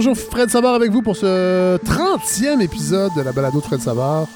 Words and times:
Bonjour, 0.00 0.16
Fred 0.16 0.48
Savard 0.48 0.74
avec 0.74 0.92
vous 0.92 1.02
pour 1.02 1.16
ce 1.16 1.76
30e 1.78 2.60
épisode 2.60 3.10
de 3.16 3.20
la 3.20 3.32
balado 3.32 3.58
de 3.58 3.64
Fred 3.64 3.80
Savard. 3.80 4.28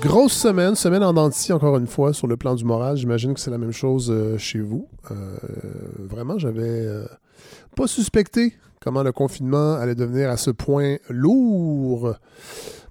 Grosse 0.00 0.34
semaine, 0.34 0.76
semaine 0.76 1.02
en 1.02 1.12
dentiste 1.12 1.50
encore 1.50 1.76
une 1.78 1.88
fois 1.88 2.12
sur 2.12 2.28
le 2.28 2.36
plan 2.36 2.54
du 2.54 2.64
moral. 2.64 2.96
J'imagine 2.96 3.34
que 3.34 3.40
c'est 3.40 3.50
la 3.50 3.58
même 3.58 3.72
chose 3.72 4.08
euh, 4.08 4.38
chez 4.38 4.60
vous. 4.60 4.86
Euh, 5.10 5.14
vraiment, 5.98 6.38
j'avais 6.38 6.62
euh, 6.62 7.06
pas 7.74 7.88
suspecté 7.88 8.54
comment 8.80 9.02
le 9.02 9.10
confinement 9.10 9.74
allait 9.74 9.96
devenir 9.96 10.30
à 10.30 10.36
ce 10.36 10.52
point 10.52 10.98
lourd 11.08 12.14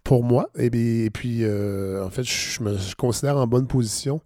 pour 0.10 0.23
moi. 0.23 0.50
Et, 0.57 0.71
puis, 1.12 1.46
en 1.46 2.10
fait, 2.10 2.23
je 2.23 2.64
me 2.64 2.96
considère 2.96 3.38
en 3.38 3.46
bonne 3.46 3.68
position. 3.68 4.21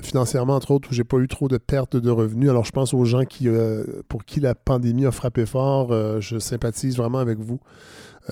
financièrement, 0.00 0.54
entre 0.54 0.70
autres, 0.70 0.88
où 0.90 0.94
j'ai 0.94 1.04
pas 1.04 1.18
eu 1.18 1.28
trop 1.28 1.46
de 1.46 1.58
pertes 1.58 1.96
de 1.96 2.10
revenus. 2.10 2.48
Alors, 2.48 2.64
je 2.64 2.72
pense 2.72 2.94
aux 2.94 3.04
gens 3.04 3.26
qui, 3.26 3.48
pour 4.08 4.24
qui 4.24 4.40
la 4.40 4.54
pandémie 4.54 5.04
a 5.04 5.10
frappé 5.10 5.44
fort. 5.44 5.92
je 6.20 6.38
sympathise 6.38 6.96
vraiment 6.96 7.18
avec 7.18 7.38
vous. 7.38 7.60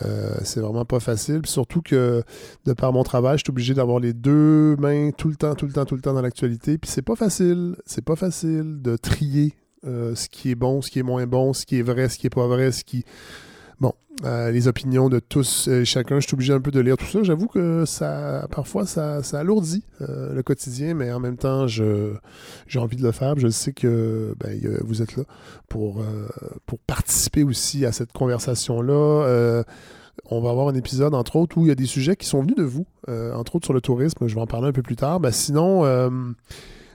Euh, 0.05 0.35
c'est 0.45 0.61
vraiment 0.61 0.85
pas 0.85 1.01
facile. 1.01 1.41
surtout 1.45 1.83
que 1.83 2.23
de 2.65 2.73
par 2.73 2.93
mon 2.93 3.03
travail, 3.03 3.39
je 3.39 3.45
suis 3.45 3.51
obligé 3.51 3.75
d'avoir 3.75 4.01
les 4.01 4.13
deux 4.13 4.77
mains 4.77 5.11
tout 5.11 5.29
le 5.29 5.37
temps, 5.37 5.55
tout 5.55 5.67
le 5.67 5.73
temps, 5.73 5.85
tout 5.85 5.95
le 5.95 6.01
temps 6.01 6.15
dans 6.15 6.23
l'actualité. 6.23 6.79
Puis 6.79 6.91
c'est 6.91 7.03
pas 7.03 7.17
facile. 7.17 7.77
C'est 7.85 8.05
pas 8.05 8.17
facile 8.17 8.81
de 8.81 8.97
trier 8.97 9.55
euh, 9.87 10.15
ce 10.15 10.29
qui 10.29 10.51
est 10.51 10.55
bon, 10.55 10.83
ce 10.83 10.91
qui 10.91 10.99
est 10.99 11.05
moins 11.05 11.27
bon, 11.27 11.53
ce 11.53 11.67
qui 11.67 11.79
est 11.79 11.83
vrai, 11.83 12.09
ce 12.09 12.19
qui 12.19 12.27
est 12.27 12.35
pas 12.35 12.47
vrai, 12.47 12.73
ce 12.73 12.85
qui. 12.85 13.05
Bon, 13.81 13.93
euh, 14.25 14.51
les 14.51 14.69
opinions 14.69 15.09
de 15.09 15.19
tous 15.19 15.69
et 15.69 15.85
chacun, 15.85 16.21
je 16.21 16.27
suis 16.27 16.35
obligé 16.35 16.53
un 16.53 16.61
peu 16.61 16.71
de 16.71 16.81
lire 16.81 16.97
tout 16.97 17.07
ça. 17.07 17.23
J'avoue 17.23 17.47
que 17.47 17.85
ça, 17.85 18.47
parfois, 18.51 18.87
ça, 18.87 19.23
ça 19.23 19.41
alourdit 19.41 19.85
le 20.01 20.43
quotidien, 20.43 20.95
mais 20.95 21.13
en 21.13 21.21
même 21.21 21.37
temps, 21.37 21.67
j'ai 21.67 22.19
envie 22.77 22.97
de 22.97 23.03
le 23.03 23.13
faire. 23.13 23.39
Je 23.39 23.49
sais 23.49 23.73
que 23.73 24.35
ben, 24.39 24.59
vous 24.85 25.03
êtes 25.03 25.17
là 25.17 25.25
pour, 25.69 26.03
pour 26.67 26.79
participer 26.81 27.43
aussi 27.43 27.85
à 27.85 27.93
cette 27.93 28.13
conversation-là 28.13 29.65
on 30.31 30.41
va 30.41 30.51
avoir 30.51 30.69
un 30.69 30.75
épisode, 30.75 31.15
entre 31.15 31.37
autres, 31.37 31.57
où 31.59 31.65
il 31.65 31.69
y 31.69 31.73
a 31.73 31.75
des 31.75 31.87
sujets 31.87 32.17
qui 32.17 32.27
sont 32.27 32.43
venus 32.43 32.57
de 32.57 32.63
vous, 32.63 32.87
euh, 33.09 33.33
entre 33.35 33.57
autres 33.57 33.67
sur 33.67 33.75
le 33.75 33.81
tourisme. 33.81 34.27
Je 34.27 34.35
vais 34.35 34.41
en 34.41 34.47
parler 34.47 34.69
un 34.69 34.73
peu 34.73 34.83
plus 34.83 34.97
tard. 34.97 35.21
Ben, 35.21 35.31
sinon, 35.31 35.85
euh, 35.85 36.11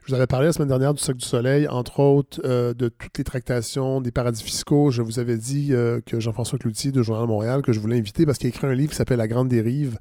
je 0.03 0.09
vous 0.09 0.15
avais 0.15 0.27
parlé 0.27 0.47
la 0.47 0.53
semaine 0.53 0.67
dernière 0.67 0.93
du 0.93 1.01
Cercle 1.01 1.21
du 1.21 1.25
Soleil, 1.25 1.67
entre 1.67 2.01
autres, 2.01 2.41
euh, 2.43 2.73
de 2.73 2.89
toutes 2.89 3.17
les 3.17 3.23
tractations 3.23 4.01
des 4.01 4.11
paradis 4.11 4.43
fiscaux. 4.43 4.91
Je 4.91 5.01
vous 5.01 5.19
avais 5.19 5.37
dit 5.37 5.69
que 6.05 6.19
Jean-François 6.19 6.59
Cloutier 6.59 6.91
de 6.91 7.01
Journal 7.01 7.25
Montréal, 7.25 7.61
que 7.61 7.71
je 7.71 7.79
voulais 7.79 7.97
inviter 7.97 8.25
parce 8.25 8.37
qu'il 8.37 8.47
a 8.47 8.49
écrit 8.49 8.67
un 8.67 8.73
livre 8.73 8.91
qui 8.91 8.97
s'appelle 8.97 9.17
La 9.17 9.27
Grande 9.27 9.47
Dérive, 9.47 9.97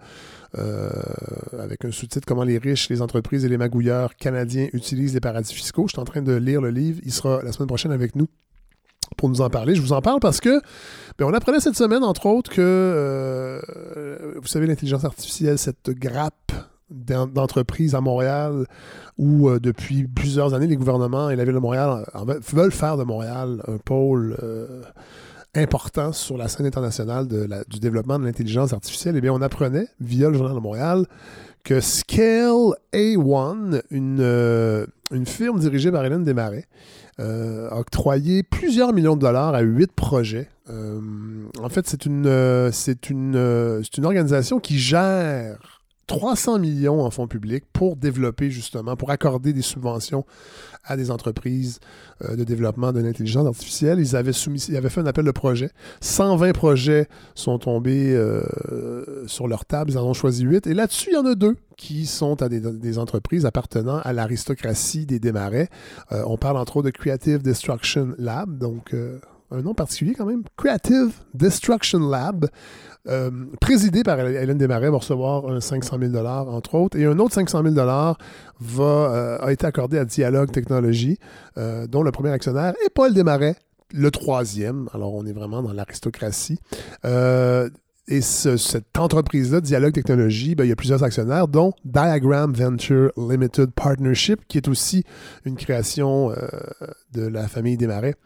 avec 0.54 1.84
un 1.84 1.92
sous-titre 1.92 2.26
Comment 2.26 2.44
les 2.44 2.58
riches, 2.58 2.88
les 2.88 3.00
entreprises 3.00 3.44
et 3.44 3.48
les 3.48 3.56
magouilleurs 3.56 4.16
canadiens 4.16 4.68
utilisent 4.72 5.14
les 5.14 5.20
paradis 5.20 5.54
fiscaux. 5.54 5.86
Je 5.86 5.92
suis 5.92 6.00
en 6.00 6.04
train 6.04 6.22
de 6.22 6.32
lire 6.32 6.60
le 6.60 6.70
livre. 6.70 7.00
Il 7.04 7.12
sera 7.12 7.42
la 7.42 7.52
semaine 7.52 7.68
prochaine 7.68 7.92
avec 7.92 8.16
nous 8.16 8.26
pour 9.16 9.28
nous 9.28 9.40
en 9.40 9.50
parler. 9.50 9.74
Je 9.74 9.82
vous 9.82 9.92
en 9.92 10.00
parle 10.00 10.20
parce 10.20 10.40
que 10.40 10.60
ben, 11.18 11.26
on 11.26 11.34
apprenait 11.34 11.60
cette 11.60 11.76
semaine, 11.76 12.02
entre 12.02 12.26
autres, 12.26 12.50
que 12.50 12.60
euh, 12.60 13.60
vous 14.40 14.48
savez, 14.48 14.66
l'intelligence 14.66 15.04
artificielle, 15.04 15.58
cette 15.58 15.90
grappe 15.90 16.52
d'entreprises 16.92 17.94
à 17.94 18.00
Montréal 18.00 18.66
où 19.18 19.48
euh, 19.48 19.60
depuis 19.60 20.04
plusieurs 20.04 20.54
années, 20.54 20.66
les 20.66 20.76
gouvernements 20.76 21.30
et 21.30 21.36
la 21.36 21.44
ville 21.44 21.54
de 21.54 21.58
Montréal 21.58 22.04
veulent 22.52 22.72
faire 22.72 22.96
de 22.96 23.04
Montréal 23.04 23.62
un 23.68 23.78
pôle 23.78 24.36
euh, 24.42 24.82
important 25.54 26.12
sur 26.12 26.36
la 26.36 26.48
scène 26.48 26.66
internationale 26.66 27.26
du 27.26 27.78
développement 27.80 28.18
de 28.18 28.24
l'intelligence 28.24 28.72
artificielle. 28.72 29.16
Eh 29.16 29.20
bien, 29.20 29.32
on 29.32 29.42
apprenait 29.42 29.88
via 30.00 30.28
le 30.28 30.34
Journal 30.34 30.54
de 30.54 30.60
Montréal 30.60 31.06
que 31.62 31.80
Scale 31.80 32.74
A1, 32.92 33.82
une, 33.90 34.86
une 35.12 35.26
firme 35.26 35.60
dirigée 35.60 35.92
par 35.92 36.04
Hélène 36.04 36.24
Desmarais, 36.24 36.66
euh, 37.20 37.68
octroyé 37.70 38.42
plusieurs 38.42 38.94
millions 38.94 39.16
de 39.16 39.20
dollars 39.20 39.54
à 39.54 39.60
huit 39.60 39.92
projets. 39.92 40.48
Euh, 40.70 40.98
en 41.62 41.68
fait, 41.68 41.86
c'est 41.86 42.06
une, 42.06 42.26
euh, 42.26 42.72
c'est 42.72 43.10
une, 43.10 43.36
une 43.98 44.04
organisation 44.06 44.60
qui 44.60 44.78
gère 44.78 45.71
300 46.06 46.58
millions 46.58 47.02
en 47.02 47.10
fonds 47.10 47.28
publics 47.28 47.64
pour 47.72 47.96
développer 47.96 48.50
justement, 48.50 48.96
pour 48.96 49.10
accorder 49.10 49.52
des 49.52 49.62
subventions 49.62 50.24
à 50.84 50.96
des 50.96 51.10
entreprises 51.10 51.78
euh, 52.22 52.36
de 52.36 52.44
développement 52.44 52.92
de 52.92 53.00
l'intelligence 53.00 53.46
artificielle. 53.46 54.00
Ils 54.00 54.16
avaient, 54.16 54.32
soumis, 54.32 54.64
ils 54.68 54.76
avaient 54.76 54.88
fait 54.88 55.00
un 55.00 55.06
appel 55.06 55.24
de 55.24 55.30
projet. 55.30 55.70
120 56.00 56.52
projets 56.52 57.08
sont 57.34 57.58
tombés 57.58 58.14
euh, 58.14 58.42
sur 59.26 59.46
leur 59.46 59.64
table. 59.64 59.92
Ils 59.92 59.98
en 59.98 60.04
ont 60.04 60.14
choisi 60.14 60.42
8. 60.42 60.66
Et 60.66 60.74
là-dessus, 60.74 61.10
il 61.12 61.14
y 61.14 61.18
en 61.18 61.26
a 61.26 61.34
deux 61.34 61.56
qui 61.76 62.06
sont 62.06 62.42
à 62.42 62.48
des, 62.48 62.98
entreprises 62.98 63.46
appartenant 63.46 63.98
à 63.98 64.12
l'aristocratie 64.12 65.06
des 65.06 65.18
démarrais. 65.18 65.68
Euh, 66.12 66.22
on 66.26 66.36
parle 66.36 66.56
entre 66.56 66.78
autres 66.78 66.86
de 66.86 66.90
Creative 66.90 67.42
Destruction 67.42 68.14
Lab, 68.18 68.58
donc 68.58 68.94
un 69.52 69.62
nom 69.62 69.74
particulier 69.74 70.14
quand 70.14 70.26
même, 70.26 70.42
Creative 70.56 71.12
Destruction 71.34 72.00
Lab, 72.08 72.48
euh, 73.08 73.30
présidé 73.60 74.02
par 74.02 74.18
Hélène 74.20 74.58
Desmarais, 74.58 74.90
va 74.90 74.98
recevoir 74.98 75.48
un 75.48 75.60
500 75.60 75.98
000 76.00 76.26
entre 76.26 76.74
autres, 76.74 76.98
et 76.98 77.04
un 77.04 77.18
autre 77.18 77.34
500 77.34 77.62
000 77.62 77.74
va, 77.74 78.14
euh, 78.60 79.38
a 79.40 79.52
été 79.52 79.66
accordé 79.66 79.98
à 79.98 80.04
Dialogue 80.04 80.50
Technologies, 80.50 81.18
euh, 81.58 81.86
dont 81.86 82.02
le 82.02 82.12
premier 82.12 82.30
actionnaire 82.30 82.74
est 82.84 82.90
Paul 82.90 83.12
Desmarais, 83.12 83.56
le 83.92 84.10
troisième. 84.10 84.88
Alors, 84.94 85.14
on 85.14 85.26
est 85.26 85.32
vraiment 85.32 85.62
dans 85.62 85.72
l'aristocratie. 85.72 86.58
Et 88.12 88.20
cette 88.20 88.98
entreprise-là, 88.98 89.62
Dialogue 89.62 89.94
Technologies, 89.94 90.54
ben, 90.54 90.64
il 90.64 90.68
y 90.68 90.72
a 90.72 90.76
plusieurs 90.76 91.02
actionnaires, 91.02 91.48
dont 91.48 91.72
Diagram 91.86 92.52
Venture 92.52 93.10
Limited 93.16 93.70
Partnership, 93.70 94.46
qui 94.48 94.58
est 94.58 94.68
aussi 94.68 95.02
une 95.46 95.56
création 95.56 96.30
euh, 96.30 96.36
de 97.14 97.26
la 97.26 97.48
famille 97.48 97.78
Desmarais. 97.78 98.16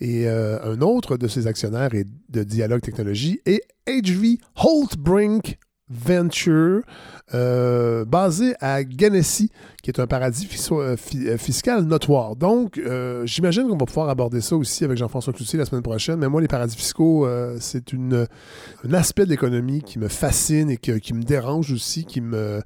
Et 0.00 0.28
euh, 0.28 0.62
un 0.62 0.80
autre 0.80 1.16
de 1.16 1.26
ces 1.26 1.48
actionnaires 1.48 1.92
est 1.92 2.06
de 2.28 2.44
Dialogue 2.44 2.82
Technologies 2.82 3.40
et 3.44 3.62
HV 3.88 4.38
Holtbrink 4.54 5.58
Venture, 5.92 6.82
euh, 7.34 8.04
basé 8.04 8.54
à 8.60 8.80
Genesee, 8.82 9.50
qui 9.82 9.90
est 9.90 10.00
un 10.00 10.06
paradis 10.06 10.48
euh, 10.70 10.96
euh, 11.14 11.36
fiscal 11.36 11.84
notoire. 11.84 12.36
Donc, 12.36 12.80
j'imagine 13.24 13.68
qu'on 13.68 13.76
va 13.76 13.86
pouvoir 13.86 14.08
aborder 14.08 14.40
ça 14.40 14.56
aussi 14.56 14.84
avec 14.84 14.96
Jean-François 14.96 15.32
Cloutier 15.32 15.58
la 15.58 15.64
semaine 15.64 15.82
prochaine. 15.82 16.16
Mais 16.16 16.28
moi, 16.28 16.40
les 16.40 16.48
paradis 16.48 16.76
fiscaux, 16.76 17.28
c'est 17.60 17.92
un 17.94 18.26
aspect 18.92 19.24
de 19.24 19.30
l'économie 19.30 19.82
qui 19.82 19.98
me 19.98 20.08
fascine 20.08 20.70
et 20.70 20.76
qui 20.76 21.14
me 21.14 21.22
dérange 21.22 21.72
aussi, 21.72 22.04
qui 22.04 22.20
me 22.20 22.62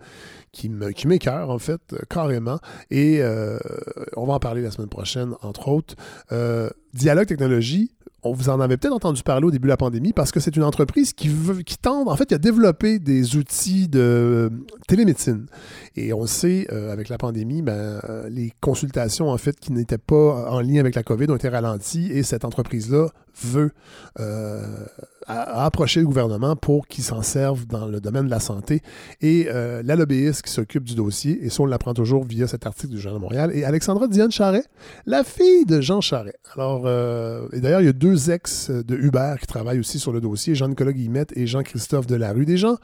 qui 0.52 0.70
m'écœure, 1.06 1.50
en 1.50 1.58
fait, 1.58 1.80
carrément. 2.08 2.58
Et 2.90 3.20
on 4.16 4.26
va 4.26 4.34
en 4.34 4.38
parler 4.38 4.62
la 4.62 4.70
semaine 4.70 4.88
prochaine, 4.88 5.34
entre 5.42 5.68
autres. 5.68 5.94
Dialogue 6.94 7.26
Technologie, 7.26 7.92
vous 8.32 8.48
en 8.48 8.60
avait 8.60 8.76
peut-être 8.76 8.94
entendu 8.94 9.22
parler 9.22 9.46
au 9.46 9.50
début 9.50 9.66
de 9.66 9.70
la 9.70 9.76
pandémie 9.76 10.12
parce 10.12 10.30
que 10.30 10.40
c'est 10.40 10.56
une 10.56 10.62
entreprise 10.64 11.12
qui, 11.12 11.28
veut, 11.28 11.62
qui 11.62 11.76
tente, 11.76 12.08
en 12.08 12.16
fait, 12.16 12.32
à 12.32 12.38
développer 12.38 12.98
des 12.98 13.36
outils 13.36 13.88
de 13.88 14.00
euh, 14.00 14.50
télémédecine. 14.86 15.46
Et 15.96 16.12
on 16.12 16.26
sait, 16.26 16.66
euh, 16.72 16.92
avec 16.92 17.08
la 17.08 17.18
pandémie, 17.18 17.62
ben, 17.62 18.00
euh, 18.08 18.28
les 18.28 18.52
consultations, 18.60 19.30
en 19.30 19.38
fait, 19.38 19.58
qui 19.58 19.72
n'étaient 19.72 19.98
pas 19.98 20.50
en 20.50 20.60
lien 20.60 20.80
avec 20.80 20.94
la 20.94 21.02
COVID 21.02 21.30
ont 21.30 21.36
été 21.36 21.48
ralenties 21.48 22.10
et 22.12 22.22
cette 22.22 22.44
entreprise-là 22.44 23.08
veut 23.42 23.72
approcher 25.26 26.00
le 26.00 26.06
gouvernement 26.06 26.56
pour 26.56 26.86
qu'il 26.86 27.04
s'en 27.04 27.22
serve 27.22 27.66
dans 27.66 27.86
le 27.86 28.00
domaine 28.00 28.26
de 28.26 28.30
la 28.30 28.40
santé. 28.40 28.82
Et 29.20 29.44
la 29.44 29.96
lobbyiste 29.96 30.42
qui 30.42 30.50
s'occupe 30.50 30.84
du 30.84 30.94
dossier, 30.94 31.44
et 31.44 31.50
ça, 31.50 31.62
on 31.62 31.66
l'apprend 31.66 31.94
toujours 31.94 32.24
via 32.24 32.46
cet 32.46 32.66
article 32.66 32.94
du 32.94 33.00
Journal 33.00 33.20
de 33.20 33.22
Montréal, 33.22 33.50
et 33.54 33.64
Alexandra 33.64 34.08
Diane 34.08 34.30
Charret, 34.30 34.64
la 35.04 35.24
fille 35.24 35.66
de 35.66 35.80
Jean 35.80 36.00
Charret. 36.00 36.36
Alors, 36.54 36.88
et 37.52 37.60
d'ailleurs, 37.60 37.80
il 37.80 37.86
y 37.86 37.90
a 37.90 37.92
deux 37.92 38.30
ex 38.30 38.70
de 38.70 38.94
Uber 38.94 39.34
qui 39.40 39.46
travaillent 39.46 39.80
aussi 39.80 39.98
sur 39.98 40.12
le 40.12 40.20
dossier, 40.20 40.54
Jean-Nicolas 40.54 40.92
Guillemette 40.92 41.32
et 41.36 41.46
Jean-Christophe 41.46 42.06
Delarue. 42.06 42.46
Des 42.46 42.56
gens, 42.56 42.76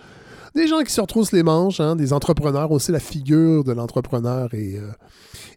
des 0.55 0.67
gens 0.67 0.83
qui 0.83 0.93
se 0.93 1.01
retroussent 1.01 1.33
les 1.33 1.43
manches, 1.43 1.81
hein, 1.81 1.97
des 1.97 2.13
entrepreneurs, 2.13 2.73
aussi 2.73 2.93
la 2.93 3.01
figure 3.01 3.65
de 3.65 3.73
l'entrepreneur 3.73 4.53
et 4.53 4.77
euh, 4.77 4.91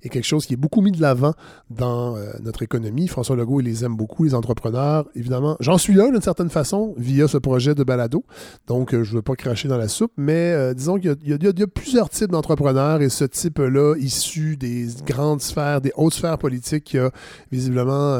est 0.06 0.10
quelque 0.10 0.26
chose 0.26 0.46
qui 0.46 0.54
est 0.54 0.58
beaucoup 0.58 0.82
mis 0.82 0.92
de 0.92 1.02
l'avant 1.02 1.34
dans 1.70 2.16
euh, 2.16 2.34
notre 2.44 2.64
économie. 2.64 3.08
François 3.08 3.36
Legault, 3.36 3.60
il 3.62 3.66
les 3.66 3.84
aime 3.84 3.96
beaucoup, 3.96 4.24
les 4.24 4.36
entrepreneurs. 4.36 5.08
Évidemment, 5.16 5.58
j'en 5.60 5.78
suis 5.78 5.94
là 5.94 6.10
d'une 6.10 6.22
certaine 6.22 6.50
façon 6.50 6.94
via 6.98 7.28
ce 7.28 7.38
projet 7.38 7.76
de 7.76 7.84
balado. 7.84 8.24
Donc, 8.68 8.94
euh, 8.94 9.04
je 9.04 9.12
ne 9.12 9.16
veux 9.18 9.22
pas 9.22 9.36
cracher 9.36 9.68
dans 9.68 9.78
la 9.78 9.88
soupe, 9.88 10.12
mais 10.18 10.52
euh, 10.52 10.74
disons 10.74 10.98
qu'il 10.98 11.16
y, 11.24 11.64
a 11.64 11.68
plusieurs 11.68 12.10
types 12.10 12.32
d'entrepreneurs 12.32 13.02
et 13.02 13.10
ce 13.10 13.26
type-là, 13.26 13.96
issu 13.98 14.58
des 14.58 14.88
grandes 15.06 15.42
sphères, 15.42 15.82
des 15.82 15.92
hautes 15.96 16.14
sphères 16.14 16.38
politiques, 16.38 16.84
qui 16.84 16.98
a 16.98 17.12
visiblement 17.52 18.20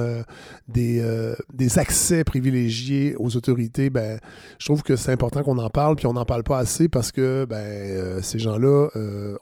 des, 0.68 1.04
des 1.54 1.80
accès 1.80 2.24
privilégiés 2.24 3.16
aux 3.18 3.36
autorités, 3.36 3.90
ben, 3.90 4.20
je 4.58 4.66
trouve 4.66 4.84
que 4.84 4.96
c'est 4.96 5.12
important 5.12 5.44
qu'on 5.44 5.58
en 5.58 5.70
parle, 5.70 5.96
puis 5.96 6.08
on 6.08 6.14
n'en 6.14 6.26
parle 6.26 6.44
pas 6.44 6.58
assez 6.58 6.88
parce 6.88 7.12
que 7.12 7.46
ben, 7.46 8.22
ces 8.22 8.40
gens-là 8.40 8.90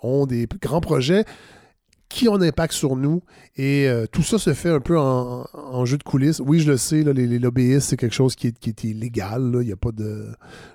ont 0.02 0.26
des 0.26 0.48
grands 0.62 0.82
projets 0.82 1.26
qui 2.14 2.30
ont 2.30 2.36
un 2.36 2.42
impact 2.42 2.74
sur 2.74 2.96
nous. 2.96 3.24
Et 3.56 3.88
euh, 3.88 4.06
tout 4.12 4.24
ça 4.24 4.38
se 4.38 4.54
fait 4.54 4.70
un 4.70 4.80
peu 4.80 4.98
en, 4.98 5.86
jeu 5.86 5.98
de 5.98 6.04
coulisses. 6.04 6.40
Oui, 6.40 6.60
je 6.60 6.72
le 6.72 6.78
sais, 6.78 7.04
les, 7.04 7.40
lobbyistes, 7.40 7.90
c'est 7.90 7.98
quelque 7.98 8.14
chose 8.14 8.36
qui 8.36 8.48
est, 8.48 8.84
illégal. 8.84 9.58
Il 9.62 9.68
y 9.68 9.72
a 9.72 9.76
pas 9.76 9.92
de. 9.92 10.28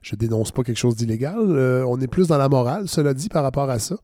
Je 0.02 0.16
dénonce 0.16 0.52
pas 0.52 0.62
quelque 0.62 0.76
chose 0.78 0.96
d'illégal. 0.96 1.36
Euh, 1.38 1.84
on 1.86 2.00
est 2.00 2.08
plus 2.08 2.28
dans 2.28 2.38
la 2.38 2.48
morale, 2.48 2.88
cela 2.88 3.14
dit, 3.14 3.28
par 3.28 3.42
rapport 3.42 3.70
à 3.70 3.78
ça. 3.78 3.96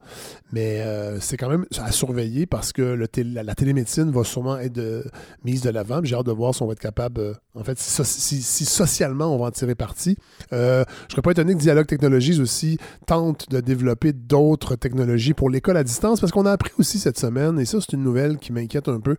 Mais 0.51 0.81
euh, 0.81 1.19
c'est 1.19 1.37
quand 1.37 1.49
même 1.49 1.65
à 1.77 1.91
surveiller 1.91 2.45
parce 2.45 2.71
que 2.71 2.81
la, 2.81 3.55
télémédecine 3.55 4.11
va 4.11 4.23
sûrement 4.23 4.57
être 4.57 5.05
mise 5.43 5.61
de 5.61 5.69
l'avant. 5.69 5.99
J'ai 6.03 6.15
hâte 6.15 6.25
de 6.25 6.31
voir 6.31 6.55
si 6.55 6.63
on 6.63 6.67
va 6.67 6.73
être 6.73 6.79
capable. 6.79 7.35
en 7.53 7.63
fait, 7.63 7.77
si, 7.77 8.65
socialement 8.65 9.33
on 9.33 9.37
va 9.37 9.47
en 9.47 9.51
tirer 9.51 9.75
parti. 9.75 10.17
je 10.51 10.55
ne 10.79 10.83
serais 11.09 11.21
pas 11.21 11.31
étonné 11.31 11.53
que 11.53 11.59
Dialogue 11.59 11.87
Technologies 11.87 12.39
aussi 12.41 12.77
tente 13.07 13.49
de 13.49 13.59
développer 13.59 14.13
d'autres 14.13 14.75
technologies 14.75 15.33
pour 15.33 15.49
l'école 15.49 15.77
à 15.77 15.83
distance 15.83 16.19
parce 16.19 16.31
qu'on 16.31 16.45
a 16.45 16.51
appris 16.51 16.71
aussi 16.77 16.99
cette 16.99 17.17
et 17.59 17.65
ça, 17.65 17.79
c'est 17.81 17.93
une 17.93 18.03
nouvelle 18.03 18.37
qui 18.37 18.53
m'inquiète 18.53 18.87
un 18.87 18.99
peu, 18.99 19.17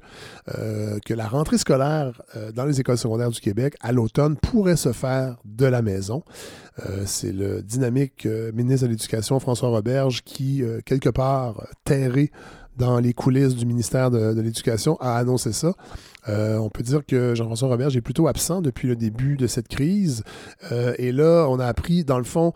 euh, 0.57 0.99
que 1.05 1.15
la 1.15 1.27
rentrée 1.27 1.59
scolaire 1.59 2.21
euh, 2.37 2.53
dans 2.53 2.65
les 2.65 2.81
écoles 2.81 2.99
secondaires 2.99 3.31
du 3.31 3.41
Québec 3.41 3.75
à 3.81 3.93
l'automne 3.93 4.37
pourrait 4.37 4.77
se 4.77 4.93
faire 4.93 5.37
de 5.45 5.67
la 5.67 5.83
maison. 5.83 6.23
Euh, 6.85 7.03
c'est 7.07 7.33
le 7.33 7.63
dynamique 7.63 8.27
ministre 8.55 8.87
de 8.87 8.91
l'Éducation, 8.91 9.41
François 9.41 9.69
Roberge, 9.71 10.23
qui, 10.25 10.63
quelque 10.85 11.09
part, 11.09 11.67
terré 11.85 12.31
dans 12.77 12.99
les 12.99 13.15
coulisses 13.15 13.55
du 13.55 13.65
ministère 13.65 14.11
de, 14.11 14.39
l'Éducation, 14.41 14.97
a 15.01 15.17
annoncé 15.17 15.53
ça. 15.53 15.73
on 16.29 16.69
peut 16.69 16.83
dire 16.83 17.05
que 17.07 17.35
Jean-François 17.35 17.69
Roberge 17.69 17.97
est 17.97 18.03
plutôt 18.03 18.29
absent 18.29 18.61
depuis 18.61 18.87
le 18.89 18.97
début 18.97 19.37
de 19.37 19.47
cette 19.47 19.69
crise. 19.69 20.25
et 20.99 21.13
là, 21.13 21.47
on 21.49 21.59
a 21.59 21.67
appris, 21.67 22.05
dans 22.05 22.19
le 22.19 22.25
fond, 22.25 22.53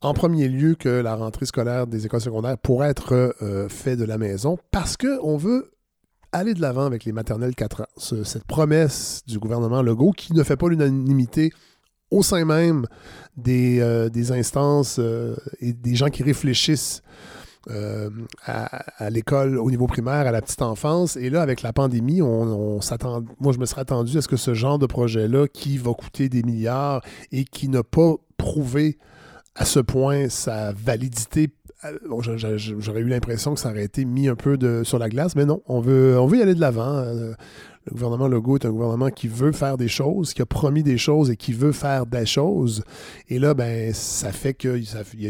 en 0.00 0.14
premier 0.14 0.48
lieu 0.48 0.74
que 0.74 0.88
la 0.88 1.16
rentrée 1.16 1.46
scolaire 1.46 1.86
des 1.86 2.06
écoles 2.06 2.20
secondaires 2.20 2.58
pourrait 2.58 2.90
être 2.90 3.34
euh, 3.42 3.68
faite 3.68 3.98
de 3.98 4.04
la 4.04 4.18
maison 4.18 4.58
parce 4.70 4.96
qu'on 4.96 5.36
veut 5.36 5.72
aller 6.32 6.54
de 6.54 6.60
l'avant 6.60 6.84
avec 6.84 7.04
les 7.04 7.12
maternelles 7.12 7.54
4 7.54 7.82
ans. 7.82 7.86
cette 7.96 8.44
promesse 8.44 9.22
du 9.26 9.38
gouvernement 9.38 9.82
Legault 9.82 10.12
qui 10.12 10.34
ne 10.34 10.42
fait 10.42 10.56
pas 10.56 10.68
l'unanimité 10.68 11.50
au 12.10 12.22
sein 12.22 12.44
même 12.44 12.86
des, 13.36 13.80
euh, 13.80 14.08
instances 14.30 14.98
euh, 14.98 15.36
et 15.60 15.72
des 15.72 15.94
gens 15.94 16.08
qui 16.08 16.22
réfléchissent 16.22 17.02
à, 18.46 19.10
l'école 19.10 19.58
au 19.58 19.70
niveau 19.70 19.86
primaire, 19.86 20.26
à 20.26 20.30
la 20.30 20.40
petite 20.40 20.62
enfance. 20.62 21.18
Et 21.18 21.28
là, 21.28 21.42
avec 21.42 21.60
la 21.60 21.74
pandémie, 21.74 22.22
on, 22.22 22.80
s'attend. 22.80 23.22
Moi, 23.40 23.52
je 23.52 23.58
me 23.58 23.66
serais 23.66 23.82
attendu 23.82 24.16
à 24.16 24.22
ce 24.22 24.28
que 24.28 24.38
ce 24.38 24.54
genre 24.54 24.78
de 24.78 24.86
projet-là, 24.86 25.48
qui 25.48 25.76
va 25.76 25.92
coûter 25.92 26.30
des 26.30 26.42
milliards 26.42 27.02
et 27.30 27.44
qui 27.44 27.68
n'a 27.68 27.82
pas 27.82 28.14
prouvé 28.38 28.96
à 29.58 29.64
ce 29.64 29.80
point 29.80 30.28
sa 30.28 30.72
validité. 30.72 31.50
Euh, 31.84 31.98
j'aurais 32.78 33.00
eu 33.00 33.08
l'impression 33.08 33.54
que 33.54 33.60
ça 33.60 33.70
aurait 33.70 33.84
été 33.84 34.04
mis 34.04 34.28
un 34.28 34.34
peu 34.34 34.56
de, 34.56 34.82
sur 34.84 34.98
la 34.98 35.08
glace, 35.08 35.36
mais 35.36 35.44
non, 35.44 35.62
on 35.66 35.80
veut, 35.80 36.18
on 36.18 36.26
veut 36.26 36.38
y 36.38 36.42
aller 36.42 36.54
de 36.54 36.60
l'avant. 36.60 37.04
Le 37.88 37.94
gouvernement 37.94 38.28
Legault 38.28 38.56
est 38.56 38.66
un 38.66 38.70
gouvernement 38.70 39.08
qui 39.08 39.28
veut 39.28 39.52
faire 39.52 39.78
des 39.78 39.88
choses, 39.88 40.34
qui 40.34 40.42
a 40.42 40.46
promis 40.46 40.82
des 40.82 40.98
choses 40.98 41.30
et 41.30 41.36
qui 41.36 41.52
veut 41.52 41.72
faire 41.72 42.04
des 42.04 42.26
choses. 42.26 42.84
Et 43.28 43.38
là, 43.38 43.54
ben, 43.54 43.94
ça 43.94 44.30
fait 44.30 44.52
qu'il 44.52 44.84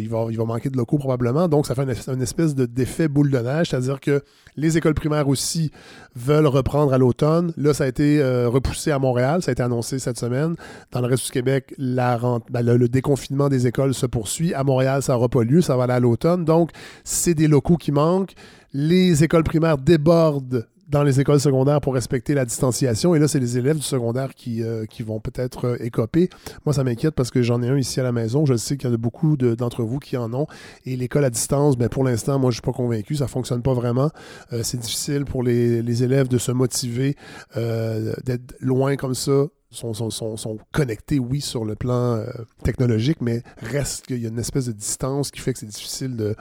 va, 0.09 0.27
il 0.31 0.37
va 0.37 0.45
manquer 0.45 0.69
de 0.69 0.77
locaux 0.77 0.99
probablement. 0.99 1.49
Donc, 1.49 1.67
ça 1.67 1.75
fait 1.75 1.83
une, 1.83 2.23
espèce 2.23 2.55
de 2.55 2.67
d'effet 2.67 3.07
boule 3.07 3.31
de 3.31 3.39
neige, 3.39 3.71
c'est-à-dire 3.71 4.01
que 4.01 4.23
les 4.57 4.77
écoles 4.77 4.95
primaires 4.95 5.29
aussi 5.29 5.71
veulent 6.17 6.49
reprendre 6.49 6.93
à 6.93 6.99
l'automne. 6.99 7.53
Là, 7.57 7.75
ça 7.75 7.85
a 7.85 7.87
été 7.87 8.21
euh, 8.21 8.49
repoussé 8.49 8.91
à 8.91 8.99
Montréal, 8.99 9.43
ça 9.43 9.51
a 9.51 9.53
été 9.53 9.63
annoncé 9.63 9.99
cette 9.99 10.19
semaine. 10.19 10.57
Dans 10.91 11.01
le 11.01 11.07
reste 11.07 11.27
du 11.27 11.31
Québec, 11.31 11.75
ben, 11.79 12.43
le, 12.63 12.89
déconfinement 12.89 13.49
des 13.49 13.67
écoles 13.67 13.95
se 13.95 14.07
poursuit. 14.07 14.53
À 14.55 14.65
Montréal, 14.65 15.03
ça 15.03 15.13
n'aura 15.13 15.29
pas 15.29 15.45
lieu, 15.45 15.61
ça 15.61 15.77
va 15.77 15.85
aller 15.85 15.93
à 15.93 16.01
l'automne. 16.01 16.45
Donc, 16.45 16.71
c'est 17.05 17.35
des 17.35 17.47
locaux 17.47 17.77
qui 17.77 17.93
manquent. 17.93 18.35
Les 18.73 19.23
écoles 19.23 19.45
primaires 19.45 19.79
débordent 19.79 20.67
dans 20.89 21.03
les 21.03 21.21
écoles 21.21 21.41
secondaires 21.41 21.81
pour 21.81 21.95
respecter 21.95 22.35
la 22.35 22.45
distanciation. 22.45 23.15
Et 23.15 23.19
là, 23.19 23.29
c'est 23.29 23.41
les 23.41 23.59
élèves 23.59 23.77
du 23.77 23.83
secondaire 23.83 24.35
qui, 24.35 24.63
euh, 24.63 24.87
qui 24.87 25.03
vont 25.03 25.21
peut-être 25.21 25.67
euh, 25.67 25.77
écoper. 25.81 26.31
Moi, 26.65 26.73
ça 26.73 26.83
m'inquiète 26.83 27.15
parce 27.15 27.31
que 27.31 27.43
j'en 27.43 27.63
ai 27.63 27.69
un 27.69 27.77
ici 27.77 28.01
à 28.01 28.03
la 28.03 28.13
maison. 28.13 28.47
Je 28.47 28.55
sais 28.55 28.77
qu'il 28.77 28.89
y 28.89 28.93
en 28.93 28.95
a 28.95 28.99
beaucoup 28.99 29.37
d'entre 29.37 29.83
vous 29.83 29.99
qui 29.99 30.17
en 30.17 30.33
ont. 30.33 30.47
Et 30.87 30.97
l'école 30.97 31.25
à 31.25 31.31
distance, 31.31 31.77
ben, 31.77 31.89
pour 31.89 32.05
l'instant, 32.05 32.39
moi, 32.39 32.51
je 32.51 32.59
ne 32.59 32.63
suis 32.63 32.63
pas 32.63 32.73
convaincu. 32.73 33.17
Ça 33.17 33.25
ne 33.25 33.29
fonctionne 33.29 33.63
pas 33.63 33.75
vraiment. 33.75 34.11
Euh, 34.53 34.63
c'est 34.63 34.79
difficile 34.79 35.25
pour 35.25 35.43
les, 35.43 35.83
les, 35.83 36.03
élèves 36.03 36.29
de 36.29 36.39
se 36.39 36.53
motiver, 36.53 37.17
d'être 37.57 38.55
loin 38.61 38.97
comme 38.97 39.15
ça 39.15 39.47
sont, 39.71 39.93
sont, 39.93 40.59
connectés, 40.73 41.19
oui, 41.19 41.41
sur 41.41 41.65
le 41.65 41.75
plan 41.75 42.17
euh, 42.17 42.27
technologique, 42.65 43.19
mais 43.21 43.43
reste 43.59 44.07
qu'il 44.07 44.19
y 44.19 44.25
a 44.25 44.29
une 44.29 44.39
espèce 44.39 44.67
de 44.67 44.73
distance 44.73 45.31
qui 45.31 45.41
fait 45.41 45.53
que 45.53 45.59
c'est 45.59 45.67
difficile 45.67 46.17
de, 46.17 46.35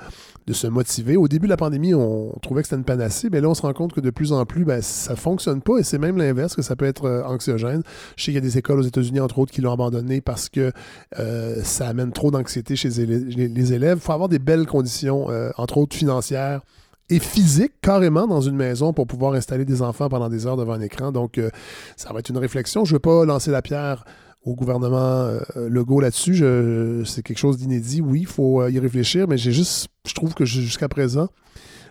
se 0.53 0.67
motiver. 0.67 1.17
Au 1.17 1.27
début 1.27 1.47
de 1.47 1.49
la 1.49 1.57
pandémie, 1.57 1.93
on, 1.93 2.31
trouvait 2.41 2.61
que 2.61 2.69
c'était 2.69 2.77
une 2.77 2.85
panacée, 2.85 3.29
mais 3.29 3.41
là, 3.41 3.49
on 3.49 3.53
se 3.53 3.61
rend 3.61 3.73
compte 3.73 3.91
que 3.91 3.99
de 3.99 4.11
plus 4.11 4.31
en 4.31 4.45
plus, 4.45 4.63
ben, 4.63 4.81
ça 4.81 5.11
ne 5.11 5.17
fonctionne 5.17 5.61
pas 5.61 5.77
et 5.77 5.83
c'est 5.83 5.97
même 5.97 6.17
l'inverse, 6.17 6.55
que 6.55 6.61
ça 6.61 6.77
peut 6.77 6.85
être 6.85 7.05
euh, 7.05 7.23
anxiogène. 7.25 7.83
Je 8.15 8.23
sais 8.23 8.25
qu'il 8.31 8.35
y 8.35 8.37
a 8.37 8.41
des 8.41 8.57
écoles 8.57 8.79
aux 8.79 8.83
États-Unis, 8.83 9.19
entre 9.19 9.39
autres, 9.39 9.51
qui 9.51 9.59
l'ont 9.59 9.73
abandonné 9.73 10.21
parce 10.21 10.47
que 10.47 10.71
euh, 11.19 11.61
ça 11.63 11.89
amène 11.89 12.13
trop 12.13 12.31
d'anxiété 12.31 12.77
chez 12.77 12.89
les, 12.89 13.73
élèves. 13.73 13.97
Il 13.97 14.01
faut 14.01 14.13
avoir 14.13 14.29
des 14.29 14.39
belles 14.39 14.65
conditions, 14.65 15.27
entre 15.57 15.77
autres 15.77 15.95
financières, 15.95 16.61
et 17.09 17.19
physique 17.19 17.73
carrément 17.81 18.27
dans 18.27 18.41
une 18.41 18.55
maison 18.55 18.93
pour 18.93 19.07
pouvoir 19.07 19.33
installer 19.33 19.65
des 19.65 19.81
enfants 19.81 20.09
pendant 20.09 20.29
des 20.29 20.45
heures 20.45 20.57
devant 20.57 20.73
un 20.73 20.81
écran. 20.81 21.11
Donc, 21.11 21.37
euh, 21.37 21.49
ça 21.95 22.11
va 22.11 22.19
être 22.19 22.29
une 22.29 22.37
réflexion. 22.37 22.85
Je 22.85 22.91
ne 22.91 22.95
veux 22.95 22.99
pas 22.99 23.25
lancer 23.25 23.51
la 23.51 23.61
pierre 23.61 24.03
au 24.43 24.55
gouvernement 24.55 24.97
euh, 24.97 25.39
Legault 25.55 25.99
là-dessus. 25.99 26.43
C'est 27.05 27.23
quelque 27.23 27.37
chose 27.37 27.57
d'inédit. 27.57 28.01
Oui, 28.01 28.21
il 28.21 28.27
faut 28.27 28.61
euh, 28.61 28.71
y 28.71 28.79
réfléchir, 28.79 29.27
mais 29.27 29.37
j'ai 29.37 29.51
juste, 29.51 29.87
je 30.05 30.13
trouve 30.13 30.33
que 30.33 30.45
jusqu'à 30.45 30.89
présent, 30.89 31.27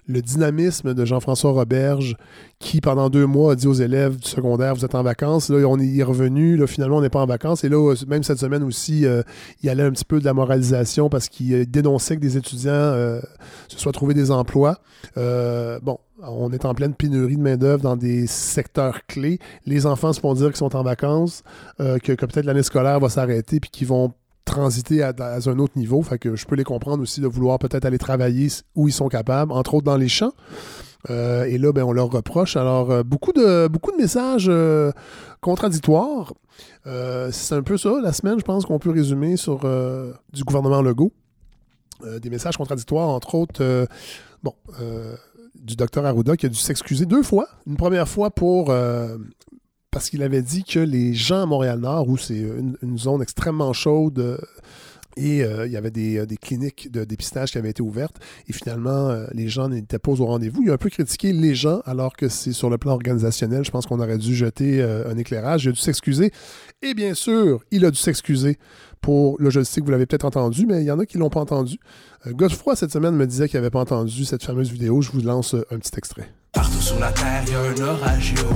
le 0.06 0.23
dynamisme 0.23 0.94
de 0.94 1.05
Jean-François 1.05 1.50
Roberge, 1.50 2.17
qui 2.58 2.81
pendant 2.81 3.11
deux 3.11 3.26
mois 3.26 3.53
a 3.53 3.55
dit 3.56 3.67
aux 3.67 3.75
élèves 3.75 4.17
du 4.17 4.29
secondaire, 4.29 4.75
vous 4.75 4.85
êtes 4.85 4.94
en 4.94 5.03
vacances, 5.03 5.49
là 5.50 5.67
on 5.67 5.79
est 5.79 6.03
revenu, 6.03 6.56
là 6.56 6.67
finalement 6.67 6.99
on 6.99 7.00
n'est 7.00 7.11
pas 7.11 7.20
en 7.20 7.26
vacances, 7.26 7.64
et 7.64 7.69
là 7.69 7.94
même 8.06 8.23
cette 8.23 8.38
semaine 8.38 8.62
aussi, 8.62 9.05
euh, 9.05 9.23
il 9.62 9.67
y 9.67 9.69
allait 9.69 9.82
un 9.82 9.91
petit 9.91 10.05
peu 10.05 10.20
de 10.20 10.25
la 10.25 10.32
moralisation 10.32 11.08
parce 11.08 11.29
qu'il 11.29 11.55
euh, 11.55 11.64
dénonçait 11.67 12.17
que 12.17 12.20
des 12.20 12.37
étudiants 12.37 12.73
euh, 12.73 13.20
se 13.69 13.79
soient 13.79 13.93
trouvés 13.93 14.14
des 14.14 14.31
emplois. 14.31 14.79
bon, 15.17 15.99
on 16.23 16.50
est 16.52 16.64
en 16.64 16.75
pleine 16.75 16.94
pénurie 16.94 17.37
de 17.37 17.43
main-d'œuvre 17.43 17.82
dans 17.82 17.97
des 17.97 18.26
secteurs 18.26 19.06
clés. 19.06 19.38
Les 19.67 19.87
enfants 19.87 20.12
se 20.12 20.20
font 20.20 20.32
dire 20.35 20.47
qu'ils 20.47 20.56
sont 20.56 20.75
en 20.76 20.82
vacances, 20.82 21.43
que, 21.79 21.99
que 21.99 22.26
peut-être 22.26 22.47
l'année 22.47 22.62
scolaire 22.62 23.00
va 23.00 23.09
s'arrêter, 23.09 23.61
puis 23.61 23.70
qu'ils 23.70 23.87
vont 23.87 24.14
transiter 24.46 25.02
à, 25.02 25.12
un 25.19 25.58
autre 25.58 25.76
niveau. 25.76 26.00
Fait 26.02 26.19
que 26.19 26.34
je 26.34 26.46
peux 26.46 26.56
les 26.56 26.64
comprendre 26.64 27.02
aussi 27.02 27.20
de 27.20 27.26
vouloir 27.26 27.58
peut-être 27.58 27.84
aller 27.84 27.98
travailler 27.98 28.48
où 28.75 28.88
ils 28.88 28.93
sont 28.93 29.08
capables, 29.08 29.52
entre 29.52 29.75
autres 29.75 29.84
dans 29.84 29.98
les 29.98 30.08
champs. 30.08 30.32
Euh, 31.10 31.44
et 31.44 31.58
là, 31.58 31.72
ben, 31.72 31.84
on 31.84 31.93
leur 31.93 32.10
reproche. 32.10 32.56
Alors, 32.56 32.90
euh, 32.90 33.02
beaucoup, 33.02 33.32
de, 33.32 33.69
beaucoup 33.69 33.93
de 33.93 33.96
messages 33.96 34.46
euh, 34.48 34.90
contradictoires. 35.40 36.32
c'est 36.84 37.54
un 37.54 37.62
peu 37.62 37.76
ça, 37.76 38.00
la 38.02 38.12
semaine, 38.12 38.38
je 38.38 38.44
pense 38.44 38.64
qu'on 38.64 38.78
peut 38.78 38.90
résumer 38.90 39.37
sur 39.37 39.60
du 40.32 40.44
gouvernement 40.44 40.81
Legault. 40.81 41.12
des 42.20 42.31
messages 42.31 42.56
contradictoires, 42.56 43.08
entre 43.08 43.34
autres, 43.34 43.87
bon, 44.42 44.54
du 45.54 45.76
docteur 45.76 46.06
Arruda 46.06 46.37
qui 46.37 46.47
a 46.47 46.49
dû 46.49 46.59
s'excuser 46.59 47.04
deux 47.04 47.23
fois. 47.23 47.49
Une 47.66 47.76
première 47.76 48.09
fois 48.09 48.30
pour 48.30 48.73
parce 49.90 50.11
qu'il 50.11 50.23
avait 50.23 50.43
dit 50.43 50.64
que 50.64 50.78
les 50.78 51.14
gens 51.14 51.43
à 51.43 51.47
Montréal-Nord, 51.47 52.09
où 52.09 52.16
c'est 52.16 52.38
une, 52.38 52.99
zone 52.99 53.23
extrêmement 53.23 53.73
chaude, 53.73 54.19
euh, 54.19 54.38
et 55.16 55.43
euh, 55.43 55.66
il 55.66 55.73
y 55.73 55.78
avait 55.78 55.90
euh, 56.19 56.26
des, 56.26 56.37
cliniques 56.37 56.93
de 56.93 57.05
dépistage 57.05 57.52
qui 57.52 57.57
avaient 57.57 57.71
été 57.71 57.81
ouvertes. 57.81 58.16
Et 58.49 58.52
finalement, 58.52 59.16
les 59.33 59.49
gens 59.49 59.71
n'étaient 59.71 59.99
pas 59.99 60.11
au 60.12 60.26
rendez-vous. 60.26 60.62
Il 60.62 60.71
a 60.71 60.75
un 60.75 60.78
peu 60.78 60.90
critiqué 60.90 61.33
les 61.33 61.55
gens, 61.55 61.81
alors 61.87 62.14
que 62.14 62.28
c'est 62.28 62.52
sur 62.52 62.69
le 62.69 62.76
plan 62.76 62.93
organisationnel. 62.93 63.64
Je 63.64 63.71
pense 63.71 63.87
qu'on 63.87 64.00
aurait 64.00 64.19
dû 64.19 64.35
jeter 64.35 64.83
un 64.83 65.16
éclairage. 65.16 65.64
Il 65.64 65.69
a 65.71 65.73
dû 65.73 65.81
s'excuser. 65.81 66.31
Et 66.83 66.93
bien 66.93 67.14
sûr, 67.14 67.64
il 67.71 67.87
a 67.87 67.90
dû 67.90 67.99
s'excuser 67.99 68.59
pour. 69.00 69.40
Là, 69.40 69.49
je 69.49 69.64
sais 69.64 69.81
que 69.81 69.87
vous 69.87 69.93
l'avez 69.93 70.05
peut-être 70.05 70.26
entendu, 70.26 70.66
mais 70.66 70.83
il 70.83 70.87
y 70.87 70.90
en 70.90 70.99
a 70.99 71.07
qui 71.07 71.16
ne 71.16 71.23
l'ont 71.23 71.31
pas 71.31 71.40
entendu. 71.40 71.78
Godefroy, 72.26 72.76
cette 72.76 72.93
semaine, 72.93 73.16
me 73.16 73.26
disait 73.26 73.49
qu'il 73.49 73.59
n'avait 73.59 73.71
pas 73.71 73.81
entendu 73.81 74.26
cette 74.26 74.43
fameuse 74.43 74.71
vidéo. 74.71 75.00
Je 75.00 75.11
vous 75.11 75.23
lance 75.23 75.55
un 75.55 75.78
petit 75.78 75.97
extrait. 75.97 76.31
Partout 76.56 76.80
sur 76.80 76.98
la 76.98 77.12
terre, 77.12 77.44
y 77.46 77.54
un 77.54 77.84
oragio. 77.84 78.48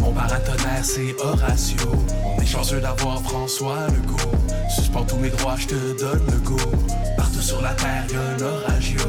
Mon 0.00 0.12
paratonnerre, 0.12 0.84
c'est 0.84 1.12
Horatio. 1.20 1.90
On 2.24 2.40
est 2.40 2.46
chanceux 2.46 2.80
d'avoir 2.80 3.20
François 3.20 3.88
Legault. 3.88 4.30
Suspends 4.70 5.04
tous 5.04 5.16
mes 5.16 5.30
droits, 5.30 5.56
je 5.58 5.66
te 5.66 5.98
donne 6.00 6.24
le 6.30 6.38
go. 6.38 6.56
Partout 7.16 7.42
sur 7.42 7.60
la 7.60 7.74
terre, 7.74 8.04
y 8.12 8.14
un 8.14 8.46
oragio. 8.46 9.00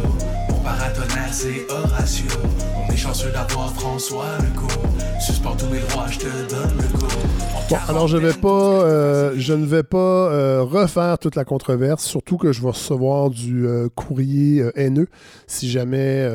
Alors 7.87 8.07
euh, 8.43 9.33
je 9.35 9.53
ne 9.53 9.65
vais 9.65 9.83
pas 9.83 9.97
euh, 9.97 10.63
refaire 10.63 11.19
toute 11.19 11.35
la 11.35 11.45
controverse, 11.45 12.03
surtout 12.03 12.37
que 12.37 12.51
je 12.51 12.61
vais 12.61 12.69
recevoir 12.69 13.29
du 13.29 13.67
euh, 13.67 13.89
courrier 13.93 14.63
haineux 14.75 15.07
si 15.45 15.69
jamais 15.69 16.27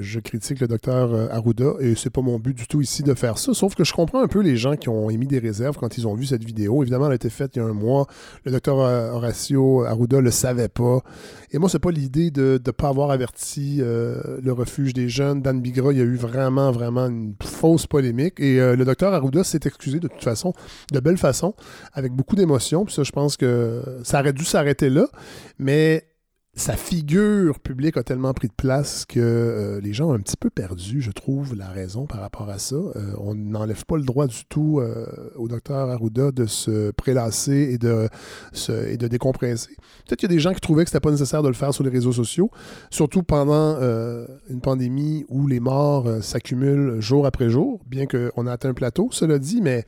je 0.00 0.20
critique 0.20 0.60
le 0.60 0.68
docteur 0.68 1.30
Arruda 1.30 1.74
et 1.80 1.94
c'est 1.94 2.10
pas 2.10 2.22
mon 2.22 2.38
but 2.38 2.56
du 2.56 2.66
tout 2.66 2.80
ici 2.80 3.02
de 3.02 3.14
faire 3.14 3.38
ça. 3.38 3.54
Sauf 3.54 3.74
que 3.74 3.84
je 3.84 3.92
comprends 3.92 4.22
un 4.22 4.28
peu 4.28 4.40
les 4.40 4.56
gens 4.56 4.76
qui 4.76 4.88
ont 4.88 5.10
émis 5.10 5.26
des 5.26 5.38
réserves 5.38 5.76
quand 5.78 5.98
ils 5.98 6.06
ont 6.06 6.14
vu 6.14 6.24
cette 6.24 6.44
vidéo. 6.44 6.82
Évidemment, 6.82 7.06
elle 7.06 7.12
a 7.12 7.16
été 7.16 7.30
faite 7.30 7.52
il 7.56 7.58
y 7.58 7.62
a 7.62 7.66
un 7.66 7.74
mois. 7.74 8.06
Le 8.44 8.52
docteur 8.52 8.76
Horacio 8.76 9.84
Arruda 9.84 10.20
le 10.20 10.30
savait 10.30 10.68
pas. 10.68 11.00
Et 11.52 11.58
moi, 11.58 11.68
c'est 11.68 11.78
pas 11.78 11.90
l'idée 11.90 12.30
de 12.30 12.60
ne 12.64 12.70
pas 12.70 12.88
avoir 12.88 13.10
averti 13.10 13.78
le 13.78 14.52
refuge 14.52 14.92
des 14.92 15.08
jeunes. 15.08 15.42
Dan 15.42 15.60
Bigra, 15.60 15.92
il 15.92 15.98
y 15.98 16.00
a 16.00 16.04
eu 16.04 16.16
vraiment, 16.16 16.70
vraiment 16.72 17.06
une 17.06 17.34
fausse 17.42 17.86
polémique. 17.86 18.40
Et 18.40 18.58
le 18.58 18.84
docteur 18.84 19.14
Arruda 19.14 19.44
s'est 19.44 19.60
excusé 19.64 20.00
de 20.00 20.08
toute 20.08 20.22
façon, 20.22 20.52
de 20.92 21.00
belle 21.00 21.18
façon, 21.18 21.54
avec 21.92 22.12
beaucoup 22.12 22.36
d'émotion. 22.36 22.84
Puis 22.84 22.94
ça, 22.94 23.02
je 23.02 23.12
pense 23.12 23.36
que 23.36 23.82
ça 24.02 24.20
aurait 24.20 24.32
dû 24.32 24.44
s'arrêter 24.44 24.90
là. 24.90 25.08
Mais 25.58 26.04
sa 26.56 26.74
figure 26.74 27.60
publique 27.60 27.98
a 27.98 28.02
tellement 28.02 28.32
pris 28.32 28.48
de 28.48 28.52
place 28.54 29.04
que 29.04 29.20
euh, 29.20 29.80
les 29.82 29.92
gens 29.92 30.08
ont 30.08 30.14
un 30.14 30.20
petit 30.20 30.38
peu 30.38 30.48
perdu, 30.48 31.02
je 31.02 31.10
trouve, 31.10 31.54
la 31.54 31.68
raison 31.68 32.06
par 32.06 32.20
rapport 32.20 32.48
à 32.48 32.58
ça. 32.58 32.76
Euh, 32.76 33.12
on 33.18 33.34
n'enlève 33.34 33.84
pas 33.84 33.98
le 33.98 34.04
droit 34.04 34.26
du 34.26 34.46
tout 34.46 34.80
euh, 34.80 35.06
au 35.36 35.48
docteur 35.48 35.90
Arruda 35.90 36.30
de 36.30 36.46
se 36.46 36.92
prélasser 36.92 37.74
et 37.74 37.78
de, 37.78 38.08
et 38.88 38.96
de 38.96 39.06
décompresser. 39.06 39.76
Peut-être 40.06 40.20
qu'il 40.20 40.30
y 40.30 40.32
a 40.32 40.34
des 40.34 40.40
gens 40.40 40.54
qui 40.54 40.60
trouvaient 40.62 40.84
que 40.84 40.90
ce 40.90 40.96
n'était 40.96 41.04
pas 41.04 41.10
nécessaire 41.10 41.42
de 41.42 41.48
le 41.48 41.54
faire 41.54 41.74
sur 41.74 41.84
les 41.84 41.90
réseaux 41.90 42.12
sociaux, 42.12 42.50
surtout 42.88 43.22
pendant 43.22 43.78
une 44.48 44.60
pandémie 44.62 45.26
où 45.28 45.46
les 45.46 45.60
morts 45.60 46.22
s'accumulent 46.22 47.00
jour 47.00 47.26
après 47.26 47.50
jour, 47.50 47.80
bien 47.86 48.06
qu'on 48.06 48.46
a 48.46 48.52
atteint 48.52 48.70
un 48.70 48.74
plateau, 48.74 49.08
cela 49.12 49.38
dit, 49.38 49.60
mais 49.60 49.84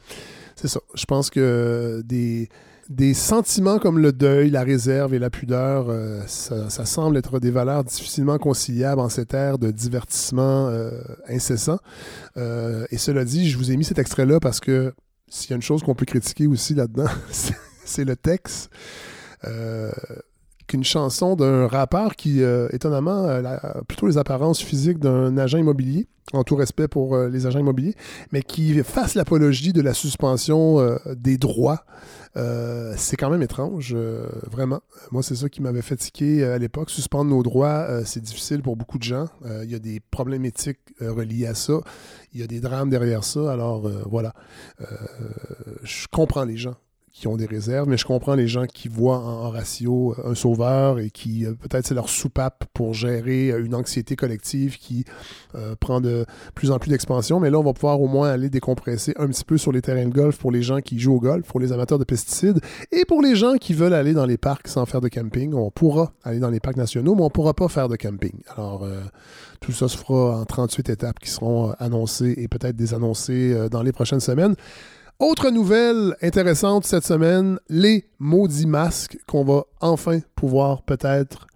c'est 0.55 0.69
ça. 0.69 0.81
Je 0.95 1.05
pense 1.07 1.31
que 1.31 2.03
des 2.05 2.51
des 2.89 3.13
sentiments 3.13 3.79
comme 3.79 3.99
le 3.99 4.13
deuil, 4.13 4.51
la 4.51 4.63
réserve 4.63 5.13
et 5.13 5.19
la 5.19 5.29
pudeur, 5.29 5.87
euh, 5.91 6.23
ça, 6.27 6.87
semble 6.87 7.19
être 7.19 7.39
des 7.39 7.51
valeurs 7.51 7.85
difficilement 7.85 8.39
conciliables 8.39 9.01
en 9.01 9.11
cette 9.11 9.35
ère 9.35 9.59
de 9.59 9.71
divertissement 9.71 10.69
euh, 10.69 10.91
incessant. 11.29 11.79
Euh, 12.37 12.87
et 12.91 12.97
cela 12.97 13.25
dit, 13.25 13.51
je 13.51 13.59
vous 13.59 13.71
ai 13.71 13.77
mis 13.77 13.85
cet 13.85 13.99
extrait-là 13.99 14.41
parce 14.41 14.61
que 14.61 14.95
s'il 15.29 15.51
y 15.51 15.53
a 15.53 15.57
une 15.57 15.63
chose 15.63 15.83
qu'on 15.83 15.95
peut 15.95 16.07
critiquer 16.07 16.47
aussi 16.47 16.75
là-dedans, 16.75 17.11
c'est 17.85 18.05
le 18.05 18.17
texte. 18.17 18.71
Qu'une 20.69 20.85
chanson 20.85 21.35
d'un 21.35 21.67
rappeur 21.67 22.15
qui, 22.15 22.41
étonnamment, 22.71 23.25
a 23.27 23.83
plutôt 23.89 24.07
les 24.07 24.19
apparences 24.19 24.63
physiques 24.63 24.99
d'un 24.99 25.37
agent 25.37 25.59
immobilier, 25.59 26.07
en 26.33 26.45
tout 26.45 26.57
respect 26.57 26.89
pour 26.89 27.17
les 27.17 27.47
agents 27.47 27.59
immobiliers, 27.59 27.95
mais 28.33 28.43
qui 28.43 28.83
fasse 28.85 29.15
l'apologie 29.15 29.73
de 29.73 29.81
la 29.81 29.95
suspension 29.95 30.79
des 31.17 31.39
droits 31.39 31.85
euh, 32.37 32.95
c'est 32.97 33.17
quand 33.17 33.31
même 33.31 33.43
étrange, 33.43 33.93
euh, 33.97 34.27
vraiment. 34.51 34.81
Moi, 35.11 35.23
c'est 35.23 35.35
ça 35.35 35.49
qui 35.49 35.61
m'avait 35.61 35.83
fatigué 35.83 36.43
euh, 36.43 36.55
à 36.55 36.59
l'époque. 36.59 36.91
Suspendre 36.91 37.31
nos 37.31 37.43
droits, 37.43 38.05
c'est 38.05 38.23
difficile 38.23 38.63
pour 38.63 38.77
beaucoup 38.77 38.99
de 38.99 39.03
gens. 39.03 39.27
Il 39.63 39.71
y 39.71 39.75
a 39.75 39.79
des 39.79 40.01
problèmes 40.01 40.45
éthiques 40.45 40.79
reliés 41.01 41.47
à 41.47 41.55
ça. 41.55 41.81
Il 42.33 42.41
y 42.41 42.43
a 42.43 42.47
des 42.47 42.61
drames 42.61 42.91
derrière 42.91 43.25
ça. 43.25 43.51
Alors, 43.51 43.89
voilà. 44.09 44.35
je 45.83 46.07
comprends 46.11 46.45
les 46.45 46.57
gens 46.57 46.77
qui 47.19 47.27
ont 47.27 47.37
des 47.37 47.47
réserves, 47.47 47.89
mais 47.89 47.97
je 47.97 48.05
comprends 48.05 48.37
les 48.37 48.47
gens 48.47 48.67
qui 48.67 48.87
voient 48.87 49.19
en 49.19 49.47
Horatio 49.47 50.15
un 50.25 50.37
sauveur 50.37 51.01
et 51.01 51.11
qui, 51.11 51.47
euh, 51.47 51.55
peut-être, 51.55 51.85
c'est 51.85 51.95
leur 51.95 52.09
soupape 52.09 52.65
pour 52.73 52.95
gérer 52.95 53.51
euh, 53.51 53.65
une 53.65 53.75
anxiété 53.75 54.15
collective 54.15 54.79
qui 54.79 55.05
euh, 55.57 55.75
prend 55.75 56.01
de 56.01 56.25
plus 56.55 56.71
en 56.71 56.79
plus 56.79 56.91
d'expansion. 56.91 57.41
Mais 57.41 57.51
là, 57.51 57.59
on 57.59 57.65
va 57.65 57.73
pouvoir 57.73 58.01
au 58.01 58.07
moins 58.07 58.31
aller 58.31 58.51
décompresser 58.51 59.15
un 59.19 59.27
petit 59.27 59.45
peu 59.45 59.59
sur 59.59 59.73
les 59.73 59.83
terrains 59.83 60.07
de 60.07 60.15
golf 60.15 60.39
pour 60.39 60.53
les 60.53 60.63
gens 60.63 60.81
qui 60.81 61.01
jouent 61.01 61.17
au 61.17 61.21
golf, 61.21 61.45
pour 61.49 61.59
les 61.59 61.73
amateurs 61.73 61.99
de 61.99 62.05
pesticides 62.05 62.61
et 62.93 63.05
pour 63.05 63.21
les 63.21 63.35
gens 63.35 63.57
qui 63.57 63.75
veulent 63.75 63.95
aller 63.95 64.15
dans 64.15 64.27
les 64.27 64.39
parcs 64.39 64.69
sans 64.69 64.87
faire 64.87 65.01
de 65.01 65.09
camping. 65.09 65.55
On 65.55 65.73
pourra 65.73 66.13
aller 66.23 66.39
dans 66.39 66.51
les 66.51 66.61
parcs 66.61 66.77
nationaux, 66.77 67.17
mais 67.17 67.23
on 67.23 67.25
ne 67.25 67.31
pourra 67.31 67.53
pas 67.53 67.67
faire 67.67 67.89
de 67.89 67.97
camping. 67.97 68.35
Alors, 68.57 68.87
tout 69.61 69.73
ça 69.73 69.89
se 69.89 69.97
fera 69.97 70.41
en 70.41 70.45
38 70.45 70.91
étapes 70.91 71.19
qui 71.19 71.31
seront 71.31 71.73
annoncées 71.81 72.35
et 72.37 72.47
peut-être 72.47 72.77
désannoncées 72.77 73.69
dans 73.71 73.83
les 73.83 73.93
prochaines 73.93 74.21
semaines. 74.21 74.55
Autre 75.21 75.51
nouvelle 75.51 76.15
intéressante 76.23 76.85
cette 76.85 77.03
semaine, 77.03 77.59
les 77.69 78.05
maudits 78.21 78.69
masques 78.69 79.19
qu'on 79.27 79.43
va 79.43 79.65
enfin 79.81 80.21
pouvoir 80.37 80.83
peut-être 80.83 81.49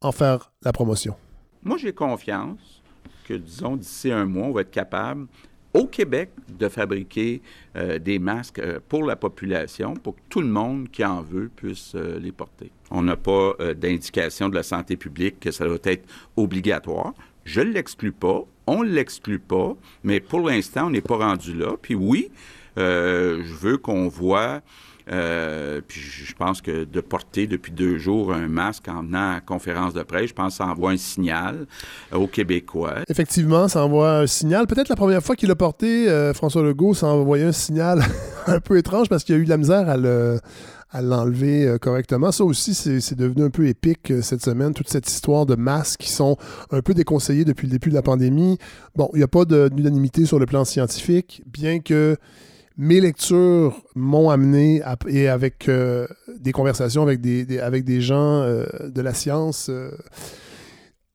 en 0.00 0.10
faire 0.10 0.50
la 0.64 0.72
promotion. 0.72 1.14
Moi, 1.62 1.76
j'ai 1.78 1.92
confiance 1.92 2.82
que, 3.28 3.34
disons, 3.34 3.76
d'ici 3.76 4.10
un 4.10 4.24
mois, 4.24 4.48
on 4.48 4.50
va 4.50 4.62
être 4.62 4.72
capable, 4.72 5.28
au 5.72 5.86
Québec, 5.86 6.30
de 6.48 6.68
fabriquer 6.68 7.42
euh, 7.76 8.00
des 8.00 8.18
masques 8.18 8.58
euh, 8.58 8.80
pour 8.88 9.04
la 9.04 9.14
population, 9.14 9.94
pour 9.94 10.16
que 10.16 10.20
tout 10.28 10.40
le 10.40 10.48
monde 10.48 10.88
qui 10.90 11.04
en 11.04 11.22
veut 11.22 11.52
puisse 11.54 11.94
euh, 11.94 12.18
les 12.18 12.32
porter. 12.32 12.72
On 12.90 13.02
n'a 13.02 13.16
pas 13.16 13.52
d'indication 13.76 14.48
de 14.48 14.56
la 14.56 14.64
santé 14.64 14.96
publique 14.96 15.38
que 15.38 15.52
ça 15.52 15.64
doit 15.64 15.78
être 15.84 16.08
obligatoire. 16.36 17.14
Je 17.44 17.60
ne 17.60 17.70
l'exclus 17.70 18.10
pas, 18.10 18.42
on 18.66 18.82
ne 18.82 18.88
l'exclut 18.88 19.38
pas, 19.38 19.76
mais 20.02 20.18
pour 20.18 20.40
l'instant, 20.40 20.88
on 20.88 20.90
n'est 20.90 21.00
pas 21.00 21.18
rendu 21.18 21.54
là. 21.54 21.76
Puis 21.80 21.94
oui, 21.94 22.30
je 22.76 23.54
veux 23.54 23.78
qu'on 23.78 24.08
voit 24.08 24.62
euh, 25.10 25.82
puis 25.86 26.00
je 26.00 26.34
pense 26.34 26.62
que 26.62 26.84
de 26.84 27.00
porter 27.00 27.46
depuis 27.46 27.72
deux 27.72 27.98
jours 27.98 28.32
un 28.32 28.48
masque 28.48 28.88
en 28.88 29.02
venant 29.02 29.34
à 29.34 29.40
conférence 29.40 29.92
de 29.92 30.02
presse, 30.02 30.30
je 30.30 30.34
pense 30.34 30.54
que 30.54 30.64
ça 30.64 30.66
envoie 30.66 30.92
un 30.92 30.96
signal 30.96 31.66
euh, 32.12 32.16
aux 32.16 32.26
Québécois. 32.26 33.00
Effectivement, 33.08 33.68
ça 33.68 33.84
envoie 33.84 34.20
un 34.20 34.26
signal. 34.26 34.66
Peut-être 34.66 34.88
la 34.88 34.96
première 34.96 35.22
fois 35.22 35.36
qu'il 35.36 35.50
a 35.50 35.56
porté, 35.56 36.08
François 36.34 36.62
Legault, 36.62 36.94
ça 36.94 37.08
envoyé 37.08 37.44
un 37.44 37.52
signal 37.52 38.02
un 38.46 38.60
peu 38.60 38.78
étrange 38.78 39.08
parce 39.08 39.24
qu'il 39.24 39.34
a 39.34 39.38
eu 39.38 39.44
de 39.44 39.50
la 39.50 39.58
misère 39.58 39.88
à 39.88 41.02
l'enlever 41.02 41.76
correctement. 41.80 42.32
Ça 42.32 42.44
aussi, 42.44 42.74
c'est 42.74 43.14
devenu 43.14 43.44
un 43.44 43.50
peu 43.50 43.66
épique 43.66 44.12
cette 44.22 44.42
semaine, 44.42 44.72
toute 44.72 44.88
cette 44.88 45.08
histoire 45.08 45.44
de 45.44 45.54
masques 45.54 46.00
qui 46.00 46.10
sont 46.10 46.36
un 46.70 46.80
peu 46.80 46.94
déconseillés 46.94 47.44
depuis 47.44 47.66
le 47.66 47.72
début 47.72 47.90
de 47.90 47.94
la 47.94 48.02
pandémie. 48.02 48.58
Bon, 48.94 49.10
il 49.12 49.18
n'y 49.18 49.24
a 49.24 49.28
pas 49.28 49.44
d'unanimité 49.44 50.24
sur 50.24 50.38
le 50.38 50.46
plan 50.46 50.64
scientifique, 50.64 51.42
bien 51.46 51.80
que 51.80 52.16
mes 52.76 53.00
lectures 53.00 53.80
m'ont 53.94 54.30
amené, 54.30 54.82
et 55.06 55.28
avec 55.28 55.68
euh, 55.68 56.06
des 56.38 56.52
conversations 56.52 57.02
avec 57.02 57.20
des, 57.20 57.58
avec 57.60 57.84
des 57.84 58.00
gens 58.00 58.42
euh, 58.42 58.66
de 58.88 59.00
la 59.00 59.14
science, 59.14 59.68
euh, 59.70 59.90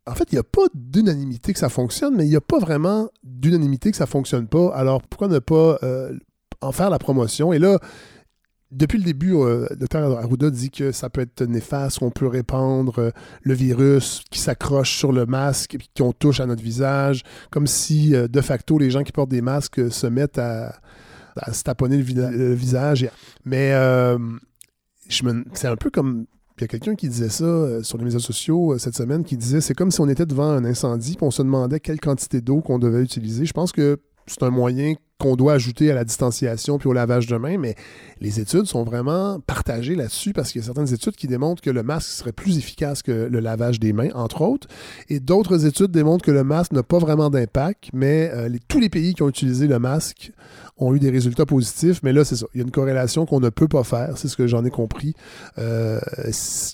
en 0.08 0.16
fait, 0.16 0.32
il 0.32 0.36
n'y 0.36 0.40
a 0.40 0.44
pas 0.44 0.66
d'unanimité 0.74 1.54
que 1.54 1.60
ça 1.60 1.70
fonctionne, 1.70 2.16
mais 2.16 2.26
il 2.26 2.30
n'y 2.30 2.36
a 2.36 2.42
pas 2.42 2.60
vraiment 2.60 3.10
d'unanimité 3.24 3.92
que 3.92 3.98
ça 3.98 4.06
ne 4.06 4.10
fonctionne 4.10 4.48
pas. 4.48 4.70
Alors, 4.74 5.04
pourquoi 5.04 5.28
ne 5.28 5.38
pas 5.38 5.78
en 6.62 6.72
faire 6.72 6.90
la 6.90 6.98
promotion? 6.98 7.54
Et 7.54 7.60
là, 7.60 7.78
depuis 8.72 8.98
le 8.98 9.04
début, 9.04 9.34
le 9.34 9.68
docteur 9.76 10.18
Arruda 10.18 10.50
dit 10.50 10.72
que 10.72 10.92
ça 10.92 11.12
peut 11.12 11.22
être 11.22 11.44
néfaste, 11.44 12.00
qu'on 12.00 12.10
peut 12.10 12.26
répandre 12.26 13.12
le 13.44 13.54
virus 13.54 14.24
qui 14.32 14.40
s'accroche 14.40 14.98
sur 14.98 15.12
le 15.12 15.28
masque 15.28 15.76
et 15.76 15.80
qu'on 15.96 16.12
touche 16.12 16.40
à 16.40 16.48
notre 16.48 16.64
visage, 16.64 17.22
comme 17.52 17.68
si, 17.68 18.10
de 18.10 18.42
facto, 18.42 18.80
les 18.80 18.90
gens 18.90 19.04
qui 19.04 19.12
portent 19.12 19.30
des 19.30 19.44
masques 19.44 19.92
se 19.92 20.08
mettent 20.08 20.40
à 20.40 20.74
à 21.38 21.54
se 21.54 21.64
taponner 21.64 21.98
le, 21.98 22.54
visage. 22.54 23.10
Mais 23.46 23.72
euh, 23.74 24.18
c'est 25.10 25.68
un 25.68 25.76
peu 25.76 25.90
comme 25.90 26.26
il 26.58 26.64
y 26.64 26.66
a 26.66 26.68
quelqu'un 26.68 26.96
qui 26.96 27.08
disait 27.08 27.30
ça 27.30 27.46
euh, 27.46 27.84
sur 27.84 27.98
les 27.98 28.04
médias 28.04 28.20
sociaux 28.20 28.74
euh, 28.74 28.78
cette 28.78 28.96
semaine, 28.96 29.24
qui 29.24 29.38
disait 29.38 29.62
c'est 29.62 29.74
comme 29.74 29.92
si 29.92 30.02
on 30.02 30.10
était 30.10 30.26
devant 30.26 30.50
un 30.50 30.66
incendie, 30.66 31.16
puis 31.16 31.26
on 31.26 31.32
se 31.32 31.42
demandait 31.42 31.80
quelle 31.80 32.02
quantité 32.02 32.42
d'eau 32.42 32.60
qu'on 32.60 32.80
devait 32.80 33.02
utiliser. 33.02 33.46
Je 33.46 33.54
pense 33.54 33.72
que 33.72 33.98
c'est 34.30 34.44
un 34.44 34.50
moyen 34.50 34.96
qu'on 35.20 35.36
doit 35.36 35.54
ajouter 35.54 35.92
à 35.92 35.96
la 35.96 36.06
distanciation 36.06 36.78
puis 36.78 36.88
au 36.88 36.94
lavage 36.94 37.28
de 37.28 37.36
main, 37.36 37.58
mais 37.58 37.76
les 38.22 38.40
études 38.40 38.66
sont 38.66 38.84
vraiment 38.84 39.40
partagées 39.42 39.96
là-dessus 39.96 40.32
parce 40.32 40.52
qu'il 40.52 40.62
y 40.62 40.64
a 40.64 40.66
certaines 40.66 40.94
études 40.94 41.16
qui 41.16 41.28
démontrent 41.28 41.62
que 41.62 41.70
le 41.70 41.84
masque 41.84 42.10
serait 42.10 42.32
plus 42.32 42.58
efficace 42.58 43.04
que 43.04 43.12
le 43.12 43.40
lavage 43.42 43.82
des 43.82 43.92
mains, 43.92 44.12
entre 44.14 44.42
autres, 44.42 44.68
et 45.10 45.20
d'autres 45.20 45.66
études 45.66 45.92
démontrent 45.92 46.24
que 46.24 46.32
le 46.32 46.46
masque 46.46 46.72
n'a 46.72 46.84
pas 46.84 47.00
vraiment 47.00 47.30
d'impact, 47.30 47.90
mais 47.92 48.32
tous 48.70 48.80
les 48.80 48.90
pays 48.90 49.14
qui 49.14 49.24
ont 49.24 49.30
utilisé 49.30 49.68
le 49.68 49.78
masque 49.78 50.32
ont 50.78 50.96
eu 50.96 51.00
des 51.00 51.10
résultats 51.10 51.46
positifs, 51.46 52.02
mais 52.04 52.14
là, 52.14 52.24
c'est 52.24 52.38
ça. 52.38 52.46
Il 52.54 52.60
y 52.60 52.62
a 52.62 52.64
une 52.64 52.72
corrélation 52.72 53.26
qu'on 53.26 53.42
ne 53.42 53.50
peut 53.50 53.68
pas 53.68 53.84
faire, 53.84 54.18
c'est 54.18 54.30
ce 54.30 54.38
que 54.38 54.48
j'en 54.48 54.64
ai 54.64 54.70
compris. 54.70 55.14
Euh, 55.58 56.00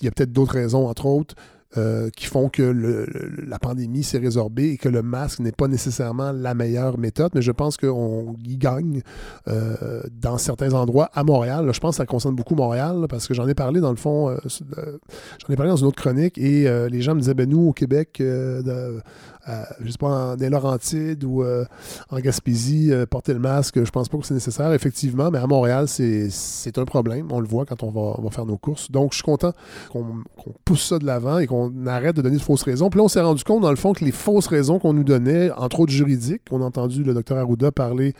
il 0.00 0.04
y 0.04 0.08
a 0.08 0.12
peut-être 0.12 0.32
d'autres 0.32 0.54
raisons, 0.54 0.86
entre 0.86 1.06
autres. 1.06 1.34
Euh, 1.78 2.08
qui 2.16 2.26
font 2.26 2.48
que 2.48 3.06
la 3.46 3.58
pandémie 3.58 4.02
s'est 4.02 4.18
résorbée 4.18 4.70
et 4.70 4.76
que 4.78 4.88
le 4.88 5.02
masque 5.02 5.40
n'est 5.40 5.52
pas 5.52 5.68
nécessairement 5.68 6.32
la 6.32 6.54
meilleure 6.54 6.96
méthode, 6.96 7.32
mais 7.34 7.42
je 7.42 7.52
pense 7.52 7.76
qu'on 7.76 8.34
y 8.44 8.56
gagne 8.56 9.02
euh, 9.48 10.00
dans 10.10 10.38
certains 10.38 10.72
endroits 10.72 11.10
à 11.12 11.22
Montréal. 11.22 11.68
je 11.72 11.80
pense 11.80 11.96
que 11.96 11.96
ça 11.98 12.06
concerne 12.06 12.34
beaucoup 12.34 12.54
Montréal 12.54 13.06
parce 13.10 13.26
que 13.26 13.34
j'en 13.34 13.46
ai 13.46 13.54
parlé 13.54 13.80
dans 13.80 13.90
le 13.90 13.96
fond, 13.96 14.34
j'en 14.44 15.52
ai 15.52 15.56
parlé 15.56 15.70
dans 15.70 15.76
une 15.76 15.86
autre 15.86 16.00
chronique 16.00 16.38
et 16.38 16.66
les 16.88 17.02
gens 17.02 17.14
me 17.14 17.20
disaient, 17.20 17.34
ben 17.34 17.48
nous 17.48 17.68
au 17.68 17.72
Québec, 17.72 18.16
de, 18.20 19.02
euh, 19.48 19.62
je 19.80 19.90
sais 19.90 19.98
pas, 19.98 20.34
en 20.34 20.36
Laurentides 20.36 21.24
ou 21.24 21.42
euh, 21.42 21.64
en 22.10 22.18
Gaspésie, 22.18 22.92
euh, 22.92 23.06
porter 23.06 23.32
le 23.32 23.38
masque, 23.38 23.82
je 23.84 23.90
pense 23.90 24.08
pas 24.08 24.18
que 24.18 24.26
c'est 24.26 24.34
nécessaire, 24.34 24.72
effectivement, 24.72 25.30
mais 25.30 25.38
à 25.38 25.46
Montréal, 25.46 25.86
c'est 25.88 26.78
un 26.78 26.84
problème. 26.84 27.28
On 27.30 27.40
le 27.40 27.46
voit 27.46 27.64
quand 27.64 27.82
on 27.82 27.90
va, 27.90 28.30
faire 28.30 28.46
nos 28.46 28.56
courses. 28.58 28.90
Donc, 28.90 29.12
je 29.12 29.16
suis 29.16 29.24
content 29.24 29.52
qu'on 29.92 30.24
pousse 30.64 30.88
ça 30.88 30.98
de 30.98 31.06
l'avant 31.06 31.38
et 31.38 31.46
qu'on 31.46 31.86
arrête 31.86 32.16
de 32.16 32.22
donner 32.22 32.36
de 32.36 32.42
fausses 32.42 32.64
raisons. 32.64 32.90
Puis 32.90 32.98
là, 32.98 33.04
on 33.04 33.08
s'est 33.08 33.20
rendu 33.20 33.44
compte, 33.44 33.62
dans 33.62 33.70
le 33.70 33.76
fond, 33.76 33.92
que 33.92 34.04
les 34.04 34.12
fausses 34.12 34.48
raisons 34.48 34.78
qu'on 34.78 34.92
nous 34.92 35.04
donnait, 35.04 35.50
entre 35.52 35.80
autres 35.80 35.92
juridiques, 35.92 36.42
on 36.50 36.60
a 36.62 36.64
entendu 36.64 37.04
le 37.04 37.14
docteur 37.14 37.38
Arruda 37.38 37.70
parler 37.70 38.14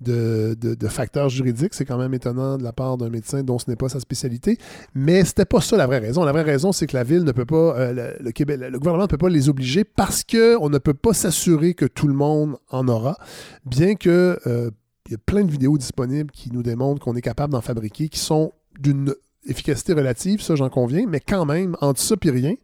de, 0.00 0.88
facteurs 0.88 1.28
juridiques. 1.28 1.74
C'est 1.74 1.84
quand 1.84 1.98
même 1.98 2.14
étonnant 2.14 2.58
de 2.58 2.62
la 2.62 2.72
part 2.72 2.96
d'un 2.96 3.10
médecin 3.10 3.42
dont 3.42 3.58
ce 3.58 3.68
n'est 3.68 3.76
pas 3.76 3.88
sa 3.88 4.00
spécialité. 4.00 4.58
Mais 4.94 5.24
c'était 5.24 5.44
pas 5.44 5.60
ça 5.60 5.76
la 5.76 5.86
vraie 5.86 5.98
raison. 5.98 6.24
La 6.24 6.32
vraie 6.32 6.42
raison, 6.42 6.72
c'est 6.72 6.86
que 6.86 6.96
la 6.96 7.04
ville 7.04 7.24
ne 7.24 7.32
peut 7.32 7.44
pas, 7.44 7.76
euh, 7.78 8.14
le, 8.20 8.78
gouvernement 8.78 9.04
ne 9.04 9.08
peut 9.08 9.18
pas 9.18 9.28
les 9.28 9.48
obliger 9.48 9.84
parce 9.84 10.24
qu'on 10.24 10.68
ne 10.68 10.78
peut 10.78 10.94
pas 10.94 11.14
s'assurer 11.14 11.74
que 11.74 11.86
tout 11.86 12.08
le 12.08 12.14
monde 12.14 12.56
en 12.70 12.88
aura, 12.88 13.16
bien 13.64 13.94
que 13.94 14.38
euh, 14.46 14.70
il 15.06 15.12
y 15.12 15.14
a 15.14 15.18
plein 15.18 15.44
de 15.44 15.50
vidéos 15.50 15.76
disponibles 15.76 16.30
qui 16.30 16.50
nous 16.50 16.62
démontrent 16.62 17.00
qu'on 17.00 17.14
est 17.14 17.22
capable 17.22 17.52
d'en 17.52 17.60
fabriquer, 17.60 18.08
qui 18.08 18.18
sont 18.18 18.52
d'une 18.80 19.14
efficacité 19.46 19.92
relative, 19.92 20.40
ça 20.40 20.56
j'en 20.56 20.70
conviens, 20.70 21.04
mais 21.06 21.20
quand 21.20 21.44
même, 21.44 21.76
entre 21.80 22.00
ça 22.00 22.14
et 22.22 22.30
rien, 22.30 22.54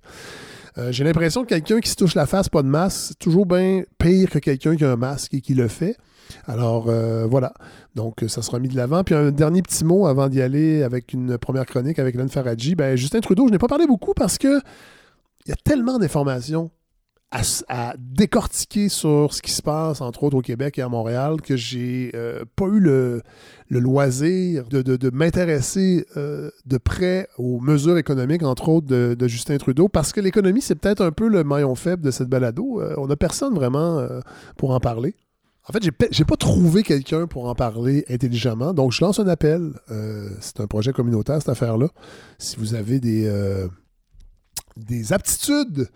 Euh, 0.78 0.92
j'ai 0.92 1.02
l'impression 1.02 1.42
que 1.42 1.48
quelqu'un 1.48 1.80
qui 1.80 1.90
se 1.90 1.96
touche 1.96 2.14
la 2.14 2.26
face, 2.26 2.48
pas 2.48 2.62
de 2.62 2.68
masque, 2.68 3.08
c'est 3.08 3.18
toujours 3.18 3.44
bien 3.44 3.82
pire 3.98 4.30
que 4.30 4.38
quelqu'un 4.38 4.76
qui 4.76 4.84
a 4.84 4.92
un 4.92 4.96
masque 4.96 5.34
et 5.34 5.40
qui 5.40 5.54
le 5.54 5.66
fait. 5.66 5.96
Alors 6.46 6.88
euh, 6.88 7.26
voilà, 7.26 7.52
donc 7.94 8.24
ça 8.28 8.42
sera 8.42 8.58
mis 8.58 8.68
de 8.68 8.76
l'avant. 8.76 9.04
Puis 9.04 9.14
un 9.14 9.30
dernier 9.30 9.62
petit 9.62 9.84
mot 9.84 10.06
avant 10.06 10.28
d'y 10.28 10.42
aller 10.42 10.82
avec 10.82 11.12
une 11.12 11.38
première 11.38 11.66
chronique 11.66 11.98
avec 11.98 12.14
Hélène 12.14 12.28
Faradji. 12.28 12.74
Ben, 12.74 12.96
Justin 12.96 13.20
Trudeau, 13.20 13.46
je 13.46 13.52
n'ai 13.52 13.58
pas 13.58 13.68
parlé 13.68 13.86
beaucoup 13.86 14.14
parce 14.14 14.38
que 14.38 14.60
il 15.46 15.48
y 15.48 15.52
a 15.52 15.56
tellement 15.56 15.98
d'informations 15.98 16.70
à, 17.68 17.94
décortiquer 17.98 18.88
sur 18.88 19.32
ce 19.32 19.40
qui 19.40 19.52
se 19.52 19.62
passe, 19.62 20.00
entre 20.00 20.24
autres 20.24 20.36
au 20.36 20.42
Québec 20.42 20.78
et 20.78 20.82
à 20.82 20.88
Montréal, 20.88 21.40
que 21.40 21.56
j'ai 21.56 22.10
euh, 22.14 22.44
pas 22.56 22.66
eu 22.66 22.80
le, 22.80 23.22
loisir 23.70 24.66
de, 24.68 25.10
m'intéresser 25.10 26.06
euh, 26.16 26.50
de 26.66 26.78
près 26.78 27.28
aux 27.38 27.60
mesures 27.60 27.98
économiques, 27.98 28.42
entre 28.42 28.68
autres 28.68 28.88
de, 28.88 29.28
Justin 29.28 29.58
Trudeau, 29.58 29.88
parce 29.88 30.12
que 30.12 30.20
l'économie, 30.20 30.60
c'est 30.60 30.74
peut-être 30.74 31.02
un 31.02 31.12
peu 31.12 31.28
le 31.28 31.44
maillon 31.44 31.74
faible 31.76 32.02
de 32.02 32.10
cette 32.10 32.28
balado. 32.28 32.80
Euh, 32.80 32.94
on 32.98 33.06
n'a 33.06 33.16
personne 33.16 33.54
vraiment 33.54 34.04
pour 34.56 34.72
en 34.72 34.80
parler. 34.80 35.14
En 35.70 35.72
fait, 35.72 35.84
j'ai 36.10 36.24
pas 36.24 36.36
trouvé 36.36 36.82
quelqu'un 36.82 37.28
pour 37.28 37.48
en 37.48 37.54
parler 37.54 38.04
intelligemment, 38.10 38.74
donc 38.74 38.90
je 38.90 39.04
lance 39.04 39.20
un 39.20 39.28
appel. 39.28 39.70
c'est 40.40 40.58
un 40.58 40.66
projet 40.66 40.92
communautaire, 40.92 41.38
cette 41.38 41.48
affaire-là. 41.48 41.86
Si 42.38 42.56
vous 42.56 42.74
avez 42.74 42.98
des, 42.98 43.30
des 44.76 45.12
aptitudes 45.12 45.88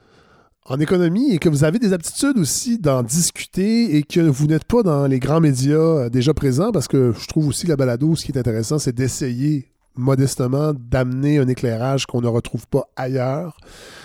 en 0.66 0.80
économie 0.80 1.32
et 1.32 1.38
que 1.38 1.48
vous 1.48 1.64
avez 1.64 1.78
des 1.78 1.92
aptitudes 1.92 2.38
aussi 2.38 2.78
d'en 2.78 3.02
discuter 3.02 3.96
et 3.96 4.02
que 4.02 4.20
vous 4.20 4.46
n'êtes 4.46 4.64
pas 4.64 4.82
dans 4.82 5.06
les 5.06 5.18
grands 5.18 5.40
médias 5.40 5.76
euh, 5.76 6.08
déjà 6.08 6.32
présents, 6.32 6.72
parce 6.72 6.88
que 6.88 7.12
je 7.18 7.26
trouve 7.26 7.48
aussi 7.48 7.66
la 7.66 7.76
balado, 7.76 8.16
ce 8.16 8.24
qui 8.24 8.32
est 8.32 8.38
intéressant, 8.38 8.78
c'est 8.78 8.94
d'essayer 8.94 9.68
modestement 9.96 10.72
d'amener 10.72 11.38
un 11.38 11.46
éclairage 11.48 12.06
qu'on 12.06 12.20
ne 12.20 12.28
retrouve 12.28 12.66
pas 12.66 12.84
ailleurs. 12.96 13.56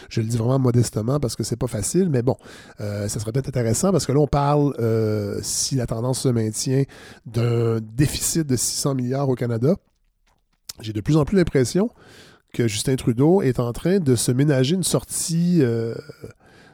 Je 0.09 0.21
le 0.21 0.27
dis 0.27 0.37
vraiment 0.37 0.59
modestement 0.59 1.19
parce 1.19 1.35
que 1.35 1.43
c'est 1.43 1.55
pas 1.55 1.67
facile, 1.67 2.09
mais 2.09 2.21
bon, 2.21 2.35
euh, 2.81 3.07
ça 3.07 3.19
serait 3.19 3.31
peut-être 3.31 3.49
intéressant 3.49 3.91
parce 3.91 4.05
que 4.05 4.11
là, 4.11 4.19
on 4.19 4.27
parle, 4.27 4.73
euh, 4.79 5.39
si 5.41 5.75
la 5.75 5.85
tendance 5.85 6.21
se 6.21 6.29
maintient, 6.29 6.83
d'un 7.25 7.79
déficit 7.79 8.45
de 8.45 8.55
600 8.55 8.95
milliards 8.95 9.29
au 9.29 9.35
Canada. 9.35 9.75
J'ai 10.81 10.93
de 10.93 11.01
plus 11.01 11.17
en 11.17 11.25
plus 11.25 11.37
l'impression 11.37 11.89
que 12.53 12.67
Justin 12.67 12.95
Trudeau 12.95 13.41
est 13.41 13.59
en 13.59 13.71
train 13.73 13.99
de 13.99 14.15
se 14.15 14.31
ménager 14.31 14.75
une 14.75 14.83
sortie 14.83 15.61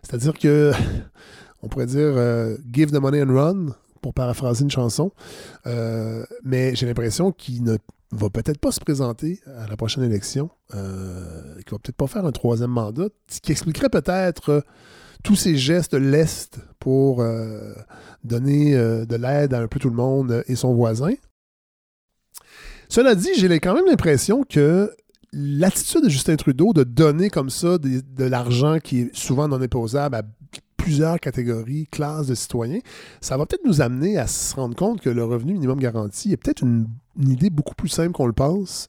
c'est-à-dire 0.06 0.38
que, 0.38 0.72
on 1.64 1.68
pourrait 1.68 1.88
dire 1.88 2.00
euh, 2.00 2.58
give 2.72 2.92
the 2.92 3.00
money 3.00 3.22
and 3.22 3.34
run, 3.34 3.66
pour 4.02 4.14
paraphraser 4.14 4.64
une 4.64 4.70
chanson. 4.70 5.12
Euh, 5.66 6.24
mais 6.44 6.76
j'ai 6.76 6.86
l'impression 6.86 7.32
qu'il 7.32 7.64
ne 7.64 7.78
va 8.16 8.30
peut-être 8.30 8.60
pas 8.60 8.72
se 8.72 8.80
présenter 8.80 9.40
à 9.58 9.68
la 9.68 9.78
prochaine 9.78 10.04
élection, 10.04 10.50
euh, 10.74 11.56
qu'il 11.62 11.72
va 11.72 11.80
peut-être 11.80 11.96
pas 11.96 12.08
faire 12.08 12.26
un 12.26 12.32
troisième 12.32 12.72
mandat, 12.72 13.10
qui 13.42 13.52
expliquerait 13.52 13.90
peut-être 13.90 14.64
tous 15.24 15.36
ces 15.36 15.58
gestes 15.58 15.94
lestes 15.94 16.60
pour 16.80 17.24
donner 18.24 18.74
de 18.76 19.16
l'aide 19.16 19.54
à 19.54 19.60
un 19.60 19.68
peu 19.68 19.80
tout 19.80 19.90
le 19.90 19.96
monde 19.96 20.44
et 20.48 20.56
son 20.56 20.76
voisin. 20.76 21.14
Cela 22.90 23.16
dit, 23.16 23.30
j'ai 23.36 23.60
quand 23.60 23.74
même 23.74 23.88
l'impression 23.88 24.44
que 24.44 24.92
l'attitude 25.36 26.04
de 26.04 26.10
Justin 26.10 26.38
Trudeau 26.38 26.74
de 26.74 26.84
donner 26.84 27.30
comme 27.30 27.50
ça 27.50 27.78
de, 27.78 28.24
l'argent 28.24 28.80
qui 28.80 29.02
est 29.02 29.16
souvent 29.16 29.48
non 29.48 29.62
imposable 29.62 30.16
à 30.16 30.22
plusieurs 30.86 31.20
catégories, 31.20 31.88
classes 31.88 32.28
de 32.28 32.36
citoyens, 32.36 32.80
ça 33.20 33.38
va 33.38 33.48
peut-être 33.48 33.66
nous 33.66 33.82
amener 33.82 34.20
à 34.20 34.28
se 34.28 34.56
rendre 34.56 34.76
compte 34.76 35.02
que 35.02 35.10
le 35.10 35.24
revenu 35.24 35.54
minimum 35.54 35.80
garanti 35.80 36.32
est 36.32 36.38
peut-être 36.38 36.62
une 36.62 36.88
idée 37.20 37.50
beaucoup 37.50 37.74
plus 37.74 37.90
simple 37.90 38.12
qu'on 38.12 38.28
le 38.28 38.34
pense 38.34 38.88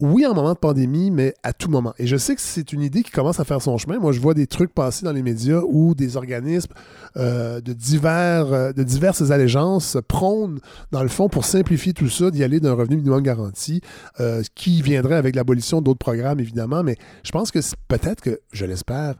oui, 0.00 0.24
en 0.26 0.32
moment 0.32 0.52
de 0.52 0.58
pandémie, 0.58 1.10
mais 1.10 1.34
à 1.42 1.52
tout 1.52 1.68
moment. 1.68 1.92
Et 1.98 2.06
je 2.06 2.16
sais 2.16 2.36
que 2.36 2.40
c'est 2.40 2.72
une 2.72 2.82
idée 2.82 3.02
qui 3.02 3.10
commence 3.10 3.40
à 3.40 3.44
faire 3.44 3.60
son 3.60 3.78
chemin. 3.78 3.98
Moi, 3.98 4.12
je 4.12 4.20
vois 4.20 4.32
des 4.32 4.46
trucs 4.46 4.72
passer 4.72 5.04
dans 5.04 5.10
les 5.10 5.24
médias 5.24 5.60
où 5.66 5.96
des 5.96 6.16
organismes 6.16 6.72
euh, 7.16 7.60
euh, 7.60 8.72
de 8.72 8.82
diverses 8.84 9.30
allégeances 9.32 9.96
prônent, 10.06 10.60
dans 10.92 11.02
le 11.02 11.08
fond, 11.08 11.28
pour 11.28 11.44
simplifier 11.44 11.94
tout 11.94 12.08
ça, 12.08 12.30
d'y 12.30 12.44
aller 12.44 12.60
d'un 12.60 12.74
revenu 12.74 12.98
minimum 12.98 13.22
garanti, 13.22 13.80
euh, 14.20 14.42
qui 14.54 14.82
viendrait 14.82 15.16
avec 15.16 15.34
l'abolition 15.34 15.82
d'autres 15.82 15.98
programmes, 15.98 16.38
évidemment. 16.38 16.84
Mais 16.84 16.96
je 17.24 17.32
pense 17.32 17.50
que 17.50 17.58
peut-être 17.88 18.20
que, 18.20 18.38
je 18.52 18.66
l'espère, 18.66 19.16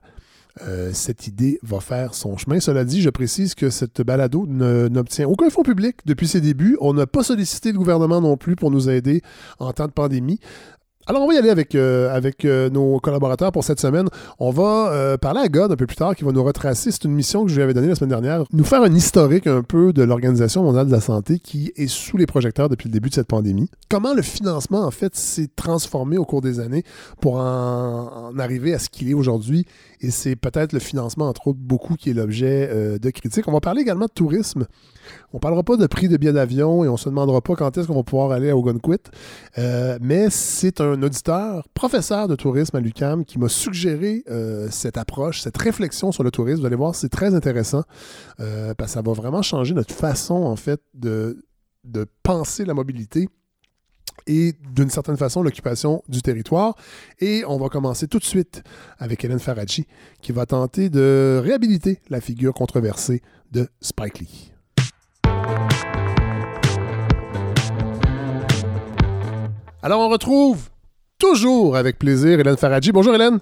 euh, 0.66 0.90
cette 0.92 1.26
idée 1.26 1.58
va 1.62 1.80
faire 1.80 2.14
son 2.14 2.36
chemin. 2.36 2.60
Cela 2.60 2.84
dit, 2.84 3.02
je 3.02 3.10
précise 3.10 3.54
que 3.54 3.70
cette 3.70 4.02
balado 4.02 4.46
n'obtient 4.46 5.28
aucun 5.28 5.50
fonds 5.50 5.62
public 5.62 5.96
depuis 6.06 6.28
ses 6.28 6.40
débuts. 6.40 6.76
On 6.80 6.94
n'a 6.94 7.06
pas 7.06 7.22
sollicité 7.22 7.72
le 7.72 7.78
gouvernement 7.78 8.20
non 8.20 8.36
plus 8.36 8.56
pour 8.56 8.70
nous 8.70 8.88
aider 8.88 9.22
en 9.58 9.72
temps 9.72 9.86
de 9.86 9.92
pandémie. 9.92 10.40
Alors, 11.10 11.22
on 11.22 11.26
va 11.26 11.32
y 11.32 11.38
aller 11.38 11.48
avec, 11.48 11.74
euh, 11.74 12.14
avec 12.14 12.44
euh, 12.44 12.68
nos 12.68 13.00
collaborateurs 13.00 13.50
pour 13.50 13.64
cette 13.64 13.80
semaine. 13.80 14.10
On 14.38 14.50
va 14.50 14.92
euh, 14.92 15.16
parler 15.16 15.40
à 15.40 15.48
God 15.48 15.72
un 15.72 15.76
peu 15.76 15.86
plus 15.86 15.96
tard 15.96 16.14
qui 16.14 16.22
va 16.22 16.32
nous 16.32 16.44
retracer. 16.44 16.92
C'est 16.92 17.04
une 17.04 17.14
mission 17.14 17.46
que 17.46 17.50
je 17.50 17.56
lui 17.56 17.62
avais 17.62 17.72
donnée 17.72 17.88
la 17.88 17.94
semaine 17.94 18.10
dernière. 18.10 18.44
Nous 18.52 18.64
faire 18.64 18.82
un 18.82 18.94
historique 18.94 19.46
un 19.46 19.62
peu 19.62 19.94
de 19.94 20.02
l'Organisation 20.02 20.62
mondiale 20.62 20.86
de 20.86 20.92
la 20.92 21.00
santé 21.00 21.38
qui 21.38 21.72
est 21.76 21.86
sous 21.86 22.18
les 22.18 22.26
projecteurs 22.26 22.68
depuis 22.68 22.90
le 22.90 22.92
début 22.92 23.08
de 23.08 23.14
cette 23.14 23.26
pandémie. 23.26 23.70
Comment 23.88 24.12
le 24.12 24.20
financement, 24.20 24.82
en 24.82 24.90
fait, 24.90 25.16
s'est 25.16 25.48
transformé 25.56 26.18
au 26.18 26.26
cours 26.26 26.42
des 26.42 26.60
années 26.60 26.84
pour 27.22 27.36
en, 27.36 28.28
en 28.28 28.38
arriver 28.38 28.74
à 28.74 28.78
ce 28.78 28.90
qu'il 28.90 29.08
est 29.08 29.14
aujourd'hui? 29.14 29.64
Et 30.02 30.10
c'est 30.10 30.36
peut-être 30.36 30.74
le 30.74 30.78
financement, 30.78 31.26
entre 31.26 31.48
autres, 31.48 31.58
beaucoup 31.58 31.94
qui 31.94 32.10
est 32.10 32.14
l'objet 32.14 32.98
de 33.00 33.10
critiques. 33.10 33.48
On 33.48 33.52
va 33.52 33.60
parler 33.60 33.80
également 33.80 34.04
de 34.04 34.12
tourisme. 34.12 34.66
On 35.32 35.38
parlera 35.38 35.62
pas 35.62 35.76
de 35.76 35.86
prix 35.86 36.08
de 36.08 36.18
billets 36.18 36.34
d'avion 36.34 36.84
et 36.84 36.88
on 36.88 36.98
se 36.98 37.08
demandera 37.08 37.40
pas 37.40 37.56
quand 37.56 37.76
est-ce 37.76 37.86
qu'on 37.88 37.94
va 37.94 38.02
pouvoir 38.02 38.30
aller 38.30 38.50
à 38.50 38.56
Ogunquit. 38.56 39.00
Mais 39.56 40.28
c'est 40.30 40.80
un 40.80 40.97
auditeur, 41.04 41.68
professeur 41.74 42.28
de 42.28 42.36
tourisme 42.36 42.76
à 42.76 42.80
l'UCAM, 42.80 43.24
qui 43.24 43.38
m'a 43.38 43.48
suggéré 43.48 44.24
euh, 44.28 44.68
cette 44.70 44.96
approche, 44.96 45.40
cette 45.40 45.56
réflexion 45.56 46.12
sur 46.12 46.22
le 46.22 46.30
tourisme. 46.30 46.60
Vous 46.60 46.66
allez 46.66 46.76
voir, 46.76 46.94
c'est 46.94 47.08
très 47.08 47.34
intéressant 47.34 47.84
euh, 48.40 48.74
parce 48.74 48.92
que 48.92 48.94
ça 48.94 49.02
va 49.02 49.12
vraiment 49.12 49.42
changer 49.42 49.74
notre 49.74 49.94
façon, 49.94 50.34
en 50.34 50.56
fait, 50.56 50.80
de, 50.94 51.44
de 51.84 52.06
penser 52.22 52.64
la 52.64 52.74
mobilité 52.74 53.28
et 54.26 54.54
d'une 54.74 54.90
certaine 54.90 55.16
façon 55.16 55.42
l'occupation 55.42 56.02
du 56.08 56.22
territoire. 56.22 56.74
Et 57.20 57.44
on 57.46 57.58
va 57.58 57.68
commencer 57.68 58.08
tout 58.08 58.18
de 58.18 58.24
suite 58.24 58.62
avec 58.98 59.24
Hélène 59.24 59.38
Faradji 59.38 59.86
qui 60.20 60.32
va 60.32 60.46
tenter 60.46 60.90
de 60.90 61.40
réhabiliter 61.42 62.00
la 62.10 62.20
figure 62.20 62.54
controversée 62.54 63.22
de 63.50 63.68
Spike 63.80 64.18
Lee. 64.20 64.52
Alors, 69.80 70.00
on 70.00 70.08
retrouve 70.08 70.68
toujours 71.18 71.76
avec 71.76 71.98
plaisir 71.98 72.38
Hélène 72.38 72.56
Faradji. 72.56 72.92
Bonjour 72.92 73.14
Hélène. 73.14 73.40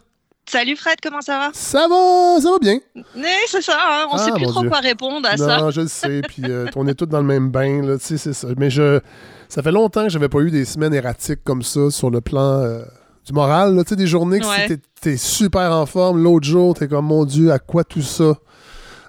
Salut 0.49 0.77
Fred, 0.77 0.97
comment 1.03 1.21
ça 1.21 1.39
va? 1.39 1.51
Ça 1.53 1.89
va, 1.89 2.41
ça 2.41 2.51
va 2.53 2.59
bien. 2.61 2.79
Oui, 2.95 3.25
c'est 3.49 3.63
ça, 3.63 3.77
hein. 3.77 4.07
on 4.13 4.15
ne 4.15 4.21
sait 4.21 4.31
ah, 4.33 4.37
plus 4.37 4.47
trop 4.47 4.63
quoi 4.63 4.79
répondre 4.79 5.29
à 5.29 5.37
ça. 5.37 5.59
Non, 5.59 5.71
je 5.71 5.81
le 5.81 5.89
sais, 5.89 6.23
puis 6.23 6.43
euh, 6.45 6.67
on 6.77 6.87
est 6.87 6.95
tous 6.95 7.07
dans 7.07 7.19
le 7.19 7.27
même 7.27 7.51
bain, 7.51 7.83
là, 7.83 7.99
tu 7.99 8.05
sais, 8.05 8.17
c'est 8.17 8.33
ça. 8.33 8.49
Mais 8.57 8.71
je, 8.71 9.01
ça 9.49 9.63
fait 9.63 9.73
longtemps 9.73 10.05
que 10.05 10.09
j'avais 10.09 10.29
pas 10.29 10.39
eu 10.39 10.53
des 10.53 10.65
semaines 10.65 10.95
erratiques 10.95 11.43
comme 11.43 11.63
ça 11.63 11.91
sur 11.91 12.11
le 12.11 12.21
plan 12.21 12.61
euh, 12.61 12.85
du 13.27 13.33
moral, 13.33 13.77
tu 13.83 13.89
sais, 13.89 13.97
des 13.97 14.07
journées 14.07 14.39
que 14.39 14.75
tu 15.03 15.09
es 15.09 15.17
super 15.17 15.73
en 15.73 15.85
forme, 15.85 16.23
l'autre 16.23 16.47
jour, 16.47 16.75
tu 16.75 16.85
es 16.85 16.89
comme, 16.89 17.07
mon 17.07 17.25
Dieu, 17.25 17.51
à 17.51 17.59
quoi 17.59 17.83
tout 17.83 18.03
ça? 18.03 18.37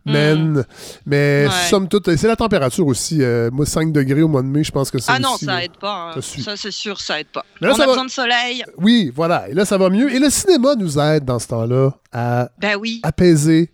Mm. 0.07 0.63
Mais 1.05 1.47
somme 1.69 1.87
toute, 1.87 2.15
c'est 2.15 2.27
la 2.27 2.35
température 2.35 2.85
aussi. 2.87 3.21
Euh, 3.21 3.49
moi, 3.51 3.65
5 3.65 3.91
degrés 3.91 4.21
au 4.21 4.27
mois 4.27 4.41
de 4.41 4.47
mai, 4.47 4.63
je 4.63 4.71
pense 4.71 4.91
que 4.91 4.99
ça 4.99 5.13
Ah 5.15 5.19
non, 5.19 5.37
ça 5.37 5.63
aide 5.63 5.77
pas. 5.79 6.13
Hein. 6.15 6.21
Ça, 6.21 6.55
c'est 6.55 6.71
sûr, 6.71 6.99
ça 6.99 7.19
aide 7.19 7.27
pas. 7.27 7.45
On 7.61 7.67
a 7.67 7.85
besoin 7.85 8.05
de 8.05 8.11
soleil. 8.11 8.63
Oui, 8.77 9.11
voilà. 9.13 9.49
Et 9.49 9.53
là, 9.53 9.65
ça 9.65 9.77
va 9.77 9.89
mieux. 9.89 10.11
Et 10.13 10.19
le 10.19 10.29
cinéma 10.29 10.75
nous 10.75 10.99
aide 10.99 11.25
dans 11.25 11.39
ce 11.39 11.47
temps-là 11.47 11.91
à 12.11 12.49
ben 12.59 12.77
oui. 12.79 13.01
apaiser 13.03 13.71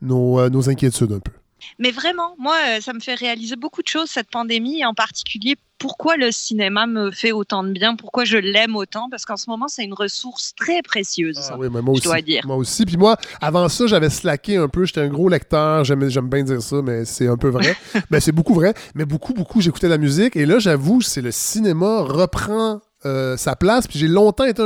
nos, 0.00 0.40
euh, 0.40 0.48
nos 0.48 0.68
inquiétudes 0.68 1.12
un 1.12 1.20
peu. 1.20 1.32
Mais 1.78 1.90
vraiment, 1.90 2.34
moi, 2.38 2.56
euh, 2.68 2.80
ça 2.80 2.92
me 2.92 3.00
fait 3.00 3.14
réaliser 3.14 3.56
beaucoup 3.56 3.82
de 3.82 3.88
choses, 3.88 4.10
cette 4.10 4.30
pandémie, 4.30 4.84
en 4.84 4.94
particulier 4.94 5.56
pourquoi 5.78 6.16
le 6.16 6.32
cinéma 6.32 6.86
me 6.86 7.10
fait 7.10 7.32
autant 7.32 7.62
de 7.62 7.70
bien, 7.70 7.96
pourquoi 7.96 8.24
je 8.24 8.38
l'aime 8.38 8.76
autant, 8.76 9.08
parce 9.10 9.24
qu'en 9.24 9.36
ce 9.36 9.48
moment, 9.50 9.68
c'est 9.68 9.84
une 9.84 9.94
ressource 9.94 10.54
très 10.56 10.82
précieuse, 10.82 11.38
ah, 11.50 11.56
oui, 11.58 11.68
moi 11.68 11.82
je 11.84 11.90
aussi, 11.90 12.02
dois 12.02 12.22
dire. 12.22 12.42
Moi 12.46 12.56
aussi. 12.56 12.86
Puis 12.86 12.96
moi, 12.96 13.16
avant 13.40 13.68
ça, 13.68 13.86
j'avais 13.86 14.10
slacké 14.10 14.56
un 14.56 14.68
peu, 14.68 14.84
j'étais 14.84 15.02
un 15.02 15.08
gros 15.08 15.28
lecteur, 15.28 15.84
j'aime 15.84 16.28
bien 16.28 16.42
dire 16.42 16.62
ça, 16.62 16.80
mais 16.82 17.04
c'est 17.04 17.28
un 17.28 17.36
peu 17.36 17.48
vrai. 17.48 17.76
ben, 18.10 18.20
c'est 18.20 18.32
beaucoup 18.32 18.54
vrai, 18.54 18.74
mais 18.94 19.04
beaucoup, 19.04 19.34
beaucoup, 19.34 19.60
j'écoutais 19.60 19.88
la 19.88 19.98
musique, 19.98 20.36
et 20.36 20.46
là, 20.46 20.58
j'avoue, 20.58 21.02
c'est 21.02 21.22
le 21.22 21.30
cinéma 21.30 22.00
reprend 22.00 22.80
euh, 23.06 23.36
sa 23.36 23.56
place. 23.56 23.86
Puis 23.86 23.98
j'ai 23.98 24.08
longtemps 24.08 24.44
été 24.44 24.62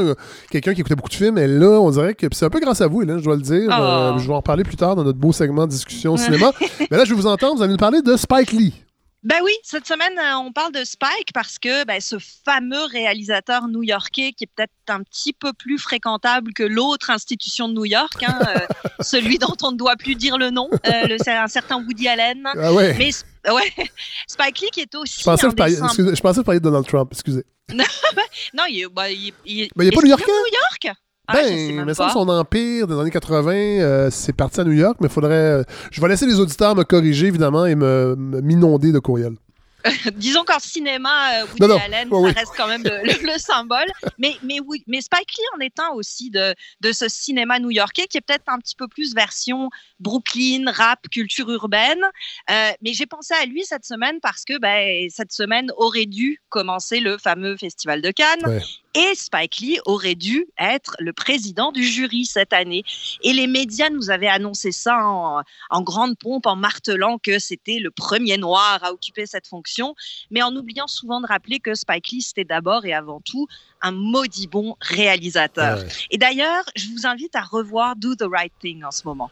quelqu'un 0.50 0.74
qui 0.74 0.80
écoutait 0.80 0.96
beaucoup 0.96 1.08
de 1.08 1.14
films, 1.14 1.38
et 1.38 1.46
là, 1.46 1.80
on 1.80 1.90
dirait 1.90 2.14
que 2.14 2.26
c'est 2.32 2.44
un 2.44 2.50
peu 2.50 2.60
grâce 2.60 2.80
à 2.80 2.86
vous, 2.86 3.02
là, 3.02 3.18
je 3.18 3.24
dois 3.24 3.36
le 3.36 3.42
dire. 3.42 3.70
Euh, 3.70 4.12
oh. 4.14 4.18
je 4.18 4.26
vais 4.26 4.34
en 4.34 4.42
parler 4.42 4.64
plus 4.64 4.76
tard 4.76 4.96
dans 4.96 5.04
notre 5.04 5.18
beau 5.18 5.32
segment 5.32 5.66
de 5.66 5.70
discussion 5.70 6.16
cinéma. 6.16 6.52
Mais 6.90 6.96
là, 6.96 7.04
je 7.04 7.10
vais 7.10 7.20
vous 7.20 7.26
entendre, 7.26 7.56
vous 7.56 7.62
allez 7.62 7.72
nous 7.72 7.78
parler 7.78 8.02
de 8.02 8.16
Spike 8.16 8.52
Lee. 8.52 8.74
Ben 9.22 9.36
oui, 9.44 9.52
cette 9.62 9.86
semaine, 9.86 10.18
euh, 10.18 10.38
on 10.38 10.50
parle 10.50 10.72
de 10.72 10.82
Spike 10.82 11.34
parce 11.34 11.58
que 11.58 11.84
ben, 11.84 12.00
ce 12.00 12.16
fameux 12.18 12.84
réalisateur 12.90 13.68
new-yorkais 13.68 14.32
qui 14.32 14.44
est 14.44 14.50
peut-être 14.56 14.72
un 14.88 15.02
petit 15.02 15.34
peu 15.34 15.52
plus 15.52 15.78
fréquentable 15.78 16.54
que 16.54 16.62
l'autre 16.62 17.10
institution 17.10 17.68
de 17.68 17.74
New 17.74 17.84
York, 17.84 18.24
hein, 18.26 18.38
celui 19.00 19.36
dont 19.36 19.56
on 19.62 19.72
ne 19.72 19.76
doit 19.76 19.96
plus 19.96 20.14
dire 20.14 20.38
le 20.38 20.48
nom, 20.48 20.70
le, 20.84 21.28
un 21.28 21.48
certain 21.48 21.84
Woody 21.84 22.08
Allen. 22.08 22.46
Ah 22.46 22.72
ouais. 22.72 22.96
Mais 22.96 23.10
ouais, 23.52 23.72
Spike 24.26 24.60
Lee 24.60 24.70
qui 24.72 24.80
est 24.80 24.94
aussi. 24.94 25.20
Je 25.20 25.24
pensais, 25.24 25.48
que, 25.48 26.14
je 26.14 26.20
pensais 26.20 26.42
parler 26.42 26.60
de 26.60 26.64
Donald 26.64 26.86
Trump, 26.86 27.10
excusez. 27.12 27.44
non, 28.54 28.64
il, 28.68 28.86
bah, 28.94 29.10
il, 29.10 29.32
ben, 29.34 29.34
il, 29.46 29.62
est 29.88 29.90
pas 29.92 30.00
New-Yorkais. 30.02 30.24
New 30.26 30.86
York 30.86 30.96
Ah, 31.28 31.32
ben, 31.34 31.84
mais 31.86 31.94
ça, 31.94 32.10
son 32.12 32.28
empire 32.28 32.86
des 32.86 32.94
années 32.98 33.10
80, 33.10 33.52
euh, 33.52 34.08
c'est 34.10 34.32
parti 34.32 34.60
à 34.60 34.64
New 34.64 34.72
York, 34.72 34.96
mais 35.00 35.08
faudrait. 35.08 35.34
euh, 35.34 35.62
je 35.90 36.00
vais 36.00 36.08
laisser 36.08 36.26
les 36.26 36.40
auditeurs 36.40 36.74
me 36.74 36.82
corriger, 36.84 37.26
évidemment, 37.28 37.66
et 37.66 37.74
me 37.74 38.14
me- 38.16 38.40
m'inonder 38.40 38.92
de 38.92 38.98
courriels. 38.98 39.36
Disons 40.14 40.44
qu'en 40.44 40.58
cinéma, 40.58 41.40
euh, 41.42 41.46
Woody 41.46 41.60
Non, 41.60 41.68
non. 41.68 41.78
Allen, 41.78 42.08
oui. 42.10 42.32
reste 42.32 42.52
quand 42.56 42.66
même 42.68 42.82
le, 42.84 42.90
le- 43.02 43.32
le 43.32 43.38
symbole. 43.38 43.86
Mais, 44.18 44.36
mais, 44.42 44.60
oui, 44.60 44.82
mais 44.86 45.00
Spike 45.00 45.32
Lee 45.36 45.44
en 45.56 45.60
est 45.60 45.78
un 45.80 45.88
aussi 45.90 46.30
de, 46.30 46.54
de 46.80 46.92
ce 46.92 47.08
cinéma 47.08 47.58
new-yorkais 47.58 48.06
qui 48.06 48.18
est 48.18 48.20
peut-être 48.20 48.44
un 48.48 48.58
petit 48.58 48.74
peu 48.76 48.88
plus 48.88 49.14
version 49.14 49.70
Brooklyn, 50.00 50.70
rap, 50.72 51.08
culture 51.10 51.50
urbaine. 51.50 52.02
Euh, 52.50 52.70
mais 52.82 52.92
j'ai 52.94 53.06
pensé 53.06 53.34
à 53.34 53.44
lui 53.46 53.64
cette 53.64 53.84
semaine 53.84 54.18
parce 54.20 54.44
que 54.44 54.58
ben, 54.58 55.08
cette 55.10 55.32
semaine 55.32 55.70
aurait 55.76 56.06
dû 56.06 56.40
commencer 56.48 57.00
le 57.00 57.18
fameux 57.18 57.56
Festival 57.56 58.02
de 58.02 58.10
Cannes. 58.10 58.44
Ouais. 58.46 58.60
Et 58.94 59.14
Spike 59.14 59.58
Lee 59.58 59.78
aurait 59.86 60.16
dû 60.16 60.46
être 60.58 60.96
le 60.98 61.12
président 61.12 61.70
du 61.70 61.84
jury 61.84 62.24
cette 62.24 62.52
année. 62.52 62.82
Et 63.22 63.32
les 63.32 63.46
médias 63.46 63.88
nous 63.88 64.10
avaient 64.10 64.28
annoncé 64.28 64.72
ça 64.72 64.98
en, 65.04 65.42
en 65.70 65.82
grande 65.82 66.18
pompe, 66.18 66.46
en 66.46 66.56
martelant 66.56 67.18
que 67.18 67.38
c'était 67.38 67.78
le 67.78 67.90
premier 67.90 68.36
noir 68.36 68.80
à 68.82 68.92
occuper 68.92 69.26
cette 69.26 69.46
fonction, 69.46 69.94
mais 70.30 70.42
en 70.42 70.54
oubliant 70.56 70.88
souvent 70.88 71.20
de 71.20 71.26
rappeler 71.26 71.60
que 71.60 71.74
Spike 71.74 72.08
Lee, 72.10 72.22
c'était 72.22 72.44
d'abord 72.44 72.84
et 72.84 72.92
avant 72.92 73.20
tout 73.20 73.46
un 73.80 73.92
maudit 73.92 74.46
bon 74.46 74.76
réalisateur. 74.80 75.78
Ouais. 75.78 75.88
Et 76.10 76.18
d'ailleurs, 76.18 76.64
je 76.76 76.86
vous 76.88 77.06
invite 77.06 77.34
à 77.36 77.42
revoir 77.42 77.96
Do 77.96 78.14
the 78.14 78.26
Right 78.30 78.52
Thing 78.60 78.84
en 78.84 78.90
ce 78.90 79.02
moment. 79.04 79.30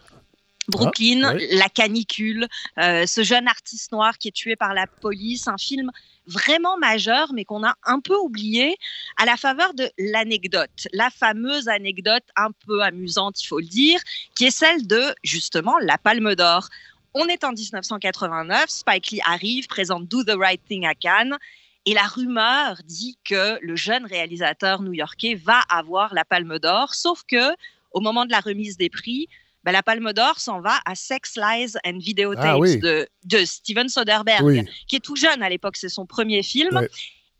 Brooklyn, 0.69 1.23
Ah, 1.25 1.35
oui. 1.35 1.47
la 1.53 1.69
canicule, 1.69 2.47
euh, 2.79 3.07
ce 3.07 3.23
jeune 3.23 3.49
artiste 3.49 3.91
noir 3.93 4.19
qui 4.19 4.29
est 4.29 4.33
tué 4.33 4.55
par 4.55 4.75
la 4.75 4.87
police, 4.87 5.49
un 5.49 5.59
film 5.59 5.91
vraiment 6.27 6.77
majeur, 6.77 7.33
mais 7.33 7.45
qu'on 7.45 7.65
a 7.65 7.75
un 7.85 8.01
peu 8.01 8.15
oublié 8.17 8.77
à 9.17 9.25
la 9.25 9.37
faveur 9.37 9.73
de 9.75 9.91
l'anecdote, 9.99 10.87
la 10.93 11.09
fameuse 11.11 11.69
anecdote 11.69 12.25
un 12.37 12.51
peu 12.67 12.83
amusante, 12.83 13.43
il 13.43 13.47
faut 13.47 13.61
le 13.61 13.67
dire, 13.67 13.99
qui 14.37 14.45
est 14.45 14.51
celle 14.51 14.87
de 14.87 15.15
justement 15.23 15.79
la 15.79 15.97
Palme 15.97 16.35
d'Or. 16.35 16.69
On 17.15 17.27
est 17.29 17.45
en 17.45 17.53
1989, 17.53 18.69
Spike 18.69 19.11
Lee 19.11 19.21
arrive, 19.25 19.67
présente 19.67 20.07
Do 20.07 20.23
the 20.23 20.37
Right 20.39 20.61
Thing 20.69 20.87
à 20.87 20.95
Cannes. 20.95 21.37
Et 21.87 21.95
la 21.95 22.03
rumeur 22.03 22.77
dit 22.85 23.19
que 23.25 23.59
le 23.63 23.75
jeune 23.75 24.05
réalisateur 24.05 24.83
new-yorkais 24.83 25.35
va 25.35 25.61
avoir 25.71 26.13
la 26.13 26.27
Palme 26.27 26.59
d'Or, 26.59 26.95
sauf 26.95 27.23
que 27.27 27.55
au 27.93 28.01
moment 28.01 28.27
de 28.27 28.31
la 28.31 28.41
remise 28.41 28.77
des 28.77 28.91
prix, 28.91 29.27
ben, 29.65 29.73
la 29.73 29.83
Palme 29.83 30.13
d'Or 30.13 30.39
s'en 30.41 30.61
va 30.61 30.81
à 30.85 30.95
Sex, 30.95 31.37
Lies 31.37 31.75
and 31.85 31.99
Videotapes 31.99 32.45
Ah 32.47 32.59
oui. 32.59 32.79
de, 32.79 33.09
de 33.25 33.45
Steven 33.45 33.89
Soderbergh, 33.89 34.43
Oui. 34.45 34.65
qui 34.87 34.97
est 34.97 35.01
tout 35.01 35.17
jeune 35.17 35.43
à 35.43 35.49
l'époque, 35.49 35.77
c'est 35.77 35.89
son 35.89 36.07
premier 36.07 36.43
film. 36.43 36.87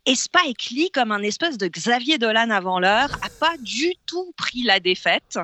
Et 0.07 0.15
Spike 0.15 0.71
Lee, 0.71 0.91
comme 0.91 1.13
un 1.13 1.21
espèce 1.23 1.59
de 1.59 1.67
Xavier 1.69 2.17
Dolan 2.17 2.49
avant 2.49 2.81
l'heure, 2.81 3.11
a 3.23 3.29
pas 3.41 3.57
du 3.59 3.93
tout 4.07 4.33
pris 4.39 4.63
la 4.63 4.81
défaite. 4.81 5.39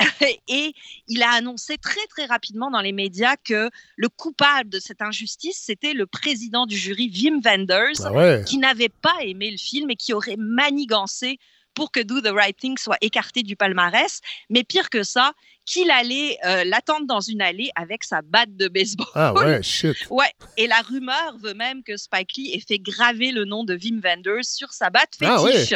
Et 0.48 0.74
il 1.06 1.22
a 1.22 1.30
annoncé 1.30 1.78
très 1.78 2.04
très 2.08 2.26
rapidement 2.26 2.70
dans 2.72 2.80
les 2.80 2.90
médias 2.90 3.36
que 3.36 3.70
le 3.96 4.08
coupable 4.08 4.68
de 4.68 4.80
cette 4.80 5.00
injustice, 5.00 5.62
c'était 5.64 5.92
le 5.92 6.06
président 6.06 6.66
du 6.66 6.76
jury, 6.76 7.08
Wim 7.14 7.40
Wenders, 7.44 8.04
Ah 8.04 8.12
ouais. 8.12 8.42
qui 8.46 8.58
n'avait 8.58 8.88
pas 8.88 9.14
aimé 9.22 9.50
le 9.52 9.58
film 9.58 9.90
et 9.90 9.96
qui 9.96 10.12
aurait 10.12 10.36
manigancé 10.38 11.38
pour 11.74 11.92
que 11.92 12.00
Do 12.00 12.20
the 12.20 12.32
Right 12.34 12.56
Thing 12.56 12.76
soit 12.78 12.98
écarté 13.02 13.44
du 13.44 13.54
palmarès. 13.54 14.20
Mais 14.48 14.64
pire 14.64 14.90
que 14.90 15.04
ça, 15.04 15.34
qu'il 15.70 15.90
allait 15.90 16.36
euh, 16.44 16.64
l'attendre 16.64 17.06
dans 17.06 17.20
une 17.20 17.40
allée 17.40 17.70
avec 17.76 18.02
sa 18.02 18.22
batte 18.22 18.56
de 18.56 18.66
baseball. 18.66 19.06
Ah 19.14 19.32
ouais, 19.34 19.62
shit. 19.62 19.94
Ouais, 20.10 20.30
et 20.56 20.66
la 20.66 20.80
rumeur 20.80 21.36
veut 21.40 21.54
même 21.54 21.84
que 21.84 21.96
Spike 21.96 22.36
Lee 22.36 22.52
ait 22.54 22.62
fait 22.66 22.78
graver 22.80 23.30
le 23.30 23.44
nom 23.44 23.62
de 23.62 23.74
Wim 23.74 24.00
Wenders 24.02 24.44
sur 24.44 24.72
sa 24.72 24.90
batte 24.90 25.10
Ah 25.22 25.38
fétiche. 25.38 25.74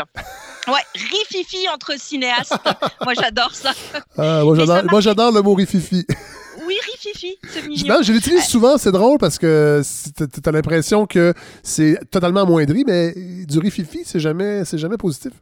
ouais, 0.67 0.81
rififi 0.95 1.69
entre 1.69 1.99
cinéastes. 1.99 2.57
Moi, 3.05 3.15
j'adore 3.15 3.55
ça. 3.55 3.73
Ah, 4.19 4.43
moi, 4.45 5.01
j'adore, 5.01 5.31
le 5.33 5.43
mot 5.43 5.55
rififi. 5.55 6.05
Oui, 6.67 6.75
rififi, 6.93 7.37
c'est 7.49 7.67
mignon. 7.67 7.97
Non, 7.97 8.03
je 8.03 8.13
l'utilise 8.13 8.47
souvent, 8.47 8.79
c'est 8.79 8.93
drôle 8.93 9.19
parce 9.19 9.39
que 9.39 9.83
t'as 10.43 10.51
l'impression 10.51 11.07
que 11.07 11.35
c'est 11.63 11.99
totalement 12.11 12.41
amoindri, 12.43 12.85
mais 12.87 13.13
du 13.47 13.59
rififi, 13.59 14.03
c'est 14.05 14.21
jamais, 14.21 14.65
c'est 14.65 14.79
jamais 14.79 14.97
positif. 14.97 15.33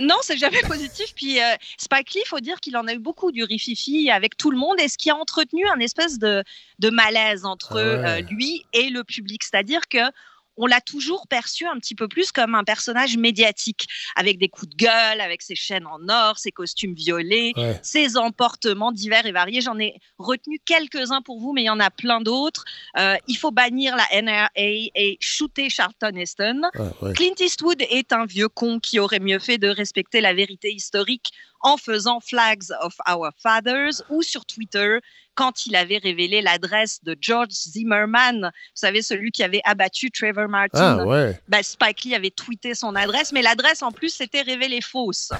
Non, 0.00 0.16
c'est 0.22 0.36
jamais 0.36 0.60
positif. 0.68 1.14
Puis 1.14 1.40
euh, 1.40 1.54
Spike 1.78 2.14
Lee, 2.14 2.22
faut 2.26 2.40
dire 2.40 2.60
qu'il 2.60 2.76
en 2.76 2.86
a 2.86 2.94
eu 2.94 2.98
beaucoup 2.98 3.32
du 3.32 3.44
rififi 3.44 4.10
avec 4.10 4.36
tout 4.36 4.50
le 4.50 4.58
monde 4.58 4.80
et 4.80 4.88
ce 4.88 4.96
qui 4.98 5.10
a 5.10 5.16
entretenu 5.16 5.66
un 5.68 5.80
espèce 5.80 6.18
de, 6.18 6.44
de 6.78 6.90
malaise 6.90 7.44
entre 7.44 7.72
Ah 7.72 7.74
ouais. 7.76 8.08
euh, 8.08 8.20
lui 8.30 8.64
et 8.72 8.90
le 8.90 9.04
public. 9.04 9.42
C'est-à-dire 9.42 9.88
que 9.88 9.98
on 10.58 10.66
l'a 10.66 10.80
toujours 10.82 11.26
perçu 11.28 11.66
un 11.66 11.78
petit 11.78 11.94
peu 11.94 12.08
plus 12.08 12.32
comme 12.32 12.54
un 12.54 12.64
personnage 12.64 13.16
médiatique, 13.16 13.86
avec 14.16 14.38
des 14.38 14.48
coups 14.48 14.68
de 14.70 14.76
gueule, 14.76 15.20
avec 15.20 15.40
ses 15.40 15.54
chaînes 15.54 15.86
en 15.86 15.98
or, 16.08 16.38
ses 16.38 16.52
costumes 16.52 16.94
violets, 16.94 17.52
Ouais. 17.56 17.80
ses 17.82 18.16
emportements 18.18 18.92
divers 18.92 19.24
et 19.24 19.32
variés. 19.32 19.60
J'en 19.60 19.78
ai 19.78 19.94
retenu 20.18 20.60
quelques-uns 20.66 21.22
pour 21.22 21.40
vous, 21.40 21.52
mais 21.52 21.62
il 21.62 21.66
y 21.66 21.70
en 21.70 21.80
a 21.80 21.90
plein 21.90 22.20
d'autres. 22.20 22.64
Euh, 22.98 23.14
il 23.28 23.36
faut 23.36 23.50
bannir 23.52 23.96
la 23.96 24.20
NRA 24.22 24.50
et 24.56 25.16
shooter 25.20 25.70
Charlton 25.70 26.12
Heston. 26.16 26.62
Ah, 26.74 26.80
ouais. 27.02 27.12
Clint 27.14 27.34
Eastwood 27.38 27.80
est 27.82 28.12
un 28.12 28.26
vieux 28.26 28.48
con 28.48 28.80
qui 28.80 28.98
aurait 28.98 29.20
mieux 29.20 29.38
fait 29.38 29.58
de 29.58 29.68
respecter 29.68 30.20
la 30.20 30.34
vérité 30.34 30.72
historique 30.72 31.30
en 31.60 31.76
faisant 31.76 32.20
Flags 32.20 32.70
of 32.80 32.94
Our 33.08 33.30
Fathers 33.42 34.02
ou 34.10 34.22
sur 34.22 34.44
Twitter 34.44 34.98
quand 35.34 35.66
il 35.66 35.76
avait 35.76 35.98
révélé 35.98 36.42
l'adresse 36.42 36.98
de 37.04 37.16
George 37.20 37.50
Zimmerman, 37.50 38.40
vous 38.42 38.50
savez, 38.74 39.02
celui 39.02 39.30
qui 39.30 39.44
avait 39.44 39.60
abattu 39.64 40.10
Trevor 40.10 40.48
Martin. 40.48 40.98
Ah 41.00 41.06
ouais. 41.06 41.40
Ben, 41.46 41.62
Spike 41.62 42.02
Lee 42.02 42.14
avait 42.16 42.32
tweeté 42.32 42.74
son 42.74 42.96
adresse, 42.96 43.30
mais 43.30 43.42
l'adresse 43.42 43.82
en 43.82 43.92
plus 43.92 44.08
s'était 44.08 44.42
révélée 44.42 44.80
fausse. 44.80 45.30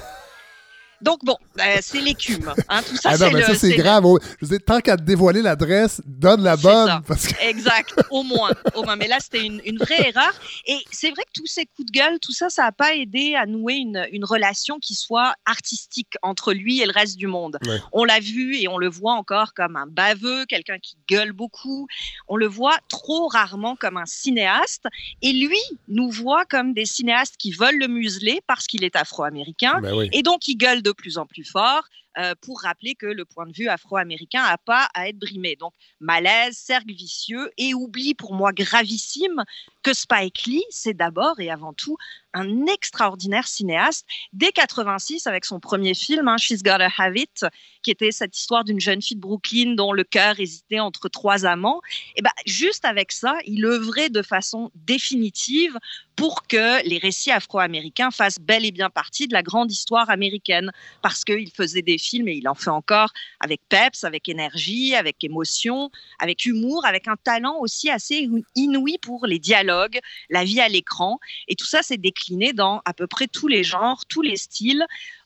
Donc 1.01 1.23
bon, 1.23 1.35
euh, 1.59 1.77
c'est 1.81 2.01
l'écume. 2.01 2.53
Hein, 2.67 2.81
tout 2.87 2.95
ça, 2.97 3.09
ah 3.11 3.17
c'est 3.17 3.41
ça, 3.41 3.55
c'est 3.55 3.69
le- 3.69 3.75
grave. 3.77 4.05
Oh, 4.05 4.19
Je 4.41 4.45
veux 4.45 4.57
dire, 4.57 4.65
tant 4.65 4.79
qu'à 4.81 4.97
te 4.97 5.03
dévoiler 5.03 5.41
l'adresse, 5.41 6.01
donne 6.05 6.43
la 6.43 6.57
bonne. 6.57 6.87
ça. 6.87 7.01
Parce 7.07 7.27
que... 7.27 7.41
Exact, 7.47 7.93
au 8.11 8.23
moins, 8.23 8.51
au 8.75 8.83
moins. 8.83 8.95
Mais 8.95 9.07
là, 9.07 9.17
c'était 9.21 9.45
une, 9.45 9.61
une 9.65 9.77
vraie 9.77 10.09
erreur. 10.09 10.31
Et 10.67 10.77
c'est 10.91 11.11
vrai 11.11 11.23
que 11.23 11.31
tous 11.41 11.45
ces 11.47 11.65
coups 11.65 11.91
de 11.91 11.97
gueule, 11.97 12.19
tout 12.19 12.33
ça, 12.33 12.49
ça 12.49 12.63
n'a 12.63 12.71
pas 12.71 12.95
aidé 12.95 13.35
à 13.35 13.45
nouer 13.45 13.75
une, 13.75 14.05
une 14.11 14.25
relation 14.25 14.77
qui 14.79 14.93
soit 14.95 15.33
artistique 15.45 16.13
entre 16.21 16.53
lui 16.53 16.81
et 16.81 16.85
le 16.85 16.91
reste 16.93 17.17
du 17.17 17.27
monde. 17.27 17.57
Ouais. 17.65 17.79
On 17.93 18.03
l'a 18.03 18.19
vu 18.19 18.55
et 18.57 18.67
on 18.67 18.77
le 18.77 18.89
voit 18.89 19.13
encore 19.13 19.53
comme 19.53 19.75
un 19.75 19.87
baveux, 19.87 20.45
quelqu'un 20.45 20.79
qui 20.79 20.97
gueule 21.09 21.31
beaucoup. 21.31 21.87
On 22.27 22.35
le 22.35 22.47
voit 22.47 22.77
trop 22.89 23.27
rarement 23.27 23.75
comme 23.75 23.97
un 23.97 24.05
cinéaste. 24.05 24.83
Et 25.21 25.31
lui 25.33 25.57
nous 25.87 26.09
voit 26.09 26.45
comme 26.45 26.73
des 26.73 26.85
cinéastes 26.85 27.35
qui 27.37 27.51
veulent 27.51 27.77
le 27.79 27.87
museler 27.87 28.41
parce 28.47 28.67
qu'il 28.67 28.83
est 28.83 28.95
afro-américain. 28.95 29.79
Ben 29.81 29.93
oui. 29.95 30.09
Et 30.11 30.23
donc, 30.23 30.47
il 30.47 30.55
gueule 30.55 30.81
de 30.81 30.88
plus 30.93 31.17
en 31.17 31.25
plus 31.25 31.49
fort 31.49 31.83
euh, 32.17 32.33
pour 32.41 32.61
rappeler 32.61 32.95
que 32.95 33.05
le 33.05 33.23
point 33.23 33.45
de 33.45 33.53
vue 33.53 33.67
afro-américain 33.67 34.41
n'a 34.43 34.57
pas 34.57 34.89
à 34.93 35.09
être 35.09 35.19
brimé. 35.19 35.55
Donc, 35.55 35.73
malaise, 35.99 36.57
cercle 36.57 36.93
vicieux 36.93 37.51
et 37.57 37.73
oubli 37.73 38.15
pour 38.15 38.33
moi 38.33 38.51
gravissime 38.51 39.43
que 39.83 39.93
Spike 39.93 40.45
Lee, 40.45 40.63
c'est 40.69 40.95
d'abord 40.95 41.39
et 41.39 41.51
avant 41.51 41.73
tout 41.73 41.97
un 42.33 42.65
extraordinaire 42.67 43.47
cinéaste. 43.47 44.05
Dès 44.33 44.51
86, 44.51 45.27
avec 45.27 45.45
son 45.45 45.59
premier 45.59 45.93
film, 45.93 46.27
hein, 46.27 46.37
She's 46.37 46.63
Gotta 46.63 46.89
Have 46.97 47.17
It, 47.17 47.45
qui 47.81 47.91
était 47.91 48.11
cette 48.11 48.37
histoire 48.37 48.63
d'une 48.63 48.79
jeune 48.79 49.01
fille 49.01 49.15
de 49.15 49.21
Brooklyn 49.21 49.75
dont 49.75 49.93
le 49.93 50.03
cœur 50.03 50.39
hésitait 50.39 50.79
entre 50.79 51.09
trois 51.09 51.45
amants, 51.45 51.81
et 52.15 52.21
ben, 52.21 52.31
juste 52.45 52.85
avec 52.85 53.11
ça, 53.11 53.37
il 53.45 53.65
œuvrait 53.65 54.09
de 54.09 54.21
façon 54.21 54.71
définitive 54.75 55.77
pour 56.15 56.47
que 56.47 56.85
les 56.87 56.97
récits 56.97 57.31
afro-américains 57.31 58.11
fassent 58.11 58.39
bel 58.39 58.65
et 58.65 58.71
bien 58.71 58.89
partie 58.89 59.27
de 59.27 59.33
la 59.33 59.41
grande 59.41 59.71
histoire 59.71 60.09
américaine, 60.09 60.71
parce 61.01 61.23
qu'il 61.23 61.49
faisait 61.51 61.81
des 61.81 61.97
films, 61.99 62.27
et 62.29 62.33
il 62.33 62.47
en 62.49 62.55
fait 62.55 62.71
encore, 62.71 63.11
avec 63.39 63.61
peps, 63.69 64.03
avec 64.03 64.27
énergie, 64.27 64.95
avec 64.95 65.23
émotion, 65.23 65.91
avec 66.17 66.45
humour, 66.45 66.85
avec 66.85 67.07
un 67.07 67.17
talent 67.23 67.57
aussi 67.59 67.91
assez 67.91 68.27
inouï 68.55 68.97
pour 68.99 69.27
les 69.27 69.37
dialogues, 69.37 69.99
la 70.31 70.43
vie 70.43 70.59
à 70.59 70.69
l'écran, 70.69 71.19
et 71.47 71.55
tout 71.55 71.67
ça 71.67 71.83
s'est 71.83 71.97
décliné 71.97 72.53
dans 72.53 72.81
à 72.85 72.93
peu 72.93 73.05
près 73.05 73.27
tous 73.27 73.47
les 73.47 73.63
genres, 73.63 74.05
tous 74.07 74.23
les 74.23 74.37
styles, 74.37 74.85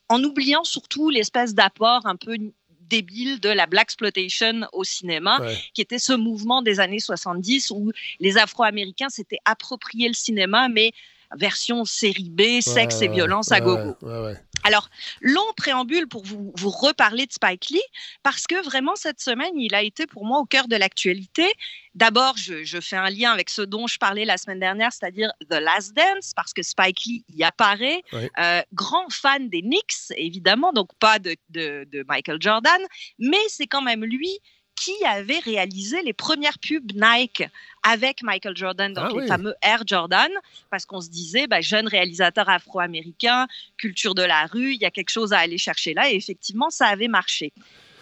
en 0.10 0.22
oubliant 0.24 0.66
surtout 0.66 1.10
l'espèce 1.10 1.54
d'apport 1.54 2.06
un 2.06 2.18
peu 2.18 2.36
débile 2.82 3.40
de 3.40 3.50
la 3.50 3.66
black 3.66 3.86
exploitation 3.86 4.68
au 4.74 4.84
cinéma, 4.84 5.40
Ouais. 5.42 5.58
qui 5.74 5.82
était 5.82 6.00
ce 6.00 6.14
mouvement 6.14 6.62
des 6.62 6.80
années 6.80 7.00
70 7.00 7.72
où 7.72 7.92
les 8.20 8.38
Afro-Américains 8.38 9.10
s'étaient 9.10 9.40
approprié 9.46 10.08
le 10.10 10.14
cinéma, 10.14 10.68
mais 10.70 10.92
version 11.38 11.86
série 11.86 12.30
B, 12.30 12.62
sexe 12.62 13.00
Ouais, 13.00 13.06
et 13.06 13.10
violence 13.10 13.50
ouais, 13.50 13.58
à 13.58 13.62
gogo. 13.62 13.96
ouais. 14.02 14.36
Alors, 14.66 14.90
long 15.20 15.42
préambule 15.58 16.08
pour 16.08 16.24
vous, 16.24 16.54
vous 16.56 16.70
reparler 16.70 17.26
de 17.26 17.34
Spike 17.34 17.70
Lee, 17.70 17.82
parce 18.24 18.48
que 18.48 18.64
vraiment, 18.64 18.96
cette 18.96 19.20
semaine, 19.20 19.60
il 19.60 19.76
a 19.76 19.82
été 19.84 20.08
pour 20.08 20.26
moi 20.26 20.40
au 20.40 20.46
cœur 20.46 20.70
de 20.70 20.78
l'actualité. 20.78 21.52
D'abord, 21.96 22.38
je, 22.38 22.64
je 22.64 22.80
fais 22.80 22.96
un 22.96 23.10
lien 23.10 23.32
avec 23.34 23.50
ce 23.50 23.62
dont 23.62 23.88
je 23.88 23.98
parlais 23.98 24.24
la 24.24 24.38
semaine 24.38 24.60
dernière, 24.62 24.94
c'est-à-dire 24.94 25.32
The 25.50 25.56
Last 25.56 25.94
Dance, 25.96 26.32
parce 26.34 26.54
que 26.54 26.64
Spike 26.64 27.04
Lee 27.06 27.26
y 27.36 27.44
apparaît. 27.44 28.04
Euh, 28.14 28.62
grand 28.72 29.10
fan 29.12 29.50
des 29.50 29.62
Knicks, 29.62 30.14
évidemment, 30.16 30.72
donc 30.72 30.90
pas 30.98 31.20
de, 31.20 31.36
de, 31.50 31.86
de 31.92 32.06
Michael 32.08 32.38
Jordan, 32.40 32.82
mais 33.20 33.42
c'est 33.50 33.68
quand 33.68 33.82
même 33.82 34.06
lui 34.06 34.40
qui 34.76 34.94
avait 35.06 35.40
réalisé 35.40 36.02
les 36.04 36.14
premières 36.14 36.58
pubs 36.60 36.92
Nike 36.94 37.44
avec 37.88 38.24
Michael 38.24 38.56
Jordan, 38.58 38.94
donc 38.94 39.06
Ah 39.08 39.12
les 39.14 39.22
oui. 39.22 39.28
fameux 39.28 39.54
Air 39.62 39.84
Jordan, 39.86 40.30
parce 40.70 40.86
qu'on 40.86 41.02
se 41.02 41.10
disait, 41.10 41.48
bah, 41.48 41.62
jeune 41.62 41.88
réalisateur 41.88 42.50
afro-américain, 42.50 43.48
culture 43.78 44.16
de 44.16 44.24
la 44.24 44.46
rue, 44.52 44.74
il 44.74 44.82
y 44.82 44.86
a 44.86 44.92
quelque 44.92 45.10
chose 45.10 45.34
à 45.34 45.40
aller 45.40 45.58
chercher 45.58 45.94
là, 45.94 46.10
et 46.12 46.16
effectivement, 46.16 46.70
ça 46.70 46.88
avait 46.88 47.08
marché. 47.08 47.54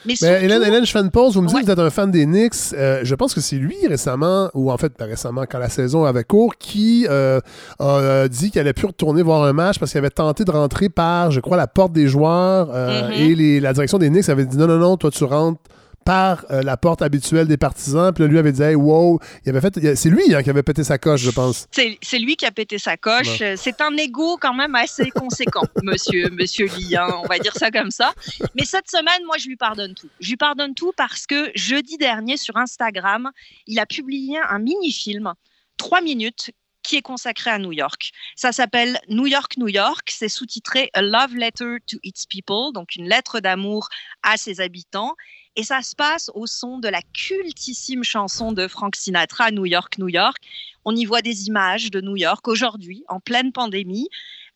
Mais 0.04 0.14
Mais 0.14 0.16
surtout, 0.16 0.34
Hélène, 0.46 0.64
Hélène, 0.64 0.84
je 0.86 0.92
fais 0.92 0.98
une 1.00 1.12
pause. 1.12 1.36
Vous 1.36 1.42
me 1.44 1.48
dites 1.48 1.58
Ouais. 1.58 1.62
que 1.62 1.66
vous 1.68 1.72
êtes 1.74 1.78
un 1.80 1.92
fan 1.92 2.10
des 2.10 2.26
Knicks. 2.26 2.74
Euh, 2.74 3.02
je 3.04 3.14
pense 3.14 3.36
que 3.36 3.40
c'est 3.42 3.58
lui 3.58 3.76
récemment, 3.88 4.50
ou 4.56 4.72
en 4.72 4.78
fait 4.80 4.98
pas 4.98 5.06
récemment, 5.06 5.44
quand 5.48 5.60
la 5.60 5.70
saison 5.70 6.06
avait 6.06 6.24
cours, 6.24 6.56
qui 6.58 7.06
euh, 7.08 7.40
a 7.78 7.98
euh, 8.00 8.28
dit 8.28 8.50
qu'il 8.50 8.60
allait 8.62 8.74
plus 8.74 8.88
retourner 8.88 9.22
voir 9.22 9.44
un 9.44 9.54
match 9.54 9.78
parce 9.78 9.92
qu'il 9.92 10.00
avait 10.00 10.10
tenté 10.10 10.44
de 10.44 10.50
rentrer 10.50 10.90
par, 10.90 11.30
je 11.30 11.40
crois, 11.40 11.56
la 11.56 11.68
porte 11.68 11.92
des 11.94 12.08
joueurs. 12.08 12.70
euh, 12.72 13.10
Mhm. 13.10 13.14
Et 13.14 13.36
les- 13.36 13.60
la 13.60 13.74
direction 13.74 14.00
des 14.00 14.10
Knicks 14.10 14.28
avait 14.30 14.46
dit 14.46 14.58
non, 14.58 14.66
non, 14.66 14.78
non, 14.80 14.98
toi 14.98 15.12
tu 15.12 15.24
rentres 15.24 15.62
par 16.06 16.46
euh, 16.50 16.62
la 16.64 16.78
porte 16.78 17.02
habituelle 17.02 17.48
des 17.48 17.58
partisans. 17.58 18.14
Puis 18.14 18.24
là, 18.24 18.30
lui 18.30 18.40
avait 18.40 18.52
dit, 18.52 18.62
hey, 18.62 18.76
wow. 18.76 19.20
Il 19.46 19.56
avait 19.56 19.62
fait, 19.62 19.96
c'est 19.96 20.10
lui 20.10 20.34
hein, 20.34 20.44
qui 20.44 20.50
avait 20.50 20.64
pété 20.64 20.84
sa 20.84 20.98
coche, 20.98 21.22
je 21.22 21.32
pense. 21.32 21.68
c'est 21.72 22.20
lui 22.20 22.36
qui 22.36 22.46
a 22.46 22.52
pété 22.52 22.78
sa 22.78 22.98
coche. 22.98 23.42
C'est 23.56 23.82
un 23.82 23.96
ego 23.98 24.38
quand 24.42 24.54
même 24.54 24.76
assez 24.76 25.10
conséquent, 25.12 25.64
monsieur, 25.84 26.30
monsieur 26.30 26.68
Lee, 26.68 26.96
hein, 26.96 27.08
on 27.24 27.28
va 27.28 27.40
dire 27.40 27.56
ça 27.56 27.72
comme 27.72 27.92
ça. 27.92 28.14
Mais 28.56 28.66
cette 28.66 28.90
semaine, 28.90 29.26
moi, 29.26 29.38
je 29.38 29.48
lui 29.48 29.58
pardonne 29.58 29.94
tout. 29.94 30.10
Je 30.20 30.30
lui 30.30 30.38
pardonne 30.38 30.74
tout 30.74 30.92
parce 30.98 31.26
que 31.26 31.52
jeudi 31.56 31.98
dernier, 31.98 32.38
sur 32.38 32.58
Instagram, 32.58 33.30
il 33.68 33.80
a 33.80 33.86
publié 33.86 34.40
un 34.50 34.60
mini-film, 34.60 35.34
trois 35.78 36.02
minutes, 36.02 36.52
qui 36.84 36.98
est 36.98 37.02
consacré 37.02 37.52
à 37.52 37.60
New 37.60 37.72
York. 37.72 38.12
Ça 38.36 38.52
s'appelle 38.52 39.00
New 39.08 39.28
York, 39.28 39.58
New 39.58 39.68
York. 39.68 40.10
C'est 40.12 40.30
sous-titré 40.30 40.90
A 40.94 41.02
Love 41.02 41.36
Letter 41.36 41.78
to 41.88 41.98
Its 42.04 42.26
People, 42.30 42.74
donc 42.74 42.96
une 42.96 43.08
lettre 43.08 43.40
d'amour 43.40 43.90
à 44.24 44.38
ses 44.38 44.62
habitants. 44.62 45.16
Et 45.56 45.64
ça 45.64 45.82
se 45.82 45.96
passe 45.96 46.32
au 46.34 46.48
son 46.48 46.80
de 46.80 46.88
la 46.88 47.02
cultissime 47.14 48.04
chanson 48.04 48.52
de 48.54 48.68
Frank 48.68 48.96
Sinatra, 48.96 49.52
New 49.52 49.66
York, 49.66 49.98
New 49.98 50.08
York. 50.08 50.38
On 50.86 50.96
y 50.96 51.06
voit 51.06 51.22
des 51.22 51.48
images 51.48 51.92
de 51.92 52.00
New 52.00 52.16
York 52.16 52.48
aujourd'hui, 52.48 53.04
en 53.10 53.20
pleine 53.20 53.52
pandémie. 53.52 54.10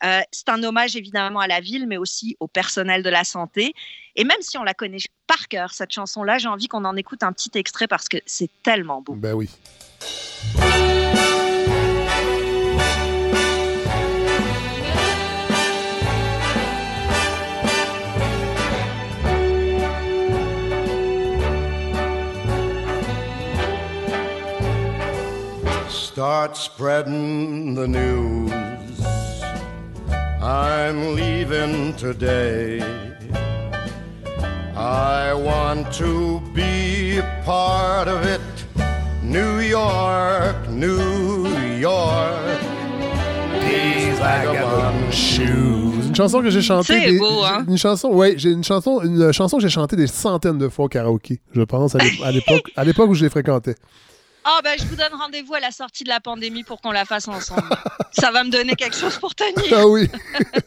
Euh, 0.04 0.22
c'est 0.32 0.50
un 0.50 0.64
hommage 0.64 0.96
évidemment 0.96 1.40
à 1.40 1.48
la 1.48 1.60
ville, 1.60 1.88
mais 1.88 1.98
aussi 1.98 2.38
au 2.40 2.48
personnel 2.48 3.04
de 3.04 3.10
la 3.10 3.24
santé. 3.24 3.74
Et 4.16 4.24
même 4.24 4.42
si 4.42 4.58
on 4.58 4.64
la 4.64 4.74
connaît 4.74 4.98
par 5.28 5.48
cœur, 5.48 5.74
cette 5.74 5.92
chanson-là, 5.92 6.38
j'ai 6.38 6.48
envie 6.48 6.68
qu'on 6.68 6.86
en 6.86 6.96
écoute 6.96 7.24
un 7.24 7.34
petit 7.34 7.52
extrait 7.56 7.88
parce 7.88 8.08
que 8.08 8.18
c'est 8.26 8.50
tellement 8.64 9.02
beau. 9.02 9.16
Ben 9.16 9.34
oui. 9.34 9.50
Start 26.16 26.56
spreading 26.56 27.76
the 27.76 27.86
news. 27.86 28.50
I'm 30.42 31.14
leaving 31.14 31.94
today. 31.98 32.80
I 34.78 35.34
want 35.34 35.92
to 35.96 36.40
be 36.54 37.18
a 37.18 37.42
part 37.44 38.08
of 38.08 38.26
it. 38.26 38.40
New 39.24 39.60
York, 39.60 40.56
New 40.70 41.50
York. 41.82 42.62
These 43.60 44.18
vagabond 44.18 45.14
shoes. 45.14 46.08
Une 46.08 46.16
chanson 46.16 46.42
que 46.42 46.50
j'ai 46.50 46.62
chantée. 46.62 47.08
C'est 47.08 47.20
beau, 47.20 47.44
hein? 47.44 47.66
Une 47.68 47.78
chanson, 47.78 48.08
ouais, 48.08 48.36
j'ai 48.38 48.52
une 48.52 48.64
chanson, 48.64 49.02
une 49.02 49.34
chanson 49.34 49.58
que 49.58 49.64
j'ai 49.64 49.70
chantée 49.70 49.98
des 49.98 50.08
centaines 50.08 50.60
de 50.60 50.70
fois 50.70 50.86
au 50.86 50.88
karaoké, 50.88 51.42
je 51.52 51.62
pense, 51.64 51.94
à 51.98 52.86
l'époque 52.86 53.10
où 53.10 53.16
je 53.16 53.26
les 53.26 53.30
fréquentais. 53.30 53.76
Ah 54.48 54.60
ben, 54.64 54.78
je 54.78 54.86
vous 54.86 54.96
donne 54.96 55.14
rendez-vous 55.14 55.56
à 55.56 55.60
la 55.60 55.72
sortie 55.72 56.04
de 56.04 56.10
la 56.10 56.20
pandémie 56.20 56.64
pour 56.64 56.80
qu'on 56.80 56.92
la 56.92 57.04
fasse 57.04 57.28
ensemble. 57.28 57.68
Ça 58.12 58.30
va 58.30 58.44
me 58.44 58.52
donner 58.52 58.76
quelque 58.76 58.96
chose 58.96 59.18
pour 59.18 59.34
tenir. 59.34 59.74
Ah 59.76 59.88
oui. 59.88 60.08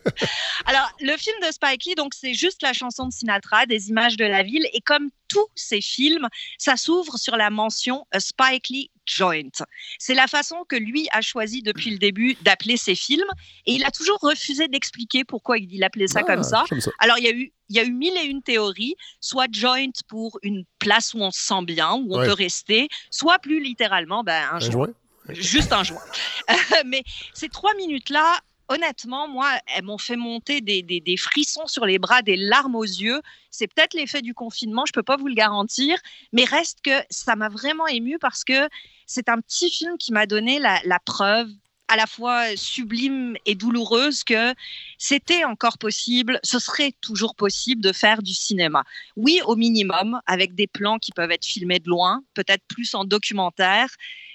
Alors, 0.67 0.91
le 1.01 1.17
film 1.17 1.37
de 1.47 1.53
Spike 1.53 1.85
Lee, 1.85 1.95
donc 1.95 2.13
c'est 2.13 2.35
juste 2.35 2.61
la 2.63 2.73
chanson 2.73 3.07
de 3.07 3.13
Sinatra, 3.13 3.67
des 3.67 3.89
images 3.89 4.17
de 4.17 4.25
la 4.25 4.43
ville, 4.43 4.67
et 4.73 4.81
comme 4.81 5.11
tous 5.29 5.47
ces 5.55 5.81
films, 5.81 6.29
ça 6.59 6.77
s'ouvre 6.77 7.17
sur 7.19 7.37
la 7.37 7.51
mention 7.51 8.07
A 8.13 8.21
Spike 8.21 8.69
Lee 8.71 8.91
Joint. 9.07 9.49
C'est 9.99 10.15
la 10.15 10.27
façon 10.27 10.65
que 10.69 10.77
lui 10.77 11.09
a 11.13 11.21
choisi 11.21 11.63
depuis 11.63 11.91
le 11.91 11.99
début 11.99 12.35
d'appeler 12.43 12.77
ses 12.77 12.95
films, 12.95 13.29
et 13.67 13.73
il 13.73 13.85
a 13.85 13.91
toujours 13.91 14.19
refusé 14.21 14.69
d'expliquer 14.69 15.25
pourquoi 15.25 15.59
il 15.59 15.83
appelait 15.85 16.07
ça 16.09 16.21
Ah, 16.23 16.25
comme 16.25 16.43
ça. 16.43 16.65
j'aime 16.69 16.81
ça. 16.81 16.91
Alors, 16.99 17.19
il 17.19 17.25
y 17.25 17.29
a 17.29 17.33
eu, 17.33 17.53
il 17.71 17.77
y 17.77 17.79
a 17.81 17.85
eu 17.85 17.93
mille 17.93 18.17
et 18.17 18.25
une 18.25 18.43
théories, 18.43 18.97
soit 19.21 19.47
joint 19.53 19.91
pour 20.09 20.39
une 20.43 20.65
place 20.79 21.15
où 21.15 21.19
on 21.21 21.31
se 21.31 21.41
sent 21.41 21.63
bien, 21.65 21.93
où 21.95 22.15
on 22.15 22.19
Ouais. 22.19 22.27
peut 22.27 22.33
rester, 22.33 22.89
soit 23.11 23.39
plus 23.39 23.61
littéralement, 23.63 24.25
ben, 24.25 24.43
un 24.53 24.57
Un 24.57 24.61
joint 24.61 24.71
joint. 24.71 24.89
juste 25.35 25.73
un 25.73 25.85
joint. 25.85 26.01
Mais 26.87 27.03
ces 27.35 27.49
trois 27.49 27.75
minutes-là, 27.75 28.41
honnêtement, 28.69 29.29
moi, 29.29 29.51
elles 29.75 29.85
m'ont 29.85 29.99
fait 29.99 30.17
monter 30.17 30.61
des, 30.61 31.17
frissons 31.17 31.67
sur 31.67 31.87
les 31.87 31.99
bras, 31.99 32.23
des 32.23 32.37
larmes 32.37 32.75
aux 32.75 32.85
yeux. 32.85 33.21
C'est 33.51 33.67
peut-être 33.67 33.95
l'effet 33.95 34.23
du 34.23 34.35
confinement, 34.35 34.85
je 34.87 34.93
peux 34.93 35.03
pas 35.03 35.17
vous 35.17 35.29
le 35.29 35.35
garantir, 35.35 35.99
mais 36.33 36.45
reste 36.45 36.81
que 36.83 37.03
ça 37.11 37.37
m'a 37.37 37.49
vraiment 37.49 37.87
ému 37.87 38.19
parce 38.19 38.45
que 38.45 38.69
c'est 39.07 39.29
un 39.29 39.41
petit 39.41 39.71
film 39.71 39.97
qui 39.99 40.13
m'a 40.13 40.27
donné 40.27 40.59
la, 40.59 40.81
la 40.85 40.99
preuve 41.01 41.49
à 41.89 41.97
la 41.97 42.07
fois 42.07 42.55
sublime 42.55 43.37
et 43.47 43.55
douloureuse 43.55 44.23
que 44.23 44.55
c'était 44.99 45.45
encore 45.45 45.79
possible, 45.79 46.39
ce 46.45 46.59
serait 46.59 46.93
toujours 47.01 47.35
possible 47.35 47.81
de 47.81 47.93
faire 47.93 48.23
du 48.23 48.35
cinéma. 48.35 48.85
Oui, 49.17 49.41
au 49.47 49.57
minimum, 49.57 50.21
avec 50.27 50.55
des 50.55 50.67
plans 50.67 50.99
qui 50.99 51.13
peuvent 51.13 51.31
être 51.31 51.47
filmés 51.47 51.79
de 51.79 51.89
loin, 51.89 52.23
peut-être 52.35 52.63
plus 52.69 52.95
en 52.95 53.05
documentaire, 53.05 53.89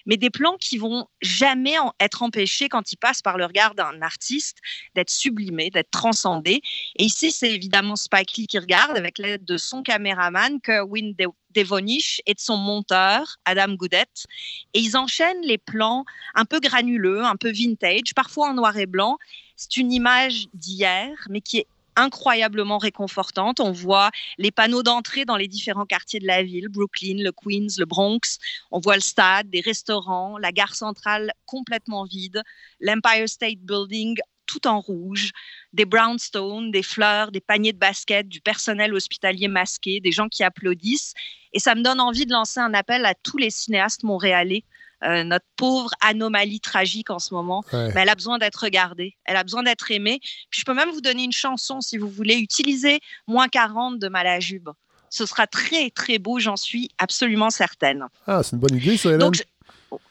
mais 0.05 0.17
des 0.17 0.29
plans 0.29 0.57
qui 0.59 0.77
vont 0.77 1.07
jamais 1.21 1.75
être 1.99 2.23
empêchés 2.23 2.69
quand 2.69 2.91
ils 2.91 2.97
passent 2.97 3.21
par 3.21 3.37
le 3.37 3.45
regard 3.45 3.75
d'un 3.75 4.01
artiste 4.01 4.57
d'être 4.95 5.09
sublimés, 5.09 5.69
d'être 5.69 5.91
transcendés. 5.91 6.61
Et 6.97 7.05
ici, 7.05 7.31
c'est 7.31 7.51
évidemment 7.51 7.95
Spike 7.95 8.37
Lee 8.37 8.47
qui 8.47 8.59
regarde 8.59 8.97
avec 8.97 9.17
l'aide 9.17 9.45
de 9.45 9.57
son 9.57 9.83
caméraman, 9.83 10.59
Kerwin 10.61 11.13
De- 11.17 11.27
Devonish, 11.51 12.21
et 12.25 12.33
de 12.33 12.39
son 12.39 12.57
monteur, 12.57 13.37
Adam 13.45 13.73
Goodett. 13.75 14.25
Et 14.73 14.79
ils 14.79 14.97
enchaînent 14.97 15.43
les 15.43 15.57
plans 15.57 16.03
un 16.33 16.45
peu 16.45 16.59
granuleux, 16.59 17.23
un 17.23 17.35
peu 17.35 17.51
vintage, 17.51 18.13
parfois 18.15 18.49
en 18.49 18.53
noir 18.53 18.75
et 18.77 18.87
blanc. 18.87 19.17
C'est 19.55 19.77
une 19.77 19.91
image 19.91 20.47
d'hier, 20.53 21.11
mais 21.29 21.41
qui 21.41 21.59
est 21.59 21.67
incroyablement 21.95 22.77
réconfortante. 22.77 23.60
On 23.60 23.71
voit 23.71 24.12
les 24.38 24.51
panneaux 24.51 24.84
d'entrée 24.84 25.25
dans 25.25 25.38
les 25.38 25.47
différents 25.47 25.86
quartiers 25.86 26.19
de 26.19 26.27
la 26.27 26.43
ville, 26.43 26.67
Brooklyn, 26.69 27.17
le 27.19 27.32
Queens, 27.32 27.75
le 27.77 27.86
Bronx. 27.86 28.39
On 28.71 28.79
voit 28.79 28.95
le 28.95 29.01
stade, 29.01 29.49
des 29.49 29.62
restaurants, 29.62 30.38
la 30.38 30.51
gare 30.51 30.75
centrale 30.75 31.32
complètement 31.45 32.06
vide, 32.06 32.41
l'Empire 32.79 33.27
State 33.29 33.60
Building 33.60 34.17
tout 34.45 34.67
en 34.67 34.79
rouge, 34.79 35.32
des 35.71 35.86
brownstones, 35.86 36.71
des 36.71 36.84
fleurs, 36.84 37.32
des 37.32 37.41
paniers 37.41 37.73
de 37.73 37.77
basket, 37.77 38.27
du 38.27 38.41
personnel 38.41 38.93
hospitalier 38.93 39.47
masqué, 39.47 39.99
des 39.99 40.12
gens 40.12 40.29
qui 40.29 40.43
applaudissent. 40.43 41.13
Et 41.53 41.60
ça 41.60 41.75
me 41.75 41.82
donne 41.82 41.99
envie 41.99 42.25
de 42.25 42.34
lancer 42.34 42.60
un 42.60 42.73
appel 42.73 43.06
à 43.06 43.15
tous 43.15 43.38
les 43.38 43.49
cinéastes 43.49 44.03
montréalais. 44.03 44.63
Euh, 45.05 45.23
notre 45.23 45.45
pauvre 45.57 45.89
anomalie 46.01 46.59
tragique 46.59 47.09
en 47.09 47.19
ce 47.19 47.33
moment, 47.33 47.63
Ouais. 47.73 47.91
mais 47.93 48.01
elle 48.01 48.09
a 48.09 48.15
besoin 48.15 48.37
d'être 48.37 48.55
regardée, 48.63 49.17
elle 49.25 49.35
a 49.35 49.43
besoin 49.43 49.63
d'être 49.63 49.91
aimée. 49.91 50.19
Puis 50.49 50.61
je 50.61 50.65
peux 50.65 50.73
même 50.73 50.89
vous 50.91 51.01
donner 51.01 51.23
une 51.23 51.31
chanson 51.31 51.81
si 51.81 51.97
vous 51.97 52.07
voulez. 52.09 52.35
Utiliser 52.35 52.99
moins 53.27 53.47
40 53.49 53.99
de 53.99 54.07
Malajube. 54.07 54.69
Ce 55.09 55.25
sera 55.25 55.45
très 55.45 55.89
très 55.89 56.17
beau, 56.19 56.39
j'en 56.39 56.55
suis 56.55 56.89
absolument 56.97 57.49
certaine. 57.49 58.05
Ah, 58.27 58.41
c'est 58.43 58.53
une 58.53 58.59
bonne 58.59 58.77
idée, 58.77 58.97
ça, 58.97 59.09
Hélène. 59.09 59.19
Donc, 59.19 59.35
je- 59.35 59.43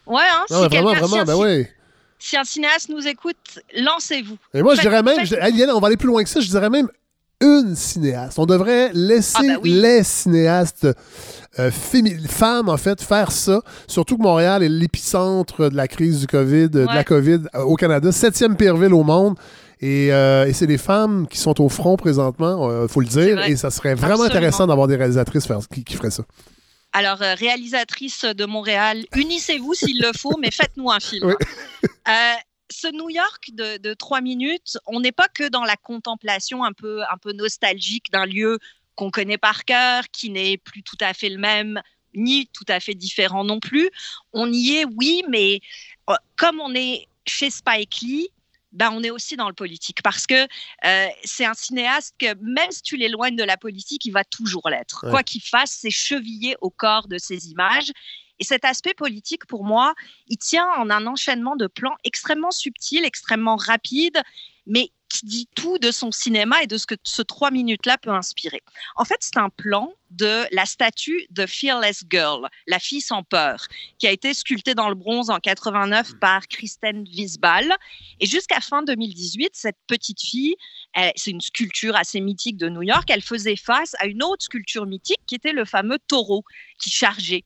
ouais, 0.06 0.22
hein, 0.32 0.44
Non, 0.50 0.62
si, 0.62 0.68
vraiment, 0.68 0.90
si 0.94 0.96
vraiment, 1.00 1.16
un 1.20 1.24
ben 1.24 1.66
si 2.18 2.36
un 2.36 2.44
cinéaste 2.44 2.88
nous 2.88 3.06
écoute, 3.08 3.58
lancez-vous. 3.76 4.36
Et 4.54 4.62
moi, 4.62 4.74
je 4.76 4.80
dirais 4.82 5.02
même, 5.02 5.24
je- 5.26 5.34
Hélène, 5.34 5.70
on 5.70 5.80
va 5.80 5.88
aller 5.88 5.96
plus 5.96 6.06
loin 6.06 6.22
que 6.22 6.28
ça, 6.30 6.40
je 6.40 6.48
dirais 6.48 6.70
même 6.70 6.88
une 7.42 7.74
cinéaste. 7.76 8.38
On 8.38 8.46
devrait 8.46 8.90
laisser 8.94 9.36
Ah, 9.38 9.42
ben 9.42 9.58
oui. 9.62 9.70
les 9.72 10.02
cinéastes 10.02 10.86
euh, 11.58 11.70
femmes, 12.28 12.68
en 12.68 12.76
fait, 12.78 13.02
faire 13.02 13.30
ça. 13.32 13.60
Surtout 13.86 14.16
que 14.16 14.22
Montréal 14.22 14.62
est 14.62 14.68
l'épicentre 14.70 15.68
de 15.68 15.76
la 15.76 15.88
crise 15.88 16.20
du 16.20 16.26
COVID, 16.26 16.70
de 16.70 16.86
la. 16.86 17.04
COVID 17.04 17.40
euh, 17.54 17.60
au 17.62 17.76
Canada. 17.76 18.10
Septième 18.12 18.56
pire 18.56 18.76
ville 18.76 18.94
au 18.94 19.02
monde. 19.02 19.36
Et, 19.80 20.12
euh, 20.12 20.46
et 20.46 20.52
c'est 20.52 20.66
les 20.66 20.78
femmes 20.78 21.26
qui 21.28 21.38
sont 21.38 21.60
au 21.60 21.68
front 21.68 21.96
présentement, 21.96 22.70
il 22.82 22.88
faut 22.88 23.00
le 23.00 23.06
dire. 23.08 23.42
Et 23.44 23.56
ça 23.56 23.70
serait 23.70 23.94
vraiment 23.94 24.12
Absolument. 24.14 24.36
intéressant 24.36 24.66
d'avoir 24.68 24.86
des 24.86 24.94
réalisatrices 24.96 25.44
faire- 25.46 25.58
qui, 25.74 25.82
qui 25.82 25.96
feraient 25.96 26.12
ça. 26.12 26.22
Alors, 26.94 27.18
réalisatrice 27.18 28.24
de 28.24 28.44
Montréal, 28.44 28.98
unissez-vous 29.16 29.74
s'il 29.74 29.98
le 30.00 30.12
faut, 30.16 30.36
mais 30.40 30.50
faites-nous 30.52 30.90
un 30.90 31.00
film. 31.00 31.26
Oui. 31.26 31.34
Euh, 32.06 32.10
ce 32.72 32.88
New 32.88 33.10
York 33.10 33.50
de, 33.52 33.76
de 33.76 33.94
trois 33.94 34.20
minutes, 34.20 34.78
on 34.86 35.00
n'est 35.00 35.12
pas 35.12 35.28
que 35.28 35.48
dans 35.48 35.64
la 35.64 35.76
contemplation 35.76 36.64
un 36.64 36.72
peu, 36.72 37.02
un 37.02 37.16
peu 37.18 37.32
nostalgique 37.32 38.10
d'un 38.10 38.26
lieu 38.26 38.58
qu'on 38.94 39.10
connaît 39.10 39.38
par 39.38 39.64
cœur, 39.64 40.04
qui 40.10 40.30
n'est 40.30 40.58
plus 40.58 40.82
tout 40.82 40.98
à 41.00 41.14
fait 41.14 41.28
le 41.28 41.38
même, 41.38 41.80
ni 42.14 42.46
tout 42.48 42.64
à 42.68 42.80
fait 42.80 42.94
différent 42.94 43.44
non 43.44 43.60
plus. 43.60 43.90
On 44.32 44.52
y 44.52 44.76
est, 44.76 44.84
oui, 44.84 45.22
mais 45.28 45.60
euh, 46.10 46.14
comme 46.36 46.60
on 46.60 46.74
est 46.74 47.06
chez 47.26 47.50
Spike 47.50 48.00
Lee, 48.02 48.28
ben, 48.72 48.90
on 48.90 49.02
est 49.02 49.10
aussi 49.10 49.36
dans 49.36 49.48
le 49.48 49.54
politique 49.54 50.02
parce 50.02 50.26
que 50.26 50.46
euh, 50.84 51.08
c'est 51.24 51.44
un 51.44 51.54
cinéaste 51.54 52.14
que 52.18 52.34
même 52.40 52.70
si 52.70 52.82
tu 52.82 52.96
l'éloignes 52.96 53.36
de 53.36 53.44
la 53.44 53.56
politique, 53.56 54.04
il 54.06 54.12
va 54.12 54.24
toujours 54.24 54.68
l'être. 54.70 55.04
Ouais. 55.04 55.10
Quoi 55.10 55.22
qu'il 55.22 55.42
fasse, 55.42 55.76
c'est 55.80 55.90
chevillé 55.90 56.56
au 56.60 56.70
corps 56.70 57.06
de 57.06 57.18
ses 57.18 57.50
images. 57.50 57.92
Et 58.38 58.44
cet 58.44 58.64
aspect 58.64 58.94
politique, 58.94 59.46
pour 59.46 59.64
moi, 59.64 59.94
il 60.26 60.38
tient 60.38 60.68
en 60.76 60.90
un 60.90 61.06
enchaînement 61.06 61.56
de 61.56 61.66
plans 61.66 61.96
extrêmement 62.04 62.50
subtil, 62.50 63.04
extrêmement 63.04 63.56
rapide, 63.56 64.20
mais 64.66 64.90
qui 65.12 65.26
dit 65.26 65.48
tout 65.54 65.78
de 65.78 65.90
son 65.90 66.10
cinéma 66.10 66.62
et 66.62 66.66
de 66.66 66.78
ce 66.78 66.86
que 66.86 66.94
ce 67.02 67.20
trois 67.22 67.50
minutes-là 67.50 67.98
peut 67.98 68.10
inspirer. 68.10 68.62
En 68.96 69.04
fait, 69.04 69.18
c'est 69.20 69.36
un 69.36 69.50
plan 69.50 69.92
de 70.10 70.44
la 70.52 70.64
statue 70.64 71.26
de 71.30 71.44
Fearless 71.46 72.04
Girl, 72.10 72.48
la 72.66 72.78
fille 72.78 73.00
sans 73.02 73.22
peur, 73.22 73.66
qui 73.98 74.06
a 74.06 74.10
été 74.10 74.32
sculptée 74.32 74.74
dans 74.74 74.88
le 74.88 74.94
bronze 74.94 75.28
en 75.28 75.38
89 75.38 76.18
par 76.18 76.48
Kristen 76.48 77.04
Wiesball. 77.06 77.76
Et 78.20 78.26
jusqu'à 78.26 78.60
fin 78.60 78.82
2018, 78.82 79.50
cette 79.52 79.78
petite 79.86 80.22
fille, 80.22 80.56
c'est 81.16 81.30
une 81.30 81.40
sculpture 81.40 81.94
assez 81.94 82.20
mythique 82.20 82.56
de 82.56 82.68
New 82.68 82.82
York, 82.82 83.08
elle 83.10 83.22
faisait 83.22 83.56
face 83.56 83.94
à 83.98 84.06
une 84.06 84.22
autre 84.22 84.44
sculpture 84.44 84.86
mythique 84.86 85.20
qui 85.26 85.34
était 85.34 85.52
le 85.52 85.64
fameux 85.64 85.98
taureau 86.08 86.44
qui 86.78 86.90
chargeait. 86.90 87.44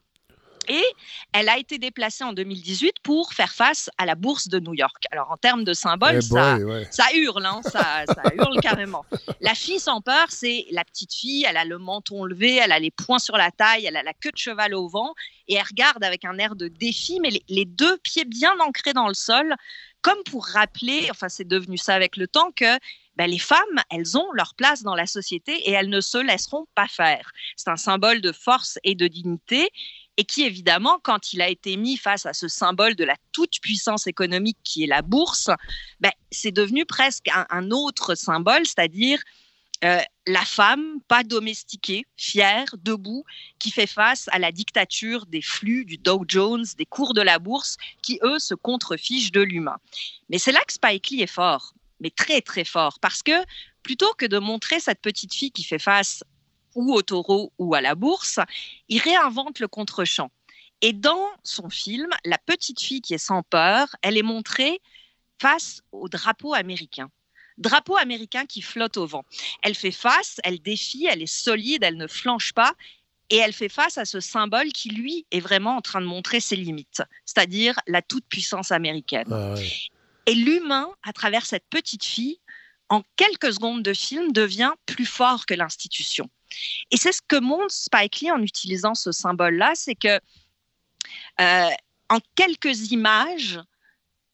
Et 0.68 0.84
elle 1.32 1.48
a 1.48 1.58
été 1.58 1.78
déplacée 1.78 2.24
en 2.24 2.32
2018 2.32 2.96
pour 3.02 3.32
faire 3.32 3.52
face 3.52 3.90
à 3.98 4.06
la 4.06 4.14
bourse 4.14 4.48
de 4.48 4.58
New 4.58 4.74
York. 4.74 5.04
Alors, 5.10 5.30
en 5.30 5.36
termes 5.36 5.64
de 5.64 5.72
symbole, 5.72 6.16
Eh 6.16 6.20
ça, 6.20 6.56
boy, 6.56 6.64
ouais. 6.64 6.88
ça 6.90 7.04
hurle, 7.14 7.44
hein, 7.46 7.60
ça, 7.64 8.04
ça 8.06 8.22
hurle 8.34 8.60
carrément. 8.60 9.04
La 9.40 9.54
fille 9.54 9.80
sans 9.80 10.00
peur, 10.00 10.26
c'est 10.28 10.66
la 10.70 10.84
petite 10.84 11.14
fille, 11.14 11.44
elle 11.48 11.56
a 11.56 11.64
le 11.64 11.78
menton 11.78 12.24
levé, 12.24 12.56
elle 12.56 12.72
a 12.72 12.78
les 12.78 12.90
poings 12.90 13.18
sur 13.18 13.36
la 13.36 13.50
taille, 13.50 13.86
elle 13.86 13.96
a 13.96 14.02
la 14.02 14.14
queue 14.14 14.30
de 14.30 14.38
cheval 14.38 14.74
au 14.74 14.88
vent, 14.88 15.14
et 15.48 15.54
elle 15.54 15.64
regarde 15.66 16.02
avec 16.04 16.24
un 16.24 16.38
air 16.38 16.56
de 16.56 16.68
défi, 16.68 17.18
mais 17.20 17.30
les, 17.30 17.42
les 17.48 17.64
deux 17.64 17.96
pieds 17.98 18.24
bien 18.24 18.58
ancrés 18.60 18.92
dans 18.92 19.08
le 19.08 19.14
sol, 19.14 19.54
comme 20.02 20.22
pour 20.30 20.46
rappeler, 20.46 21.08
enfin 21.10 21.28
c'est 21.28 21.46
devenu 21.46 21.78
ça 21.78 21.94
avec 21.94 22.16
le 22.16 22.28
temps, 22.28 22.50
que 22.54 22.78
ben, 23.16 23.30
les 23.30 23.38
femmes, 23.38 23.80
elles 23.90 24.16
ont 24.18 24.30
leur 24.32 24.54
place 24.54 24.82
dans 24.82 24.94
la 24.94 25.06
société 25.06 25.52
et 25.68 25.72
elles 25.72 25.88
ne 25.88 26.00
se 26.02 26.18
laisseront 26.18 26.66
pas 26.74 26.86
faire. 26.86 27.30
C'est 27.56 27.70
un 27.70 27.76
symbole 27.76 28.20
de 28.20 28.30
force 28.30 28.78
et 28.84 28.94
de 28.94 29.08
dignité 29.08 29.70
et 30.16 30.24
qui, 30.24 30.44
évidemment, 30.44 30.98
quand 31.02 31.32
il 31.32 31.42
a 31.42 31.48
été 31.48 31.76
mis 31.76 31.96
face 31.96 32.26
à 32.26 32.32
ce 32.32 32.48
symbole 32.48 32.94
de 32.94 33.04
la 33.04 33.16
toute-puissance 33.32 34.06
économique 34.06 34.58
qui 34.64 34.84
est 34.84 34.86
la 34.86 35.02
bourse, 35.02 35.50
ben, 36.00 36.12
c'est 36.30 36.52
devenu 36.52 36.86
presque 36.86 37.28
un, 37.28 37.70
autre 37.70 38.14
symbole, 38.14 38.64
c'est-à-dire 38.64 39.20
euh, 39.84 40.00
la 40.26 40.44
femme 40.44 41.00
pas 41.06 41.22
domestiquée, 41.22 42.06
fière, 42.16 42.66
debout, 42.78 43.24
qui 43.58 43.70
fait 43.70 43.86
face 43.86 44.28
à 44.32 44.38
la 44.38 44.52
dictature 44.52 45.26
des 45.26 45.42
flux 45.42 45.84
du 45.84 45.98
Dow 45.98 46.24
Jones, 46.26 46.64
des 46.78 46.86
cours 46.86 47.12
de 47.12 47.20
la 47.20 47.38
bourse, 47.38 47.76
qui, 48.02 48.18
eux, 48.22 48.38
se 48.38 48.54
contrefichent 48.54 49.32
de 49.32 49.42
l'humain. 49.42 49.76
Mais 50.30 50.38
c'est 50.38 50.52
là 50.52 50.60
que 50.66 50.72
Spike 50.72 51.10
Lee 51.10 51.22
est 51.22 51.26
fort, 51.26 51.74
mais 52.00 52.10
très, 52.10 52.40
très 52.40 52.64
fort, 52.64 52.98
parce 53.00 53.22
que 53.22 53.44
plutôt 53.82 54.12
que 54.14 54.26
de 54.26 54.38
montrer 54.38 54.80
cette 54.80 55.00
petite 55.00 55.34
fille 55.34 55.52
qui 55.52 55.62
fait 55.62 55.78
face 55.78 56.24
ou 56.76 56.94
au 56.94 57.02
taureau 57.02 57.52
ou 57.58 57.74
à 57.74 57.80
la 57.80 57.96
bourse, 57.96 58.38
il 58.88 59.00
réinvente 59.00 59.58
le 59.58 59.66
contre-champ. 59.66 60.30
Et 60.82 60.92
dans 60.92 61.28
son 61.42 61.68
film, 61.70 62.10
la 62.24 62.38
petite 62.38 62.80
fille 62.80 63.00
qui 63.00 63.14
est 63.14 63.18
sans 63.18 63.42
peur, 63.42 63.88
elle 64.02 64.16
est 64.16 64.22
montrée 64.22 64.80
face 65.40 65.82
au 65.90 66.08
drapeau 66.08 66.54
américain. 66.54 67.10
Drapeau 67.58 67.96
américain 67.96 68.44
qui 68.44 68.60
flotte 68.60 68.98
au 68.98 69.06
vent. 69.06 69.24
Elle 69.62 69.74
fait 69.74 69.90
face, 69.90 70.36
elle 70.44 70.60
défie, 70.60 71.06
elle 71.10 71.22
est 71.22 71.26
solide, 71.26 71.82
elle 71.82 71.96
ne 71.96 72.06
flanche 72.06 72.52
pas. 72.52 72.74
Et 73.30 73.36
elle 73.36 73.54
fait 73.54 73.70
face 73.70 73.98
à 73.98 74.04
ce 74.04 74.20
symbole 74.20 74.68
qui, 74.68 74.90
lui, 74.90 75.26
est 75.32 75.40
vraiment 75.40 75.76
en 75.76 75.80
train 75.80 76.00
de 76.00 76.06
montrer 76.06 76.38
ses 76.38 76.54
limites, 76.54 77.02
c'est-à-dire 77.24 77.74
la 77.88 78.00
toute-puissance 78.00 78.70
américaine. 78.70 79.26
Ah 79.32 79.54
ouais. 79.54 79.68
Et 80.26 80.34
l'humain, 80.34 80.88
à 81.02 81.12
travers 81.12 81.46
cette 81.46 81.64
petite 81.68 82.04
fille, 82.04 82.38
en 82.88 83.02
quelques 83.16 83.54
secondes 83.54 83.82
de 83.82 83.94
film, 83.94 84.32
devient 84.32 84.72
plus 84.86 85.06
fort 85.06 85.46
que 85.46 85.54
l'institution. 85.54 86.30
Et 86.90 86.96
c'est 86.96 87.12
ce 87.12 87.22
que 87.26 87.36
montre 87.36 87.72
Spike 87.72 88.20
Lee 88.20 88.30
en 88.30 88.40
utilisant 88.42 88.94
ce 88.94 89.12
symbole-là, 89.12 89.72
c'est 89.74 89.94
que 89.94 90.20
euh, 91.40 91.70
en 92.08 92.18
quelques 92.34 92.92
images, 92.92 93.60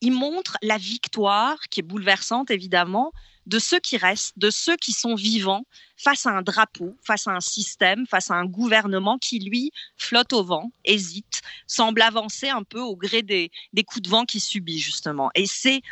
il 0.01 0.12
montre 0.12 0.59
la 0.62 0.79
victoire, 0.79 1.59
qui 1.71 1.81
est 1.81 1.85
bouleversante 1.85 2.51
évidemment, 2.51 3.12
de 3.47 3.59
ceux 3.59 3.81
qui 3.81 3.97
restent, 3.97 4.38
de 4.38 4.51
ceux 4.51 4.77
qui 4.77 4.93
sont 4.93 5.15
vivants 5.15 5.65
face 5.97 6.27
à 6.27 6.31
un 6.31 6.43
drapeau, 6.43 6.97
face 7.03 7.27
à 7.27 7.33
un 7.33 7.41
système, 7.41 8.07
face 8.07 8.31
à 8.31 8.35
un 8.35 8.45
gouvernement 8.45 9.19
qui, 9.19 9.41
lui, 9.41 9.73
flotte 9.97 10.33
au 10.33 10.45
vent, 10.45 10.71
hésite, 10.85 11.43
semble 11.67 12.03
avancer 12.03 12.49
un 12.49 12.62
peu 12.62 12.81
au 12.81 12.97
gré 12.97 13.23
des, 13.23 13.51
des 13.73 13.85
coups 13.85 14.03
de 14.03 14.11
vent 14.11 14.25
qu'il 14.25 14.41
subit, 14.41 14.79
justement. 14.79 15.31
Et 15.35 15.47
c'est 15.47 15.83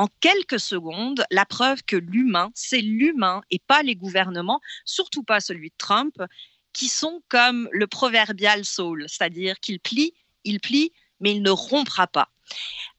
en 0.00 0.08
quelques 0.20 0.60
secondes 0.60 1.26
la 1.30 1.44
preuve 1.44 1.82
que 1.82 1.96
l'humain, 1.96 2.50
c'est 2.54 2.80
l'humain 2.80 3.42
et 3.50 3.58
pas 3.58 3.82
les 3.82 3.96
gouvernements, 3.96 4.62
surtout 4.86 5.22
pas 5.22 5.40
celui 5.40 5.68
de 5.68 5.74
Trump, 5.76 6.14
qui 6.72 6.88
sont 6.88 7.22
comme 7.28 7.68
le 7.70 7.86
proverbial 7.86 8.64
Saul, 8.64 9.04
c'est-à-dire 9.08 9.60
qu'il 9.60 9.78
plie, 9.78 10.14
il 10.44 10.58
plie, 10.58 10.90
mais 11.20 11.32
il 11.32 11.42
ne 11.42 11.50
rompra 11.50 12.06
pas. 12.06 12.30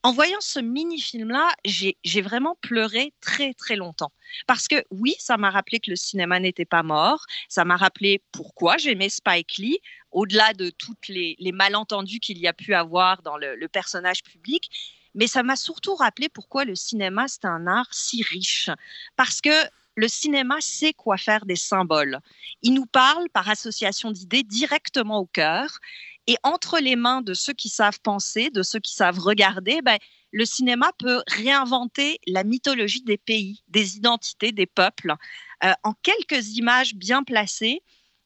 En 0.03 0.13
voyant 0.13 0.41
ce 0.41 0.59
mini-film-là, 0.59 1.49
j'ai 1.65 2.21
vraiment 2.21 2.55
pleuré 2.61 3.15
très 3.19 3.55
très 3.55 3.75
longtemps. 3.75 4.11
Parce 4.45 4.67
que 4.67 4.83
oui, 4.91 5.15
ça 5.17 5.37
m'a 5.37 5.49
rappelé 5.49 5.79
que 5.79 5.89
le 5.89 5.95
cinéma 5.95 6.39
n'était 6.39 6.65
pas 6.65 6.83
mort, 6.83 7.25
ça 7.49 7.65
m'a 7.65 7.77
rappelé 7.77 8.21
pourquoi 8.31 8.77
j'aimais 8.77 9.09
Spike 9.09 9.57
Lee, 9.57 9.79
au-delà 10.11 10.53
de 10.53 10.69
toutes 10.69 11.07
les, 11.07 11.35
malentendus 11.51 12.19
qu'il 12.19 12.37
y 12.37 12.47
a 12.47 12.53
pu 12.53 12.75
avoir 12.75 13.23
dans 13.23 13.37
le 13.37 13.67
personnage 13.67 14.21
public, 14.21 14.69
mais 15.15 15.27
ça 15.27 15.43
m'a 15.43 15.55
surtout 15.55 15.95
rappelé 15.95 16.29
pourquoi 16.29 16.65
le 16.65 16.75
cinéma, 16.75 17.27
c'est 17.27 17.45
un 17.45 17.67
art 17.67 17.87
si 17.91 18.23
riche. 18.23 18.69
Parce 19.15 19.41
que 19.41 19.49
le 19.95 20.07
cinéma 20.07 20.57
sait 20.61 20.93
quoi 20.93 21.17
faire 21.17 21.45
des 21.45 21.55
symboles. 21.55 22.19
Il 22.61 22.73
nous 22.73 22.85
parle 22.85 23.29
par 23.29 23.49
association 23.49 24.11
d'idées 24.11 24.43
directement 24.43 25.19
au 25.19 25.25
cœur. 25.25 25.79
Et 26.27 26.37
entre 26.43 26.79
les 26.79 26.95
mains 26.95 27.21
de 27.21 27.33
ceux 27.33 27.53
qui 27.53 27.67
savent 27.67 27.99
penser, 27.99 28.51
de 28.51 28.61
ceux 28.61 28.79
qui 28.79 28.93
savent 28.93 29.19
regarder, 29.19 29.81
ben, 29.81 29.97
le 30.31 30.45
cinéma 30.45 30.91
peut 30.97 31.23
réinventer 31.27 32.19
la 32.27 32.43
mythologie 32.43 33.01
des 33.01 33.17
pays, 33.17 33.63
des 33.67 33.97
identités, 33.97 34.51
des 34.51 34.67
peuples. 34.67 35.15
Euh, 35.63 35.73
en 35.83 35.93
quelques 35.93 36.55
images 36.57 36.95
bien 36.95 37.23
placées, 37.23 37.81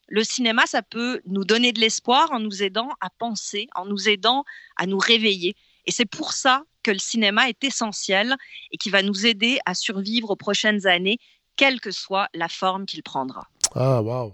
le 0.08 0.24
cinéma, 0.24 0.68
ça 0.68 0.84
peut 0.84 1.22
nous 1.26 1.46
donner 1.46 1.72
de 1.72 1.80
l'espoir 1.80 2.32
en 2.32 2.40
nous 2.40 2.62
aidant 2.62 2.90
à 3.02 3.10
penser, 3.10 3.68
en 3.74 3.86
nous 3.86 4.08
aidant 4.08 4.44
à 4.76 4.86
nous 4.86 5.00
réveiller. 5.00 5.56
Et 5.86 5.92
c'est 5.92 6.06
pour 6.06 6.34
ça 6.34 6.64
que 6.86 6.92
le 6.92 7.00
cinéma 7.00 7.50
est 7.50 7.64
essentiel 7.64 8.36
et 8.72 8.78
qui 8.78 8.90
va 8.92 9.02
nous 9.02 9.26
aider 9.26 9.58
à 9.66 9.74
survivre 9.74 10.30
aux 10.30 10.36
prochaines 10.36 10.86
années, 10.86 11.18
quelle 11.56 11.80
que 11.82 11.90
soit 11.90 12.28
la 12.36 12.48
forme 12.48 12.86
qu'il 12.86 13.02
prendra. 13.02 13.44
Ah, 13.74 14.02
wow. 14.04 14.34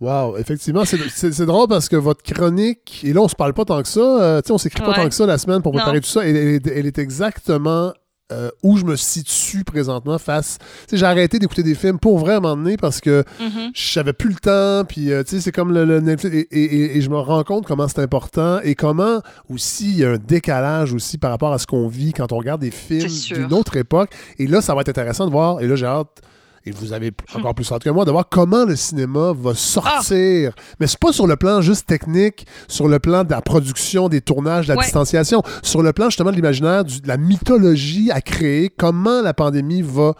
Wow, 0.00 0.36
effectivement, 0.36 0.84
c'est- 0.84 1.46
drôle 1.46 1.68
parce 1.68 1.88
que 1.88 1.96
votre 1.96 2.22
chronique, 2.22 3.00
et 3.04 3.12
là, 3.12 3.20
on 3.20 3.28
se 3.28 3.34
parle 3.36 3.54
pas 3.54 3.64
tant 3.64 3.82
que 3.82 3.88
ça, 3.88 4.00
euh, 4.00 4.40
on 4.50 4.58
s'écrit 4.58 4.80
pas 4.82 4.94
tant 4.94 5.08
que 5.08 5.14
ça 5.14 5.26
la 5.26 5.38
semaine 5.38 5.62
pour 5.62 5.72
préparer 5.72 5.96
Non. 5.96 6.00
tout 6.00 6.08
ça, 6.08 6.24
elle 6.26 6.86
est 6.86 6.98
exactement 6.98 7.92
euh, 8.30 8.50
où 8.62 8.76
je 8.78 8.84
me 8.84 8.96
situe 8.96 9.64
présentement 9.64 10.18
face. 10.18 10.58
J'ai 10.92 11.04
arrêté 11.04 11.38
d'écouter 11.38 11.62
des 11.62 11.74
films 11.74 11.98
pour 11.98 12.18
vrai 12.18 12.34
à 12.34 12.36
un 12.36 12.40
moment 12.40 12.56
donné 12.56 12.76
parce 12.76 13.00
que 13.00 13.24
Mhm. 13.40 13.70
j'avais 13.74 14.12
plus 14.12 14.30
le 14.30 14.36
temps, 14.36 14.84
puis 14.86 15.12
euh, 15.12 15.22
tu 15.22 15.30
sais, 15.36 15.40
c'est 15.40 15.52
comme 15.52 15.72
le, 15.72 15.84
le 15.84 16.00
Netflix, 16.00 16.34
et, 16.34 16.48
et- 16.50 16.64
et- 16.76 16.96
et 16.96 17.00
je 17.02 17.10
me 17.10 17.18
rends 17.18 17.42
compte 17.44 17.66
comment 17.66 17.88
c'est 17.88 18.00
important 18.00 18.60
et 18.60 18.74
comment 18.74 19.20
aussi 19.50 19.90
il 19.90 19.98
y 19.98 20.04
a 20.04 20.10
un 20.12 20.16
décalage 20.18 20.94
aussi 20.94 21.18
par 21.18 21.30
rapport 21.30 21.52
à 21.52 21.58
ce 21.58 21.66
qu'on 21.66 21.88
vit 21.88 22.12
quand 22.12 22.32
on 22.32 22.38
regarde 22.38 22.60
des 22.60 22.70
films 22.70 23.08
d'une 23.34 23.52
autre 23.52 23.76
époque. 23.76 24.10
Et 24.38 24.46
là, 24.46 24.60
ça 24.62 24.74
va 24.74 24.80
être 24.82 24.88
intéressant 24.88 25.26
de 25.26 25.30
voir, 25.32 25.60
et 25.60 25.66
là, 25.66 25.76
j'ai 25.76 25.86
hâte, 25.86 26.22
et 26.64 26.70
vous 26.70 26.92
avez 26.92 27.12
encore 27.34 27.54
plus 27.54 27.70
hâte 27.72 27.82
que 27.82 27.90
moi, 27.90 28.04
de 28.04 28.10
voir 28.10 28.28
comment 28.28 28.64
le 28.64 28.76
cinéma 28.76 29.32
va 29.36 29.54
sortir. 29.54 30.52
Mais 30.78 30.86
c'est 30.86 30.98
pas 30.98 31.12
sur 31.12 31.26
le 31.26 31.36
plan 31.36 31.60
juste 31.60 31.86
technique, 31.86 32.46
sur 32.68 32.88
le 32.88 32.98
plan 32.98 33.24
de 33.24 33.30
la 33.30 33.40
production, 33.40 34.08
des 34.08 34.20
tournages, 34.20 34.66
de 34.66 34.72
la 34.72 34.78
Ouais. 34.78 34.84
distanciation, 34.84 35.42
sur 35.62 35.82
le 35.82 35.92
plan 35.92 36.06
justement 36.06 36.30
de 36.30 36.36
l'imaginaire, 36.36 36.84
de 36.84 36.92
la 37.06 37.16
mythologie 37.16 38.10
à 38.10 38.20
créer, 38.20 38.68
comment 38.70 39.22
la 39.22 39.34
pandémie 39.34 39.82
va 39.82 40.14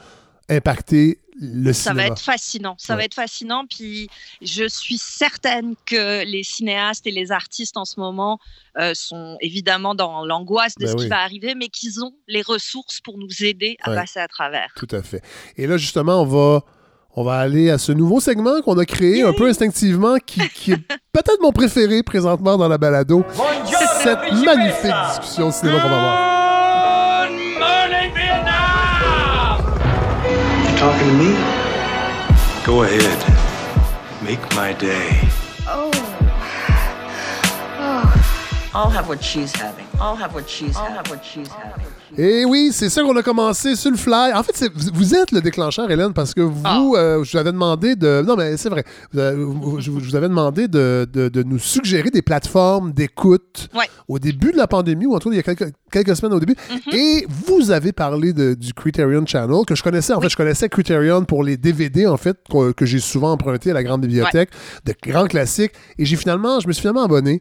impacter 0.50 1.18
le 1.44 1.72
Ça 1.72 1.90
cinéma. 1.90 2.02
va 2.02 2.08
être 2.14 2.20
fascinant. 2.20 2.74
Ça 2.78 2.92
Ouais. 2.94 2.98
va 3.00 3.04
être 3.04 3.14
fascinant. 3.14 3.64
Puis 3.68 4.08
je 4.40 4.66
suis 4.68 4.96
certaine 4.98 5.74
que 5.84 6.24
les 6.24 6.44
cinéastes 6.44 7.06
et 7.06 7.10
les 7.10 7.32
artistes 7.32 7.76
en 7.76 7.84
ce 7.84 7.98
moment 8.00 8.38
euh, 8.78 8.92
sont 8.94 9.36
évidemment 9.40 9.94
dans 9.94 10.24
l'angoisse 10.24 10.76
de 10.76 10.84
Ben 10.86 10.92
ce 10.92 10.96
oui. 10.96 11.02
qui 11.02 11.08
va 11.08 11.18
arriver, 11.20 11.54
mais 11.54 11.68
qu'ils 11.68 12.02
ont 12.04 12.12
les 12.28 12.42
ressources 12.42 13.00
pour 13.00 13.18
nous 13.18 13.44
aider 13.44 13.76
à 13.82 13.90
Ouais. 13.90 13.96
passer 13.96 14.20
à 14.20 14.28
travers. 14.28 14.72
Tout 14.76 14.88
à 14.92 15.02
fait. 15.02 15.20
Et 15.56 15.66
là, 15.66 15.76
justement, 15.76 16.22
on 16.22 16.26
va, 16.26 16.62
on 17.16 17.24
va 17.24 17.38
aller 17.40 17.68
à 17.70 17.76
ce 17.78 17.92
nouveau 17.92 18.20
segment 18.20 18.62
qu'on 18.62 18.78
a 18.78 18.84
créé 18.86 19.22
un 19.22 19.32
peu 19.32 19.48
instinctivement, 19.48 20.16
qui, 20.24 20.40
qui 20.50 20.72
est 20.72 20.76
peut-être 21.12 21.40
mon 21.42 21.52
préféré 21.52 22.02
présentement 22.02 22.56
dans 22.56 22.68
la 22.68 22.78
balado. 22.78 23.24
Cette 24.02 24.32
magnifique 24.32 24.94
discussion 25.10 25.50
cinéma 25.50 25.80
qu'on 25.80 25.88
va 25.88 25.96
avoir. 25.96 26.31
Talking 30.82 31.06
to 31.06 31.14
me? 31.14 31.30
Go 32.66 32.82
ahead. 32.82 33.20
Make 34.20 34.42
my 34.56 34.72
day. 34.72 35.20
Oh. 35.64 35.92
Oh. 37.78 38.70
I'll 38.74 38.90
have 38.90 39.06
what 39.06 39.22
she's 39.22 39.54
having. 39.54 39.86
I'll 40.00 40.16
have 40.16 40.34
what 40.34 40.50
she's 40.50 40.74
having. 40.76 40.90
I'll 40.90 40.96
have 40.96 41.08
what 41.08 41.24
she's 41.24 41.52
having. 41.52 41.86
Et 42.18 42.44
oui, 42.44 42.70
c'est 42.72 42.90
ça 42.90 43.02
qu'on 43.02 43.16
a 43.16 43.22
commencé 43.22 43.74
sur 43.74 43.90
le 43.90 43.96
fly. 43.96 44.32
En 44.34 44.42
fait, 44.42 44.70
vous 44.92 45.14
êtes 45.14 45.32
le 45.32 45.40
déclencheur, 45.40 45.90
Hélène, 45.90 46.12
parce 46.12 46.34
que 46.34 46.42
vous, 46.42 46.60
Ah. 46.64 46.80
euh, 46.94 47.24
je 47.24 47.32
vous 47.32 47.38
avais 47.38 47.52
demandé 47.52 47.96
de. 47.96 48.22
Non, 48.26 48.36
mais 48.36 48.56
c'est 48.58 48.68
vrai. 48.68 48.84
Je 49.14 49.90
vous 49.90 50.14
avais 50.14 50.28
demandé 50.28 50.68
de, 50.68 51.08
de- 51.10 51.28
de 51.28 51.42
nous 51.42 51.58
suggérer 51.58 52.10
des 52.10 52.20
plateformes 52.22 52.92
d'écoute 52.92 53.68
Ouais. 53.74 53.86
au 54.08 54.18
début 54.18 54.52
de 54.52 54.56
la 54.58 54.66
pandémie, 54.66 55.06
ou 55.06 55.14
en 55.14 55.18
tout 55.20 55.30
cas, 55.30 55.34
il 55.34 55.38
y 55.38 55.40
a 55.40 55.42
quelques, 55.42 55.72
quelques 55.90 56.14
semaines 56.16 56.34
au 56.34 56.40
début. 56.40 56.56
Mhm. 56.70 56.94
Et 56.94 57.26
vous 57.46 57.70
avez 57.70 57.92
parlé 57.92 58.32
de- 58.34 58.54
du 58.54 58.74
Criterion 58.74 59.24
Channel, 59.24 59.64
que 59.66 59.74
je 59.74 59.82
connaissais. 59.82 60.12
En 60.12 60.20
fait, 60.20 60.28
je 60.28 60.36
connaissais 60.36 60.68
Criterion 60.68 61.24
pour 61.24 61.42
les 61.42 61.56
DVD, 61.56 62.06
en 62.06 62.18
fait, 62.18 62.36
que, 62.50 62.72
que 62.72 62.84
j'ai 62.84 62.98
souvent 63.00 63.32
emprunté 63.32 63.70
à 63.70 63.74
la 63.74 63.82
grande 63.82 64.02
bibliothèque, 64.02 64.50
de 64.84 64.94
grands 65.02 65.26
classiques. 65.26 65.72
Et 65.98 66.04
j'ai 66.04 66.16
finalement, 66.16 66.60
je 66.60 66.68
me 66.68 66.72
suis 66.72 66.82
finalement 66.82 67.04
abonné. 67.04 67.40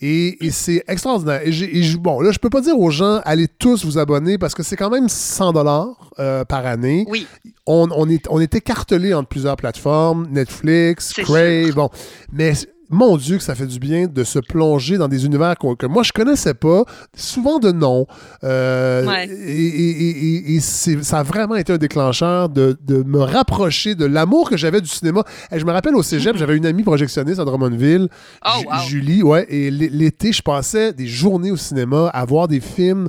Et, 0.00 0.44
et 0.44 0.50
c'est 0.50 0.82
extraordinaire. 0.88 1.40
Et 1.46 1.52
j'ai- 1.52 1.76
et 1.78 1.82
je- 1.82 1.96
bon, 1.96 2.20
là, 2.20 2.30
je 2.32 2.38
peux 2.38 2.50
pas 2.50 2.60
dire 2.60 2.78
aux 2.78 2.90
gens, 2.90 3.20
allez 3.24 3.46
tous 3.48 3.84
vous 3.84 3.98
abonner 3.98 4.38
parce 4.38 4.54
que 4.54 4.62
c'est 4.62 4.76
quand 4.76 4.90
même 4.90 5.08
100 5.08 5.52
dollars 5.52 6.10
par 6.48 6.66
année. 6.66 7.06
Oui, 7.08 7.26
On, 7.66 7.88
on 7.96 8.08
est, 8.10 8.26
on 8.28 8.40
est 8.40 8.54
écartelé 8.54 9.14
entre 9.14 9.28
plusieurs 9.28 9.56
plateformes, 9.56 10.26
Netflix, 10.30 11.12
Crave, 11.14 11.72
bon. 11.74 11.88
Mais 12.32 12.52
mon 12.90 13.16
Dieu, 13.16 13.38
que 13.38 13.42
ça 13.42 13.54
fait 13.54 13.66
du 13.66 13.78
bien 13.78 14.06
de 14.06 14.24
se 14.24 14.38
plonger 14.38 14.98
dans 14.98 15.08
des 15.08 15.24
univers 15.26 15.54
que 15.58 15.86
moi 15.86 16.02
je 16.02 16.12
connaissais 16.12 16.54
pas, 16.54 16.84
souvent 17.16 17.58
de 17.58 17.72
nom. 17.72 18.06
Euh, 18.42 19.06
Ouais. 19.06 19.26
Et, 19.28 19.66
et- 19.66 19.90
et- 19.90 20.26
et- 20.52 20.54
et 20.56 20.60
c'est- 20.60 21.02
ça 21.02 21.20
a 21.20 21.22
vraiment 21.22 21.54
été 21.56 21.72
un 21.72 21.78
déclencheur 21.78 22.48
de, 22.48 22.76
de 22.86 23.02
me 23.02 23.18
rapprocher 23.20 23.94
de 23.94 24.04
l'amour 24.04 24.48
que 24.50 24.56
j'avais 24.56 24.80
du 24.80 24.88
cinéma. 24.88 25.24
Et 25.52 25.58
je 25.58 25.64
me 25.64 25.72
rappelle 25.72 25.94
au 25.94 26.02
cégep, 26.02 26.36
j'avais 26.36 26.56
une 26.56 26.66
amie 26.66 26.82
projectionniste 26.82 27.40
à 27.40 27.44
Drummondville, 27.44 28.08
Oh, 28.46 28.60
wow. 28.66 28.78
Julie, 28.88 29.22
ouais. 29.22 29.46
Et 29.48 29.70
l'été, 29.70 30.32
je 30.32 30.42
passais 30.42 30.92
des 30.92 31.06
journées 31.06 31.50
au 31.50 31.56
cinéma 31.56 32.08
à 32.12 32.24
voir 32.24 32.48
des 32.48 32.60
films 32.60 33.08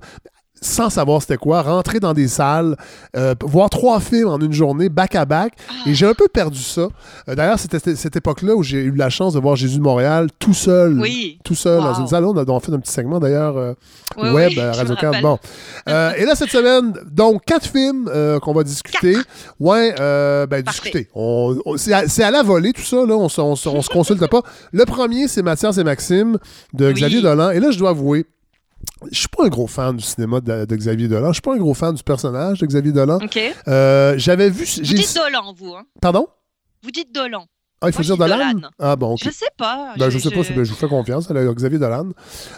sans 0.62 0.89
savoir 0.89 1.22
c'était 1.22 1.38
quoi, 1.38 1.62
rentrer 1.62 1.99
dans 1.99 2.14
des 2.14 2.28
salles, 2.28 2.76
euh, 3.16 3.36
voir 3.43 3.70
trois 3.70 3.99
films 3.99 4.30
en 4.30 4.39
une 4.39 4.53
journée, 4.53 4.89
back 4.89 5.16
à 5.16 5.26
back. 5.26 5.53
Et 5.86 5.93
j'ai 5.93 6.08
un 6.08 6.14
peu 6.14 6.28
perdu 6.28 6.62
ça. 6.62 6.88
Euh, 7.30 7.36
D'ailleurs, 7.36 7.60
c'était 7.60 7.80
cette, 7.95 8.16
époque-là 8.16 8.56
où 8.56 8.64
j'ai 8.64 8.80
eu 8.80 8.91
la 8.95 9.10
chance 9.10 9.34
de 9.34 9.39
voir 9.39 9.56
Jésus 9.56 9.78
de 9.78 9.84
Montréal 9.84 10.28
tout 10.39 10.53
seul. 10.53 10.99
Oui. 10.99 11.39
Tout 11.43 11.56
seul 11.56 11.82
dans 11.82 11.93
une 11.93 12.08
salle. 12.08 12.26
On 12.26 12.36
a, 12.38 12.43
on 12.49 12.58
a 12.58 12.60
fait 12.60 12.72
un 12.74 12.80
petit 12.80 12.91
segment 12.91 13.20
d'ailleurs 13.20 13.58
euh, 13.58 13.74
Oui, 14.18 14.30
web 14.32 14.51
oui, 14.56 14.62
me 14.64 14.76
Radio 14.76 14.95
Can. 14.95 15.12
Bon. 15.22 15.38
Euh, 15.89 16.14
et 16.18 16.26
là, 16.26 16.36
cette 16.36 16.49
semaine, 16.51 16.93
donc, 17.12 17.43
quatre 17.45 17.68
films 17.68 18.10
euh, 18.14 18.39
qu'on 18.39 18.53
va 18.53 18.64
discuter. 18.64 19.18
Ouais, 19.60 19.93
euh, 19.99 20.47
ben, 20.47 20.62
discuter. 20.64 21.10
On, 21.14 21.58
on- 21.66 21.78
c'est 21.78 22.24
à, 22.24 22.32
la 22.32 22.43
volée, 22.43 22.74
tout 22.74 22.82
ça, 22.82 22.97
là. 23.06 23.16
On 23.16 23.30
se, 23.30 23.41
on 23.41 23.56
se- 23.56 23.70
on 23.70 23.82
se 23.82 23.89
consulte 23.89 24.26
pas. 24.28 24.41
Le 24.72 24.86
premier, 24.86 25.28
c'est 25.28 25.41
Mathias 25.43 25.78
et 25.78 25.84
Maxime 25.84 26.38
de. 26.74 26.91
Xavier 26.91 27.22
Dolan. 27.22 27.51
Et 27.51 27.60
là, 27.60 27.72
je 27.72 27.78
dois 27.78 27.89
avouer, 27.91 28.26
je 29.12 29.18
suis 29.20 29.28
pas 29.28 29.45
un 29.45 29.49
gros 29.49 29.68
fan 29.68 29.95
du 29.97 30.03
cinéma 30.03 30.39
de, 30.41 30.66
de 30.66 30.76
Xavier 30.76 31.08
Dolan. 31.08 31.28
Je 31.30 31.34
suis 31.34 31.41
pas 31.41 31.53
un 31.53 31.58
gros 31.58 31.74
fan 31.74 31.93
du 31.95 32.03
personnage 32.03 32.60
de 32.60 32.66
Xavier 32.66 32.91
Dolan. 32.91 33.18
OK. 33.22 33.39
Euh, 33.68 34.14
J'avais 34.18 34.49
vu. 34.49 34.66
Vous 34.66 34.82
dites 34.82 35.16
Dolan, 35.16 35.53
vous. 35.58 35.74
Hein? 35.76 35.84
Pardon? 36.01 36.28
Vous 36.84 36.91
dites 36.91 37.14
Dolan. 37.14 37.45
Ah, 37.82 37.88
il 37.89 37.93
faut 37.93 37.99
Moi, 37.99 38.03
je 38.03 38.14
dire 38.14 38.18
Dolan? 38.18 38.53
Dolan. 38.53 38.70
Ah, 38.80 38.95
bon. 38.95 39.16
Je 39.18 39.30
sais 39.30 39.45
pas. 39.58 39.93
Ben, 39.97 40.10
je 40.10 40.18
sais 40.18 40.30
pas, 40.32 40.43
c'est- 40.43 40.53
ben, 40.53 40.64
je 40.64 40.72
vous 40.72 40.78
fais 40.78 40.88
confiance, 40.88 41.30
là, 41.30 41.53
Xavier 41.53 41.78
Dolan. 41.80 42.10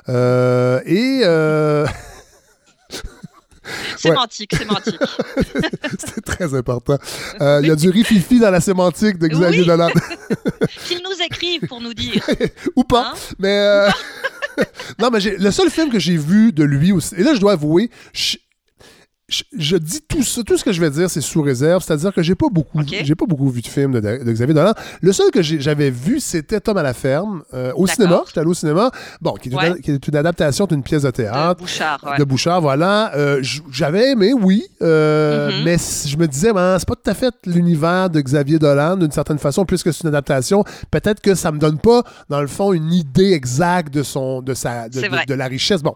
Euh, 0.10 0.80
et 0.86 1.22
euh, 1.24 1.86
Sémantique, 3.98 4.56
sémantique. 4.56 4.96
c'est 6.00 6.24
très 6.24 6.54
important. 6.54 6.98
Euh, 7.42 7.60
Il 7.62 7.68
y 7.68 7.72
a 7.72 7.76
du 7.76 7.90
rififi 7.90 8.40
dans 8.40 8.52
la 8.52 8.62
sémantique 8.62 9.18
de 9.18 9.28
Xavier 9.28 9.62
Oui. 9.62 9.68
Dolan. 9.68 9.90
Qu'ils 10.88 11.02
nous 11.04 11.22
écrivent 11.26 11.68
pour 11.68 11.82
nous 11.82 11.94
dire. 11.94 12.24
Ou 12.78 12.84
pas. 12.86 13.12
Hein? 13.14 13.18
Mais 13.40 13.58
euh, 13.60 13.90
non, 15.00 15.10
mais 15.12 15.20
le 15.20 15.52
seul 15.52 15.70
film 15.70 15.90
que 15.90 16.00
j'ai 16.00 16.18
vu 16.18 16.52
de 16.52 16.64
lui 16.64 16.92
aussi, 16.92 17.16
et 17.16 17.24
là 17.24 17.34
je 17.34 17.40
dois 17.40 17.54
avouer, 17.54 17.90
je, 18.14 18.38
je- 19.30 19.44
je 19.58 19.76
dis 19.76 20.00
tout 20.08 20.24
ça, 20.24 20.42
tout 20.44 20.58
ce 20.58 20.64
que 20.64 20.72
je 20.72 20.80
vais 20.80 20.90
dire, 20.90 21.10
c'est 21.10 21.20
sous 21.20 21.42
réserve, 21.42 21.84
c'est-à-dire 21.84 22.14
que 22.14 22.22
j'ai 22.22 22.36
pas 22.36 22.48
beaucoup, 22.50 22.80
j'ai 22.88 23.16
pas 23.16 23.26
beaucoup 23.26 23.50
vu 23.50 23.62
de 23.62 23.68
films 23.68 23.92
de, 23.94 24.00
de 24.00 24.32
Xavier 24.32 24.54
Dolan. 24.54 24.74
Le 25.02 25.12
seul 25.12 25.32
que 25.32 25.42
j'avais 25.42 25.90
vu, 25.90 26.22
c'était 26.22 26.62
Tom 26.62 26.78
à 26.78 26.84
la 26.84 26.94
ferme 26.94 27.44
euh, 27.54 27.74
au 27.76 27.88
cinéma. 27.88 28.22
J'étais 28.28 28.40
allé 28.40 28.50
au 28.50 28.54
cinéma. 28.54 28.90
Bon, 29.22 29.34
qui 29.34 29.50
est, 29.50 29.52
une, 29.54 29.82
qui 29.82 29.92
est 29.92 30.08
une 30.08 30.16
adaptation 30.16 30.66
d'une 30.66 30.82
pièce 30.82 31.02
de 31.02 31.08
De 31.08 31.12
théâtre. 31.12 31.60
Bouchard, 31.60 32.00
ouais. 32.10 32.18
de 32.18 32.24
Bouchard, 32.24 32.62
voilà. 32.62 33.14
Euh, 33.18 33.44
J'avais 33.70 34.12
aimé, 34.12 34.32
oui, 34.34 34.64
euh, 34.82 35.52
Mhm. 35.52 35.64
mais 35.66 35.78
je 36.06 36.16
me 36.18 36.26
disais, 36.28 36.54
ben, 36.54 36.80
c'est 36.80 36.88
pas 36.88 36.96
tout 36.96 37.10
à 37.10 37.14
fait 37.14 37.34
l'univers 37.46 38.10
de 38.10 38.22
Xavier 38.22 38.60
Dolan, 38.60 38.96
d'une 38.96 39.12
certaine 39.12 39.40
façon, 39.40 39.66
puisque 39.66 39.92
c'est 39.94 40.04
une 40.04 40.08
adaptation. 40.10 40.64
Peut-être 40.90 41.20
que 41.20 41.36
ça 41.36 41.52
me 41.52 41.60
donne 41.60 41.80
pas, 41.80 42.04
dans 42.30 42.40
le 42.40 42.48
fond, 42.48 42.72
une 42.72 42.94
idée 42.94 43.34
exacte 43.34 43.94
de 43.94 44.04
son, 44.04 44.42
de 44.42 44.54
sa, 44.54 44.88
de, 44.88 45.02
de- 45.02 45.26
de 45.28 45.34
la 45.34 45.48
richesse. 45.48 45.84
Bon, 45.84 45.96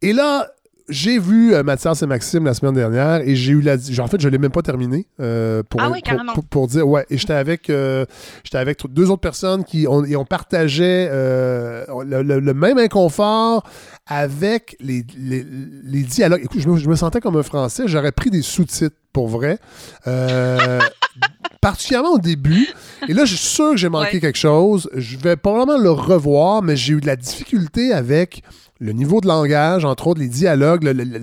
et 0.00 0.12
là. 0.12 0.46
J'ai 0.88 1.18
vu 1.18 1.54
euh, 1.54 1.62
Mathias 1.62 2.02
et 2.02 2.06
Maxime 2.06 2.44
la 2.44 2.54
semaine 2.54 2.74
dernière 2.74 3.20
et 3.20 3.34
j'ai 3.36 3.52
eu 3.52 3.60
la. 3.60 3.76
genre, 3.76 4.06
En 4.06 4.08
fait, 4.08 4.20
je 4.20 4.28
l'ai 4.28 4.38
même 4.38 4.50
pas 4.50 4.62
terminé. 4.62 5.06
euh, 5.20 5.62
pour, 5.68 5.80
Ah 5.82 5.90
oui, 5.90 6.00
pour- 6.02 6.34
pour, 6.34 6.44
pour 6.44 6.66
dire. 6.68 6.88
Ouais, 6.88 7.04
et 7.10 7.18
j'étais 7.18 7.34
avec, 7.34 7.68
euh, 7.70 8.04
j'étais 8.44 8.58
avec 8.58 8.80
deux 8.88 9.10
autres 9.10 9.20
personnes 9.20 9.64
qui 9.64 9.86
ont, 9.86 10.04
et 10.04 10.16
on 10.16 10.24
partageait 10.24 11.08
euh, 11.10 11.84
le, 12.06 12.22
le- 12.22 12.40
le 12.40 12.54
même 12.54 12.78
inconfort 12.78 13.64
avec 14.06 14.76
les, 14.80 15.04
les, 15.18 15.44
les 15.84 16.02
dialogues. 16.02 16.40
Écoute, 16.44 16.60
je 16.60 16.68
me, 16.68 16.76
je 16.78 16.88
me 16.88 16.96
sentais 16.96 17.20
comme 17.20 17.36
un 17.36 17.42
Français. 17.42 17.82
J'aurais 17.86 18.12
pris 18.12 18.30
des 18.30 18.42
sous-titres 18.42 18.96
pour 19.12 19.28
vrai. 19.28 19.58
Euh, 20.06 20.78
particulièrement 21.60 22.12
au 22.12 22.18
début. 22.18 22.68
Et 23.08 23.12
là, 23.12 23.24
je 23.24 23.34
suis 23.34 23.46
sûr 23.46 23.72
que 23.72 23.76
j'ai 23.76 23.88
manqué 23.88 24.14
Ouais. 24.14 24.20
quelque 24.20 24.38
chose. 24.38 24.88
Je 24.94 25.16
vais 25.18 25.36
probablement 25.36 25.78
le 25.78 25.90
revoir, 25.90 26.62
mais 26.62 26.76
j'ai 26.76 26.94
eu 26.94 27.00
de 27.00 27.06
la 27.06 27.16
difficulté 27.16 27.92
avec 27.92 28.42
le 28.78 28.92
niveau 28.92 29.20
de 29.20 29.26
langage, 29.28 29.84
entre 29.84 30.06
autres 30.08 30.20
les 30.20 30.28
dialogues, 30.28 30.84
le, 30.84 30.92
le- 30.92 31.04
le- 31.04 31.18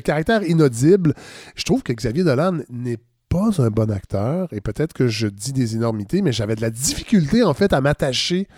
caractère 0.00 0.42
inaudible. 0.42 1.14
Je 1.56 1.64
trouve 1.64 1.82
que 1.82 1.92
Xavier 1.92 2.24
Dolan 2.24 2.58
n'est 2.70 2.98
pas 3.28 3.50
un 3.58 3.68
bon 3.70 3.90
acteur, 3.92 4.48
et 4.52 4.60
peut-être 4.60 4.92
que 4.92 5.06
je 5.06 5.28
dis 5.28 5.52
des 5.52 5.76
énormités, 5.76 6.20
mais 6.20 6.32
j'avais 6.32 6.56
de 6.56 6.60
la 6.62 6.70
difficulté, 6.70 7.44
en 7.44 7.54
fait, 7.54 7.72
à 7.72 7.80
m'attacher 7.80 8.48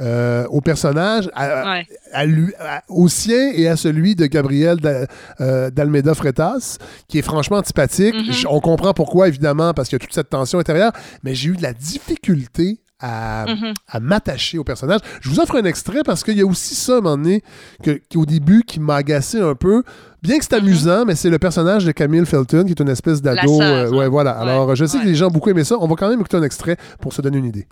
euh, 0.00 0.46
au 0.48 0.60
personnage, 0.60 1.28
à, 1.34 1.70
Ouais. 1.72 1.86
à 2.12 2.24
lui- 2.24 2.54
à- 2.58 2.82
au 2.88 3.08
sien 3.08 3.50
et 3.54 3.68
à 3.68 3.76
celui 3.76 4.14
de 4.14 4.24
Gabriel 4.26 4.78
d'A- 4.78 5.06
euh, 5.40 6.14
Freitas, 6.14 6.78
qui 7.08 7.18
est 7.18 7.22
franchement 7.22 7.58
antipathique. 7.58 8.14
Mhm. 8.14 8.32
J- 8.32 8.46
On 8.48 8.60
comprend 8.60 8.94
pourquoi, 8.94 9.28
évidemment, 9.28 9.74
parce 9.74 9.88
qu'il 9.88 9.96
y 9.96 10.00
a 10.02 10.04
toute 10.04 10.14
cette 10.14 10.30
tension 10.30 10.58
intérieure, 10.58 10.92
mais 11.24 11.34
j'ai 11.34 11.50
eu 11.50 11.56
de 11.56 11.62
la 11.62 11.74
difficulté 11.74 12.80
à, 13.02 13.44
Mhm. 13.48 13.74
à 13.88 14.00
m'attacher 14.00 14.56
au 14.58 14.64
personnage. 14.64 15.00
Je 15.20 15.28
vous 15.28 15.40
offre 15.40 15.56
un 15.56 15.64
extrait 15.64 16.00
parce 16.04 16.22
qu'il 16.24 16.38
y 16.38 16.40
a 16.40 16.46
aussi 16.46 16.74
ça, 16.74 16.94
à 16.94 16.96
un 16.96 17.00
moment 17.00 17.16
donné, 17.18 17.42
que, 17.82 17.90
qui, 18.08 18.16
au 18.16 18.24
début, 18.24 18.62
qui 18.64 18.80
m'a 18.80 18.94
agacé 18.96 19.40
un 19.40 19.54
peu. 19.54 19.82
Bien 20.22 20.38
que 20.38 20.44
c'est 20.44 20.54
amusant, 20.54 21.04
mais 21.04 21.16
c'est 21.16 21.30
le 21.30 21.38
personnage 21.40 21.84
de 21.84 21.90
Camille 21.90 22.24
Felton, 22.24 22.62
qui 22.64 22.70
est 22.70 22.80
une 22.80 22.88
espèce 22.88 23.20
d'ado. 23.20 23.54
Mhm. 23.54 23.58
La 23.58 23.66
sœur. 23.88 23.92
ouais, 23.92 24.08
voilà. 24.08 24.36
Ouais, 24.36 24.42
Alors, 24.42 24.76
je 24.76 24.84
sais 24.84 25.00
que 25.00 25.04
les 25.04 25.16
gens 25.16 25.26
ont 25.26 25.30
beaucoup 25.32 25.50
aimé 25.50 25.64
ça. 25.64 25.74
On 25.80 25.88
va 25.88 25.96
quand 25.96 26.08
même 26.08 26.20
écouter 26.20 26.36
un 26.36 26.44
extrait 26.44 26.76
pour 27.00 27.12
se 27.12 27.20
donner 27.20 27.38
une 27.38 27.46
idée. 27.46 27.66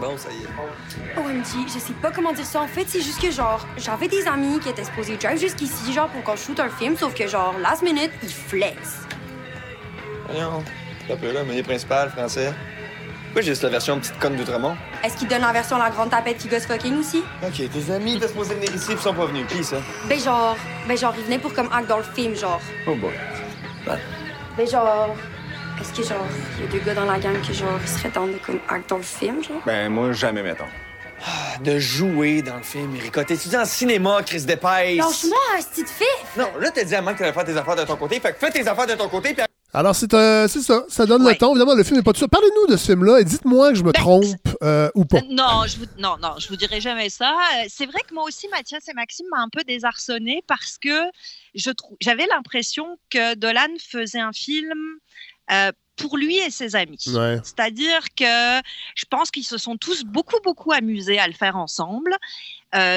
Bon, 0.00 0.16
ça 0.16 0.28
y 0.30 0.42
est. 0.42 1.20
OMG, 1.20 1.66
je 1.68 1.78
sais 1.78 1.92
pas 2.00 2.10
comment 2.10 2.32
dire 2.32 2.46
ça. 2.46 2.62
En 2.62 2.66
fait, 2.66 2.84
c'est 2.88 3.02
juste 3.02 3.20
que, 3.20 3.30
genre, 3.30 3.66
j'avais 3.76 4.08
des 4.08 4.26
amis 4.26 4.58
qui 4.60 4.70
étaient 4.70 4.84
supposés 4.84 5.16
drive 5.18 5.38
jusqu'ici, 5.38 5.92
genre, 5.92 6.08
pour 6.08 6.22
qu'on 6.22 6.36
shoot 6.36 6.58
un 6.58 6.70
film, 6.70 6.96
sauf 6.96 7.12
que, 7.14 7.26
genre, 7.28 7.54
last 7.62 7.82
minute, 7.82 8.10
ils 8.22 8.30
flex. 8.30 8.76
Voyons. 10.28 10.62
Un 11.12 11.16
peu 11.16 11.32
là, 11.32 11.44
menu 11.44 11.62
principal, 11.62 12.08
français? 12.10 12.52
Pourquoi 13.30 13.42
j'ai 13.42 13.52
juste 13.52 13.62
la 13.62 13.68
version 13.68 13.96
petite 14.00 14.18
conne 14.18 14.34
d'Outremont? 14.34 14.76
Est-ce 15.04 15.16
qu'ils 15.16 15.28
donnent 15.28 15.42
la 15.42 15.52
version 15.52 15.78
La 15.78 15.88
Grande 15.90 16.10
Tapette 16.10 16.38
qui 16.38 16.48
gosse 16.48 16.66
fucking 16.66 16.98
aussi? 16.98 17.22
Ok, 17.46 17.62
tes 17.70 17.92
amis 17.92 18.16
étaient 18.16 18.26
supposés 18.26 18.56
venir 18.56 18.74
ici 18.74 18.92
pis 18.92 19.00
sont 19.00 19.14
pas 19.14 19.26
venus. 19.26 19.46
Qui 19.46 19.62
ça? 19.62 19.76
Ben, 20.08 20.18
genre, 20.18 20.56
ben, 20.88 20.98
genre, 20.98 21.14
ils 21.16 21.24
venaient 21.26 21.38
pour 21.38 21.54
comme 21.54 21.68
acte 21.72 21.86
dans 21.86 21.98
le 21.98 22.02
film, 22.02 22.34
genre. 22.34 22.60
Oh 22.88 22.94
boy. 22.96 23.12
Ben, 23.86 24.68
genre, 24.68 25.14
est-ce 25.80 25.92
que, 25.92 26.08
genre, 26.08 26.26
il 26.58 26.64
y 26.64 26.68
a 26.68 26.72
deux 26.72 26.80
gars 26.80 26.94
dans 26.94 27.04
la 27.04 27.20
gang 27.20 27.40
que, 27.40 27.52
genre, 27.52 27.78
ils 27.80 27.88
seraient 27.88 28.08
temps 28.08 28.26
de 28.26 28.32
comme 28.44 28.58
acte 28.68 28.90
dans 28.90 28.96
le 28.96 29.02
film, 29.04 29.44
genre? 29.44 29.62
Ben, 29.64 29.88
moi, 29.90 30.10
jamais, 30.10 30.42
mettons. 30.42 30.64
De 31.62 31.78
jouer 31.78 32.42
dans 32.42 32.56
le 32.56 32.64
film, 32.64 32.96
Erika. 32.96 33.22
T'étudies 33.22 33.56
en 33.56 33.64
cinéma, 33.64 34.22
Chris 34.26 34.40
Dépêche. 34.42 34.96
Lâche-moi, 34.96 35.38
un 35.56 35.62
petit 35.62 35.84
fif! 35.84 36.36
Non, 36.36 36.48
là, 36.58 36.72
t'as 36.72 36.82
dit 36.82 36.96
à 36.96 37.00
Mac 37.00 37.14
que 37.14 37.20
t'allais 37.20 37.32
faire 37.32 37.44
tes 37.44 37.56
affaires 37.56 37.76
de 37.76 37.84
ton 37.84 37.94
côté. 37.94 38.18
Fait 38.18 38.32
que 38.32 38.38
fais 38.40 38.50
tes 38.50 38.66
affaires 38.66 38.88
de 38.88 38.94
ton 38.94 39.08
côté, 39.08 39.34
puis 39.34 39.44
Alors, 39.72 39.94
c'est 39.94 40.12
euh, 40.14 40.48
c'est 40.48 40.62
ça. 40.62 40.84
Ça 40.88 41.06
donne 41.06 41.22
le 41.22 41.28
Ouais. 41.28 41.36
ton. 41.36 41.50
Évidemment, 41.50 41.74
le 41.74 41.84
film 41.84 41.96
n'est 41.96 42.02
pas 42.02 42.12
tout 42.12 42.18
ça. 42.20 42.28
Parlez-nous 42.28 42.66
de 42.72 42.76
ce 42.76 42.86
film-là 42.86 43.20
et 43.20 43.24
dites-moi 43.24 43.70
que 43.70 43.76
je 43.76 43.84
me 43.84 43.92
Ben, 43.92 44.00
trompe 44.00 44.24
euh, 44.62 44.90
ou 44.96 45.04
pas. 45.04 45.18
Euh, 45.18 45.22
Non, 45.30 45.62
je 45.66 45.76
vous, 45.78 45.84
non, 45.98 46.16
non, 46.20 46.34
je 46.38 46.48
vous 46.48 46.56
dirai 46.56 46.80
jamais 46.80 47.08
ça. 47.08 47.36
C'est 47.68 47.86
vrai 47.86 48.00
que 48.08 48.12
moi 48.14 48.24
aussi, 48.24 48.48
Mathias 48.48 48.88
et 48.88 48.94
Maxime 48.94 49.26
m'a 49.30 49.40
un 49.40 49.48
peu 49.48 49.62
désarçonné 49.62 50.42
parce 50.48 50.76
que 50.78 50.90
j'avais 52.00 52.26
l'impression 52.26 52.98
que 53.10 53.34
Dolan 53.36 53.68
faisait 53.78 54.20
un 54.20 54.32
film 54.32 54.72
pour 55.96 56.16
lui 56.16 56.38
et 56.38 56.50
ses 56.50 56.74
amis. 56.76 56.98
Ouais. 57.08 57.38
C'est-à-dire 57.44 58.00
que 58.16 58.60
je 58.94 59.04
pense 59.08 59.30
qu'ils 59.30 59.44
se 59.46 59.58
sont 59.58 59.76
tous 59.76 60.02
beaucoup, 60.04 60.40
beaucoup 60.42 60.72
amusés 60.72 61.18
à 61.18 61.26
le 61.28 61.32
faire 61.34 61.56
ensemble, 61.56 62.16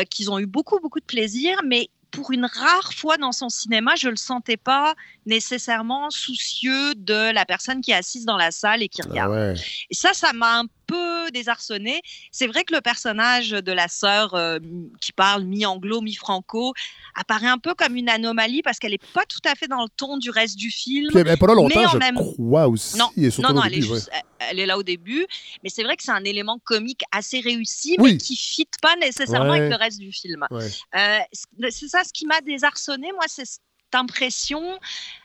qu'ils 0.09 0.31
ont 0.31 0.39
eu 0.39 0.45
beaucoup, 0.47 0.79
beaucoup 0.79 0.99
de 0.99 1.05
plaisir, 1.05 1.59
mais 1.65 1.89
pour 2.13 2.31
une 2.31 2.45
rare 2.45 2.93
fois 2.93 3.17
dans 3.17 3.31
son 3.31 3.49
cinéma, 3.49 3.95
je 3.95 4.07
le 4.07 4.15
sentais 4.15 4.55
pas 4.57 4.93
nécessairement 5.25 6.09
soucieux 6.09 6.95
de 6.95 7.31
la 7.33 7.45
personne 7.45 7.81
qui 7.81 7.91
est 7.91 7.95
assise 7.95 8.25
dans 8.25 8.37
la 8.37 8.51
salle 8.51 8.81
et 8.83 8.87
qui 8.87 9.01
Ah 9.03 9.09
regarde. 9.09 9.31
ouais. 9.31 9.53
Et 9.89 9.95
ça, 9.95 10.13
ça 10.13 10.31
m'a 10.33 10.59
un 10.59 10.65
peu 10.87 11.31
désarçonné. 11.31 12.01
C'est 12.31 12.47
vrai 12.47 12.63
que 12.63 12.73
le 12.73 12.81
personnage 12.81 13.49
de 13.51 13.71
la 13.71 13.87
sœur 13.87 14.33
euh, 14.35 14.59
qui 15.01 15.11
parle 15.11 15.43
mi-anglo, 15.43 16.01
mi-franco 16.01 16.73
apparaît 17.15 17.47
un 17.47 17.57
peu 17.57 17.73
comme 17.75 17.95
une 17.95 18.09
anomalie 18.09 18.61
parce 18.61 18.79
qu'elle 18.79 18.91
n'est 18.91 18.97
pas 19.13 19.25
tout 19.25 19.39
à 19.45 19.55
fait 19.55 19.67
dans 19.67 19.83
le 19.83 19.89
ton 19.95 20.17
du 20.17 20.29
reste 20.29 20.57
du 20.57 20.71
film. 20.71 21.09
Puis 21.09 21.19
elle 21.19 21.27
est 21.27 21.37
pas 21.37 21.47
là 21.47 21.55
longtemps, 21.55 21.87
je 21.91 21.97
même- 21.97 22.15
crois 22.15 22.67
aussi. 22.67 22.97
Non, 22.97 23.09
et 23.17 23.29
non, 23.39 23.53
non, 23.53 23.63
elle, 23.63 23.73
est 23.73 23.79
début, 23.79 23.87
ouais. 23.91 23.95
juste- 23.95 24.11
elle 24.39 24.59
est 24.59 24.65
là 24.65 24.77
au 24.77 24.83
début, 24.83 25.25
mais 25.63 25.69
c'est 25.69 25.83
vrai 25.83 25.95
que 25.95 26.03
c'est 26.03 26.11
un 26.11 26.23
élément 26.23 26.59
comique 26.63 27.01
assez 27.11 27.39
réussi, 27.39 27.95
Oui. 27.99 28.13
mais 28.13 28.17
qui 28.17 28.33
ne 28.33 28.37
fit 28.37 28.67
pas 28.81 28.95
nécessairement 28.97 29.51
Ouais. 29.51 29.59
avec 29.59 29.71
le 29.71 29.77
reste 29.77 29.99
du 29.99 30.11
film. 30.11 30.45
Ouais. 30.51 30.69
Euh, 30.95 31.19
c'est 31.31 31.71
c'est 31.71 31.87
ça 31.87 32.03
ce 32.03 32.11
qui 32.13 32.25
m'a 32.25 32.41
désarçonné, 32.41 33.11
moi, 33.13 33.23
c'est 33.27 33.45
cette 33.45 33.61
impression 33.93 34.79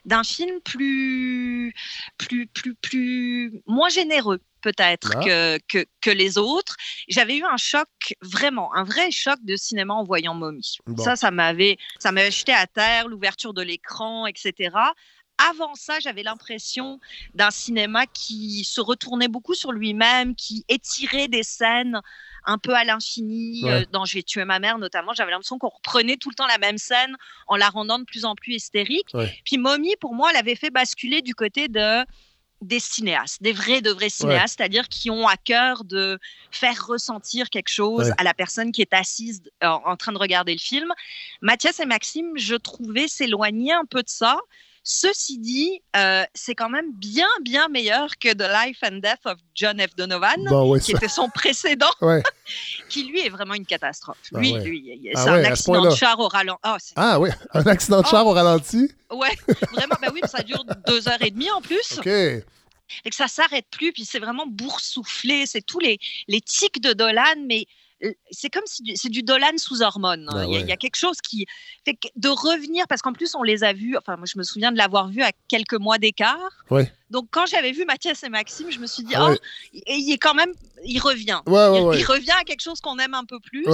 d'un 0.04 0.22
film 0.24 0.60
plus, 0.60 1.74
plus, 2.18 2.46
plus, 2.48 2.74
plus, 2.74 3.62
moins 3.66 3.88
généreux 3.88 4.40
peut-être 4.60 5.12
Ah. 5.16 5.20
que, 5.24 5.58
que, 5.68 5.84
que 6.00 6.10
les 6.10 6.38
autres. 6.38 6.76
J'avais 7.08 7.36
eu 7.36 7.44
un 7.44 7.56
choc, 7.56 7.88
vraiment, 8.22 8.74
un 8.74 8.84
vrai 8.84 9.10
choc 9.10 9.38
de 9.42 9.56
cinéma 9.56 9.94
en 9.94 10.04
voyant 10.04 10.34
Mommy. 10.34 10.76
Bon. 10.86 11.02
Ça, 11.02 11.16
ça 11.16 11.30
m'avait, 11.30 11.76
ça 11.98 12.12
m'avait 12.12 12.30
jeté 12.30 12.52
à 12.52 12.66
terre, 12.66 13.08
l'ouverture 13.08 13.54
de 13.54 13.62
l'écran, 13.62 14.26
etc. 14.26 14.70
Avant 15.50 15.74
ça, 15.76 16.00
j'avais 16.00 16.24
l'impression 16.24 16.98
d'un 17.34 17.52
cinéma 17.52 18.06
qui 18.06 18.64
se 18.64 18.80
retournait 18.80 19.28
beaucoup 19.28 19.54
sur 19.54 19.70
lui-même, 19.70 20.34
qui 20.34 20.64
étirait 20.68 21.28
des 21.28 21.44
scènes 21.44 22.00
un 22.44 22.58
peu 22.58 22.74
à 22.74 22.82
l'infini. 22.82 23.62
Ouais. 23.62 23.70
euh, 23.70 23.84
dans 23.92 24.04
J'ai 24.04 24.24
tué 24.24 24.44
ma 24.44 24.58
mère, 24.58 24.78
notamment, 24.78 25.12
j'avais 25.14 25.30
l'impression 25.30 25.58
qu'on 25.58 25.68
reprenait 25.68 26.16
tout 26.16 26.30
le 26.30 26.34
temps 26.34 26.46
la 26.48 26.58
même 26.58 26.78
scène 26.78 27.16
en 27.46 27.54
la 27.56 27.68
rendant 27.68 28.00
de 28.00 28.04
plus 28.04 28.24
en 28.24 28.34
plus 28.34 28.54
hystérique. 28.54 29.08
Ouais. 29.14 29.32
Puis 29.44 29.58
Mommy, 29.58 29.94
pour 30.00 30.12
moi, 30.14 30.30
elle 30.30 30.38
avait 30.38 30.56
fait 30.56 30.70
basculer 30.70 31.22
du 31.22 31.34
côté 31.36 31.68
de 31.68 32.04
des 32.60 32.80
cinéastes, 32.80 33.42
des 33.42 33.52
vrais 33.52 33.80
de 33.82 33.90
vrais 33.90 34.08
cinéastes, 34.08 34.56
c'est-à-dire 34.58 34.88
qui 34.88 35.10
ont 35.10 35.28
à 35.28 35.36
cœur 35.36 35.84
de 35.84 36.18
faire 36.50 36.86
ressentir 36.86 37.50
quelque 37.50 37.68
chose 37.70 38.06
Ouais. 38.08 38.14
à 38.18 38.24
la 38.24 38.34
personne 38.34 38.72
qui 38.72 38.80
est 38.82 38.92
assise 38.92 39.42
en, 39.62 39.80
en 39.84 39.96
train 39.96 40.12
de 40.12 40.18
regarder 40.18 40.52
le 40.54 40.58
film. 40.58 40.92
Mathias 41.40 41.78
et 41.80 41.86
Maxime, 41.86 42.32
je 42.36 42.54
trouvais 42.56 43.06
s'éloigner 43.08 43.72
un 43.72 43.84
peu 43.84 44.02
de 44.02 44.08
ça. 44.08 44.40
Ceci 44.90 45.36
dit, 45.38 45.82
euh, 45.96 46.24
c'est 46.34 46.54
quand 46.54 46.70
même 46.70 46.90
bien, 46.94 47.28
bien 47.42 47.68
meilleur 47.68 48.16
que 48.18 48.32
The 48.32 48.48
Life 48.64 48.78
and 48.82 49.00
Death 49.02 49.20
of 49.26 49.36
John 49.54 49.78
F. 49.78 49.94
Donovan, 49.96 50.42
Bon, 50.48 50.70
ouais, 50.70 50.80
qui 50.80 50.92
ça- 50.92 50.96
était 50.96 51.08
son 51.08 51.28
précédent, 51.28 51.90
ouais. 52.00 52.22
qui 52.88 53.04
lui 53.04 53.20
est 53.20 53.28
vraiment 53.28 53.52
une 53.52 53.66
catastrophe. 53.66 54.16
Ah 54.34 54.38
lui, 54.38 54.54
ouais. 54.54 54.64
lui, 54.64 55.10
Ah 55.14 55.24
c'est 55.24 55.30
ouais, 55.30 55.36
un 55.36 55.40
à 55.40 55.44
ce 55.44 55.50
accident 55.50 55.82
de 55.90 55.94
char 55.94 56.18
au 56.18 56.28
ralenti. 56.28 56.62
Oh, 56.66 56.76
Ah 56.96 57.20
oui, 57.20 57.28
un 57.52 57.66
accident 57.66 58.00
de 58.00 58.06
char 58.06 58.26
Oh. 58.26 58.30
au 58.30 58.32
ralenti? 58.32 58.90
ouais, 59.10 59.36
vraiment, 59.72 59.96
bah 60.00 60.08
oui, 60.10 60.20
ça 60.26 60.42
dure 60.42 60.64
deux 60.86 61.06
heures 61.06 61.20
et 61.20 61.30
demie 61.32 61.50
en 61.50 61.60
plus. 61.60 61.98
OK. 61.98 62.06
et 62.06 63.10
que 63.10 63.14
ça 63.14 63.28
s'arrête 63.28 63.66
plus, 63.70 63.92
puis 63.92 64.06
c'est 64.06 64.18
vraiment 64.20 64.46
boursouflé, 64.46 65.44
c'est 65.44 65.60
tous 65.60 65.80
les, 65.80 65.98
les 66.28 66.40
tics 66.40 66.80
de 66.80 66.94
Dolan, 66.94 67.44
mais 67.46 67.66
c'est 68.30 68.50
comme 68.50 68.66
si 68.66 68.96
c'est 68.96 69.08
du 69.08 69.22
Dolan 69.22 69.56
sous 69.56 69.82
hormones. 69.82 70.28
Ah 70.32 70.44
il, 70.44 70.50
y 70.50 70.54
a, 70.54 70.58
ouais. 70.58 70.60
il 70.62 70.68
y 70.68 70.72
a 70.72 70.76
quelque 70.76 70.96
chose 70.96 71.16
qui 71.20 71.46
fait 71.84 71.94
que 71.94 72.08
de 72.16 72.28
revenir, 72.28 72.86
parce 72.88 73.02
qu'en 73.02 73.12
plus 73.12 73.34
on 73.34 73.42
les 73.42 73.64
a 73.64 73.72
vus, 73.72 73.96
enfin 73.96 74.16
moi 74.16 74.26
je 74.26 74.38
me 74.38 74.44
souviens 74.44 74.72
de 74.72 74.78
l'avoir 74.78 75.08
vu 75.08 75.22
à 75.22 75.32
quelques 75.48 75.74
mois 75.74 75.98
d'écart. 75.98 76.64
Ouais. 76.70 76.92
Donc 77.10 77.26
quand 77.30 77.46
j'avais 77.46 77.72
vu 77.72 77.84
Mathias 77.86 78.22
et 78.22 78.28
Maxime, 78.28 78.66
je 78.70 78.78
me 78.78 78.86
suis 78.86 79.02
dit, 79.02 79.14
Ah 79.16 79.26
oh, 79.28 79.30
ouais. 79.30 79.38
il 79.86 80.12
est 80.12 80.18
quand 80.18 80.34
même, 80.34 80.50
il 80.84 80.98
revient. 81.00 81.38
Ouais, 81.46 81.68
ouais, 81.68 81.98
il, 81.98 82.04
revient 82.04 82.32
à 82.40 82.44
quelque 82.44 82.60
chose 82.62 82.80
qu'on 82.80 82.98
aime 82.98 83.14
un 83.14 83.24
peu 83.24 83.38
plus. 83.40 83.64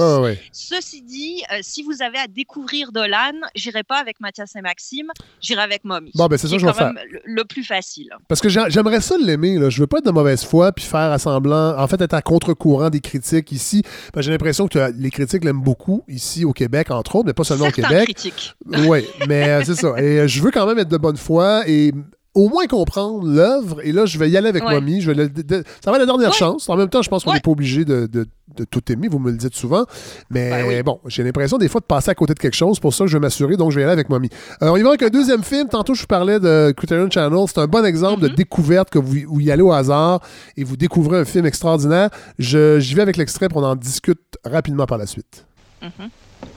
Ceci 0.51 1.01
dit, 1.01 1.43
euh, 1.51 1.59
si 1.61 1.83
vous 1.83 2.01
avez 2.01 2.17
à 2.17 2.27
découvrir 2.27 2.91
Dolan, 2.91 3.33
j'irai 3.55 3.83
pas 3.83 3.97
avec 3.99 4.19
Mathias 4.19 4.55
et 4.55 4.61
Maxime, 4.61 5.11
j'irai 5.41 5.61
avec 5.61 5.83
Mommy. 5.83 6.11
Bon, 6.15 6.27
ben, 6.27 6.37
c'est 6.37 6.47
ça 6.47 6.55
que 6.55 6.61
je 6.61 6.65
vais 6.65 6.73
même 6.83 6.97
le, 7.11 7.19
le 7.25 7.43
plus 7.45 7.63
facile. 7.63 8.09
Parce 8.27 8.41
que 8.41 8.49
j'ai- 8.49 8.63
j'aimerais 8.69 9.01
ça 9.01 9.15
l'aimer. 9.17 9.57
Je 9.69 9.79
veux 9.81 9.87
pas 9.87 9.97
être 9.99 10.05
de 10.05 10.11
mauvaise 10.11 10.43
foi 10.45 10.71
puis 10.71 10.85
faire 10.85 11.11
assemblant, 11.11 11.77
en 11.77 11.87
fait, 11.87 12.01
être 12.01 12.13
à 12.13 12.21
contre-courant 12.21 12.89
des 12.89 13.01
critiques 13.01 13.51
ici. 13.51 13.83
Que 14.13 14.21
J'ai 14.21 14.31
l'impression 14.31 14.67
que 14.67 14.91
les 14.97 15.11
critiques 15.11 15.43
l'aiment 15.43 15.61
beaucoup 15.61 16.03
ici 16.07 16.45
au 16.45 16.53
Québec, 16.53 16.89
entre 16.91 17.15
autres, 17.17 17.27
mais 17.27 17.33
pas 17.33 17.43
seulement 17.43 17.65
Certains 17.65 17.83
au 17.83 17.87
Québec. 17.89 18.05
critiques. 18.15 18.53
Oui, 18.87 19.05
mais 19.27 19.49
euh, 19.49 19.63
c'est 19.65 19.75
ça. 19.75 19.89
Et 19.97 20.19
euh, 20.21 20.27
je 20.27 20.41
veux 20.41 20.51
quand 20.51 20.65
même 20.65 20.79
être 20.79 20.89
de 20.89 20.97
bonne 20.97 21.17
foi 21.17 21.63
et 21.67 21.91
au 22.35 22.49
moins 22.49 22.67
comprendre 22.67 23.25
l'œuvre. 23.27 23.79
Et 23.83 23.91
là, 23.91 24.05
je 24.05 24.19
vais 24.19 24.29
y 24.29 24.37
aller 24.37 24.49
avec 24.49 24.63
Ouais. 24.63 24.73
Mommy. 24.75 25.01
Je 25.01 25.11
vais 25.11 25.15
le- 25.23 25.29
de- 25.29 25.41
de- 25.41 25.63
ça 25.83 25.89
va 25.89 25.97
être 25.97 26.01
la 26.01 26.05
dernière 26.05 26.29
Ouais. 26.29 26.35
chance. 26.35 26.69
En 26.69 26.75
même 26.75 26.89
temps, 26.89 27.01
je 27.01 27.09
pense 27.09 27.23
qu'on 27.23 27.31
n'est 27.31 27.37
Ouais. 27.37 27.41
pas 27.41 27.51
obligé 27.51 27.85
de, 27.85 28.05
de- 28.07 28.27
de 28.55 28.63
tout 28.65 28.91
aimer. 28.91 29.07
Vous 29.07 29.17
me 29.19 29.31
le 29.31 29.37
dites 29.37 29.55
souvent. 29.55 29.85
Mais 30.29 30.49
Ben 30.51 30.65
oui. 30.67 30.83
bon, 30.83 30.99
j'ai 31.07 31.23
l'impression 31.23 31.57
des 31.57 31.67
fois 31.67 31.81
de 31.81 31.85
passer 31.85 32.11
à 32.11 32.15
côté 32.15 32.33
de 32.33 32.39
quelque 32.39 32.55
chose. 32.55 32.79
Pour 32.79 32.93
ça 32.93 33.05
que 33.05 33.09
je 33.09 33.17
vais 33.17 33.21
m'assurer. 33.21 33.57
Donc, 33.57 33.71
je 33.71 33.77
vais 33.77 33.81
y 33.81 33.83
aller 33.85 33.93
avec 33.93 34.09
Mommy. 34.09 34.29
On 34.61 34.75
y 34.77 34.81
va 34.83 34.89
avec 34.89 35.01
un 35.03 35.09
deuxième 35.09 35.43
film. 35.43 35.67
Tantôt, 35.69 35.93
je 35.95 36.01
vous 36.01 36.07
parlais 36.07 36.39
de 36.39 36.73
Criterion 36.77 37.09
Channel. 37.09 37.45
C'est 37.47 37.59
un 37.59 37.67
bon 37.67 37.83
exemple 37.85 38.21
de 38.21 38.27
Mhm. 38.29 38.35
découverte 38.35 38.89
que 38.89 38.99
vous, 38.99 39.17
où 39.29 39.39
y 39.39 39.49
allez 39.51 39.61
au 39.63 39.71
hasard 39.71 40.19
et 40.57 40.63
vous 40.63 40.77
découvrez 40.77 41.17
un 41.19 41.25
film 41.25 41.45
extraordinaire. 41.45 42.09
Je- 42.37 42.79
J'y 42.79 42.93
vais 42.95 43.01
avec 43.01 43.17
l'extrait 43.17 43.47
pour 43.49 43.61
on 43.63 43.65
en 43.65 43.75
discute 43.75 44.19
rapidement 44.43 44.85
par 44.85 44.97
la 44.97 45.05
suite. 45.07 45.45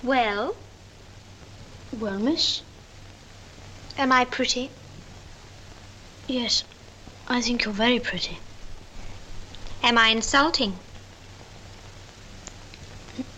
Well, 0.04 0.48
Well, 2.00 2.18
miss? 2.20 2.62
am 3.98 4.10
I 4.12 4.24
pretty? 4.30 4.68
Yes. 6.28 6.62
I 7.26 7.40
think 7.40 7.64
you're 7.64 7.72
very 7.72 7.98
pretty. 7.98 8.38
Am 9.82 9.96
I 9.96 10.08
insulting? 10.08 10.78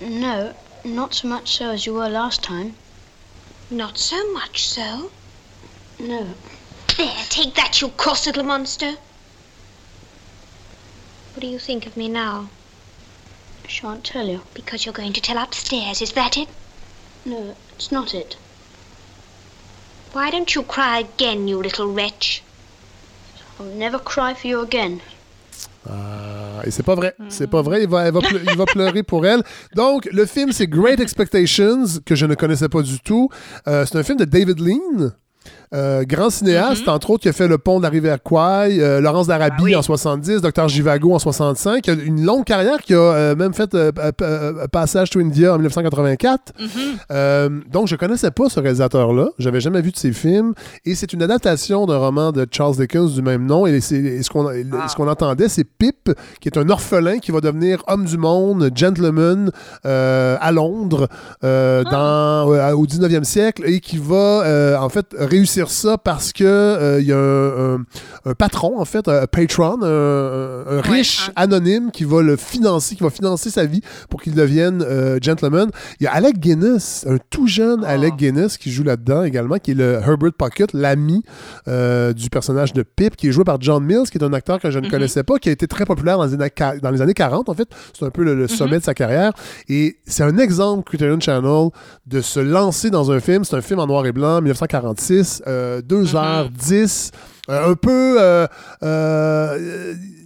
No, 0.00 0.54
not 0.84 1.14
so 1.14 1.28
much 1.28 1.56
so 1.56 1.70
as 1.70 1.86
you 1.86 1.94
were 1.94 2.08
last 2.08 2.42
time. 2.42 2.74
Not 3.70 3.96
so 3.96 4.32
much 4.32 4.66
so. 4.66 5.12
No. 6.00 6.34
There, 6.96 7.24
take 7.28 7.54
that, 7.54 7.80
you 7.80 7.90
cross 7.90 8.26
little 8.26 8.42
monster. 8.42 8.96
What 11.32 11.40
do 11.40 11.46
you 11.46 11.60
think 11.60 11.86
of 11.86 11.96
me 11.96 12.08
now? 12.08 12.50
I 13.64 13.68
shan't 13.68 14.02
tell 14.02 14.26
you. 14.26 14.42
Because 14.52 14.84
you're 14.84 14.92
going 14.92 15.12
to 15.12 15.20
tell 15.20 15.38
upstairs, 15.38 16.02
is 16.02 16.12
that 16.12 16.36
it? 16.36 16.48
No, 17.24 17.54
it's 17.76 17.92
not 17.92 18.14
it. 18.14 18.36
Why 20.12 20.30
don't 20.30 20.52
you 20.56 20.64
cry 20.64 20.98
again, 20.98 21.46
you 21.46 21.62
little 21.62 21.92
wretch? 21.92 22.42
I'll 23.60 23.76
never 23.78 23.98
cry 24.02 24.34
for 24.34 24.46
you 24.50 24.60
again. 24.62 24.98
Ah, 25.88 26.62
et 26.64 26.70
c'est 26.70 26.82
pas 26.82 26.94
vrai. 26.94 27.14
C'est 27.28 27.48
pas 27.48 27.62
vrai. 27.62 27.82
Il 27.82 27.88
va, 27.88 28.06
elle 28.06 28.12
va 28.14 28.20
ple- 28.20 28.40
il 28.50 28.56
va 28.56 28.66
pleurer 28.66 29.02
pour 29.02 29.26
elle. 29.26 29.42
Donc, 29.74 30.08
le 30.12 30.26
film, 30.26 30.52
c'est 30.52 30.66
Great 30.66 31.00
Expectations, 31.00 31.84
que 32.04 32.14
je 32.14 32.26
ne 32.26 32.34
connaissais 32.34 32.68
pas 32.68 32.82
du 32.82 33.00
tout. 33.00 33.28
Euh, 33.66 33.84
c'est 33.86 33.96
un 33.98 34.02
film 34.02 34.18
de 34.18 34.24
David 34.24 34.60
Lean. 34.60 35.10
Euh, 35.72 36.02
grand 36.04 36.30
cinéaste, 36.30 36.88
entre 36.88 37.10
autres, 37.10 37.22
qui 37.22 37.28
a 37.28 37.32
fait 37.32 37.46
Le 37.46 37.58
Pont 37.58 37.78
de 37.78 37.84
la 37.84 37.88
rivière 37.90 38.22
Kwai, 38.22 38.80
euh, 38.80 39.00
Laurence 39.00 39.28
d'Arabie 39.28 39.54
Ah 39.58 39.62
oui. 39.62 39.76
en 39.76 39.82
70, 39.82 40.40
Dr. 40.42 40.68
Givago 40.68 41.14
en 41.14 41.18
65, 41.18 41.82
qui 41.82 41.90
a 41.90 41.94
une 41.94 42.24
longue 42.24 42.44
carrière, 42.44 42.78
qui 42.82 42.94
a 42.94 42.98
euh, 42.98 43.36
même 43.36 43.54
fait 43.54 43.70
Passage 44.72 45.10
to 45.10 45.20
India 45.20 45.52
en 45.54 45.56
1984. 45.58 46.52
Mhm. 46.58 47.62
Donc, 47.70 47.86
je 47.88 47.96
connaissais 47.96 48.30
pas 48.30 48.48
ce 48.48 48.60
réalisateur-là. 48.60 49.28
J'avais 49.38 49.60
jamais 49.60 49.80
vu 49.80 49.90
de 49.90 49.96
ses 49.96 50.12
films. 50.12 50.54
Et 50.84 50.94
c'est 50.94 51.12
une 51.12 51.22
adaptation 51.22 51.86
d'un 51.86 51.98
roman 51.98 52.32
de 52.32 52.46
Charles 52.50 52.76
Dickens 52.76 53.14
du 53.14 53.22
même 53.22 53.46
nom. 53.46 53.66
Et, 53.66 53.80
c'est- 53.80 53.96
et 53.96 54.22
ce 54.22 54.30
qu'on 54.30 54.48
Ah. 54.48 54.88
ce 54.88 54.96
qu'on 54.96 55.08
entendait, 55.08 55.48
c'est 55.48 55.64
Pip, 55.64 56.10
qui 56.40 56.48
est 56.48 56.58
un 56.58 56.68
orphelin 56.68 57.18
qui 57.18 57.30
va 57.30 57.40
devenir 57.40 57.82
homme 57.86 58.04
du 58.04 58.18
monde, 58.18 58.70
gentleman, 58.74 59.50
à 59.84 60.52
Londres, 60.52 61.08
euh, 61.44 61.84
dans, 61.84 62.44
au 62.74 62.86
19e 62.86 63.24
siècle, 63.24 63.62
et 63.66 63.80
qui 63.80 63.98
va, 63.98 64.76
en 64.80 64.88
fait, 64.88 65.06
réussir 65.18 65.39
ça 65.46 65.98
parce 65.98 66.32
que 66.32 66.44
euh, 66.44 67.00
il 67.00 67.06
y 67.06 67.12
a 67.12 67.16
un, 67.18 67.74
un- 67.76 67.84
un 68.26 68.34
patron, 68.34 68.78
en 68.80 68.84
fait, 68.84 69.08
un 69.08 69.26
patron, 69.26 69.78
un, 69.82 70.80
riche 70.82 71.30
un- 71.36 71.42
anonyme 71.42 71.90
qui 71.90 72.04
va 72.04 72.22
le 72.22 72.36
financer, 72.36 72.94
qui 72.96 73.02
va 73.02 73.10
financer 73.10 73.50
sa 73.50 73.64
vie 73.64 73.80
pour 74.08 74.20
qu'il 74.22 74.34
devienne 74.34 74.82
euh, 74.82 75.18
gentleman. 75.20 75.70
Il 76.00 76.04
y 76.04 76.06
a 76.06 76.12
Alec 76.12 76.38
Guinness, 76.38 77.04
un 77.08 77.16
tout 77.30 77.46
jeune 77.46 77.82
Ah. 77.84 77.90
Alec 77.90 78.16
Guinness 78.16 78.56
qui 78.58 78.70
joue 78.70 78.82
là-dedans 78.84 79.22
également, 79.24 79.56
qui 79.58 79.72
est 79.72 79.74
le 79.74 79.94
Herbert 79.94 80.32
Pocket, 80.36 80.72
l'ami 80.72 81.22
euh, 81.68 82.12
du 82.12 82.30
personnage 82.30 82.72
de 82.72 82.82
Pip, 82.82 83.16
qui 83.16 83.28
est 83.28 83.32
joué 83.32 83.44
par 83.44 83.60
John 83.60 83.82
Mills, 83.84 84.08
qui 84.10 84.18
est 84.18 84.24
un 84.24 84.32
acteur 84.32 84.60
que 84.60 84.70
je 84.70 84.78
ne 84.78 84.84
Mhm. 84.84 84.90
connaissais 84.90 85.22
pas, 85.22 85.38
qui 85.38 85.48
a 85.48 85.52
été 85.52 85.66
très 85.66 85.84
populaire 85.86 86.16
dans 86.18 86.24
les 86.26 86.34
années, 86.34 86.50
dans 86.82 86.90
les 86.90 87.00
années 87.00 87.14
40, 87.14 87.48
en 87.48 87.54
fait. 87.54 87.68
C'est 87.98 88.04
un 88.04 88.10
peu 88.10 88.22
le, 88.24 88.34
le 88.34 88.48
sommet 88.48 88.78
de 88.78 88.84
sa 88.84 88.94
carrière. 88.94 89.32
Et 89.68 89.96
c'est 90.06 90.22
un 90.22 90.36
exemple, 90.38 90.84
Criterion 90.84 91.18
Channel, 91.20 91.68
de 92.06 92.20
se 92.20 92.40
lancer 92.40 92.90
dans 92.90 93.10
un 93.10 93.20
film. 93.20 93.44
C'est 93.44 93.56
un 93.56 93.60
film 93.62 93.80
en 93.80 93.86
noir 93.86 94.06
et 94.06 94.12
blanc, 94.12 94.40
1946, 94.40 95.19
euh, 95.46 95.80
2h10. 95.82 97.10
euh, 97.48 97.70
un 97.70 97.74
peu. 97.74 98.18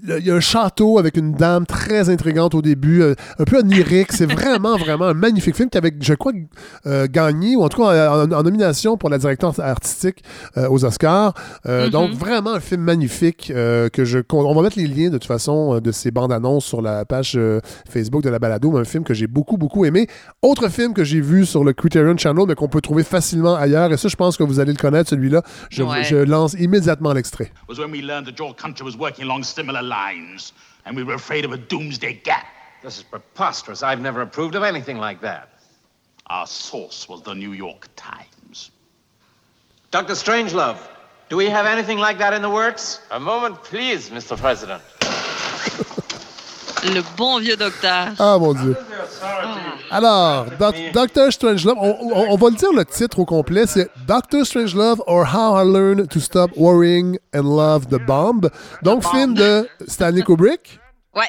Il 0.07 0.27
y 0.27 0.31
a 0.31 0.35
un 0.35 0.41
château 0.41 0.99
avec 0.99 1.17
une 1.17 1.33
dame 1.33 1.67
très 1.67 2.09
intrigante 2.11 2.55
au 2.55 2.63
début, 2.63 3.03
euh, 3.03 3.15
un 3.39 3.45
peu 3.45 3.59
onirique. 3.59 4.13
C'est 4.13 4.31
vraiment, 4.31 4.77
vraiment 4.79 5.07
un 5.07 5.15
magnifique 5.15 5.57
film 5.57 5.71
qui 5.71 5.79
avait, 5.79 5.93
je 6.01 6.15
crois, 6.15 6.33
euh, 6.87 7.07
gagné, 7.11 7.57
ou 7.57 7.63
en 7.63 7.69
tout 7.69 7.83
cas 7.83 8.11
en, 8.25 8.31
en 8.31 8.43
nomination 8.43 8.97
pour 8.97 9.09
la 9.11 9.19
direction 9.19 9.51
artistique 9.59 10.23
euh, 10.57 10.69
aux 10.69 10.85
Oscars. 10.85 11.35
Euh, 11.67 11.85
Mhm. 11.85 11.91
Donc, 11.91 12.11
vraiment 12.13 12.53
un 12.55 12.61
film 12.61 12.83
magnifique 12.83 13.53
euh, 13.55 13.89
que 13.89 14.05
je. 14.05 14.19
On 14.33 14.55
va 14.55 14.63
mettre 14.63 14.79
les 14.79 14.87
liens 14.87 15.09
de 15.11 15.19
toute 15.19 15.27
façon 15.27 15.81
de 15.81 15.93
ces 15.93 16.11
bandes 16.11 16.33
annonces 16.33 16.65
sur 16.65 16.83
la 16.83 17.05
page 17.05 17.35
euh, 17.37 17.61
Facebook 17.89 18.23
de 18.23 18.29
la 18.31 18.39
balado, 18.39 18.71
mais 18.71 18.81
un 18.81 18.85
film 18.85 19.05
que 19.05 19.15
j'ai 19.15 19.27
beaucoup, 19.27 19.57
beaucoup 19.57 19.85
aimé. 19.85 20.07
Autre 20.43 20.69
film 20.69 20.93
que 20.95 21.05
j'ai 21.05 21.21
vu 21.21 21.47
sur 21.47 21.65
le 21.65 21.73
Criterion 21.73 22.17
Channel, 22.17 22.45
mais 22.49 22.55
qu'on 22.55 22.69
peut 22.69 22.81
trouver 22.81 23.05
facilement 23.05 23.55
ailleurs, 23.55 23.93
et 23.93 23.97
ça, 23.97 24.09
je 24.09 24.17
pense 24.17 24.37
que 24.37 24.43
vous 24.43 24.61
allez 24.61 24.73
le 24.73 24.79
connaître, 24.79 25.11
celui-là. 25.11 25.43
Je, 25.71 25.83
Ouais. 25.83 26.03
je 26.05 26.17
lance 26.17 26.55
immédiatement 26.55 27.13
l'extrait. 27.13 27.53
Was 29.95 30.13
when 30.13 30.25
we 30.25 30.35
learned 30.35 30.35
that 30.35 30.35
your 30.35 30.35
country 30.35 30.35
was 30.35 30.35
working 30.35 30.35
along 30.35 30.39
similar 30.39 30.45
lines. 30.45 30.53
and 30.87 30.97
we 30.97 31.05
were 31.05 31.15
afraid 31.15 31.45
of 31.45 31.53
a 31.53 31.59
doomsday 31.59 32.15
gap. 32.25 32.47
This 32.83 32.99
is 32.99 33.03
preposterous. 33.03 33.83
I've 33.83 34.01
never 34.01 34.21
approved 34.21 34.55
of 34.55 34.63
anything 34.63 34.99
like 34.99 35.21
that. 35.23 35.49
Our 36.27 36.47
source 36.47 37.09
was 37.09 37.23
the 37.23 37.35
New 37.35 37.53
York 37.53 37.89
Times. 37.97 38.71
Dr. 39.91 40.15
Strangelove, 40.15 40.79
do 41.29 41.37
we 41.37 41.47
have 41.47 41.67
anything 41.67 41.99
like 41.99 42.19
that 42.19 42.33
in 42.33 42.43
the 42.43 42.51
works? 42.51 43.01
A 43.11 43.21
moment, 43.21 43.63
please, 43.63 44.11
Mr. 44.11 44.37
President. 44.37 44.83
Le 46.85 47.01
bon 47.17 47.39
vieux 47.39 47.57
docteur. 47.57 48.09
Ah, 48.19 48.37
mon 48.39 48.53
Dieu. 48.53 48.77
Alors, 49.91 50.47
Doc- 50.59 50.77
Doctor 50.93 51.33
Strangelove, 51.33 51.77
on, 51.79 51.97
on- 52.01 52.33
on 52.33 52.37
va 52.37 52.51
le 52.51 52.57
dire 52.57 52.73
le 52.73 52.85
titre 52.85 53.19
au 53.21 53.25
complet, 53.25 53.67
c'est 53.67 53.89
Doctor 54.07 54.45
Strangelove 54.45 55.03
or 55.07 55.25
How 55.35 55.63
I 55.63 55.73
Learned 55.73 56.09
to 56.09 56.21
Stop 56.21 56.51
Worrying 56.57 57.19
and 57.35 57.43
Love 57.43 57.87
the 57.87 57.99
Bomb. 58.05 58.51
Donc, 58.83 59.05
film 59.09 59.35
de 59.35 59.69
Stanley 59.89 60.23
Kubrick. 60.23 60.79
Ouais. 61.15 61.23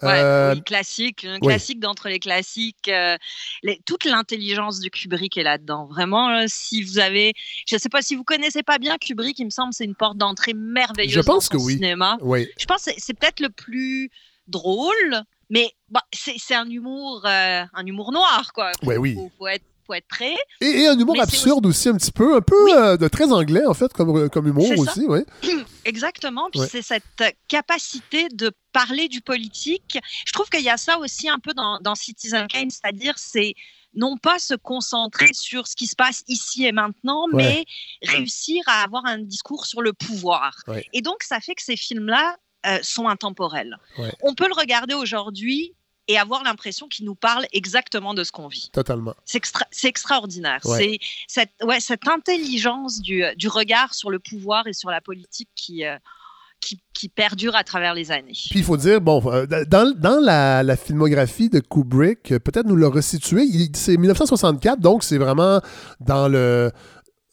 Ouais, 0.00 0.20
Euh, 0.22 0.54
oui, 0.54 0.62
classique, 0.62 1.24
un 1.24 1.34
oui. 1.42 1.48
classique 1.48 1.80
d'entre 1.80 2.08
les 2.08 2.20
classiques. 2.20 2.88
euh, 2.88 3.16
les- 3.64 3.80
toute 3.84 4.04
l'intelligence 4.04 4.78
de 4.80 4.88
Kubrick 4.88 5.36
est 5.36 5.42
là-dedans. 5.42 5.86
Vraiment, 5.86 6.30
euh, 6.30 6.44
si 6.46 6.82
vous 6.84 6.98
avez, 7.00 7.34
je 7.66 7.74
ne 7.74 7.80
sais 7.80 7.88
pas 7.88 8.00
si 8.00 8.14
vous 8.14 8.22
connaissez 8.24 8.62
pas 8.62 8.78
bien 8.78 8.96
Kubrick, 8.96 9.38
il 9.40 9.46
me 9.46 9.50
semble 9.50 9.70
que 9.70 9.76
c'est 9.76 9.84
une 9.84 9.96
porte 9.96 10.16
d'entrée 10.16 10.54
merveilleuse 10.54 11.12
Je 11.14 11.20
pense 11.20 11.48
dans 11.50 11.58
que 11.58 11.62
oui. 11.62 11.74
cinéma. 11.74 12.16
Oui. 12.20 12.46
Je 12.58 12.64
pense 12.64 12.84
que 12.84 12.92
c'est 12.96 13.12
peut-être 13.18 13.40
le 13.40 13.48
plus 13.50 14.10
drôle, 14.48 15.22
mais 15.50 15.70
bah, 15.88 16.02
c'est 16.12 16.36
c'est 16.38 16.54
un 16.54 16.68
humour, 16.68 17.22
euh, 17.24 17.64
un 17.72 17.86
humour 17.86 18.12
noir, 18.12 18.52
quoi. 18.52 18.72
Faut, 18.80 18.86
Ouais, 18.86 18.96
oui. 18.96 19.14
faut- 19.14 19.30
faut 19.38 19.46
être, 19.46 19.64
faut 19.86 19.94
être 19.94 20.08
prêt. 20.08 20.36
Et, 20.60 20.66
et 20.82 20.86
un 20.88 20.98
humour 20.98 21.14
Mais 21.14 21.22
absurde 21.22 21.64
aussi, 21.66 21.88
un 21.88 21.96
petit 21.96 22.12
peu, 22.12 22.36
un 22.36 22.40
peu 22.42 22.76
euh, 22.76 22.96
de 22.96 23.08
très 23.08 23.32
anglais, 23.32 23.64
en 23.66 23.72
fait, 23.74 23.92
comme, 23.92 24.28
comme 24.28 24.46
humour 24.48 24.70
aussi, 24.78 25.04
oui. 25.06 25.20
Exactement. 25.84 26.48
Puis 26.50 26.60
Ouais. 26.60 26.68
c'est 26.70 26.82
cette 26.82 27.24
capacité 27.48 28.28
de 28.32 28.50
parler 28.72 29.08
du 29.08 29.20
politique. 29.20 29.98
Je 30.26 30.32
trouve 30.32 30.48
qu'il 30.50 30.62
y 30.62 30.68
a 30.70 30.76
ça 30.76 30.98
aussi 30.98 31.28
un 31.28 31.38
peu 31.38 31.54
dans, 31.54 31.78
dans 31.80 31.94
Citizen 31.94 32.46
Kane, 32.48 32.70
c'est-à-dire 32.70 33.14
c'est 33.16 33.54
non 33.94 34.18
pas 34.18 34.38
se 34.38 34.52
concentrer 34.54 35.30
sur 35.32 35.66
ce 35.66 35.74
qui 35.74 35.86
se 35.86 35.96
passe 35.96 36.22
ici 36.28 36.66
et 36.66 36.72
maintenant, 36.72 37.24
Ouais. 37.32 37.64
mais 38.02 38.08
réussir 38.08 38.62
à 38.66 38.82
avoir 38.84 39.06
un 39.06 39.18
discours 39.18 39.64
sur 39.64 39.80
le 39.80 39.94
pouvoir. 39.94 40.54
Ouais. 40.66 40.84
Et 40.92 41.00
donc 41.00 41.22
ça 41.22 41.40
fait 41.40 41.54
que 41.54 41.62
ces 41.62 41.76
films-là 41.76 42.36
euh, 42.66 42.78
sont 42.82 43.08
intemporels. 43.08 43.76
Ouais. 43.98 44.12
On 44.22 44.34
peut 44.34 44.48
le 44.48 44.54
regarder 44.54 44.94
aujourd'hui 44.94 45.74
et 46.10 46.16
avoir 46.18 46.42
l'impression 46.42 46.88
qu'il 46.88 47.04
nous 47.04 47.14
parle 47.14 47.44
exactement 47.52 48.14
de 48.14 48.24
ce 48.24 48.32
qu'on 48.32 48.48
vit. 48.48 48.70
Totalement. 48.72 49.14
C'est 49.26 49.36
extra- 49.38 49.66
c'est 49.70 49.88
extraordinaire. 49.88 50.60
Ouais. 50.64 50.78
C'est 50.78 50.98
cette, 51.26 51.50
ouais, 51.62 51.80
cette 51.80 52.08
intelligence 52.08 53.00
du, 53.00 53.22
du 53.36 53.48
regard 53.48 53.92
sur 53.94 54.08
le 54.10 54.18
pouvoir 54.18 54.66
et 54.66 54.72
sur 54.72 54.90
la 54.90 55.00
politique 55.02 55.50
qui, 55.54 55.84
euh, 55.84 55.96
qui, 56.60 56.80
qui 56.94 57.08
perdure 57.10 57.54
à 57.54 57.62
travers 57.62 57.92
les 57.94 58.10
années. 58.10 58.32
Puis 58.50 58.60
il 58.60 58.64
faut 58.64 58.78
dire, 58.78 59.00
bon, 59.02 59.22
euh, 59.30 59.44
dans, 59.66 59.94
dans 59.96 60.18
la, 60.18 60.62
la 60.62 60.76
filmographie 60.76 61.50
de 61.50 61.60
Kubrick, 61.60 62.32
euh, 62.32 62.38
peut-être 62.38 62.66
nous 62.66 62.74
le 62.74 62.88
resituer, 62.88 63.44
c'est 63.74 63.96
1964, 63.98 64.80
donc 64.80 65.04
c'est 65.04 65.18
vraiment 65.18 65.60
dans 66.00 66.26
le 66.26 66.72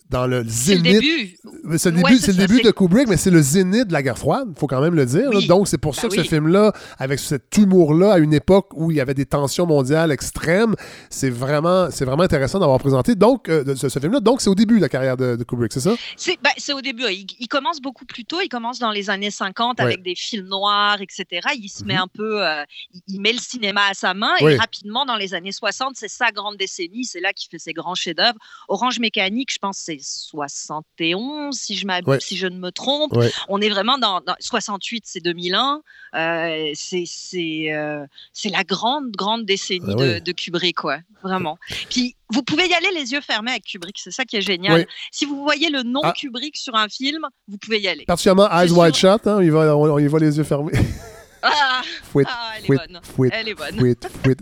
dans 0.10 0.28
le 0.28 0.44
zénith. 0.48 0.86
C'est 0.86 0.92
le 0.94 1.00
début, 1.00 1.38
c'est 1.72 1.78
c'est 1.78 1.92
le 1.92 2.36
ça, 2.38 2.48
début 2.48 2.58
c'est- 2.58 2.64
de 2.64 2.72
Kubrick, 2.72 3.08
mais 3.08 3.18
c'est 3.18 3.32
le 3.32 3.42
zénith 3.42 3.88
de 3.88 3.94
la 3.94 4.04
guerre 4.04 4.18
froide, 4.18 4.48
il 4.56 4.60
faut 4.60 4.68
quand 4.68 4.80
même 4.82 4.94
le 4.96 5.06
dire. 5.06 5.30
Oui. 5.34 5.48
Donc 5.48 5.68
c'est 5.68 5.78
pour 5.80 5.96
ça 5.96 6.04
Ben 6.08 6.16
que 6.18 6.24
ce 6.24 6.28
film-là, 6.30 6.74
avec 7.00 7.20
cet 7.20 7.56
humour-là, 7.58 8.14
à 8.14 8.18
une 8.20 8.34
époque 8.34 8.68
où 8.76 8.92
il 8.92 8.98
y 8.98 9.02
avait 9.02 9.14
des 9.16 9.26
tensions 9.26 9.66
mondiales 9.66 10.12
extrêmes, 10.12 10.76
c'est 11.10 11.30
vraiment, 11.32 11.90
c'est 11.92 12.06
vraiment 12.06 12.24
intéressant 12.24 12.60
d'avoir 12.60 12.80
présenté 12.80 13.16
donc 13.16 13.50
euh, 13.50 13.76
ce, 13.76 13.90
ce 13.90 14.00
film-là. 14.00 14.20
Donc 14.20 14.42
c'est 14.42 14.50
au 14.50 14.56
début 14.56 14.76
de 14.78 14.82
la 14.82 14.90
carrière 14.90 15.18
de, 15.18 15.36
de 15.36 15.44
Kubrick, 15.44 15.74
c'est 15.74 15.80
ça? 15.80 15.96
C'est 16.18 16.38
bah, 16.44 16.52
au 16.76 16.82
début. 16.82 17.04
Il, 17.10 17.26
il 17.40 17.48
commence 17.48 17.82
beaucoup 17.82 18.06
plus 18.06 18.26
tôt. 18.26 18.38
Il 18.44 18.50
commence 18.50 18.80
dans 18.80 18.92
les 18.92 19.10
années 19.10 19.32
50 19.32 19.80
Ouais. 19.80 19.86
avec 19.86 20.04
des 20.04 20.16
films 20.16 20.48
noirs, 20.48 20.98
etc. 21.02 21.26
Il 21.58 21.70
se 21.70 21.84
met 21.84 21.96
Mhm. 21.96 22.00
un 22.02 22.08
peu, 22.14 22.46
euh, 22.46 22.64
il, 22.94 23.02
il 23.08 23.22
met 23.22 23.34
le 23.34 23.40
cinéma 23.40 23.82
à 23.90 23.94
sa 23.94 24.14
main 24.14 24.34
Oui. 24.42 24.54
et 24.54 24.58
rapidement 24.58 25.06
dans 25.06 25.16
les 25.16 25.34
années 25.34 25.52
60, 25.52 25.94
c'est 25.96 26.08
sa 26.10 26.32
grande 26.32 26.58
décennie. 26.58 27.06
C'est 27.06 27.22
là 27.22 27.34
qu'il 27.34 27.50
fait 27.50 27.58
ses 27.60 27.74
grands 27.74 27.96
chefs-d'œuvre. 27.96 28.38
Orange 28.68 29.00
Mécanique, 29.00 29.52
je 29.52 29.58
pense, 29.60 29.78
c'est 29.78 29.95
71 30.02 31.56
si 31.58 31.76
je 31.76 31.86
Ouais. 31.86 32.20
si 32.20 32.36
je 32.36 32.48
ne 32.48 32.58
me 32.58 32.72
trompe. 32.72 33.16
Ouais. 33.16 33.32
On 33.48 33.62
est 33.62 33.70
vraiment 33.70 33.98
dans, 33.98 34.20
dans 34.22 34.36
68, 34.40 35.04
c'est 35.06 35.20
2001. 35.20 35.82
Euh, 36.16 36.72
c'est 36.74 37.04
c'est 37.06 37.72
euh, 37.72 38.06
c'est 38.34 38.50
la 38.50 38.64
grande 38.64 39.12
grande 39.12 39.46
décennie 39.46 39.96
Ah 39.98 40.20
de, 40.20 40.32
Kubrick, 40.32 40.78
quoi. 40.78 40.98
Vraiment. 41.24 41.58
Puis 41.90 42.16
vous 42.30 42.42
pouvez 42.42 42.68
y 42.68 42.74
aller 42.74 42.90
les 42.96 43.12
yeux 43.12 43.22
fermés 43.22 43.52
avec 43.52 43.66
Kubrick. 43.66 43.98
C'est 44.00 44.12
ça 44.12 44.26
qui 44.26 44.38
est 44.38 44.42
génial. 44.42 44.82
Oui. 44.82 44.86
Si 45.12 45.26
vous 45.26 45.44
voyez 45.44 45.70
le 45.70 45.84
nom 45.84 46.02
Ah. 46.04 46.12
Kubrick 46.12 46.58
sur 46.58 46.76
un 46.76 46.90
film, 46.90 47.28
vous 47.48 47.58
pouvez 47.58 47.80
y 47.80 47.88
aller. 47.88 48.06
Particulièrement 48.06 48.50
Eyes 48.52 48.72
Wide 48.72 48.96
Shut, 48.96 49.28
hein, 49.28 49.38
on, 49.38 49.42
y 49.42 49.50
va, 49.50 49.76
on, 49.78 49.94
on 49.94 50.00
y 50.00 50.08
va 50.08 50.20
les 50.20 50.38
yeux 50.38 50.44
fermés. 50.44 50.74
Ah, 51.48 51.82
Fouette, 52.12 52.28
ah, 52.30 52.54
elle 52.58 52.66
fouette, 52.66 52.82
est 52.90 53.06
fouette, 53.16 53.34
elle 53.36 53.50
est 53.50 53.54
bonne. 53.54 53.96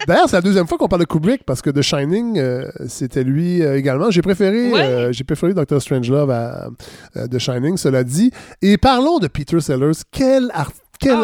D'ailleurs, 0.07 0.29
c'est 0.29 0.35
la 0.37 0.41
deuxième 0.41 0.67
fois 0.67 0.77
qu'on 0.77 0.87
parle 0.87 1.01
de 1.01 1.05
Kubrick 1.07 1.43
parce 1.45 1.61
que 1.61 1.69
The 1.69 1.81
Shining, 1.81 2.37
euh, 2.39 2.65
c'était 2.87 3.23
lui 3.23 3.61
euh, 3.61 3.77
également. 3.77 4.09
J'ai 4.11 4.21
préféré, 4.21 4.71
Ouais. 4.71 4.79
euh, 4.81 5.11
j'ai 5.11 5.23
préféré 5.23 5.53
Dr. 5.53 5.81
Strangelove 5.81 6.31
à 6.31 6.69
The 7.27 7.37
Shining, 7.39 7.77
cela 7.77 8.03
dit. 8.03 8.31
Et 8.61 8.77
parlons 8.77 9.19
de 9.19 9.27
Peter 9.27 9.59
Sellers. 9.59 9.91
Quel, 10.11 10.49
Ah. 10.53 10.67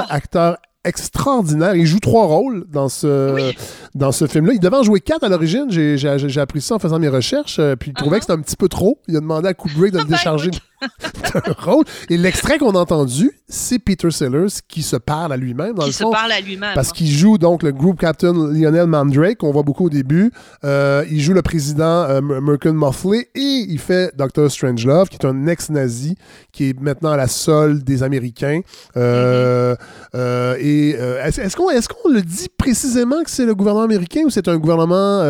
acteur 0.09 0.57
extraordinaire. 0.83 1.75
Il 1.75 1.85
joue 1.85 1.99
trois 1.99 2.25
rôles 2.25 2.65
dans 2.69 2.89
ce, 2.89 3.53
dans 3.95 4.11
ce 4.11 4.27
film-là. 4.27 4.53
Il 4.53 4.59
devait 4.59 4.77
en 4.77 4.83
jouer 4.83 4.99
quatre 5.01 5.23
à 5.23 5.29
l'origine. 5.29 5.65
J'ai, 5.69 6.39
appris 6.39 6.61
ça 6.61 6.75
en 6.75 6.79
faisant 6.79 6.99
mes 6.99 7.09
recherches. 7.09 7.59
puis 7.79 7.91
il 7.91 7.93
trouvait 7.93 8.17
Uh-huh. 8.17 8.19
que 8.19 8.23
c'était 8.25 8.33
un 8.33 8.41
petit 8.41 8.55
peu 8.55 8.67
trop. 8.69 8.99
Il 9.07 9.15
a 9.15 9.19
demandé 9.19 9.47
à 9.49 9.53
Kubrick 9.53 9.91
de 9.93 9.99
Ah, 9.99 10.01
le 10.03 10.07
ben, 10.09 10.15
décharger 10.17 10.51
d'un 11.33 11.53
rôle. 11.59 11.85
Et 12.09 12.17
l'extrait 12.17 12.57
qu'on 12.57 12.71
a 12.71 12.79
entendu, 12.79 13.31
c'est 13.47 13.79
Peter 13.79 14.11
Sellers 14.11 14.61
qui 14.67 14.81
se 14.81 14.95
parle 14.95 15.33
à 15.33 15.37
lui-même. 15.37 15.73
Dans 15.73 15.83
Qui 15.83 15.89
le 15.89 15.93
se 15.93 16.03
fond, 16.03 16.11
parle 16.11 16.31
à 16.31 16.39
lui-même. 16.39 16.73
Parce 16.75 16.91
qu'il 16.91 17.07
joue 17.09 17.37
donc 17.37 17.63
le 17.63 17.71
group 17.71 17.99
captain 17.99 18.33
Lionel 18.33 18.87
Mandrake, 18.87 19.37
qu'on 19.37 19.51
voit 19.51 19.63
beaucoup 19.63 19.85
au 19.85 19.89
début. 19.89 20.31
Euh, 20.63 21.03
il 21.09 21.21
joue 21.21 21.33
le 21.33 21.41
président 21.41 21.83
euh, 21.83 22.21
Merkin 22.21 22.73
Moffley 22.73 23.29
et 23.35 23.65
il 23.69 23.79
fait 23.79 24.13
Dr. 24.15 24.49
Strangelove, 24.49 25.09
qui 25.09 25.17
est 25.17 25.25
un 25.25 25.47
ex-nazi 25.47 26.15
qui 26.51 26.69
est 26.69 26.79
maintenant 26.79 27.11
à 27.11 27.17
la 27.17 27.27
solde 27.27 27.83
des 27.83 28.03
Américains. 28.03 28.61
Euh, 28.97 29.75
euh, 30.15 30.55
et 30.59 30.91
est-ce, 30.91 31.55
qu'on, 31.55 31.69
est-ce 31.69 31.89
qu'on 31.89 32.09
le 32.09 32.21
dit 32.21 32.47
précisément 32.57 33.23
que 33.23 33.29
c'est 33.29 33.45
le 33.45 33.55
gouvernement 33.55 33.85
américain 33.85 34.21
ou 34.25 34.29
c'est 34.29 34.47
un 34.47 34.57
gouvernement. 34.57 35.23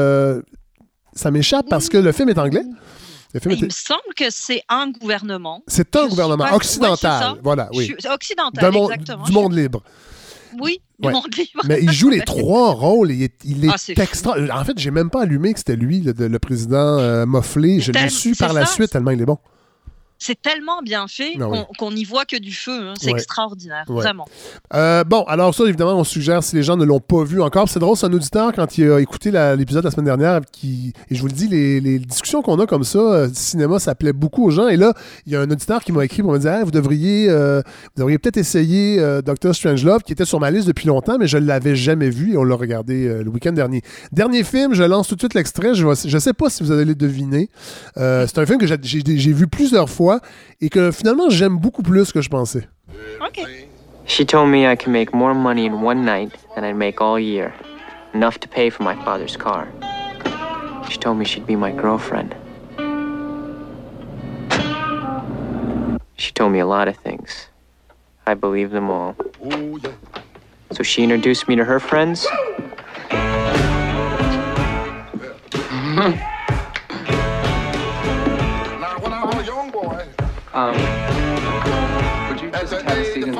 ça 1.14 1.32
m'échappe 1.32 1.68
parce 1.70 1.89
que 1.89 1.97
le 1.97 2.12
film 2.12 2.30
est 2.30 2.38
anglais? 2.38 2.64
Le 3.34 3.39
film 3.39 3.55
Il 3.57 3.65
me 3.65 3.69
semble 3.69 4.13
que 4.15 4.25
c'est 4.30 4.61
un 4.69 4.89
gouvernement. 4.89 5.61
C'est 5.67 5.95
un 5.95 6.07
gouvernement 6.07 6.45
pas- 6.47 6.55
occidental. 6.55 7.36
voilà, 7.43 7.69
oui. 7.73 7.91
Je 7.95 7.99
suis- 8.01 8.11
Occidental, 8.11 8.75
exactement. 8.75 9.23
du 9.23 9.32
monde 9.32 9.53
libre. 9.55 9.84
Oui, 10.59 10.82
du 10.97 11.07
Ouais. 11.07 11.13
monde 11.13 11.27
libre. 11.38 11.61
Mais 11.65 11.80
il 11.82 11.91
joue 11.91 12.09
les 12.09 12.21
trois 12.25 12.71
rôles. 12.71 13.11
Il 13.11 13.21
est, 13.21 13.34
il 13.45 13.65
est 13.65 13.69
Ah, 13.71 13.77
fou. 13.77 13.91
extra. 14.01 14.36
En 14.51 14.63
fait, 14.65 14.80
j'ai 14.80 14.89
même 14.89 15.11
pas 15.11 15.21
allumé 15.21 15.53
que 15.53 15.59
c'était 15.59 15.75
lui, 15.75 16.01
le, 16.01 16.13
le 16.27 16.39
président 16.39 16.97
euh, 16.97 17.27
Moffley. 17.27 17.80
Je 17.82 17.91
l'ai 17.91 18.09
su 18.09 18.36
par 18.36 18.53
la 18.53 18.65
suite 18.65 18.89
tellement 18.89 19.11
il 19.11 19.21
est 19.21 19.25
bon. 19.25 19.38
C'est 20.22 20.39
tellement 20.41 20.82
bien 20.84 21.07
fait 21.07 21.32
Ah 21.39 21.47
oui. 21.49 21.59
qu'on 21.78 21.91
n'y 21.93 22.03
voit 22.03 22.26
que 22.26 22.38
du 22.38 22.51
feu. 22.53 22.89
hein. 22.89 22.93
C'est 22.99 23.07
Ouais. 23.07 23.13
extraordinaire, 23.20 23.86
Ouais. 23.88 23.95
vraiment. 24.01 24.26
Euh, 24.74 25.03
bon, 25.05 25.24
alors 25.24 25.55
ça, 25.55 25.63
évidemment, 25.63 25.93
on 25.95 26.03
suggère 26.03 26.43
si 26.43 26.55
les 26.57 26.63
gens 26.63 26.76
ne 26.78 26.84
l'ont 26.84 26.99
pas 26.99 27.24
vu 27.24 27.41
encore. 27.41 27.70
C'est 27.70 27.80
drôle, 27.80 27.95
c'est 27.95 28.05
un 28.05 28.11
auditeur 28.13 28.51
quand 28.53 28.78
il 28.78 28.91
a 28.91 28.99
écouté 28.99 29.32
l'épisode 29.32 29.84
la 29.86 29.91
semaine 29.91 30.05
dernière. 30.07 30.41
Qui, 30.51 30.93
et 31.09 31.15
je 31.15 31.22
vous 31.22 31.28
le 31.28 31.34
dis, 31.34 31.47
les, 31.47 31.80
les 31.80 31.99
discussions 31.99 32.41
qu'on 32.41 32.59
a 32.59 32.65
comme 32.65 32.84
ça, 32.84 32.99
euh, 32.99 33.30
cinéma, 33.34 33.80
ça 33.80 33.95
plaît 33.95 34.11
beaucoup 34.13 34.45
aux 34.45 34.51
gens. 34.51 34.67
Et 34.67 34.76
là, 34.76 34.93
il 35.26 35.32
y 35.32 35.36
a 35.38 35.41
un 35.41 35.49
auditeur 35.49 35.82
qui 35.84 35.93
m'a 35.93 36.03
écrit 36.03 36.22
pour 36.22 36.34
me 36.34 36.38
dire 36.39 36.51
Hey, 36.51 36.63
vous 36.65 36.72
devriez, 36.72 37.30
euh, 37.30 37.61
vous 37.95 38.01
devriez 38.01 38.17
peut-être 38.20 38.38
essayer 38.38 38.97
Doctor 39.26 39.55
Strangelove, 39.55 40.03
qui 40.03 40.11
était 40.11 40.26
sur 40.26 40.41
ma 40.41 40.51
liste 40.51 40.67
depuis 40.67 40.88
longtemps, 40.88 41.17
mais 41.17 41.28
je 41.28 41.38
ne 41.38 41.45
l'avais 41.45 41.78
jamais 41.78 42.09
vu 42.09 42.34
et 42.34 42.38
on 42.38 42.43
l'a 42.43 42.55
regardé 42.55 43.07
le 43.24 43.30
week-end 43.30 43.53
dernier. 43.53 43.82
Dernier 44.11 44.43
film, 44.43 44.74
je 44.74 44.84
lance 44.84 45.07
tout 45.07 45.15
de 45.15 45.22
suite 45.22 45.34
l'extrait. 45.34 45.74
Je 45.76 45.86
ne 45.88 46.20
sais 46.20 46.34
pas 46.34 46.49
si 46.49 46.61
vous 46.63 46.72
allez 46.74 46.84
le 46.86 46.95
deviner. 46.95 47.49
C'est 47.95 48.38
un 48.38 48.45
film 48.45 48.57
que 48.57 48.67
j'ai 48.67 49.32
vu 49.34 49.47
plusieurs 49.47 49.89
fois 49.89 50.09
et 50.62 50.70
que 50.70 50.91
finalement, 50.91 51.30
j'aime 51.30 51.57
beaucoup 51.57 51.84
plus 51.84 52.12
que 52.12 52.22
je 52.22 52.30
pensais. 52.30 52.68
She 54.05 54.26
told 54.26 54.49
me 54.49 54.66
I 54.66 54.76
could 54.76 54.91
make 54.91 55.14
more 55.14 55.36
money 55.36 55.66
in 55.66 55.82
one 55.82 56.03
night 56.03 56.32
than 56.55 56.64
I'd 56.64 56.76
make 56.76 56.99
all 56.99 57.20
year. 57.20 57.53
Enough 58.14 58.39
to 58.39 58.47
pay 58.47 58.72
for 58.72 58.84
my 58.84 58.95
father's 59.05 59.38
car. 59.38 59.68
She 60.89 60.97
told 60.97 61.18
me 61.18 61.26
she'd 61.26 61.45
be 61.45 61.55
my 61.55 61.72
girlfriend. 61.72 62.34
She 66.18 66.32
told 66.32 66.51
me 66.51 66.60
a 66.60 66.66
lot 66.66 66.88
of 66.88 66.97
things. 66.97 67.47
I 68.26 68.34
believed 68.34 68.72
them 68.72 68.89
all. 68.89 69.16
So 70.72 70.84
she 70.84 71.03
introduced 71.03 71.47
me 71.47 71.55
to 71.55 71.64
her 71.64 71.80
friends. 71.80 72.28
Um, 80.52 80.74
would 82.30 82.41
you 82.41 82.50
just 82.52 82.74
have 82.74 82.97
a 82.97 83.06
seat 83.06 83.24
in 83.24 83.32
the... 83.34 83.39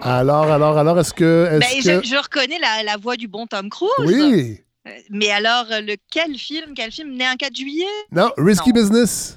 Alors, 0.00 0.50
alors, 0.50 0.78
alors, 0.78 0.98
est-ce 0.98 1.12
que. 1.12 1.58
Ben, 1.60 1.60
que... 1.60 2.02
je, 2.02 2.08
je 2.08 2.16
reconnais 2.16 2.58
la, 2.58 2.82
la 2.82 2.96
voix 2.96 3.16
du 3.16 3.28
bon 3.28 3.46
Tom 3.46 3.68
Cruise. 3.68 3.90
Oui. 4.00 4.58
Euh, 4.86 4.90
Mais 5.10 5.30
alors, 5.30 5.66
euh, 5.70 5.80
lequel 5.80 6.36
film 6.36 6.72
Quel 6.74 6.90
film? 6.90 7.14
Né 7.14 7.24
un 7.26 7.36
4 7.36 7.54
juillet? 7.54 7.84
Non, 8.10 8.30
Risky 8.36 8.72
Business. 8.72 9.36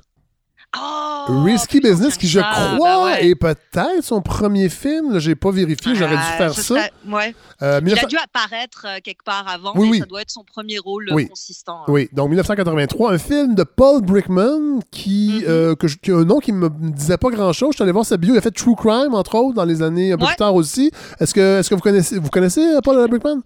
Oh, 0.80 1.44
Risky 1.44 1.82
Business, 1.82 2.16
qui 2.18 2.28
je 2.30 2.40
bah 2.40 2.50
crois 2.76 3.04
ouais. 3.06 3.28
est 3.28 3.36
peut-être 3.36 4.02
son 4.04 4.22
premier 4.22 4.70
film. 4.70 5.20
J'ai 5.20 5.36
pas 5.36 5.52
vérifié, 5.52 5.96
j'aurais 5.96 6.16
dû 6.16 6.22
Euh, 6.22 6.38
faire 6.38 6.54
ce 6.54 6.62
ça. 6.62 6.68
serait- 6.76 6.92
ouais. 7.10 7.36
Euh, 7.62 7.80
Il 7.82 7.86
1900 7.88 8.06
a 8.06 8.08
dû 8.10 8.16
apparaître 8.18 8.86
euh, 8.88 9.00
quelque 9.04 9.24
part 9.26 9.46
avant, 9.50 9.74
Oui, 9.76 9.88
mais 9.88 9.92
oui. 9.92 10.00
ça 10.00 10.06
doit 10.06 10.22
être 10.22 10.30
son 10.32 10.46
premier 10.46 10.80
rôle 10.80 11.10
euh, 11.12 11.16
Oui. 11.16 11.28
consistant. 11.28 11.80
hein. 11.82 11.86
Oui, 11.92 12.08
donc 12.14 12.30
1983, 12.30 13.12
un 13.12 13.18
film 13.18 13.54
de 13.54 13.64
Paul 13.64 14.02
Brickman 14.02 14.80
qui, 14.92 15.44
euh, 15.46 15.76
que 15.76 15.90
je- 15.90 15.98
qui 15.98 16.10
a 16.12 16.16
un 16.16 16.24
nom 16.24 16.40
qui 16.40 16.54
me 16.54 16.70
disait 16.70 17.18
pas 17.18 17.30
grand-chose. 17.30 17.72
Je 17.72 17.76
suis 17.76 17.84
allé 17.84 17.92
voir 17.92 18.06
sa 18.06 18.16
bio. 18.16 18.34
Il 18.34 18.38
a 18.38 18.42
fait 18.42 18.52
True 18.52 18.76
Crime, 18.78 19.14
entre 19.14 19.36
autres, 19.36 19.56
dans 19.56 19.66
les 19.66 19.82
années 19.82 20.14
un 20.14 20.18
peu 20.18 20.24
Ouais. 20.24 20.30
plus 20.30 20.38
tard 20.38 20.56
aussi. 20.56 20.90
Est-ce 21.20 21.34
que, 21.34 21.60
est 21.60 21.68
que 21.70 21.76
vous 21.76 21.82
connaissez, 21.82 22.18
vous 22.18 22.30
connaissez 22.30 22.66
Paul 22.82 23.10
Brickman? 23.10 23.42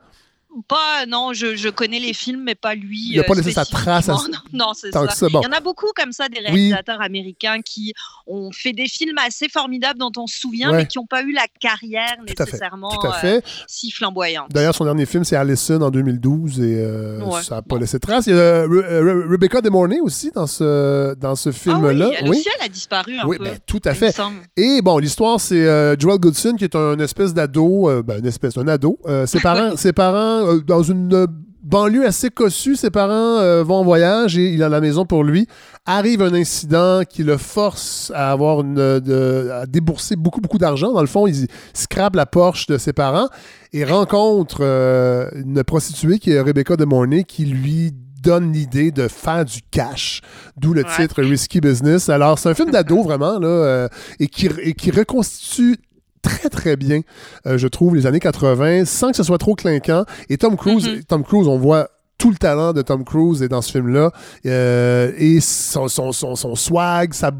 Pas, 0.68 1.06
non, 1.08 1.34
je, 1.34 1.56
je 1.56 1.70
connais 1.70 2.00
les 2.00 2.14
films, 2.14 2.44
mais 2.44 2.56
pas 2.56 2.76
lui. 2.76 3.10
Il 3.12 3.20
a 3.20 3.24
euh, 3.24 3.26
pas 3.26 3.34
laissé 3.36 3.52
sa 3.52 3.66
trace 3.66 4.10
à- 4.10 4.14
spécifiquement. 4.16 4.40
Non, 4.54 4.66
non, 4.68 4.74
c'est 4.74 4.92
ça. 4.92 5.02
bon. 5.30 5.42
Il 5.42 5.46
y 5.46 5.48
en 5.48 5.52
a 5.52 5.60
beaucoup 5.60 5.92
comme 5.96 6.12
ça, 6.12 6.30
des 6.30 6.38
Oui. 6.40 6.46
réalisateurs 6.46 7.02
américains 7.02 7.62
qui 7.62 7.94
ont 8.28 8.52
fait 8.52 8.72
des 8.74 8.88
films 8.88 9.18
assez 9.26 9.50
formidables 9.50 10.00
dont 10.00 10.12
on 10.18 10.28
se 10.28 10.40
souvient, 10.40 10.72
Ouais. 10.72 10.78
mais 10.78 10.86
qui 10.88 10.98
n'ont 10.98 11.06
pas 11.06 11.22
eu 11.24 11.32
la 11.34 11.46
carrière 11.60 12.16
Tout 12.26 12.34
nécessairement 12.44 12.90
tout 12.90 13.08
euh, 13.24 13.42
si 13.68 13.92
flamboyante. 13.92 14.50
D'ailleurs, 14.52 14.74
son 14.76 14.86
dernier 14.86 15.06
film, 15.06 15.24
c'est 15.24 15.36
Allison 15.36 15.82
en 15.82 15.92
2012 15.92 16.60
et 16.62 16.76
euh, 16.80 17.20
Ouais. 17.24 17.42
ça 17.44 17.56
n'a 17.56 17.62
pas 17.62 17.78
laissé 17.78 17.98
de 17.98 18.02
trace. 18.02 18.28
Il 18.28 18.32
y 18.32 18.34
a 18.34 18.38
euh, 18.38 18.68
Re- 18.68 18.84
euh, 18.86 19.28
Rebecca 19.30 19.62
De 19.62 19.70
Mornay 19.70 20.00
aussi 20.00 20.32
dans 20.34 20.48
ce, 20.48 21.14
dans 21.16 21.36
ce 21.36 21.50
Ah 21.50 21.80
oui, 21.80 22.14
elle 22.20 22.30
aussi, 22.30 22.48
elle 22.60 22.66
a 22.66 22.70
disparu 22.70 23.18
un 23.18 23.26
Oui, 23.28 23.38
peu. 23.38 23.44
ben, 23.46 23.58
tout 23.66 23.82
à 23.86 23.94
fait. 23.94 24.16
Et 24.58 24.82
bon, 24.82 24.98
l'histoire, 25.00 25.40
c'est 25.40 25.66
euh, 25.68 25.96
Joel 26.00 26.20
Goodson, 26.20 26.56
qui 26.58 26.64
est 26.64 26.76
un 26.76 26.98
espèce 27.00 27.34
d'ado, 27.34 27.90
euh, 27.90 28.02
ben, 28.04 28.20
une 28.20 28.26
espèce 28.26 28.54
d'un 28.54 28.68
ado. 28.68 28.98
Euh, 29.06 29.26
ses 29.26 29.40
parents, 29.42 29.76
ses 29.76 29.94
parents 29.94 30.45
euh, 30.46 30.62
dans 30.62 30.84
une 30.84 31.14
euh, 31.14 31.28
banlieue 31.64 32.06
assez 32.06 32.30
cossue, 32.30 32.76
ses 32.76 32.92
parents 32.92 33.40
euh, 33.40 33.64
vont 33.64 33.78
en 33.78 33.84
voyage 33.84 34.38
et 34.38 34.54
il 34.54 34.62
a 34.64 34.70
la 34.70 34.82
maison 34.82 35.06
pour 35.06 35.24
lui. 35.24 35.48
Arrive 35.88 36.22
un 36.22 36.34
incident 36.34 37.02
qui 37.10 37.24
le 37.24 37.38
force 37.38 38.12
à 38.16 38.32
avoir 38.32 38.62
une, 38.62 38.76
de- 38.76 39.50
à 39.52 39.66
débourser 39.66 40.16
beaucoup, 40.16 40.42
beaucoup 40.42 40.58
d'argent. 40.60 40.94
Dans 40.94 41.02
le 41.02 41.08
fond, 41.08 41.26
il 41.28 41.48
scrape 41.74 42.16
la 42.16 42.26
Porsche 42.26 42.68
de 42.68 42.78
ses 42.78 42.94
parents 42.94 43.30
et 43.74 43.84
rencontre 43.84 44.60
euh, 44.62 45.30
une 45.36 45.64
prostituée 45.64 46.20
qui 46.20 46.32
est 46.32 46.40
Rebecca 46.42 46.76
de 46.76 46.86
Mornay 46.86 47.24
qui 47.24 47.46
lui 47.46 47.92
donne 48.22 48.52
l'idée 48.54 48.90
de 48.90 49.08
faire 49.08 49.46
du 49.46 49.60
cash, 49.70 50.22
d'où 50.58 50.74
le 50.74 50.82
Ouais. 50.84 50.90
titre 50.98 51.22
Risky 51.22 51.62
Business. 51.62 52.10
Alors, 52.10 52.40
c'est 52.40 52.50
un 52.50 52.56
film 52.56 52.72
d'ado 52.72 53.04
vraiment, 53.04 53.38
là, 53.38 53.48
euh, 53.48 53.88
et, 54.20 54.28
qui, 54.28 54.50
et 54.64 54.74
qui 54.74 54.90
reconstitue 54.90 55.78
très 56.26 56.50
très 56.50 56.76
bien, 56.76 57.02
euh, 57.48 57.58
je 57.58 57.68
trouve, 57.68 57.96
les 57.96 58.06
années 58.06 58.20
80, 58.20 58.86
sans 58.86 59.12
que 59.12 59.18
ce 59.18 59.24
soit 59.24 59.38
trop 59.38 59.56
clinquant. 59.56 60.04
Et 60.30 60.38
Tom 60.38 60.58
Cruise, 60.58 60.88
Mm-hmm. 60.88 61.04
Tom 61.06 61.24
Cruise, 61.24 61.48
on 61.48 61.58
voit 61.58 61.90
tout 62.18 62.30
le 62.32 62.38
talent 62.38 62.72
de 62.72 62.82
Tom 62.82 63.04
Cruise 63.04 63.44
est 63.44 63.50
dans 63.50 63.62
ce 63.62 63.72
film-là. 63.74 64.10
Euh, 64.46 65.12
et 65.18 65.42
son, 65.42 65.88
son, 65.90 66.12
son, 66.14 66.36
son 66.36 66.56
swag, 66.56 67.14
ça- 67.14 67.32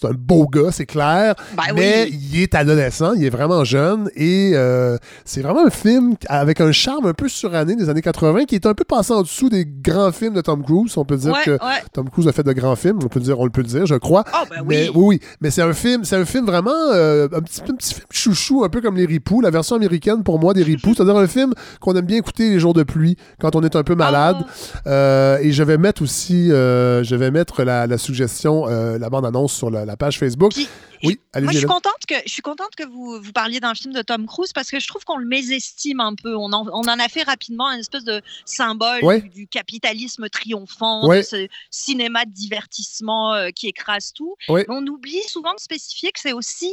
c'est 0.00 0.06
un 0.08 0.12
beau 0.12 0.46
gars, 0.46 0.70
c'est 0.70 0.86
clair. 0.86 1.34
Ben 1.56 1.74
mais 1.74 2.04
oui. 2.10 2.20
il 2.32 2.42
est 2.42 2.54
adolescent, 2.54 3.12
il 3.14 3.24
est 3.24 3.30
vraiment 3.30 3.64
jeune. 3.64 4.10
Et 4.16 4.52
euh, 4.54 4.96
c'est 5.24 5.42
vraiment 5.42 5.66
un 5.66 5.70
film 5.70 6.14
avec 6.28 6.60
un 6.60 6.72
charme 6.72 7.06
un 7.06 7.14
peu 7.14 7.28
suranné 7.28 7.76
des 7.76 7.88
années 7.88 8.02
80 8.02 8.44
qui 8.44 8.54
est 8.54 8.66
un 8.66 8.74
peu 8.74 8.84
passé 8.84 9.12
en 9.12 9.22
dessous 9.22 9.48
des 9.48 9.66
grands 9.66 10.12
films 10.12 10.34
de 10.34 10.40
Tom 10.40 10.62
Cruise. 10.62 10.96
On 10.96 11.04
peut 11.04 11.16
dire 11.16 11.32
Ouais, 11.32 11.44
que 11.44 11.50
ouais. 11.52 11.82
Tom 11.92 12.08
Cruise 12.08 12.28
a 12.28 12.32
fait 12.32 12.42
de 12.42 12.52
grands 12.52 12.76
films, 12.76 12.98
on 13.02 13.08
peut 13.08 13.18
le 13.18 13.24
dire, 13.24 13.38
on 13.40 13.44
le 13.44 13.50
peut 13.50 13.62
le 13.62 13.68
dire, 13.68 13.86
je 13.86 13.94
crois. 13.94 14.24
Ah, 14.32 14.44
ben 14.50 14.62
mais, 14.66 14.88
oui. 14.88 15.18
oui. 15.18 15.20
Mais 15.40 15.50
c'est 15.50 15.62
un 15.62 15.72
film, 15.72 16.04
c'est 16.04 16.16
un 16.16 16.24
film 16.24 16.46
vraiment 16.46 16.72
euh, 16.92 17.28
un, 17.32 17.40
petit, 17.40 17.60
un 17.68 17.74
petit 17.74 17.94
film 17.94 18.06
chouchou, 18.10 18.64
un 18.64 18.68
peu 18.68 18.80
comme 18.80 18.96
les 18.96 19.06
ripoux, 19.06 19.40
la 19.40 19.50
version 19.50 19.76
américaine 19.76 20.22
pour 20.22 20.38
moi 20.38 20.54
des 20.54 20.62
ripoux, 20.62 20.94
c'est-à-dire 20.94 21.16
un 21.16 21.26
film 21.26 21.52
qu'on 21.80 21.94
aime 21.94 22.06
bien 22.06 22.18
écouter 22.18 22.50
les 22.50 22.58
jours 22.58 22.74
de 22.74 22.82
pluie 22.82 23.16
quand 23.40 23.56
on 23.56 23.62
est 23.62 23.76
un 23.76 23.82
peu 23.82 23.94
malade. 23.94 24.36
Ah. 24.84 24.88
Euh, 24.88 25.38
et 25.40 25.52
je 25.52 25.62
vais 25.62 25.78
mettre 25.78 26.02
aussi, 26.02 26.48
je 26.48 27.14
vais 27.14 27.30
mettre 27.30 27.62
la, 27.62 27.86
la 27.86 27.98
suggestion, 27.98 28.66
la 28.66 29.10
bande-annonce 29.10 29.53
sur 29.54 29.70
la, 29.70 29.84
la 29.84 29.96
page 29.96 30.18
Facebook. 30.18 30.52
Puis, 30.52 30.68
oui, 31.02 31.18
Moi, 31.40 31.52
je 31.52 31.58
suis 31.58 31.66
contente 31.66 31.92
que 32.08 32.14
je 32.24 32.30
suis 32.32 32.40
contente 32.42 32.74
que 32.76 32.84
vous, 32.86 33.20
vous 33.20 33.32
parliez 33.32 33.60
d'un 33.60 33.74
film 33.74 33.92
de 33.92 34.00
Tom 34.02 34.26
Cruise 34.26 34.52
parce 34.54 34.70
que 34.70 34.80
je 34.80 34.88
trouve 34.88 35.04
qu'on 35.04 35.18
le 35.18 35.26
mésestime 35.26 36.00
un 36.00 36.14
peu. 36.14 36.34
On 36.34 36.52
en, 36.52 36.66
on 36.68 36.88
en 36.88 36.98
a 36.98 37.08
fait 37.08 37.22
rapidement 37.24 37.70
une 37.70 37.80
espèce 37.80 38.04
de 38.04 38.22
symbole 38.46 39.04
Ouais. 39.04 39.20
du, 39.20 39.28
du 39.28 39.46
capitalisme 39.46 40.28
triomphant, 40.30 41.06
Ouais. 41.06 41.18
de 41.18 41.22
ce 41.26 41.48
cinéma 41.70 42.24
de 42.24 42.30
divertissement 42.32 43.34
euh, 43.34 43.50
qui 43.50 43.66
écrase 43.68 44.12
tout. 44.14 44.34
Ouais. 44.48 44.64
On 44.68 44.86
oublie 44.86 45.22
souvent 45.28 45.52
de 45.54 45.60
spécifier 45.60 46.10
que 46.12 46.20
c'est 46.20 46.32
aussi 46.32 46.72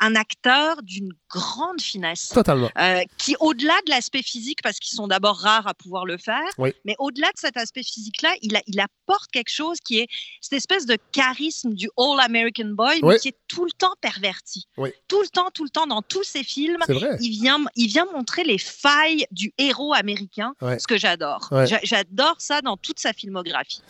un 0.00 0.14
acteur 0.16 0.82
d'une 0.82 1.12
grande 1.30 1.80
finesse. 1.80 2.28
Totalement. 2.28 2.70
Euh, 2.78 3.00
qui, 3.18 3.36
au-delà 3.40 3.74
de 3.86 3.90
l'aspect 3.90 4.22
physique, 4.22 4.58
parce 4.62 4.78
qu'ils 4.78 4.96
sont 4.96 5.06
d'abord 5.06 5.36
rares 5.38 5.66
à 5.66 5.74
pouvoir 5.74 6.04
le 6.06 6.16
faire, 6.16 6.48
Oui. 6.58 6.72
mais 6.84 6.94
au-delà 6.98 7.28
de 7.28 7.38
cet 7.38 7.56
aspect 7.56 7.82
physique-là, 7.82 8.30
il, 8.42 8.56
a- 8.56 8.62
il 8.66 8.80
apporte 8.80 9.30
quelque 9.30 9.50
chose 9.52 9.78
qui 9.84 9.98
est 10.00 10.08
cette 10.40 10.54
espèce 10.54 10.86
de 10.86 10.96
charisme 11.12 11.74
du 11.74 11.88
All-American 11.96 12.68
Boy, 12.70 13.00
Oui. 13.02 13.14
mais 13.14 13.18
qui 13.18 13.28
est 13.28 13.38
tout 13.46 13.64
le 13.64 13.70
temps 13.72 13.94
perverti. 14.00 14.64
Oui. 14.76 14.90
Tout 15.08 15.20
le 15.22 15.28
temps, 15.28 15.50
tout 15.52 15.64
le 15.64 15.70
temps, 15.70 15.86
dans 15.86 16.02
tous 16.02 16.24
ses 16.24 16.42
films, 16.44 16.78
il 17.20 17.30
vient, 17.30 17.58
il 17.76 17.86
vient 17.88 18.06
montrer 18.14 18.42
les 18.44 18.58
failles 18.58 19.26
du 19.30 19.52
héros 19.58 19.94
américain, 19.94 20.54
ce 20.60 20.86
que 20.86 20.96
j'adore. 20.98 21.50
J'adore 21.82 22.36
ça 22.38 22.60
dans 22.62 22.76
toute 22.76 22.98
sa 22.98 23.12
filmographie. 23.12 23.82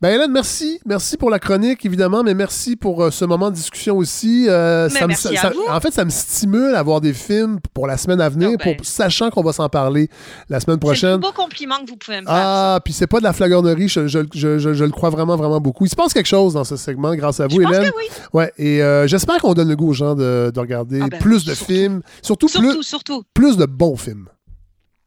Ben 0.00 0.14
Hélène, 0.14 0.30
merci. 0.32 0.80
Merci 0.84 1.16
pour 1.16 1.30
la 1.30 1.38
chronique, 1.38 1.84
évidemment, 1.86 2.22
mais 2.22 2.34
merci 2.34 2.76
pour 2.76 3.02
euh, 3.02 3.10
ce 3.10 3.24
moment 3.24 3.50
de 3.50 3.56
discussion 3.56 3.96
aussi. 3.96 4.46
Euh, 4.48 4.88
Mais 4.92 4.98
ça 5.00 5.06
me- 5.06 5.14
ça-. 5.14 5.53
En 5.68 5.80
fait, 5.80 5.92
ça 5.92 6.04
me 6.04 6.10
stimule 6.10 6.74
à 6.74 6.82
voir 6.82 7.00
des 7.00 7.12
films 7.12 7.58
pour 7.72 7.86
la 7.86 7.96
semaine 7.96 8.20
à 8.20 8.28
venir, 8.28 8.50
Ah 8.54 8.64
ben. 8.64 8.76
pour, 8.76 8.86
sachant 8.86 9.30
qu'on 9.30 9.42
va 9.42 9.52
s'en 9.52 9.68
parler 9.68 10.08
la 10.48 10.60
semaine 10.60 10.76
C'est 10.76 10.86
prochaine. 10.86 11.20
plus 11.20 11.28
beau 11.28 11.32
compliment 11.32 11.76
que 11.84 11.90
vous 11.90 11.96
pouvez 11.96 12.20
me 12.20 12.26
faire. 12.26 12.34
Ah, 12.34 12.80
puis 12.84 12.92
c'est 12.92 13.06
pas 13.06 13.18
de 13.18 13.24
la 13.24 13.32
flagornerie, 13.32 13.88
je, 13.88 14.06
je- 14.06 14.18
je- 14.34 14.58
je- 14.58 14.74
je 14.74 14.84
le 14.84 14.90
crois 14.90 15.10
vraiment, 15.10 15.36
vraiment 15.36 15.60
beaucoup. 15.60 15.84
Il 15.86 15.88
se 15.90 15.96
passe 15.96 16.12
quelque 16.12 16.26
chose 16.26 16.54
dans 16.54 16.64
ce 16.64 16.76
segment 16.76 17.14
grâce 17.14 17.40
à 17.40 17.46
vous, 17.46 17.56
Je 17.60 17.66
pense 17.66 17.74
Hélène. 17.76 17.90
que 17.90 17.96
oui. 17.96 18.04
Ouais, 18.32 18.52
et 18.58 18.82
euh, 18.82 19.06
j'espère 19.06 19.38
qu'on 19.38 19.54
donne 19.54 19.68
le 19.68 19.76
goût 19.76 19.90
aux 19.90 19.94
gens 19.94 20.14
de, 20.14 20.50
de 20.54 20.60
regarder 20.60 21.00
Ah 21.02 21.08
ben 21.08 21.18
plus 21.20 21.44
de 21.44 21.54
surtout. 21.54 21.72
films, 21.72 22.02
surtout, 22.22 22.48
Surtout, 22.48 22.68
plus, 22.74 22.82
surtout. 22.82 23.22
plus 23.34 23.56
de 23.56 23.66
bons 23.66 23.96
films. 23.96 24.28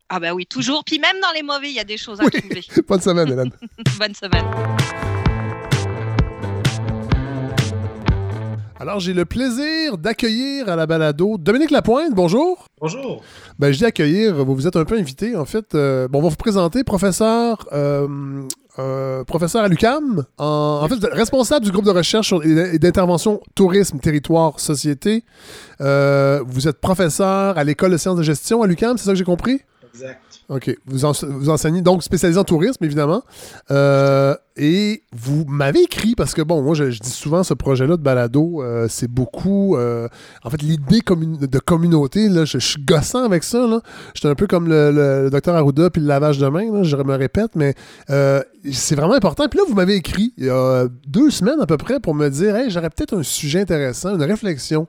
Ah 0.10 0.20
ben 0.22 0.32
oui, 0.34 0.46
toujours. 0.46 0.84
Puis 0.86 1.00
même 1.00 1.18
dans 1.22 1.32
les 1.36 1.44
mauvais, 1.44 1.70
il 1.70 1.76
y 1.76 1.80
a 1.80 1.84
des 1.84 1.98
choses 1.98 2.22
à 2.22 2.24
Oui. 2.24 2.32
trouver. 2.32 2.64
Bonne 2.88 3.02
semaine, 3.02 3.28
Hélène. 3.30 3.52
Bonne 4.00 4.16
semaine. 4.16 4.46
Alors, 8.80 9.00
j'ai 9.00 9.14
le 9.14 9.26
plaisir 9.26 9.98
d'accueillir 9.98 10.70
à 10.70 10.76
la 10.76 10.86
balado 10.86 11.38
Dominique 11.40 11.72
Lapointe. 11.72 12.14
Bonjour. 12.14 12.68
Bonjour. 12.80 13.24
Ben, 13.58 13.72
je 13.72 13.80
dis 13.80 13.86
accueillir, 13.86 14.46
vous 14.46 14.54
vous 14.54 14.68
êtes 14.68 14.76
un 14.76 14.86
peu 14.86 14.96
invité. 14.96 15.36
En 15.36 15.46
fait, 15.46 15.74
euh, 15.74 16.08
bon, 16.08 16.20
on 16.20 16.22
va 16.22 16.30
vous 16.30 16.36
présenter 16.36 16.84
professeur, 16.84 17.68
euh, 17.74 18.08
euh, 18.78 19.24
professeur 19.24 19.64
à 19.64 19.68
l'UCAM, 19.68 20.26
en, 20.38 20.82
en 20.84 20.88
fait, 20.88 21.04
responsable 21.12 21.66
du 21.66 21.72
groupe 21.72 21.86
de 21.86 21.92
recherche 21.92 22.36
et 22.44 22.78
d'intervention 22.78 23.42
tourisme, 23.56 23.98
territoire, 23.98 24.60
société. 24.60 25.24
Vous 25.80 26.68
êtes 26.68 26.80
professeur 26.80 27.58
à 27.58 27.64
l'école 27.64 27.94
de 27.94 27.98
sciences 27.98 28.18
de 28.18 28.24
gestion 28.24 28.62
à 28.62 28.68
l'UCAM, 28.68 29.00
c'est 29.00 29.06
ça 29.06 29.12
que 29.12 29.18
j'ai 29.18 29.24
compris? 29.24 29.62
Exact. 29.94 30.22
OK. 30.50 30.78
Vous, 30.86 31.00
vous 31.24 31.50
enseignez 31.50 31.82
donc 31.82 32.04
spécialisé 32.04 32.40
en 32.40 32.44
tourisme, 32.44 32.84
évidemment. 32.84 33.24
Euh, 33.72 34.36
et 34.56 35.04
vous 35.16 35.46
m'avez 35.46 35.82
écrit, 35.82 36.16
parce 36.16 36.34
que, 36.34 36.42
bon, 36.42 36.62
moi, 36.62 36.74
je, 36.74 36.86
dis 36.86 37.10
souvent 37.10 37.44
ce 37.44 37.54
projet-là 37.54 37.98
de 37.98 38.02
balado, 38.02 38.62
euh, 38.62 38.88
c'est 38.90 39.10
beaucoup. 39.10 39.76
euh, 39.76 40.08
en 40.44 40.50
fait, 40.50 40.62
l'idée 40.62 41.02
de 41.02 41.60
communauté, 41.60 42.30
là, 42.30 42.46
je, 42.46 42.58
suis 42.58 42.82
gossant 42.84 43.24
avec 43.24 43.44
ça. 43.44 43.66
J'étais 44.14 44.28
un 44.28 44.36
peu 44.36 44.48
comme 44.48 44.68
le, 44.68 45.30
docteur 45.30 45.56
Arruda 45.56 45.90
puis 45.90 46.02
le 46.02 46.08
lavage 46.08 46.38
de 46.38 46.48
main, 46.48 46.72
là, 46.72 46.84
je 46.84 46.96
me 46.96 47.16
répète, 47.16 47.52
mais 47.56 47.76
c'est 48.72 48.96
vraiment 48.96 49.14
important. 49.16 49.48
Puis 49.50 49.60
là, 49.60 49.66
vous 49.68 49.76
m'avez 49.76 49.96
écrit 49.96 50.34
il 50.38 50.46
y 50.46 50.50
a 50.50 50.88
deux 51.08 51.30
semaines 51.30 51.60
à 51.62 51.66
peu 51.66 51.78
près 51.78 52.00
pour 52.00 52.16
me 52.16 52.30
dire 52.30 52.56
hey, 52.56 52.70
j'aurais 52.70 52.90
peut-être 52.90 53.18
un 53.18 53.24
sujet 53.24 53.62
intéressant, 53.62 54.16
une 54.16 54.24
réflexion 54.24 54.88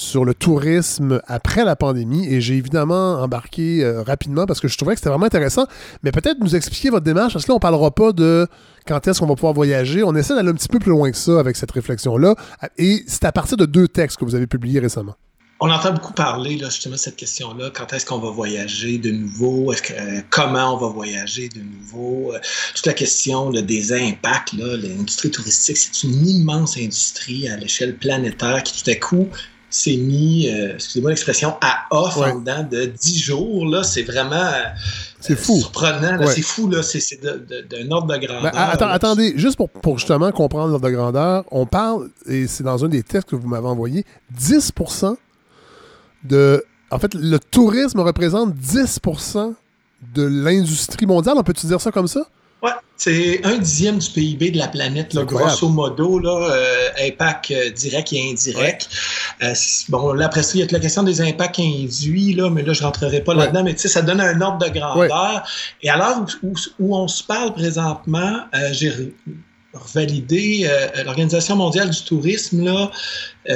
sur 0.00 0.24
le 0.24 0.32
tourisme 0.32 1.20
après 1.26 1.62
la 1.62 1.76
pandémie 1.76 2.26
et 2.26 2.40
j'ai 2.40 2.56
évidemment 2.56 3.20
embarqué 3.20 3.84
euh, 3.84 4.02
rapidement 4.02 4.46
parce 4.46 4.58
que 4.58 4.66
je 4.66 4.78
trouvais 4.78 4.94
que 4.94 4.98
c'était 5.00 5.10
vraiment 5.10 5.26
intéressant. 5.26 5.66
Mais 6.02 6.10
peut-être 6.10 6.38
nous 6.40 6.56
expliquer 6.56 6.88
votre 6.88 7.04
démarche 7.04 7.34
parce 7.34 7.44
que 7.44 7.52
là, 7.52 7.56
on 7.56 7.60
parlera 7.60 7.90
pas 7.90 8.12
de 8.12 8.46
quand 8.86 9.06
est-ce 9.06 9.20
qu'on 9.20 9.26
va 9.26 9.34
pouvoir 9.34 9.52
voyager. 9.52 10.02
On 10.02 10.16
essaie 10.16 10.34
d'aller 10.34 10.48
un 10.48 10.54
petit 10.54 10.68
peu 10.68 10.78
plus 10.78 10.90
loin 10.90 11.10
que 11.10 11.18
ça 11.18 11.38
avec 11.38 11.54
cette 11.54 11.70
réflexion-là. 11.70 12.34
Et 12.78 13.04
c'est 13.06 13.24
à 13.24 13.32
partir 13.32 13.58
de 13.58 13.66
deux 13.66 13.88
textes 13.88 14.16
que 14.16 14.24
vous 14.24 14.34
avez 14.34 14.46
publiés 14.46 14.80
récemment. 14.80 15.16
On 15.62 15.70
entend 15.70 15.92
beaucoup 15.92 16.14
parler 16.14 16.58
justement 16.58 16.94
de 16.94 16.98
cette 16.98 17.16
question-là. 17.16 17.70
Quand 17.74 17.92
est-ce 17.92 18.06
qu'on 18.06 18.18
va 18.18 18.30
voyager 18.30 18.96
de 18.96 19.10
nouveau? 19.10 19.70
Euh, 19.70 20.22
comment 20.30 20.74
on 20.74 20.78
va 20.78 20.88
voyager 20.88 21.50
de 21.50 21.60
nouveau? 21.60 22.32
Euh, 22.32 22.38
toute 22.74 22.86
la 22.86 22.94
question 22.94 23.50
là, 23.50 23.60
des 23.60 23.92
impacts. 23.92 24.54
là, 24.54 24.78
L'industrie 24.78 25.30
touristique, 25.30 25.76
c'est 25.76 26.04
une 26.04 26.26
immense 26.26 26.78
industrie 26.78 27.46
à 27.50 27.58
l'échelle 27.58 27.94
planétaire 27.94 28.62
qui 28.62 28.82
tout 28.82 28.90
à 28.90 28.94
coup 28.94 29.28
s'est 29.70 29.96
mis, 29.96 30.48
euh, 30.48 30.74
excusez-moi 30.74 31.10
l'expression, 31.10 31.56
à 31.60 31.84
off 31.90 32.16
Ouais. 32.16 32.32
en 32.32 32.40
dedans 32.40 32.66
de 32.70 32.84
10 32.86 33.18
jours. 33.18 33.66
Là, 33.66 33.82
c'est 33.82 34.02
vraiment 34.02 34.34
euh, 34.34 34.64
C'est 35.20 35.36
fou. 35.36 35.56
surprenant. 35.58 36.18
Ouais. 36.18 36.26
C'est 36.26 36.42
fou. 36.42 36.68
là. 36.68 36.82
C'est, 36.82 37.20
d'un 37.22 37.90
ordre 37.90 38.12
de 38.12 38.26
grandeur. 38.26 38.52
Ben, 38.52 38.52
là. 38.52 38.90
attendez, 38.92 39.32
juste 39.36 39.56
pour, 39.56 39.68
pour 39.70 39.98
justement 39.98 40.30
comprendre 40.32 40.68
l'ordre 40.70 40.86
de 40.88 40.92
grandeur, 40.92 41.44
on 41.50 41.66
parle, 41.66 42.08
et 42.26 42.46
c'est 42.46 42.64
dans 42.64 42.84
un 42.84 42.88
des 42.88 43.02
textes 43.02 43.30
que 43.30 43.36
vous 43.36 43.48
m'avez 43.48 43.66
envoyé, 43.68 44.04
10% 44.38 45.16
de. 46.24 46.64
En 46.90 46.98
fait, 46.98 47.14
le 47.14 47.38
tourisme 47.38 48.00
représente 48.00 48.54
10% 48.54 49.54
de 50.14 50.22
l'industrie 50.22 51.06
mondiale. 51.06 51.36
On 51.38 51.42
peut-tu 51.44 51.66
dire 51.66 51.80
ça 51.80 51.92
comme 51.92 52.08
ça? 52.08 52.26
Ouais, 52.62 52.72
c'est 53.00 53.40
un 53.46 53.56
dixième 53.56 53.98
du 53.98 54.10
PIB 54.10 54.50
de 54.50 54.58
la 54.58 54.68
planète, 54.68 55.14
là, 55.14 55.24
grosso 55.24 55.70
modo, 55.70 56.18
là, 56.18 56.50
euh, 56.52 56.88
impact 57.00 57.50
euh, 57.50 57.70
direct 57.70 58.12
et 58.12 58.30
indirect. 58.30 58.90
Euh, 59.42 59.54
bon, 59.88 60.12
là, 60.12 60.26
après 60.26 60.42
ça, 60.42 60.52
il 60.56 60.60
y 60.60 60.62
a 60.62 60.66
la 60.70 60.80
question 60.80 61.02
des 61.02 61.22
impacts 61.22 61.60
induits, 61.60 62.34
là, 62.34 62.50
mais 62.50 62.62
là, 62.62 62.74
je 62.74 62.82
rentrerai 62.82 63.22
pas 63.22 63.32
là-dedans, 63.32 63.64
mais 63.64 63.72
tu 63.72 63.80
sais, 63.80 63.88
ça 63.88 64.02
donne 64.02 64.20
un 64.20 64.38
ordre 64.42 64.66
de 64.66 64.70
grandeur. 64.70 65.48
Et 65.82 65.88
à 65.88 65.96
l'heure 65.96 66.26
où, 66.42 66.52
où, 66.78 66.94
on 66.94 67.08
se 67.08 67.24
parle 67.24 67.54
présentement, 67.54 68.40
j'ai 68.72 69.14
revalidé, 69.72 70.68
l'Organisation 71.02 71.56
mondiale 71.56 71.88
du 71.88 72.02
tourisme, 72.02 72.64
là, 72.64 72.90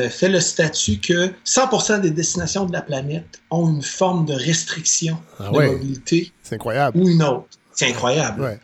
fait 0.09 0.31
le 0.31 0.41
statut 0.41 1.01
que 1.01 1.29
100% 1.45 2.01
des 2.01 2.13
destinations 2.13 2.65
de 2.65 2.73
la 2.73 2.81
planète 2.81 3.43
ont 3.51 3.69
une 3.69 3.83
forme 3.83 4.25
de 4.25 4.33
restriction 4.33 5.19
ah 5.39 5.51
de 5.51 5.51
mobilité. 5.51 6.33
C'est 6.43 6.55
incroyable. 6.55 6.99
Ou 6.99 7.11
une 7.11 7.23
autre. 7.23 7.59
C'est 7.75 7.89
incroyable. 7.89 8.61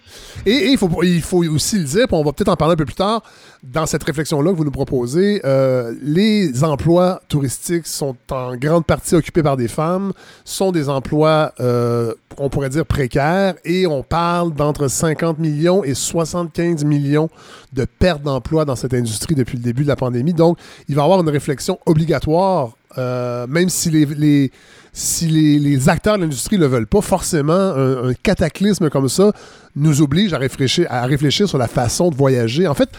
Et, 0.47 0.69
il, 0.71 0.79
faut, 0.79 0.89
il 1.03 1.21
faut 1.21 1.45
aussi 1.45 1.79
le 1.79 1.85
dire, 1.85 2.07
puis 2.07 2.17
on 2.17 2.23
va 2.23 2.33
peut-être 2.33 2.49
en 2.49 2.57
parler 2.57 2.75
un 2.75 2.77
peu 2.77 2.85
plus 2.85 2.95
tard, 2.95 3.23
dans 3.63 3.85
cette 3.85 4.05
réflexion-là 4.05 4.53
que 4.53 4.57
vous 4.57 4.65
nous 4.65 4.71
proposez, 4.71 5.41
euh, 5.45 5.95
les 6.01 6.63
emplois 6.63 7.21
touristiques 7.29 7.87
sont 7.87 8.17
en 8.31 8.57
grande 8.57 8.87
partie 8.87 9.17
occupés 9.17 9.43
par 9.43 9.57
des 9.57 9.69
femmes, 9.69 10.13
sont 10.45 10.71
des 10.71 10.89
emplois, 10.89 11.53
euh, 11.61 12.15
on 12.39 12.49
pourrait 12.49 12.71
dire, 12.71 12.87
précaires, 12.87 13.55
et 13.65 13.87
on 13.87 14.03
parle 14.03 14.55
d'entre 14.55 14.89
50 14.89 15.39
millions 15.39 15.83
et 15.83 15.95
75 15.95 16.85
millions 16.85 17.29
de 17.73 17.85
pertes 17.85 18.23
d'emplois 18.23 18.65
dans 18.65 18.77
cette 18.77 18.95
industrie 18.95 19.35
depuis 19.35 19.59
le 19.59 19.65
début 19.65 19.83
de 19.83 19.89
la 19.89 19.97
pandémie. 19.97 20.33
Donc, 20.33 20.57
il 20.89 20.95
va 20.95 21.03
y 21.03 21.05
avoir 21.05 21.21
une 21.21 21.29
réflexion 21.29 21.79
obligatoire, 21.85 22.71
euh, 22.99 23.47
même 23.47 23.69
si 23.69 23.91
les 23.91 25.89
acteurs 25.89 26.17
de 26.17 26.23
l'industrie 26.23 26.57
ne 26.57 26.63
le 26.63 26.67
veulent 26.67 26.87
pas, 26.87 27.01
forcément, 27.01 27.53
un, 27.53 28.13
cataclysme 28.15 28.91
comme 28.91 29.09
ça 29.09 29.33
nous 29.77 30.03
oblige 30.03 30.33
à 30.33 30.39
réfléchir, 30.39 30.87
à 30.91 31.07
réfléchir 31.07 31.49
sur 31.49 31.59
la 31.59 31.69
façon 31.69 32.11
de 32.11 32.17
voyager. 32.17 32.67
En 32.67 32.75
fait, 32.75 32.91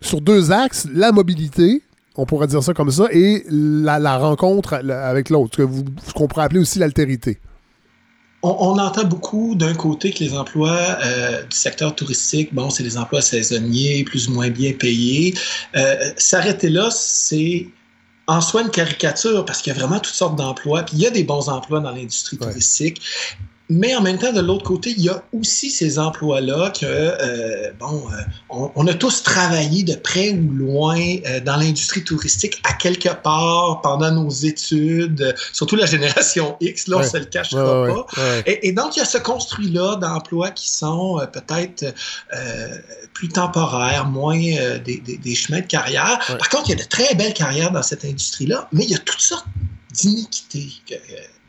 sur 0.00 0.20
deux 0.20 0.52
axes, 0.52 0.86
la 0.92 1.12
mobilité, 1.12 1.82
on 2.16 2.26
pourrait 2.26 2.46
dire 2.46 2.62
ça 2.62 2.74
comme 2.74 2.90
ça, 2.90 3.06
et 3.12 3.44
la, 3.50 4.18
rencontre 4.18 4.74
avec 4.74 5.30
l'autre, 5.30 5.56
ce 6.06 6.12
qu'on 6.12 6.28
pourrait 6.28 6.44
appeler 6.44 6.60
aussi 6.60 6.78
l'altérité. 6.78 7.38
On, 8.42 8.78
entend 8.78 9.04
beaucoup 9.04 9.54
d'un 9.54 9.74
côté 9.74 10.12
que 10.12 10.24
les 10.24 10.34
emplois 10.34 10.78
euh, 11.04 11.42
du 11.42 11.54
secteur 11.54 11.94
touristique, 11.94 12.54
bon, 12.54 12.70
c'est 12.70 12.82
des 12.82 12.96
emplois 12.96 13.20
saisonniers, 13.20 14.02
plus 14.04 14.28
ou 14.28 14.32
moins 14.32 14.48
bien 14.48 14.72
payés. 14.72 15.34
Euh, 15.76 16.10
s'arrêter 16.16 16.70
là, 16.70 16.88
c'est 16.90 17.66
en 18.30 18.40
soi 18.40 18.62
une 18.62 18.70
caricature 18.70 19.44
parce 19.44 19.60
qu'il 19.60 19.72
y 19.72 19.76
a 19.76 19.78
vraiment 19.78 19.98
toutes 19.98 20.14
sortes 20.14 20.36
d'emplois. 20.36 20.84
Puis 20.84 20.96
il 20.98 21.02
y 21.02 21.06
a 21.06 21.10
des 21.10 21.24
bons 21.24 21.48
emplois 21.48 21.80
dans 21.80 21.90
l'industrie 21.90 22.38
touristique. 22.38 23.02
Mais 23.70 23.94
en 23.94 24.02
même 24.02 24.18
temps, 24.18 24.32
de 24.32 24.40
l'autre 24.40 24.64
côté, 24.64 24.90
il 24.90 25.04
y 25.04 25.08
a 25.08 25.22
aussi 25.32 25.70
ces 25.70 26.00
emplois-là 26.00 26.70
que, 26.70 26.84
euh, 26.84 27.70
bon, 27.78 28.02
euh, 28.10 28.66
on, 28.74 28.84
a 28.88 28.94
tous 28.94 29.22
travaillé 29.22 29.84
de 29.84 29.94
près 29.94 30.32
ou 30.32 30.50
loin 30.50 30.98
euh, 30.98 31.38
dans 31.38 31.54
l'industrie 31.54 32.02
touristique 32.02 32.60
à 32.64 32.72
quelque 32.72 33.10
part 33.22 33.80
pendant 33.80 34.10
nos 34.10 34.28
études, 34.28 35.36
surtout 35.52 35.76
la 35.76 35.86
génération 35.86 36.56
X, 36.60 36.88
là, 36.88 36.96
on 36.98 37.02
se 37.04 37.16
le 37.16 37.26
cachera 37.26 37.86
pas. 37.86 38.42
Et, 38.44 38.72
donc, 38.72 38.96
il 38.96 38.98
y 38.98 39.02
a 39.02 39.06
ce 39.06 39.18
construit-là 39.18 39.96
d'emplois 39.96 40.50
qui 40.50 40.68
sont 40.68 41.24
peut-être 41.32 41.94
plus 43.14 43.28
temporaires, 43.28 44.06
moins 44.06 44.40
des, 44.84 45.00
des, 45.00 45.34
chemins 45.36 45.60
de 45.60 45.66
carrière. 45.66 46.18
Par 46.26 46.48
contre, 46.48 46.70
il 46.70 46.70
y 46.70 46.80
a 46.80 46.82
de 46.82 46.88
très 46.88 47.14
belles 47.14 47.34
carrières 47.34 47.70
dans 47.70 47.84
cette 47.84 48.04
industrie-là, 48.04 48.68
mais 48.72 48.82
il 48.82 48.90
y 48.90 48.96
a 48.96 48.98
toutes 48.98 49.20
sortes 49.20 49.46
d'iniquités 49.92 50.72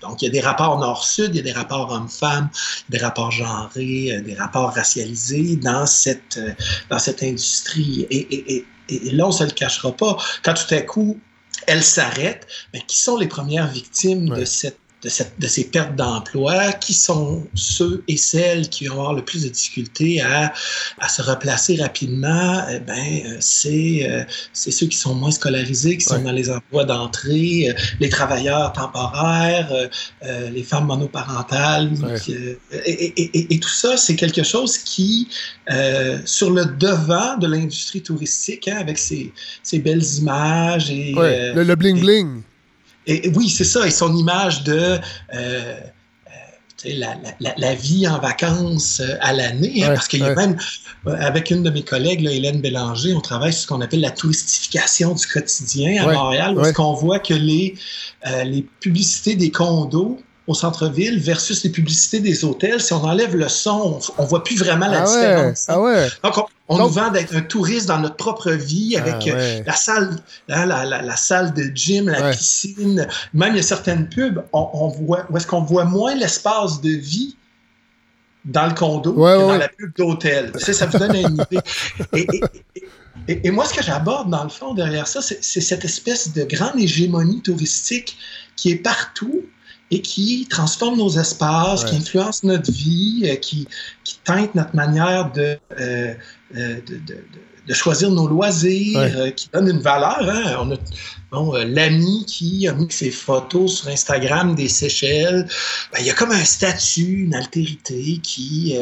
donc, 0.02 0.22
il 0.22 0.26
y 0.26 0.28
a 0.28 0.32
des 0.32 0.42
rapports 0.42 0.80
nord-sud, 0.80 1.30
il 1.34 1.38
y 1.38 1.40
a 1.40 1.44
des 1.44 1.52
rapports 1.52 1.92
hommes-femmes, 1.92 2.50
des 2.90 2.98
rapports 2.98 3.32
genrés, 3.32 4.12
euh, 4.12 4.22
des 4.22 4.34
rapports 4.34 4.74
racialisés 4.74 5.56
dans 5.58 5.86
cette, 5.86 6.38
euh, 6.38 6.54
dans 6.90 7.00
cette 7.00 7.22
industrie. 7.24 8.08
Et, 8.10 8.66
là, 9.12 9.26
on 9.26 9.30
ne 9.30 9.34
se 9.34 9.44
le 9.44 9.52
cachera 9.52 9.92
pas. 9.92 10.18
Quand 10.44 10.54
tout 10.54 10.74
à 10.74 10.82
coup, 10.82 11.20
elle 11.68 11.84
s'arrête, 11.84 12.48
mais 12.74 12.82
qui 12.88 12.98
sont 12.98 13.18
les 13.18 13.28
premières 13.28 13.68
victimes 13.68 14.30
de 14.30 14.46
cette 14.46 14.80
de, 15.04 15.10
cette, 15.10 15.40
de, 15.40 15.48
ces 15.48 15.66
pertes 15.66 15.96
d'emploi, 15.96 16.74
qui 16.74 16.94
sont 16.94 17.48
ceux 17.56 18.04
et 18.08 18.18
celles 18.18 18.70
qui 18.70 18.86
vont 18.86 18.94
avoir 18.94 19.14
le 19.14 19.24
plus 19.24 19.44
de 19.44 19.50
difficultés 19.50 20.22
à, 20.22 20.54
à 21.00 21.10
se 21.10 21.22
replacer 21.22 21.76
rapidement, 21.78 22.64
eh 22.70 22.80
ben, 22.80 23.22
euh, 23.26 23.38
c'est, 23.40 24.08
euh, 24.08 24.24
c'est 24.54 24.72
ceux 24.72 24.86
qui 24.86 24.98
sont 24.98 25.16
moins 25.16 25.32
scolarisés, 25.32 25.98
qui 25.98 26.06
sont 26.06 26.22
dans 26.22 26.32
les 26.32 26.50
emplois 26.50 26.86
d'entrée, 26.86 27.70
euh, 27.70 27.74
les 28.00 28.10
travailleurs 28.10 28.74
temporaires, 28.74 29.72
les 30.52 30.64
femmes 30.64 30.86
monoparentales. 30.86 31.92
et, 32.28 32.58
et, 32.86 33.54
et, 33.54 33.60
tout 33.60 33.70
ça, 33.70 33.98
c'est 33.98 34.16
quelque 34.16 34.44
chose 34.44 34.78
qui, 34.78 35.28
sur 36.26 36.52
le 36.52 36.66
devant 36.66 37.38
de 37.38 37.48
l'industrie 37.48 38.02
touristique, 38.02 38.68
hein, 38.68 38.78
avec 38.80 38.98
ses, 38.98 39.34
ses, 39.64 39.80
belles 39.80 40.04
images 40.20 40.90
et... 40.92 41.14
le 41.14 41.76
bling-bling. 41.76 42.42
Et, 43.08 43.32
oui, 43.36 43.50
c'est 43.50 43.64
ça. 43.64 43.88
Et 43.88 43.92
son 43.92 44.16
image 44.16 44.64
de 44.64 44.74
euh, 44.74 45.00
euh, 45.34 45.80
la, 46.86 47.16
la, 47.40 47.54
la, 47.58 47.76
vie 47.76 48.08
en 48.08 48.20
vacances 48.20 49.00
euh, 49.00 49.18
à 49.22 49.34
l'année, 49.34 49.84
hein, 49.84 49.90
parce 49.94 50.08
qu'il 50.08 50.20
y 50.20 50.24
a 50.24 50.36
même, 50.36 50.58
avec 51.06 51.50
une 51.52 51.64
de 51.64 51.70
mes 51.70 51.84
collègues, 51.84 52.22
là, 52.22 52.32
Hélène 52.32 52.62
Bélanger, 52.62 53.14
on 53.14 53.22
travaille 53.22 53.54
sur 53.54 53.64
ce 53.64 53.68
qu'on 53.68 53.82
appelle 53.82 54.02
la 54.02 54.12
touristification 54.12 55.14
du 55.14 55.26
quotidien 55.26 56.04
à 56.04 56.12
Montréal, 56.12 56.56
parce 56.56 56.74
qu'on 56.74 56.94
voit 56.94 57.20
que 57.20 57.34
les, 57.34 57.76
les 58.46 58.66
publicités 58.80 59.36
des 59.36 59.52
condos 59.52 60.20
au 60.48 60.54
centre-ville 60.54 61.20
versus 61.20 61.64
les 61.64 61.70
publicités 61.70 62.20
des 62.20 62.44
hôtels, 62.44 62.82
si 62.82 62.94
on 62.94 63.04
enlève 63.04 63.36
le 63.36 63.48
son, 63.48 64.00
on, 64.18 64.24
ne 64.24 64.28
voit 64.28 64.44
plus 64.44 64.58
vraiment 64.58 64.88
la 64.88 65.04
ah 65.04 65.06
différence. 65.06 65.66
Ah 65.68 65.80
ouais. 65.80 66.08
Donc, 66.24 66.38
on, 66.38 66.46
nous 66.78 66.90
vend 66.90 67.10
d'être 67.10 67.36
un 67.36 67.42
touriste 67.42 67.88
dans 67.88 68.00
notre 68.00 68.16
propre 68.16 68.52
vie 68.52 68.96
avec 68.96 69.28
ah 69.28 69.36
euh, 69.36 69.62
la 69.66 69.74
salle, 69.74 70.16
hein, 70.50 70.66
la, 70.66 70.86
la, 70.86 71.16
salle 71.16 71.54
de 71.54 71.64
gym, 71.74 72.10
la 72.10 72.32
piscine. 72.32 73.08
Même 73.34 73.54
il 73.54 73.58
y 73.58 73.60
a 73.60 73.64
certaines 73.64 74.10
pubs, 74.10 74.44
on, 74.54 74.88
voit, 74.88 75.26
où 75.30 75.38
est-ce 75.38 75.48
qu'on 75.48 75.62
voit 75.62 75.86
moins 75.86 76.16
l'espace 76.16 76.82
de 76.82 76.92
vie 76.92 77.36
dans 78.46 78.68
le 78.68 78.74
condo 78.74 79.14
que 79.14 79.20
dans 79.20 79.58
la 79.58 79.70
pub 79.70 79.96
d'hôtel. 79.96 80.52
Ça, 80.58 80.74
ça 80.74 80.86
vous 80.88 80.98
donne 80.98 81.16
une 81.16 81.46
idée. 81.52 81.62
Et, 83.28 83.40
et, 83.44 83.52
moi, 83.52 83.66
ce 83.66 83.74
que 83.76 83.84
j'aborde 83.84 84.32
dans 84.32 84.44
le 84.44 84.50
fond 84.50 84.74
derrière 84.74 85.06
ça, 85.06 85.22
c'est 85.22 85.62
cette 85.62 85.86
espèce 85.86 86.34
de 86.34 86.44
grande 86.44 86.80
hégémonie 86.80 87.40
touristique 87.42 88.18
qui 88.56 88.72
est 88.72 88.78
partout, 88.78 89.44
et 89.92 90.02
qui 90.02 90.48
transforme 90.50 90.98
nos 90.98 91.20
espaces, 91.20 91.84
qui 91.84 91.98
influence 91.98 92.44
notre 92.44 92.72
vie, 92.72 93.24
euh, 93.26 93.36
qui, 93.36 93.68
qui 94.06 94.18
teinte 94.24 94.56
notre 94.56 94.74
manière 94.74 95.32
de, 95.34 95.60
euh, 95.80 96.14
de, 96.54 96.82
de, 96.88 97.18
de, 97.68 97.74
choisir 97.74 98.12
nos 98.12 98.28
loisirs, 98.28 99.34
qui 99.36 99.50
donne 99.54 99.70
une 99.70 99.80
valeur. 99.80 100.30
Hein? 100.30 100.58
On 100.60 100.72
a 100.72 100.78
bon, 101.32 101.54
l'ami 101.54 102.26
qui 102.26 102.68
a 102.68 102.74
mis 102.74 102.92
ses 102.92 103.12
photos 103.12 103.80
sur 103.80 103.90
Instagram 103.90 104.56
des 104.56 104.68
Seychelles. 104.68 105.48
Ben, 105.94 106.00
il 106.00 106.06
y 106.06 106.10
a 106.10 106.14
comme 106.14 106.32
un 106.32 106.44
statut, 106.44 107.24
une 107.24 107.36
altérité 107.36 108.20
qui, 108.22 108.76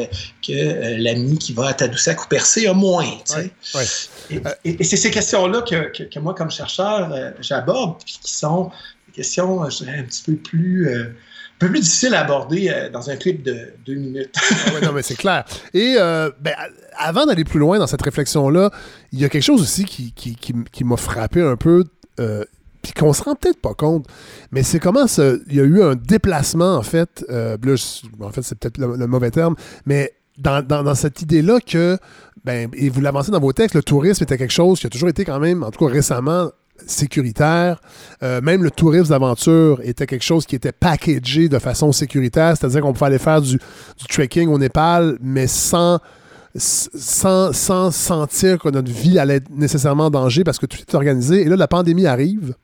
que 0.46 0.96
l'ami 1.00 1.38
qui 1.38 1.52
va 1.52 1.68
à 1.68 1.74
Tadoussac 1.74 2.24
ou 2.24 2.28
Percé 2.28 2.66
a 2.66 2.72
moins. 2.72 3.06
Et, 4.30 4.40
et, 4.64 4.84
c'est 4.84 4.96
ces 4.96 5.10
questions-là 5.10 5.62
que, 5.62 5.92
que, 5.96 6.02
que, 6.04 6.18
moi, 6.18 6.34
comme 6.34 6.50
chercheur, 6.50 7.12
j'aborde, 7.40 8.02
qui 8.04 8.18
sont 8.24 8.72
question, 9.12 9.64
euh, 9.64 9.70
je 9.70 9.84
dirais, 9.84 9.98
un 9.98 10.04
petit 10.04 10.22
peu 10.22 10.36
plus, 10.36 10.88
euh, 10.88 11.14
peu 11.60 11.68
plus 11.68 11.80
difficile 11.80 12.14
à 12.14 12.20
aborder 12.20 12.68
euh, 12.68 12.90
dans 12.90 13.10
un 13.10 13.16
clip 13.16 13.42
de 13.42 13.72
deux 13.86 13.94
minutes. 13.94 14.34
Ah 14.66 14.80
non, 14.82 14.92
mais 14.92 15.02
c'est 15.02 15.14
clair. 15.14 15.44
Et 15.74 15.94
ben, 15.96 16.54
avant 16.96 17.26
d'aller 17.26 17.44
plus 17.44 17.60
loin 17.60 17.78
dans 17.78 17.86
cette 17.86 18.02
réflexion-là, 18.02 18.70
il 19.12 19.20
y 19.20 19.24
a 19.24 19.28
quelque 19.28 19.44
chose 19.44 19.62
aussi 19.62 19.84
qui, 19.84 20.12
qui, 20.12 20.36
qui, 20.36 20.84
m'a 20.84 20.96
frappé 20.96 21.40
un 21.42 21.56
peu. 21.56 21.84
puis 22.16 22.92
qu'on 22.92 23.12
se 23.12 23.22
rend 23.22 23.34
peut-être 23.34 23.60
pas 23.60 23.74
compte, 23.74 24.06
mais 24.50 24.62
c'est 24.62 24.80
comment 24.80 25.04
il 25.18 25.54
y 25.54 25.60
a 25.60 25.64
eu 25.64 25.82
un 25.82 25.94
déplacement, 25.94 26.76
en 26.76 26.82
fait, 26.82 27.24
en 27.30 28.30
fait, 28.30 28.42
c'est 28.42 28.58
peut-être 28.58 28.78
le, 28.78 29.06
mauvais 29.06 29.30
terme, 29.30 29.54
mais 29.86 30.14
dans, 30.38 30.66
dans, 30.66 30.82
dans 30.82 30.94
cette 30.94 31.20
idée-là 31.22 31.60
que, 31.60 31.98
ben, 32.44 32.70
et 32.74 32.88
vous 32.88 33.00
l'avancez 33.00 33.30
dans 33.30 33.40
vos 33.40 33.52
textes, 33.52 33.74
le 33.74 33.82
tourisme 33.82 34.24
était 34.24 34.38
quelque 34.38 34.52
chose 34.52 34.80
qui 34.80 34.86
a 34.86 34.90
toujours 34.90 35.10
été 35.10 35.24
quand 35.24 35.38
même, 35.38 35.62
en 35.62 35.70
tout 35.70 35.84
cas 35.84 35.92
récemment, 35.92 36.50
sécuritaire. 36.86 37.80
Euh, 38.22 38.40
même 38.40 38.62
le 38.62 38.70
tourisme 38.70 39.10
d'aventure 39.10 39.80
était 39.82 40.06
quelque 40.06 40.24
chose 40.24 40.46
qui 40.46 40.56
était 40.56 40.72
packagé 40.72 41.48
de 41.48 41.58
façon 41.58 41.92
sécuritaire, 41.92 42.56
c'est-à-dire 42.56 42.82
qu'on 42.82 42.92
pouvait 42.92 43.06
aller 43.06 43.18
faire 43.18 43.40
du, 43.40 43.58
trekking 44.08 44.48
au 44.48 44.58
Népal, 44.58 45.18
mais 45.20 45.46
sans, 45.46 45.98
sans, 46.56 47.52
sans 47.52 47.90
sentir 47.90 48.58
que 48.58 48.68
notre 48.68 48.90
vie 48.90 49.18
allait 49.18 49.36
être 49.36 49.50
nécessairement 49.50 50.06
en 50.06 50.10
danger 50.10 50.44
parce 50.44 50.58
que 50.58 50.66
tout 50.66 50.78
est 50.78 50.94
organisé. 50.94 51.42
Et 51.42 51.44
là, 51.44 51.56
la 51.56 51.68
pandémie 51.68 52.06
arrive. 52.06 52.54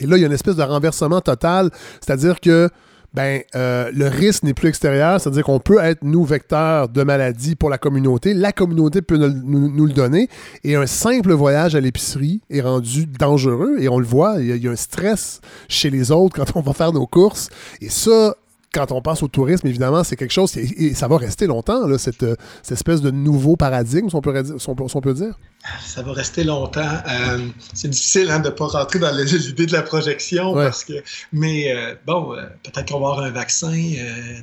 Et 0.00 0.06
là, 0.06 0.16
il 0.16 0.20
y 0.20 0.24
a 0.24 0.26
une 0.26 0.32
espèce 0.32 0.56
de 0.56 0.62
renversement 0.62 1.20
total, 1.20 1.70
c'est-à-dire 2.00 2.40
que 2.40 2.70
ben, 3.14 3.42
euh, 3.54 3.90
le 3.94 4.06
risque 4.06 4.42
n'est 4.42 4.54
plus 4.54 4.68
extérieur, 4.68 5.20
c'est-à-dire 5.20 5.44
qu'on 5.44 5.60
peut 5.60 5.78
être, 5.78 6.02
nous, 6.02 6.24
vecteurs 6.24 6.88
de 6.88 7.02
maladies 7.02 7.56
pour 7.56 7.70
la 7.70 7.78
communauté. 7.78 8.34
La 8.34 8.52
communauté 8.52 9.00
peut 9.00 9.16
nous, 9.16 9.86
le 9.86 9.92
donner. 9.92 10.28
Et 10.62 10.76
un 10.76 10.86
simple 10.86 11.32
voyage 11.32 11.74
à 11.74 11.80
l'épicerie 11.80 12.42
est 12.50 12.60
rendu 12.60 13.06
dangereux. 13.06 13.76
Et 13.80 13.88
on 13.88 13.98
le 13.98 14.06
voit, 14.06 14.36
il 14.40 14.62
y, 14.62 14.68
a, 14.68 14.70
un 14.70 14.76
stress 14.76 15.40
chez 15.68 15.90
les 15.90 16.10
autres 16.10 16.36
quand 16.36 16.56
on 16.56 16.60
va 16.60 16.72
faire 16.74 16.92
nos 16.92 17.06
courses. 17.06 17.48
Et 17.80 17.88
ça, 17.88 18.36
quand 18.74 18.92
on 18.92 19.00
pense 19.00 19.22
au 19.22 19.28
tourisme, 19.28 19.66
évidemment, 19.66 20.04
c'est 20.04 20.16
quelque 20.16 20.32
chose, 20.32 20.54
et, 20.58 20.92
ça 20.94 21.08
va 21.08 21.16
rester 21.16 21.46
longtemps, 21.46 21.86
là, 21.86 21.96
cette, 21.96 22.26
cette, 22.62 22.72
espèce 22.72 23.00
de 23.00 23.10
nouveau 23.10 23.56
paradigme, 23.56 24.10
si 24.10 24.16
on 24.16 24.20
peut 24.20 25.14
dire. 25.14 25.38
Ça 25.84 26.02
va 26.02 26.12
rester 26.12 26.44
longtemps. 26.44 26.80
Euh, 26.80 27.38
c'est 27.74 27.88
difficile 27.88 28.30
hein, 28.30 28.40
de 28.40 28.48
ne 28.48 28.52
pas 28.52 28.66
rentrer 28.66 28.98
dans 28.98 29.10
l'idée 29.16 29.66
de 29.66 29.72
la 29.72 29.82
projection, 29.82 30.54
parce 30.54 30.84
que, 30.84 30.92
mais 31.32 31.72
euh, 31.72 31.94
bon, 32.06 32.34
euh, 32.34 32.42
peut-être 32.62 32.92
qu'on 32.92 33.00
va 33.00 33.08
avoir 33.08 33.20
un 33.20 33.30
vaccin 33.30 33.74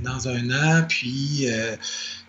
dans 0.04 0.28
un 0.28 0.50
an, 0.50 0.86
puis 0.88 1.48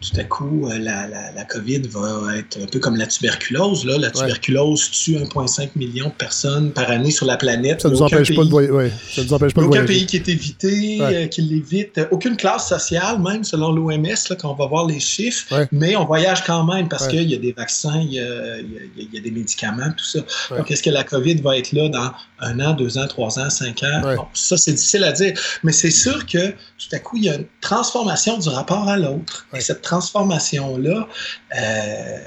tout 0.00 0.20
à 0.20 0.24
coup, 0.24 0.68
la, 0.68 1.08
la, 1.08 1.32
la, 1.32 1.44
COVID 1.44 1.88
va 1.88 2.36
être 2.36 2.58
un 2.62 2.66
peu 2.66 2.78
comme 2.78 2.96
la 2.96 3.06
tuberculose. 3.06 3.84
Là. 3.84 3.98
La 3.98 4.10
tuberculose 4.10 4.90
tue 4.90 5.16
1,5 5.16 5.70
million 5.76 6.08
de 6.08 6.12
personnes 6.12 6.70
par 6.70 6.90
année 6.90 7.10
sur 7.10 7.26
la 7.26 7.36
planète. 7.36 7.80
Ça 7.80 7.88
ne 7.88 7.94
nous 7.94 8.02
empêche 8.02 8.34
pas 8.34 8.44
de 8.44 8.50
voyager. 8.50 8.92
Ça 9.10 9.22
nous 9.22 9.32
empêche 9.32 9.54
pas 9.54 9.62
aucun 9.62 9.84
pays 9.84 10.06
qui 10.06 10.16
est 10.16 10.28
évité, 10.28 11.28
qui 11.30 11.42
l'évite. 11.42 12.00
Aucune 12.10 12.36
classe 12.36 12.68
sociale, 12.68 13.20
même 13.20 13.44
selon 13.44 13.72
l'OMS, 13.72 14.36
quand 14.38 14.52
on 14.52 14.54
va 14.54 14.66
voir 14.66 14.86
les 14.86 15.00
chiffres, 15.00 15.66
mais 15.72 15.96
on 15.96 16.04
voyage 16.04 16.44
quand 16.44 16.64
même 16.64 16.88
parce 16.88 17.08
qu'il 17.08 17.30
y 17.30 17.34
a 17.34 17.38
des 17.38 17.52
vaccins, 17.52 18.00
il 18.00 18.12
y 18.12 18.20
a 18.20 18.56
il 18.96 19.14
y, 19.14 19.18
a 19.18 19.20
des 19.20 19.30
médicaments, 19.30 19.90
tout 19.96 20.04
ça. 20.04 20.20
Donc, 20.50 20.70
est-ce 20.70 20.82
que 20.82 20.90
la 20.90 21.04
COVID 21.04 21.40
va 21.42 21.56
être 21.56 21.72
là 21.72 21.88
dans 21.88 22.12
un 22.40 22.60
an, 22.60 22.74
deux 22.74 22.98
ans, 22.98 23.06
trois 23.06 23.38
ans, 23.38 23.50
cinq 23.50 23.82
ans? 23.82 24.28
ça, 24.34 24.56
c'est 24.56 24.72
difficile 24.72 25.04
à 25.04 25.12
dire. 25.12 25.38
Mais 25.62 25.72
c'est 25.72 25.90
sûr 25.90 26.26
que 26.26 26.50
tout 26.50 26.88
à 26.92 26.98
coup, 26.98 27.16
il 27.16 27.24
y 27.24 27.30
a 27.30 27.36
une 27.36 27.46
transformation 27.60 28.38
du 28.38 28.48
rapport 28.48 28.88
à 28.88 28.96
l'autre. 28.96 29.46
Et 29.54 29.60
cette 29.60 29.82
transformation-là, 29.82 31.08
euh, 31.56 32.18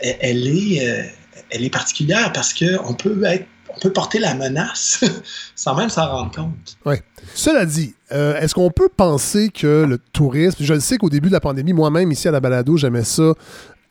elle, 0.00 0.46
est, 0.46 0.86
euh, 0.86 1.02
elle 1.50 1.64
est 1.64 1.70
particulière 1.70 2.32
parce 2.32 2.52
qu'on 2.54 2.94
peut 2.94 3.22
être 3.24 3.46
on 3.78 3.80
peut 3.80 3.92
porter 3.92 4.18
la 4.18 4.34
menace 4.34 5.04
sans 5.54 5.74
même 5.74 5.88
s'en 5.88 6.08
rendre 6.08 6.34
compte. 6.34 6.76
Oui. 6.84 6.96
Cela 7.34 7.66
dit, 7.66 7.94
euh, 8.12 8.40
est-ce 8.40 8.54
qu'on 8.54 8.70
peut 8.70 8.88
penser 8.88 9.50
que 9.50 9.84
le 9.88 9.98
tourisme, 9.98 10.56
je 10.60 10.74
le 10.74 10.80
sais 10.80 10.96
qu'au 10.96 11.10
début 11.10 11.28
de 11.28 11.34
la 11.34 11.40
pandémie, 11.40 11.72
moi-même 11.72 12.10
ici 12.10 12.28
à 12.28 12.30
la 12.30 12.40
balado, 12.40 12.76
j'aimais 12.76 13.04
ça 13.04 13.34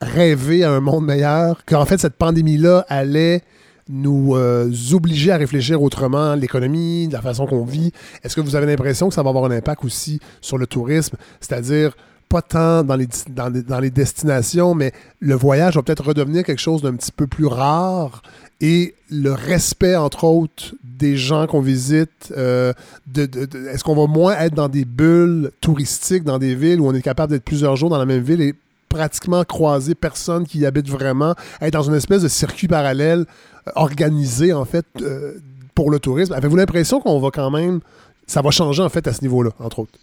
rêver 0.01 0.63
à 0.63 0.71
un 0.71 0.79
monde 0.79 1.05
meilleur, 1.05 1.65
qu'en 1.65 1.85
fait 1.85 1.97
cette 1.97 2.15
pandémie-là 2.15 2.85
allait 2.89 3.41
nous 3.89 4.35
euh, 4.35 4.69
obliger 4.91 5.31
à 5.31 5.37
réfléchir 5.37 5.81
autrement, 5.81 6.35
l'économie, 6.35 7.07
la 7.11 7.21
façon 7.21 7.45
qu'on 7.45 7.63
vit. 7.63 7.91
Est-ce 8.23 8.35
que 8.35 8.41
vous 8.41 8.55
avez 8.55 8.65
l'impression 8.65 9.07
que 9.09 9.15
ça 9.15 9.23
va 9.23 9.29
avoir 9.29 9.45
un 9.45 9.51
impact 9.51 9.85
aussi 9.85 10.19
sur 10.41 10.57
le 10.57 10.67
tourisme, 10.67 11.15
c'est-à-dire 11.39 11.95
pas 12.29 12.41
tant 12.41 12.83
dans 12.83 12.97
les, 12.97 13.07
dans, 13.29 13.79
les, 13.79 13.89
destinations, 13.89 14.75
mais 14.75 14.91
le 15.21 15.33
voyage 15.35 15.75
va 15.75 15.81
peut-être 15.81 16.07
redevenir 16.07 16.43
quelque 16.43 16.59
chose 16.59 16.81
d'un 16.81 16.93
petit 16.93 17.13
peu 17.13 17.25
plus 17.25 17.45
rare 17.45 18.21
et 18.59 18.95
le 19.09 19.31
respect, 19.31 19.95
entre 19.95 20.25
autres, 20.25 20.75
des 20.83 21.15
gens 21.15 21.47
qu'on 21.47 21.61
visite. 21.61 22.33
Euh, 22.35 22.73
est-ce 23.15 23.83
qu'on 23.83 23.95
va 23.95 24.11
moins 24.11 24.37
être 24.39 24.55
dans 24.55 24.67
des 24.67 24.83
bulles 24.83 25.51
touristiques, 25.61 26.25
dans 26.25 26.37
des 26.37 26.53
villes 26.53 26.81
où 26.81 26.87
on 26.87 26.93
est 26.93 27.01
capable 27.01 27.31
d'être 27.31 27.45
plusieurs 27.45 27.77
jours 27.77 27.89
dans 27.89 27.97
la 27.99 28.05
même 28.05 28.23
ville 28.23 28.41
et 28.41 28.55
pratiquement 28.89 29.43
croiser 29.43 29.95
personne 29.95 30.45
qui 30.45 30.59
y 30.59 30.65
habite 30.65 30.89
vraiment, 30.89 31.35
être 31.61 31.73
dans 31.73 31.83
une 31.83 31.95
espèce 31.95 32.21
de 32.21 32.27
circuit 32.27 32.67
parallèle 32.67 33.25
euh, 33.67 33.71
organisé, 33.75 34.53
en 34.53 34.65
fait, 34.65 34.85
euh, 35.01 35.33
pour 35.75 35.91
le 35.91 35.99
tourisme. 35.99 36.33
Avez-vous 36.33 36.55
l'impression 36.55 36.99
qu'on 36.99 37.19
va 37.19 37.29
quand 37.31 37.51
même. 37.51 37.81
Ça 38.25 38.41
va 38.41 38.51
changer, 38.51 38.83
en 38.83 38.89
fait, 38.89 39.07
à 39.07 39.13
ce 39.13 39.21
niveau-là, 39.21 39.51
entre 39.59 39.79
autres? 39.79 39.99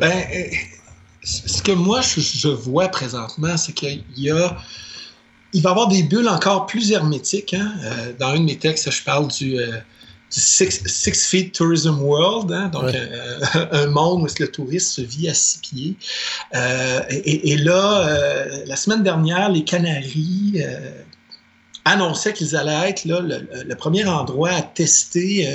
Ben, 0.00 0.10
euh, 0.10 0.44
ce 1.22 1.62
que 1.62 1.72
moi, 1.72 2.00
je, 2.00 2.48
vois 2.48 2.88
présentement, 2.88 3.56
c'est 3.56 3.72
qu'il 3.72 4.04
y 4.16 4.30
a. 4.30 4.56
Il 5.52 5.62
va 5.62 5.70
y 5.70 5.72
avoir 5.72 5.86
des 5.86 6.02
bulles 6.02 6.28
encore 6.28 6.66
plus 6.66 6.90
hermétiques. 6.90 7.54
Hein. 7.54 7.72
dans 8.18 8.30
un 8.30 8.40
de 8.40 8.44
mes 8.44 8.58
textes, 8.58 8.90
je 8.90 9.04
parle 9.04 9.28
du. 9.28 9.56
Six, 10.36 11.28
Feet 11.28 11.52
Tourism 11.52 12.00
World, 12.02 12.50
hein, 12.50 12.68
donc 12.68 12.92
euh, 12.92 13.38
un 13.70 13.86
monde 13.86 14.22
où 14.22 14.26
le 14.40 14.48
tourisme 14.48 15.02
se 15.02 15.02
vit 15.02 15.28
à 15.28 15.34
six 15.34 15.58
pieds. 15.58 15.96
Euh, 16.54 17.00
et, 17.08 17.56
là, 17.56 18.08
euh, 18.08 18.64
la 18.66 18.74
semaine 18.74 19.04
dernière, 19.04 19.48
les 19.48 19.62
Canaries 19.62 20.60
annonçaient 21.84 22.32
qu'ils 22.32 22.56
allaient 22.56 22.90
être 22.90 23.04
là, 23.04 23.20
le, 23.20 23.74
premier 23.74 24.04
endroit 24.06 24.50
à 24.50 24.62
tester 24.62 25.48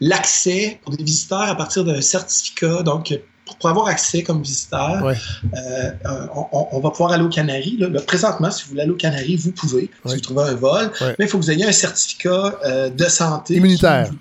l'accès 0.00 0.80
pour 0.82 0.96
des 0.96 1.04
visiteurs 1.04 1.42
à 1.42 1.54
partir 1.54 1.84
d'un 1.84 2.00
certificat. 2.00 2.82
Donc, 2.82 3.16
pour 3.58 3.70
avoir 3.70 3.86
accès 3.86 4.22
comme 4.22 4.42
visiteur, 4.42 5.04
euh, 5.04 5.12
euh, 5.54 6.26
on, 6.52 6.80
va 6.80 6.90
pouvoir 6.90 7.12
aller 7.12 7.24
aux 7.24 7.28
Canaries. 7.28 7.76
Là. 7.78 7.88
présentement, 8.00 8.50
si 8.50 8.64
vous 8.64 8.70
voulez 8.70 8.82
aller 8.82 8.90
aux 8.90 8.96
Canaries, 8.96 9.36
vous 9.36 9.52
pouvez, 9.52 9.90
si 10.06 10.14
vous 10.14 10.20
trouvez 10.20 10.44
un 10.44 10.54
vol, 10.54 10.90
mais 11.00 11.26
il 11.26 11.28
faut 11.28 11.38
que 11.38 11.44
vous 11.44 11.50
ayez 11.50 11.66
un 11.66 11.72
certificat 11.72 12.58
euh, 12.64 12.90
de 12.90 13.04
santé. 13.04 13.54
Immunitaire. 13.54 14.08
Qui, 14.08 14.16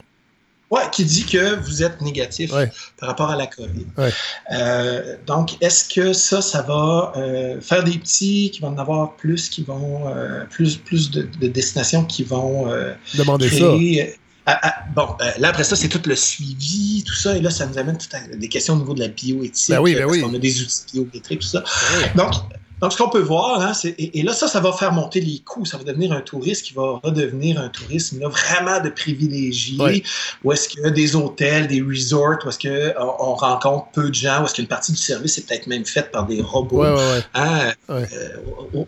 ouais, 0.71 0.81
qui 0.91 1.05
dit 1.05 1.25
que 1.25 1.55
vous 1.61 1.83
êtes 1.83 2.01
négatif 2.01 2.51
par 2.99 3.09
rapport 3.09 3.29
à 3.29 3.35
la 3.35 3.47
COVID. 3.47 3.85
donc, 5.27 5.57
est-ce 5.61 5.93
que 5.93 6.13
ça, 6.13 6.41
ça 6.41 6.61
va 6.61 7.13
faire 7.61 7.83
des 7.83 7.97
petits, 7.97 8.51
qui 8.51 8.61
vont 8.61 8.69
en 8.69 8.77
avoir 8.77 9.15
plus, 9.15 9.49
qui 9.49 9.63
vont 9.63 10.03
plus, 10.49 10.77
plus 10.77 11.11
de, 11.11 11.47
destinations 11.47 12.05
qui 12.05 12.23
vont 12.23 12.67
demander 13.15 13.49
ça 13.49 13.73
ah, 14.45 14.59
ah, 14.63 14.75
bon, 14.95 15.15
euh, 15.21 15.31
là, 15.37 15.49
après 15.49 15.63
ça, 15.63 15.75
c'est 15.75 15.87
tout 15.87 16.01
le 16.05 16.15
suivi, 16.15 17.03
tout 17.05 17.13
ça. 17.13 17.37
Et 17.37 17.41
là, 17.41 17.51
ça 17.51 17.67
nous 17.67 17.77
amène 17.77 17.97
tout 17.97 18.07
à 18.13 18.35
des 18.35 18.49
questions 18.49 18.73
au 18.73 18.77
niveau 18.77 18.93
de 18.93 19.01
la 19.01 19.07
bioéthique. 19.07 19.69
Ben 19.69 19.79
oui, 19.79 19.93
ben 19.93 20.07
parce 20.07 20.17
qu'on 20.17 20.33
a 20.33 20.39
des 20.39 20.61
outils 20.61 20.83
biométriques, 20.93 21.41
tout 21.41 21.47
ça. 21.47 21.63
Ben 22.15 22.23
Donc, 22.23 22.33
donc, 22.81 22.93
ce 22.93 22.97
qu'on 22.97 23.09
peut 23.09 23.21
voir, 23.21 23.61
hein, 23.61 23.73
c'est, 23.73 23.93
et, 23.97 24.23
là, 24.23 24.33
ça, 24.33 24.47
ça 24.47 24.59
va 24.59 24.73
faire 24.73 24.91
monter 24.91 25.21
les 25.21 25.39
coûts. 25.45 25.65
Ça 25.65 25.77
va 25.77 25.83
devenir 25.83 26.11
un 26.11 26.21
tourisme 26.21 26.63
qui 26.63 26.73
va 26.73 26.99
redevenir 27.03 27.59
un 27.59 27.69
tourisme 27.69 28.19
là, 28.19 28.27
vraiment 28.27 28.79
de 28.79 28.89
privilégié, 28.89 30.03
où 30.43 30.51
est-ce 30.51 30.67
qu'il 30.67 30.81
y 30.81 30.85
a 30.85 30.89
des 30.89 31.15
hôtels, 31.15 31.67
des 31.67 31.81
resorts, 31.81 32.39
où 32.43 32.49
est-ce 32.49 32.57
qu'on 32.57 32.69
euh, 32.69 32.93
on 33.19 33.35
rencontre 33.35 33.87
peu 33.93 34.09
de 34.09 34.15
gens, 34.15 34.41
où 34.41 34.45
est-ce 34.45 34.55
qu'une 34.55 34.67
partie 34.67 34.91
du 34.91 34.97
service 34.97 35.37
est 35.37 35.47
peut-être 35.47 35.67
même 35.67 35.85
faite 35.85 36.11
par 36.11 36.25
des 36.25 36.41
robots. 36.41 36.83
Hein, 36.83 37.73
euh, 37.91 38.05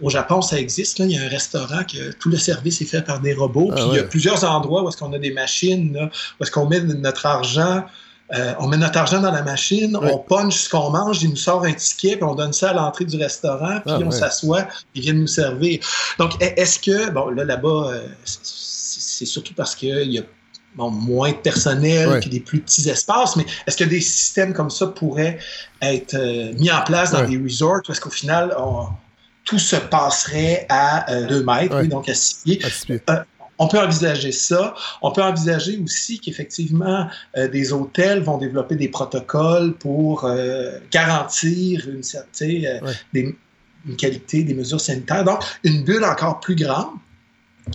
au, 0.02 0.10
Japon, 0.10 0.42
ça 0.42 0.60
existe. 0.60 0.98
Là, 0.98 1.06
il 1.06 1.12
y 1.12 1.18
a 1.20 1.24
un 1.24 1.30
restaurant 1.30 1.84
que 1.84 2.14
tout 2.14 2.30
le 2.30 2.38
service 2.38 2.82
est 2.82 2.86
fait 2.86 3.04
par 3.04 3.20
des 3.20 3.36
robots. 3.36 3.70
Ah 3.72 3.76
puis 3.76 3.84
il 3.92 3.96
y 3.98 4.00
a 4.00 4.04
plusieurs 4.04 4.44
endroits 4.44 4.84
où 4.84 4.90
est-ce 4.90 4.98
qu'on 4.98 5.14
a 5.14 5.20
des 5.20 5.34
machines, 5.34 5.94
là, 5.94 6.10
où 6.40 6.44
est-ce 6.44 6.52
qu'on 6.52 6.66
met 6.66 6.82
notre 6.82 7.28
argent 7.28 7.86
euh, 8.32 8.54
on 8.60 8.68
met 8.68 8.78
notre 8.78 8.98
argent 8.98 9.22
dans 9.22 9.32
la 9.32 9.44
machine, 9.44 9.98
on 9.98 10.18
punch 10.18 10.56
ce 10.56 10.70
qu'on 10.70 10.90
mange, 10.90 11.22
il 11.22 11.32
nous 11.32 11.36
sort 11.36 11.66
un 11.66 11.74
ticket, 11.74 12.16
puis 12.16 12.24
on 12.24 12.36
donne 12.36 12.54
ça 12.54 12.70
à 12.70 12.74
l'entrée 12.74 13.06
du 13.06 13.18
restaurant, 13.18 13.82
puis 13.86 13.96
ah, 13.96 14.00
on 14.04 14.12
s'assoit, 14.12 14.68
ils 14.96 15.02
viennent 15.02 15.20
nous 15.20 15.28
servir. 15.28 15.80
Donc, 16.18 16.42
e-, 16.42 16.54
est-ce 16.56 16.80
que, 16.80 17.10
bon, 17.12 17.30
là, 17.30 17.44
là-bas, 17.44 17.92
euh, 17.92 18.08
c'est 18.24 19.26
surtout 19.26 19.54
parce 19.54 19.76
qu'il 19.76 20.12
y 20.12 20.20
a 20.20 20.24
moins 20.78 21.32
de 21.32 21.38
personnel, 21.38 22.20
puis 22.22 22.30
des 22.30 22.40
plus 22.40 22.62
petits 22.62 22.90
espaces, 22.90 23.36
mais 23.36 23.46
est-ce 23.68 23.78
que 23.78 23.84
des 23.84 24.02
systèmes 24.02 24.54
comme 24.54 24.72
ça 24.72 24.88
pourraient 24.88 25.38
être 25.82 26.16
euh, 26.16 26.54
mis 26.54 26.72
en 26.72 26.82
place 26.82 27.12
dans 27.12 27.26
des 27.26 27.38
resorts, 27.38 27.82
est-ce 27.90 28.02
qu'au 28.02 28.10
final, 28.10 28.56
tout 29.44 29.60
se 29.60 29.76
passerait 29.76 30.66
à 30.70 31.06
2 31.28 31.44
mètres, 31.44 31.84
donc 31.84 32.08
à 32.08 32.16
6 32.16 32.42
pieds. 32.46 32.60
On 33.64 33.68
peut 33.70 33.80
envisager 33.80 34.34
ça. 34.34 34.76
On 35.02 35.12
peut 35.14 35.24
envisager 35.24 35.80
aussi 35.82 36.20
qu'effectivement, 36.20 37.08
euh, 37.38 37.48
des 37.48 37.72
hôtels 37.72 38.22
vont 38.22 38.38
développer 38.38 38.76
des 38.76 38.90
protocoles 38.90 39.76
pour 39.76 40.26
euh, 40.26 40.80
garantir 40.92 41.88
une 41.88 42.04
certaine 42.04 42.66
euh, 42.66 43.32
une 43.86 43.96
qualité 43.96 44.44
des 44.44 44.54
mesures 44.54 44.82
sanitaires. 44.82 45.24
Donc, 45.24 45.40
une 45.64 45.86
bulle 45.86 46.04
encore 46.04 46.42
plus 46.42 46.56
grande 46.56 46.90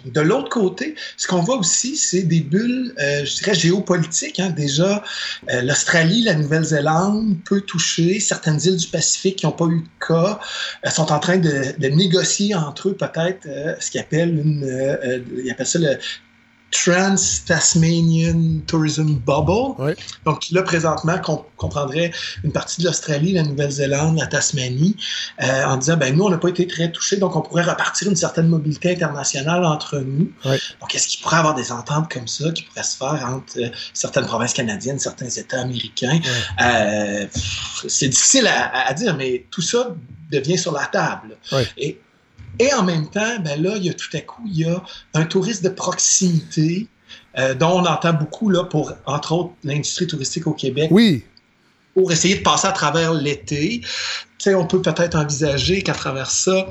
de 0.05 0.21
l'autre 0.21 0.51
côté, 0.51 0.95
ce 1.17 1.27
qu'on 1.27 1.41
voit 1.41 1.57
aussi, 1.57 1.97
c'est 1.97 2.23
des 2.23 2.41
bulles, 2.41 2.95
euh, 2.99 3.25
je 3.25 3.37
dirais, 3.37 3.55
géopolitiques. 3.55 4.39
Hein. 4.39 4.51
Déjà, 4.51 5.03
euh, 5.51 5.63
l'Australie, 5.63 6.23
la 6.23 6.35
Nouvelle-Zélande 6.35 7.37
peut 7.45 7.63
toucher 7.63 8.21
certaines 8.21 8.61
îles 8.65 8.77
du 8.77 8.87
Pacifique 8.89 9.37
qui 9.37 9.47
n'ont 9.47 9.53
pas 9.53 9.67
eu 9.67 9.81
de 9.81 10.07
cas, 10.07 10.41
Elles 10.83 10.93
sont 10.93 11.11
en 11.11 11.19
train 11.19 11.39
de, 11.39 11.75
négocier 11.89 12.55
entre 12.55 12.91
eux 12.91 12.95
peut-être 12.95 13.47
euh, 13.47 13.75
ce 13.81 13.91
qu'ils 13.91 14.01
appellent 14.01 14.39
une, 14.39 15.27
ils 15.43 15.51
appellent 15.51 15.67
ça 15.67 15.79
le 15.79 15.99
Trans-Tasmanian 16.71 18.61
Tourism 18.67 19.15
Bubble. 19.15 19.97
Donc 20.25 20.45
là, 20.51 20.63
présentement, 20.63 21.19
qu'on 21.19 21.45
comprendrait 21.57 22.13
une 22.45 22.53
partie 22.53 22.83
de 22.83 22.87
l'Australie, 22.87 23.33
la 23.33 23.43
Nouvelle-Zélande, 23.43 24.19
la 24.19 24.27
Tasmanie, 24.27 24.97
euh, 25.43 25.65
en 25.65 25.77
disant, 25.77 25.97
ben 25.97 26.15
nous, 26.15 26.25
on 26.25 26.31
n'a 26.31 26.39
pas 26.39 26.49
été 26.49 26.67
très 26.67 26.91
touchés, 26.93 27.17
donc 27.17 27.37
on 27.37 27.41
pourrait 27.41 27.63
repartir 27.63 28.09
une 28.09 28.17
certaine 28.17 28.49
mobilité 28.49 28.93
internationale 28.93 29.65
entre 29.65 29.99
nous. 29.99 30.31
Donc, 30.45 30.95
est-ce 30.95 31.09
qu'il 31.09 31.23
pourrait 31.23 31.37
y 31.37 31.41
avoir 31.41 31.55
des 31.55 31.73
ententes 31.73 32.13
comme 32.13 32.29
ça 32.29 32.51
qui 32.53 32.65
pourraient 32.65 32.83
se 32.83 32.97
faire 32.97 33.27
entre 33.29 33.59
euh, 33.59 33.69
certaines 33.95 34.27
provinces 34.27 34.53
canadiennes, 34.53 34.99
certains 34.99 35.31
États 35.31 35.61
américains? 35.61 36.21
Euh, 36.61 37.27
c'est 37.87 38.09
difficile 38.09 38.47
à, 38.47 38.93
dire, 38.95 39.17
mais 39.17 39.47
tout 39.51 39.63
ça 39.63 39.95
devient 40.31 40.59
sur 40.59 40.73
la 40.73 40.87
table. 40.87 41.37
Et 41.77 41.99
et 42.59 42.73
en 42.75 42.83
même 42.83 43.09
temps, 43.09 43.39
ben 43.41 43.61
là, 43.63 43.77
il 43.77 43.85
y 43.85 43.91
a 43.91 43.95
tout 43.95 44.15
à 44.15 44.21
coup, 44.21 44.43
il 44.47 44.59
y 44.59 44.65
a 44.65 44.83
un 45.15 45.25
tourisme 45.25 45.65
de 45.65 45.69
proximité 45.69 46.89
euh, 47.39 47.55
dont 47.55 47.81
on 47.81 47.87
entend 47.87 48.13
beaucoup 48.13 48.51
là, 48.51 48.65
pour, 48.65 48.93
entre 49.07 49.33
autres, 49.33 49.53
l'industrie 49.65 50.07
touristique 50.07 50.47
au 50.47 50.53
Québec. 50.53 50.89
Oui. 50.91 51.25
Pour 51.95 52.13
essayer 52.13 52.37
de 52.37 52.43
passer 52.43 52.67
à 52.67 52.73
travers 52.73 53.15
l'été. 53.15 53.81
Tu 53.81 53.89
sais, 54.39 54.55
on 54.55 54.67
peut 54.67 54.83
peut-être 54.83 55.17
envisager 55.17 55.83
qu'à 55.83 55.95
travers 55.95 56.31
ça, 56.31 56.69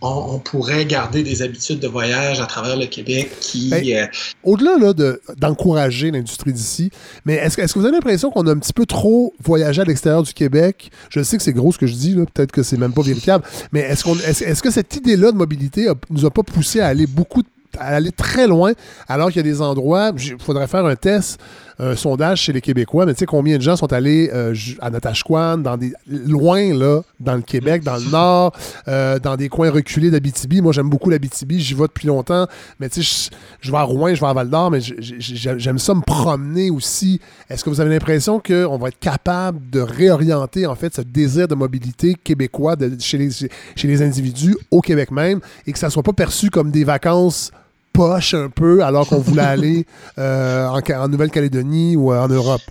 on, 0.00 0.38
pourrait 0.38 0.84
garder 0.84 1.22
des 1.22 1.42
habitudes 1.42 1.80
de 1.80 1.88
voyage 1.88 2.40
à 2.40 2.46
travers 2.46 2.76
le 2.76 2.86
Québec 2.86 3.30
qui. 3.40 3.68
Ben, 3.70 3.84
euh, 3.84 4.06
Au-delà 4.44 4.76
là, 4.78 4.92
de, 4.92 5.20
d'encourager 5.36 6.10
l'industrie 6.10 6.52
d'ici, 6.52 6.90
mais 7.24 7.34
est-ce, 7.34 7.56
que- 7.56 7.62
est-ce 7.62 7.74
que 7.74 7.78
vous 7.80 7.84
avez 7.86 7.94
l'impression 7.96 8.30
qu'on 8.30 8.46
a 8.46 8.52
un 8.52 8.58
petit 8.58 8.72
peu 8.72 8.86
trop 8.86 9.34
voyagé 9.42 9.80
à 9.82 9.84
l'extérieur 9.84 10.22
du 10.22 10.32
Québec? 10.32 10.90
Je 11.10 11.22
sais 11.22 11.36
que 11.36 11.42
c'est 11.42 11.52
gros 11.52 11.72
ce 11.72 11.78
que 11.78 11.86
je 11.86 11.94
dis, 11.94 12.14
là, 12.14 12.24
peut-être 12.32 12.52
que 12.52 12.62
c'est 12.62 12.76
même 12.76 12.92
pas 12.92 13.02
vérifiable, 13.02 13.44
mais 13.72 13.80
est-ce, 13.80 14.04
qu'on, 14.04 14.14
est-ce, 14.16 14.44
est-ce 14.44 14.62
que 14.62 14.70
cette 14.70 14.94
idée-là 14.94 15.32
de 15.32 15.36
mobilité 15.36 15.88
a- 15.88 15.94
nous 16.10 16.24
a 16.24 16.30
pas 16.30 16.42
poussé 16.42 16.80
à 16.80 16.86
aller 16.86 17.06
beaucoup 17.06 17.42
à 17.78 17.88
aller 17.96 18.10
très 18.10 18.46
loin, 18.48 18.72
alors 19.08 19.28
qu'il 19.28 19.36
y 19.36 19.40
a 19.40 19.42
des 19.42 19.60
endroits, 19.60 20.10
il 20.16 20.36
faudrait 20.40 20.66
faire 20.66 20.86
un 20.86 20.96
test, 20.96 21.38
un 21.78 21.94
sondage 21.96 22.42
chez 22.42 22.52
les 22.52 22.60
Québécois, 22.60 23.06
mais 23.06 23.14
tu 23.14 23.20
sais 23.20 23.26
combien 23.26 23.56
de 23.56 23.62
gens 23.62 23.76
sont 23.76 23.92
allés 23.92 24.30
euh, 24.32 24.54
à 24.80 24.90
Natashquan, 24.90 25.58
dans 25.58 25.76
des 25.76 25.92
loin 26.06 26.74
là, 26.76 27.02
dans 27.20 27.34
le 27.36 27.42
Québec, 27.42 27.82
dans 27.84 27.96
le 27.96 28.10
nord, 28.10 28.52
euh, 28.88 29.18
dans 29.18 29.36
des 29.36 29.48
coins 29.48 29.70
reculés 29.70 30.10
d'Abitibi. 30.10 30.60
Moi, 30.60 30.72
j'aime 30.72 30.90
beaucoup 30.90 31.10
l'Abitibi, 31.10 31.60
j'y 31.60 31.74
vais 31.74 31.84
depuis 31.86 32.08
longtemps, 32.08 32.46
mais 32.80 32.88
tu 32.88 33.02
sais, 33.02 33.30
je, 33.60 33.70
vais 33.70 33.76
à 33.78 33.82
Rouen, 33.82 34.14
je 34.14 34.20
vais 34.20 34.26
à 34.26 34.32
Val 34.32 34.50
d'Or, 34.50 34.70
mais 34.70 34.80
j'aime 34.80 35.78
ça 35.78 35.94
me 35.94 36.02
promener 36.02 36.70
aussi. 36.70 37.20
Est-ce 37.48 37.64
que 37.64 37.70
vous 37.70 37.80
avez 37.80 37.90
l'impression 37.90 38.40
qu'on 38.40 38.78
va 38.78 38.88
être 38.88 38.98
capable 38.98 39.70
de 39.70 39.80
réorienter 39.80 40.66
en 40.66 40.74
fait 40.74 40.94
ce 40.94 41.02
désir 41.02 41.48
de 41.48 41.54
mobilité 41.54 42.14
québécois 42.14 42.76
de- 42.76 42.96
chez, 43.00 43.18
les, 43.18 43.30
chez 43.30 43.88
les 43.88 44.02
individus 44.02 44.56
au 44.70 44.80
Québec 44.80 45.10
même 45.10 45.40
et 45.66 45.72
que 45.72 45.78
ça 45.78 45.90
soit 45.90 46.02
pas 46.02 46.12
perçu 46.12 46.50
comme 46.50 46.70
des 46.70 46.84
vacances 46.84 47.52
poche 47.98 48.34
un 48.34 48.48
peu 48.48 48.82
alors 48.84 49.08
qu'on 49.08 49.18
voulait 49.20 49.42
aller 49.56 49.86
euh, 50.18 50.66
en, 50.68 50.80
Ca- 50.86 51.02
en 51.02 51.08
Nouvelle-Calédonie 51.08 51.96
ou 51.96 52.12
euh, 52.12 52.20
en 52.20 52.28
Europe? 52.28 52.62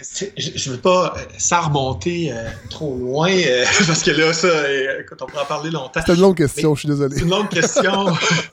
c'est- 0.00 0.32
je 0.36 0.50
je 0.56 0.70
veux 0.72 0.78
pas 0.90 1.14
euh, 1.16 1.20
ça 1.38 1.60
remonter 1.60 2.32
euh, 2.32 2.48
trop 2.70 2.96
loin, 2.96 3.30
euh, 3.30 3.64
parce 3.86 4.02
que 4.02 4.10
là, 4.10 4.32
ça, 4.32 4.48
euh, 4.48 5.00
écoute, 5.02 5.18
on 5.22 5.26
pourra 5.26 5.42
en 5.42 5.46
parler 5.46 5.70
longtemps. 5.70 6.00
C'était 6.00 6.14
une 6.14 6.20
longue 6.20 6.36
question, 6.36 6.74
je 6.74 6.80
suis 6.80 6.88
désolé. 6.88 7.14
C'est 7.16 7.22
une 7.22 7.30
longue 7.30 7.48
question. 7.48 8.06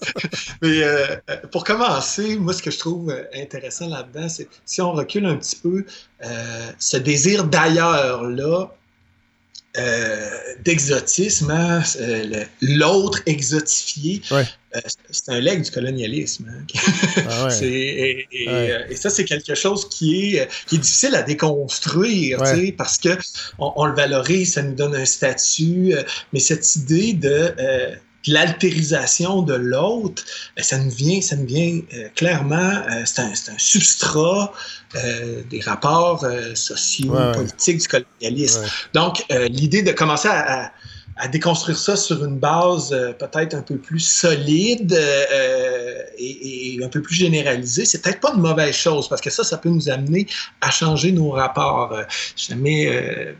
Mais 0.62 0.84
euh, 0.84 1.07
euh, 1.30 1.38
pour 1.51 1.64
commencer, 1.64 2.36
moi, 2.38 2.53
ce 2.53 2.62
que 2.62 2.70
je 2.72 2.78
trouve 2.78 3.09
euh, 3.09 3.24
intéressant 3.36 3.88
là-dedans, 3.88 4.30
c'est 4.30 4.47
si 4.66 4.82
on 4.82 4.91
recule 4.91 5.26
un 5.26 5.36
petit 5.38 5.55
peu, 5.55 5.84
euh, 6.24 6.72
ce 6.78 6.97
désir 6.97 7.43
d'ailleurs-là, 7.45 8.70
euh, 9.78 10.30
d'exotisme, 10.64 11.49
hein, 11.51 11.82
euh, 12.01 12.43
l'autre 12.62 13.20
exotifié, 13.26 14.22
Ouais. 14.32 14.45
Euh, 14.76 14.80
c'est- 15.09 15.30
un 15.30 15.39
legs 15.39 15.63
du 15.63 15.72
colonialisme. 15.72 16.47
hein. 16.49 16.63
Ah 17.30 17.45
ouais. 17.45 17.51
C'est- 17.59 17.65
et, 17.67 18.28
et, 18.32 18.47
Ouais. 18.47 18.72
euh, 18.72 18.86
et 18.89 18.95
ça, 18.95 19.09
c'est 19.09 19.26
quelque 19.26 19.55
chose 19.55 19.88
qui 19.89 20.36
est, 20.36 20.47
qui 20.67 20.76
est 20.76 20.80
difficile 20.80 21.15
à 21.15 21.24
déconstruire, 21.24 22.41
Ouais. 22.41 22.72
parce 22.72 22.97
que 22.97 23.09
on, 23.59 23.72
on 23.76 23.86
le 23.86 23.93
valorise, 23.95 24.53
ça 24.53 24.61
nous 24.61 24.76
donne 24.76 24.95
un 24.95 25.05
statut, 25.05 25.93
euh, 25.93 26.03
mais 26.34 26.39
cette 26.39 26.76
idée 26.76 27.13
de, 27.13 27.53
euh, 27.59 27.95
de 28.28 28.34
l'altérisation 28.34 29.41
de 29.41 29.55
l'autre, 29.55 30.24
ben, 30.55 30.63
ça 30.63 30.78
nous 30.78 30.91
vient, 30.91 31.22
ça 31.22 31.36
nous 31.36 31.47
vient 31.47 31.82
euh, 31.95 32.07
clairement, 32.15 32.55
euh, 32.91 33.01
c'est 33.05 33.22
un, 33.22 33.34
substrat 33.57 34.53
euh, 34.95 35.41
des 35.49 35.59
rapports 35.61 36.24
euh, 36.24 36.53
sociaux, 36.55 37.15
politiques 37.34 37.80
du 37.80 37.88
colonialisme. 37.88 38.63
Donc, 38.93 39.24
euh, 39.32 39.47
l'idée 39.47 39.82
de 39.82 39.91
commencer 39.91 40.28
à, 40.28 40.65
à- 40.65 40.72
à 41.18 41.28
déconstruire 41.28 41.78
ça 41.78 41.95
sur 41.95 42.24
une 42.24 42.38
base 42.38 42.91
euh, 42.93 43.14
peut-être 43.14 43.53
un 43.55 43.62
peu 43.62 43.78
plus 43.78 43.99
solide 43.99 44.93
euh, 44.93 45.99
et, 46.18 46.76
et 46.76 46.84
un 46.84 46.88
peu 46.89 47.01
plus 47.01 47.16
généralisée, 47.16 47.86
c'est 47.86 48.01
peut-être 48.01 48.20
pas 48.20 48.34
une 48.36 48.41
mauvaise 48.41 48.76
chose 48.76 49.07
parce 49.07 49.22
que 49.22 49.30
ça, 49.30 49.43
ça 49.43 49.57
peut 49.57 49.70
nous 49.70 49.89
amener 49.89 50.28
à 50.62 50.72
changer 50.72 51.12
nos 51.12 51.32
rapports. 51.32 51.91
Euh, 51.93 52.03
jamais, 52.36 52.88
euh, 52.88 53.34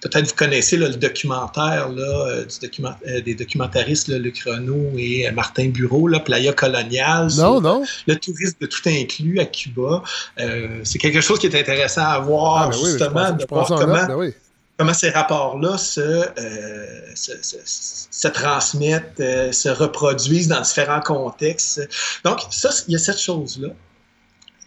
peut-être 0.00 0.26
vous 0.28 0.34
connaissez 0.36 0.76
là, 0.76 0.88
le 0.88 0.96
documentaire 0.96 1.88
là, 1.88 2.26
euh, 2.28 2.44
du 2.44 2.58
document- 2.60 2.94
euh, 3.08 3.20
des 3.22 3.34
documentaristes 3.34 4.08
là, 4.08 4.18
Luc 4.18 4.42
Renault 4.42 4.92
et 4.98 5.26
euh, 5.26 5.32
Martin 5.32 5.68
Bureau, 5.68 6.06
là, 6.08 6.20
Playa 6.20 6.52
Colonial. 6.52 7.28
Non, 7.36 7.60
non. 7.60 7.84
Le 8.06 8.16
tourisme 8.16 8.56
de 8.60 8.66
tout 8.66 8.82
inclus 8.86 9.40
à 9.40 9.46
Cuba. 9.46 10.02
Euh, 10.40 10.80
c'est 10.84 10.98
quelque 10.98 11.20
chose 11.22 11.38
qui 11.38 11.46
est 11.46 11.58
intéressant 11.58 12.04
à 12.04 12.18
voir, 12.18 12.64
Ah, 12.64 12.68
ben 12.70 12.76
oui, 12.82 12.90
justement, 12.90 13.24
ça- 13.26 13.32
de 13.32 13.46
voir 13.48 13.66
comment 13.66 14.06
ben 14.06 14.14
oui. 14.16 14.32
Comment 14.78 14.94
ces 14.94 15.10
rapports-là 15.10 15.78
se, 15.78 16.00
euh, 16.00 16.86
se, 17.14 17.32
se- 17.42 18.06
se 18.10 18.28
transmettent, 18.28 19.20
euh, 19.20 19.52
se 19.52 19.68
reproduisent 19.68 20.48
dans 20.48 20.60
différents 20.60 21.00
contextes? 21.00 21.86
Donc, 22.24 22.40
ça, 22.50 22.70
il 22.88 22.92
y 22.92 22.96
a 22.96 22.98
cette 22.98 23.20
chose-là. 23.20 23.68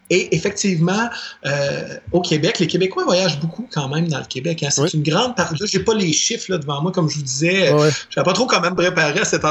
Et 0.10 0.34
effectivement, 0.34 1.10
euh, 1.46 1.98
au 2.14 2.22
Québec, 2.22 2.60
les 2.60 2.68
Québécois 2.68 3.04
voyagent 3.04 3.42
beaucoup 3.42 3.68
quand 3.70 3.90
même 3.90 4.08
dans 4.08 4.20
le 4.20 4.26
Québec. 4.26 4.64
hein. 4.64 4.70
C'est 4.72 4.82
Oui. 4.82 4.90
une 4.94 5.04
grande 5.04 5.36
partie. 5.36 5.56
J'ai 5.68 5.82
pas 5.82 5.94
les 5.94 6.14
chiffres 6.14 6.46
là, 6.50 6.58
devant 6.58 6.82
moi, 6.82 6.94
comme 6.94 7.10
je 7.10 7.18
vous 7.18 7.24
disais. 7.24 7.68
Je 8.10 8.16
savais 8.16 8.24
pas 8.24 8.32
trop 8.32 8.46
quand 8.48 8.62
même 8.62 8.74
préparer 8.76 9.20
à 9.20 9.26
cette 9.26 9.44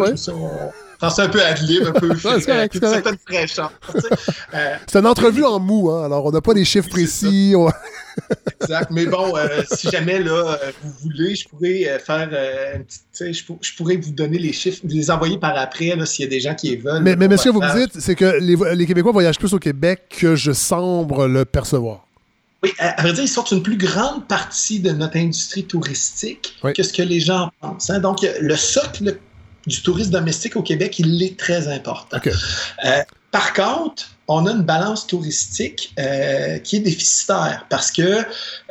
ouais. 0.00 0.16
Je 0.16 0.30
on 1.02 1.10
un 1.22 1.28
peu 1.28 1.42
à 1.42 1.52
lib, 1.54 1.88
un 1.88 1.90
peu 1.92 2.14
c'est 2.22 2.34
une 2.36 2.40
correct. 2.46 2.78
certaine 2.78 3.18
fraîcheur. 3.28 3.72
tu 3.92 4.00
sais. 4.00 4.08
Euh, 4.54 4.76
C'est 4.86 4.98
une 5.00 5.06
entrevue 5.08 5.44
en 5.44 5.58
mou, 5.58 5.90
hein, 5.90 6.04
alors 6.04 6.24
on 6.24 6.30
n'a 6.30 6.40
pas 6.40 6.54
des 6.54 6.64
chiffres 6.64 6.88
précis. 6.88 7.54
Exact. 8.62 8.90
Mais 8.90 9.06
bon, 9.06 9.36
euh, 9.36 9.62
si 9.72 9.90
jamais 9.90 10.18
là, 10.18 10.58
euh, 10.62 10.72
vous 10.82 10.92
voulez, 11.02 11.34
je 11.34 11.48
pourrais 11.48 11.88
euh, 11.88 11.98
faire 11.98 12.28
euh, 12.32 12.76
une 12.76 12.84
petite. 12.84 13.34
Je, 13.34 13.44
pour- 13.44 13.58
je 13.60 13.74
pourrais 13.74 13.96
vous 13.96 14.12
donner 14.12 14.38
les 14.38 14.52
chiffres, 14.52 14.80
vous 14.84 14.94
les 14.94 15.10
envoyer 15.10 15.38
par 15.38 15.56
après 15.56 15.92
s'il 16.06 16.24
y 16.24 16.28
a 16.28 16.30
des 16.30 16.40
gens 16.40 16.54
qui 16.54 16.70
les 16.70 16.76
veulent. 16.76 17.02
Mais, 17.02 17.16
mais, 17.16 17.28
que 17.28 17.48
vous 17.50 17.60
me 17.60 17.78
dites, 17.80 18.00
c'est 18.00 18.14
que 18.14 18.38
les, 18.74 18.86
Québécois 18.86 19.12
voyagent 19.12 19.38
plus 19.38 19.52
au 19.54 19.58
Québec 19.58 20.02
que 20.18 20.34
je 20.36 20.52
semble 20.52 21.26
le 21.26 21.44
percevoir. 21.44 22.06
Oui, 22.62 22.72
à, 22.78 22.98
à 22.98 23.02
vrai 23.02 23.12
dire, 23.12 23.24
ils 23.24 23.28
sortent 23.28 23.52
une 23.52 23.62
plus 23.62 23.76
grande 23.76 24.26
partie 24.26 24.80
de 24.80 24.90
notre 24.90 25.16
industrie 25.18 25.64
touristique 25.64 26.56
Oui. 26.64 26.72
que 26.72 26.82
ce 26.82 26.92
que 26.92 27.02
les 27.02 27.20
gens 27.20 27.50
pensent. 27.60 27.90
hein. 27.90 28.00
Donc, 28.00 28.26
le 28.40 28.56
socle 28.56 29.18
du 29.66 29.82
tourisme 29.82 30.10
domestique 30.12 30.56
au 30.56 30.62
Québec, 30.62 30.98
il 30.98 31.22
est 31.22 31.38
très 31.38 31.68
important. 31.68 32.18
Euh, 32.84 33.02
par 33.30 33.52
contre, 33.52 34.08
on 34.28 34.46
a 34.46 34.50
une 34.52 34.62
balance 34.62 35.06
touristique 35.06 35.92
euh, 35.98 36.58
qui 36.58 36.76
est 36.76 36.80
déficitaire 36.80 37.66
parce 37.68 37.90
que 37.90 38.02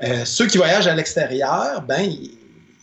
euh, 0.03 0.25
ceux 0.25 0.47
qui 0.47 0.57
voyagent 0.57 0.87
à 0.87 0.95
l'extérieur, 0.95 1.81
ben, 1.81 2.01
ils, 2.01 2.31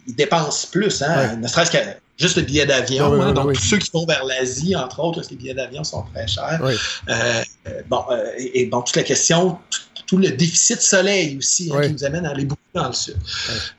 ils 0.06 0.14
dépensent 0.14 0.68
plus, 0.70 1.02
hein, 1.02 1.16
Ouais. 1.16 1.36
ne 1.36 1.46
serait-ce 1.48 1.70
que 1.70 1.78
juste 2.18 2.36
le 2.36 2.42
billet 2.42 2.66
d'avion. 2.66 3.10
Oui, 3.10 3.20
hein. 3.20 3.26
oui, 3.28 3.34
donc, 3.34 3.46
oui. 3.48 3.54
tous 3.56 3.62
ceux 3.62 3.78
qui 3.78 3.90
vont 3.92 4.06
vers 4.06 4.24
l'Asie, 4.24 4.74
entre 4.76 5.00
autres, 5.00 5.16
parce 5.16 5.26
que 5.28 5.32
les 5.32 5.38
billets 5.38 5.54
d'avion 5.54 5.84
sont 5.84 6.04
très 6.14 6.26
chers. 6.26 6.60
Euh, 7.08 7.42
bon, 7.88 8.04
et, 8.38 8.62
et 8.62 8.66
bon, 8.66 8.80
toute 8.82 8.96
la 8.96 9.02
question, 9.02 9.58
tout 10.06 10.16
le 10.18 10.28
déficit 10.30 10.80
soleil 10.80 11.36
aussi, 11.38 11.70
hein, 11.72 11.76
Oui. 11.78 11.86
qui 11.86 11.92
nous 11.94 12.04
amène 12.04 12.26
à 12.26 12.30
aller 12.30 12.44
beaucoup 12.44 12.60
dans 12.74 12.86
le 12.88 12.92
sud. 12.92 13.16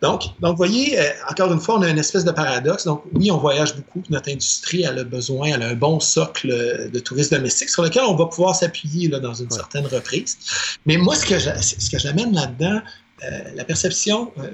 Donc, 0.02 0.24
donc, 0.40 0.52
vous 0.52 0.58
voyez, 0.58 1.00
euh, 1.00 1.04
encore 1.30 1.52
une 1.52 1.60
fois, 1.60 1.78
on 1.80 1.82
a 1.82 1.90
une 1.90 1.98
espèce 2.00 2.24
de 2.26 2.32
paradoxe. 2.32 2.86
Donc, 2.86 3.04
oui, 3.14 3.32
on 3.32 3.38
voyage 3.38 3.76
beaucoup. 3.76 4.04
Notre 4.10 4.30
industrie, 4.32 4.84
elle 4.84 5.00
a 5.00 5.04
besoin, 5.04 5.48
elle 5.56 5.64
a 5.64 5.70
un 5.70 5.76
bon 5.76 6.00
socle 6.00 6.50
euh, 6.52 6.90
de 6.90 7.00
tourisme 7.00 7.36
domestique 7.36 7.70
sur 7.70 7.84
lequel 7.84 8.04
on 8.04 8.16
va 8.16 8.26
pouvoir 8.28 8.56
s'appuyer 8.56 9.08
dans 9.08 9.34
une 9.34 9.50
certaine 9.52 9.86
reprise. 9.88 10.38
Mais 10.86 10.98
moi, 10.98 11.16
ce 11.16 11.26
que 11.26 11.98
j'amène 12.00 12.34
là-dedans, 12.34 12.82
euh, 13.24 13.40
la 13.56 13.64
perception 13.64 14.32
euh, 14.40 14.50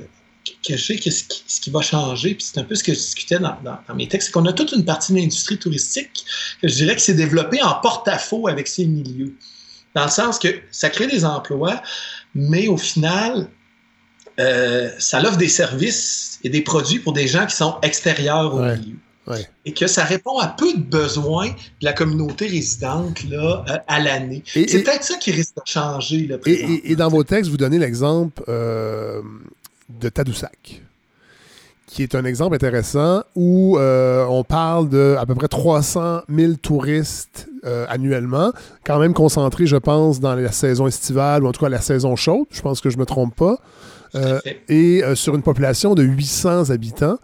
que 0.67 0.75
j'ai, 0.77 0.97
que 0.99 1.11
ce 1.11 1.23
qui, 1.25 1.43
ce 1.47 1.59
qui 1.61 1.69
va 1.69 1.81
changer, 1.81 2.33
puis 2.35 2.45
c'est 2.51 2.59
un 2.59 2.63
peu 2.63 2.75
ce 2.75 2.83
que 2.83 2.93
je 2.93 2.99
discutais 2.99 3.39
dans, 3.39 3.55
dans- 3.63 3.77
dans 3.87 3.95
mes 3.95 4.07
textes, 4.07 4.27
c'est 4.27 4.31
qu'on 4.31 4.45
a 4.45 4.53
toute 4.53 4.71
une 4.71 4.85
partie 4.85 5.11
de 5.13 5.17
l'industrie 5.17 5.57
touristique 5.57 6.25
que 6.61 6.67
je 6.67 6.75
dirais 6.75 6.95
que 6.95 7.01
s'est 7.01 7.13
développée 7.13 7.61
en 7.61 7.75
porte-à-faux 7.75 8.47
avec 8.47 8.67
ces 8.67 8.85
milieux. 8.85 9.35
Dans 9.95 10.05
le 10.05 10.11
sens 10.11 10.37
que 10.39 10.47
ça 10.71 10.89
crée 10.89 11.07
des 11.07 11.25
emplois, 11.25 11.81
mais 12.35 12.67
au 12.67 12.77
final, 12.77 13.47
euh, 14.39 14.89
ça 14.99 15.19
offre 15.21 15.37
des 15.37 15.49
services 15.49 16.39
et 16.43 16.49
des 16.49 16.61
produits 16.61 16.99
pour 16.99 17.13
des 17.13 17.27
gens 17.27 17.45
qui 17.45 17.55
sont 17.55 17.75
extérieurs 17.81 18.53
au 18.55 18.59
Ouais. 18.61 18.77
milieu. 18.77 18.95
Ouais. 19.27 19.47
Et 19.65 19.73
que 19.73 19.85
ça 19.85 20.03
répond 20.05 20.39
à 20.39 20.47
peu 20.47 20.73
de 20.73 20.79
besoins 20.81 21.49
de 21.49 21.85
la 21.85 21.93
communauté 21.93 22.47
résidente 22.47 23.23
là, 23.29 23.63
euh, 23.69 23.77
à 23.87 23.99
l'année. 23.99 24.43
C'est 24.45 24.81
peut-être 24.83 25.03
ça 25.03 25.17
qui 25.17 25.31
risque 25.31 25.55
de 25.55 25.61
changer. 25.65 26.25
Là, 26.25 26.35
Et, 26.35 26.39
présentement. 26.39 26.75
et- 26.83 26.91
et 26.91 26.95
dans 26.95 27.09
vos 27.09 27.23
textes, 27.23 27.51
vous 27.51 27.57
donnez 27.57 27.77
l'exemple 27.77 28.41
euh, 28.47 29.21
de 29.89 30.09
Tadoussac, 30.09 30.81
qui 31.89 32.03
est 32.03 32.13
un 32.13 32.23
exemple 32.23 32.53
intéressant 32.53 33.23
où 33.35 33.77
euh, 33.77 34.23
on 34.29 34.43
parle 34.43 34.89
de 34.89 35.15
à 35.19 35.25
peu 35.25 35.33
près 35.33 35.47
300 35.47 36.21
000 36.29 36.53
touristes 36.61 37.49
euh, 37.65 37.85
annuellement, 37.89 38.51
quand 38.85 38.99
même 38.99 39.13
concentrés, 39.13 39.65
je 39.65 39.75
pense, 39.75 40.19
dans 40.19 40.35
la 40.35 40.51
saison 40.51 40.85
estivale 40.85 41.43
ou 41.43 41.47
en 41.47 41.51
tout 41.51 41.61
cas 41.61 41.69
la 41.69 41.81
saison 41.81 42.15
chaude. 42.15 42.45
Je 42.51 42.61
pense 42.61 42.79
que 42.79 42.91
je 42.91 42.97
me 42.99 43.05
trompe 43.05 43.35
pas. 43.35 43.57
Euh, 44.15 44.39
et 44.69 45.03
sur 45.15 45.35
une 45.35 45.41
population 45.41 45.95
de 45.95 46.03
800 46.03 46.69
habitants. 46.69 47.17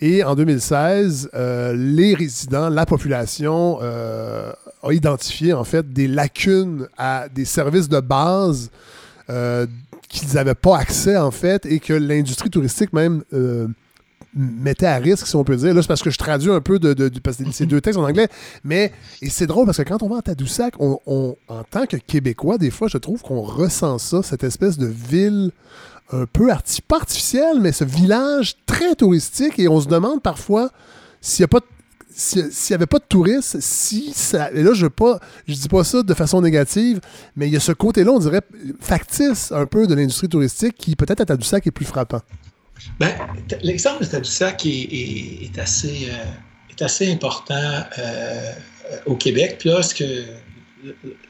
Et 0.00 0.24
en 0.24 0.34
2016, 0.34 1.30
euh, 1.34 1.72
les 1.76 2.14
résidents, 2.14 2.68
la 2.68 2.86
population 2.86 3.80
a 3.80 4.92
identifié 4.92 5.52
en 5.52 5.64
fait 5.64 5.92
des 5.92 6.06
lacunes 6.06 6.86
à 6.96 7.28
des 7.28 7.44
services 7.44 7.88
de 7.88 8.00
base 8.00 8.70
qu'ils 10.08 10.34
n'avaient 10.34 10.54
pas 10.54 10.78
accès 10.78 11.16
en 11.16 11.30
fait 11.32 11.66
et 11.66 11.80
que 11.80 11.92
l'industrie 11.92 12.50
touristique 12.50 12.92
même 12.92 13.24
mettait 14.34 14.86
à 14.86 14.96
risque, 14.96 15.26
si 15.26 15.36
on 15.36 15.44
peut 15.44 15.56
dire. 15.56 15.74
Là, 15.74 15.82
c'est 15.82 15.88
parce 15.88 16.02
que 16.02 16.10
je 16.10 16.18
traduis 16.18 16.50
un 16.50 16.60
peu 16.60 16.78
de, 16.78 16.94
de- 16.94 17.08
de- 17.08 17.20
parce 17.20 17.36
que 17.36 17.44
c'est 17.52 17.66
deux 17.66 17.80
textes 17.80 17.98
en 17.98 18.04
anglais. 18.04 18.28
Mais 18.64 18.92
et 19.20 19.30
c'est 19.30 19.46
drôle 19.46 19.66
parce 19.66 19.78
que 19.78 19.82
quand 19.82 20.02
on 20.02 20.08
va 20.08 20.18
à 20.18 20.22
Tadoussac, 20.22 20.74
on, 20.78 20.98
en 21.48 21.64
tant 21.64 21.86
que 21.86 21.96
Québécois, 21.96 22.58
des 22.58 22.70
fois, 22.70 22.88
je 22.88 22.98
trouve 22.98 23.22
qu'on 23.22 23.42
ressent 23.42 23.98
ça, 23.98 24.22
cette 24.22 24.44
espèce 24.44 24.78
de 24.78 24.86
ville 24.86 25.50
un 26.12 26.26
peu 26.26 26.48
pas 26.88 26.96
artificielle, 26.96 27.58
mais 27.60 27.72
ce 27.72 27.84
village 27.84 28.56
très 28.66 28.94
touristique. 28.94 29.58
Et 29.58 29.68
on 29.68 29.80
se 29.80 29.88
demande 29.88 30.22
parfois 30.22 30.70
s'il 31.20 31.42
n'y 31.42 31.46
a 31.46 31.48
pas 31.48 31.60
s'il 32.14 32.42
n'y 32.44 32.74
avait 32.74 32.84
pas 32.86 32.98
de 32.98 33.04
touristes, 33.08 33.56
si 33.60 34.12
ça. 34.14 34.50
Et 34.52 34.62
là, 34.62 34.74
je 34.74 34.84
ne 34.84 35.54
dis 35.54 35.68
pas 35.68 35.84
ça 35.84 36.02
de 36.02 36.12
façon 36.14 36.42
négative, 36.42 37.00
mais 37.36 37.46
il 37.48 37.52
y 37.54 37.56
a 37.56 37.60
ce 37.60 37.72
côté-là, 37.72 38.10
on 38.12 38.18
dirait, 38.18 38.42
factice 38.80 39.50
un 39.50 39.64
peu 39.64 39.86
de 39.86 39.94
l'industrie 39.94 40.28
touristique 40.28 40.76
qui, 40.76 40.94
peut-être 40.94 41.22
à 41.22 41.24
Tadoussac, 41.24 41.66
est 41.66 41.70
plus 41.70 41.86
frappant. 41.86 42.20
Ben, 42.98 43.14
l'exemple 43.62 44.04
de 44.04 44.08
Tadoussac 44.08 44.66
est, 44.66 44.70
est, 44.70 45.58
assez, 45.58 46.08
euh, 46.10 46.24
est 46.70 46.82
assez 46.82 47.10
important 47.10 47.84
euh, 47.98 48.52
au 49.06 49.16
Québec. 49.16 49.56
Puis 49.58 49.70
là, 49.70 49.82
ce 49.82 49.94
que 49.94 50.04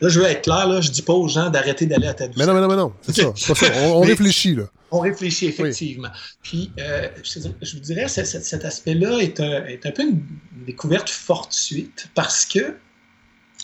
là, 0.01 0.09
je 0.09 0.21
veux 0.21 0.27
être 0.27 0.43
clair, 0.43 0.69
là, 0.69 0.81
je 0.81 0.91
dis 0.91 1.03
pas 1.03 1.13
aux 1.13 1.29
gens 1.29 1.51
d'arrêter 1.51 1.87
d'aller 1.87 2.09
à 2.09 2.15
Tadoussac. 2.15 2.39
Mais 2.39 2.47
non, 2.47 2.55
mais 2.55 2.61
non, 2.61 2.69
mais 2.69 2.77
non, 2.77 2.93
c'est 3.03 3.15
ça, 3.15 3.55
ça. 3.55 3.67
On, 3.95 4.01
réfléchit, 4.01 4.55
là. 4.55 4.65
On 4.91 5.01
réfléchit, 5.01 5.47
effectivement. 5.47 6.11
Puis, 6.43 6.71
euh, 6.79 7.09
je, 7.23 7.75
vous 7.75 7.81
dirais, 7.81 8.09
cet 8.09 8.65
aspect-là 8.65 9.19
est 9.19 9.41
un, 9.41 9.65
est 9.67 9.87
un 9.87 9.91
peu 9.91 10.03
une 10.03 10.23
découverte 10.67 11.09
fortuite 11.09 12.09
parce 12.15 12.45
que 12.45 12.77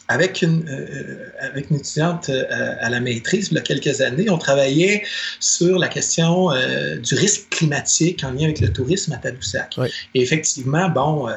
avec 0.08 0.42
une, 0.42 0.66
euh, 0.68 1.30
avec 1.40 1.70
une 1.70 1.76
étudiante 1.76 2.30
euh, 2.30 2.74
à 2.80 2.88
la 2.88 3.00
maîtrise, 3.00 3.48
il 3.50 3.54
y 3.54 3.58
a 3.58 3.60
quelques 3.60 4.00
années, 4.00 4.30
on 4.30 4.38
travaillait 4.38 5.04
sur 5.40 5.78
la 5.78 5.88
question 5.88 6.50
du 7.02 7.14
risque 7.14 7.48
climatique 7.50 8.24
en 8.24 8.32
lien 8.32 8.44
avec 8.44 8.60
le 8.60 8.72
tourisme 8.72 9.12
à 9.12 9.18
Tadoussac. 9.18 9.78
Et 10.14 10.22
effectivement, 10.22 10.88
bon, 10.88 11.28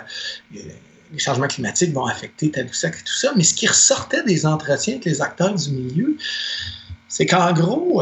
les 0.52 1.20
changements 1.20 1.48
climatiques 1.48 1.94
vont 1.94 2.06
affecter 2.06 2.50
Tadoussac 2.52 2.96
et 2.96 3.04
tout 3.04 3.14
ça, 3.14 3.34
mais 3.36 3.44
ce 3.44 3.54
qui 3.54 3.68
ressortait 3.68 4.24
des 4.24 4.46
entretiens 4.46 4.96
avec 4.96 5.06
les 5.06 5.22
acteurs 5.22 5.54
du 5.54 5.72
milieu, 5.72 6.18
c'est 7.10 7.26
qu'en 7.26 7.52
gros, 7.54 8.02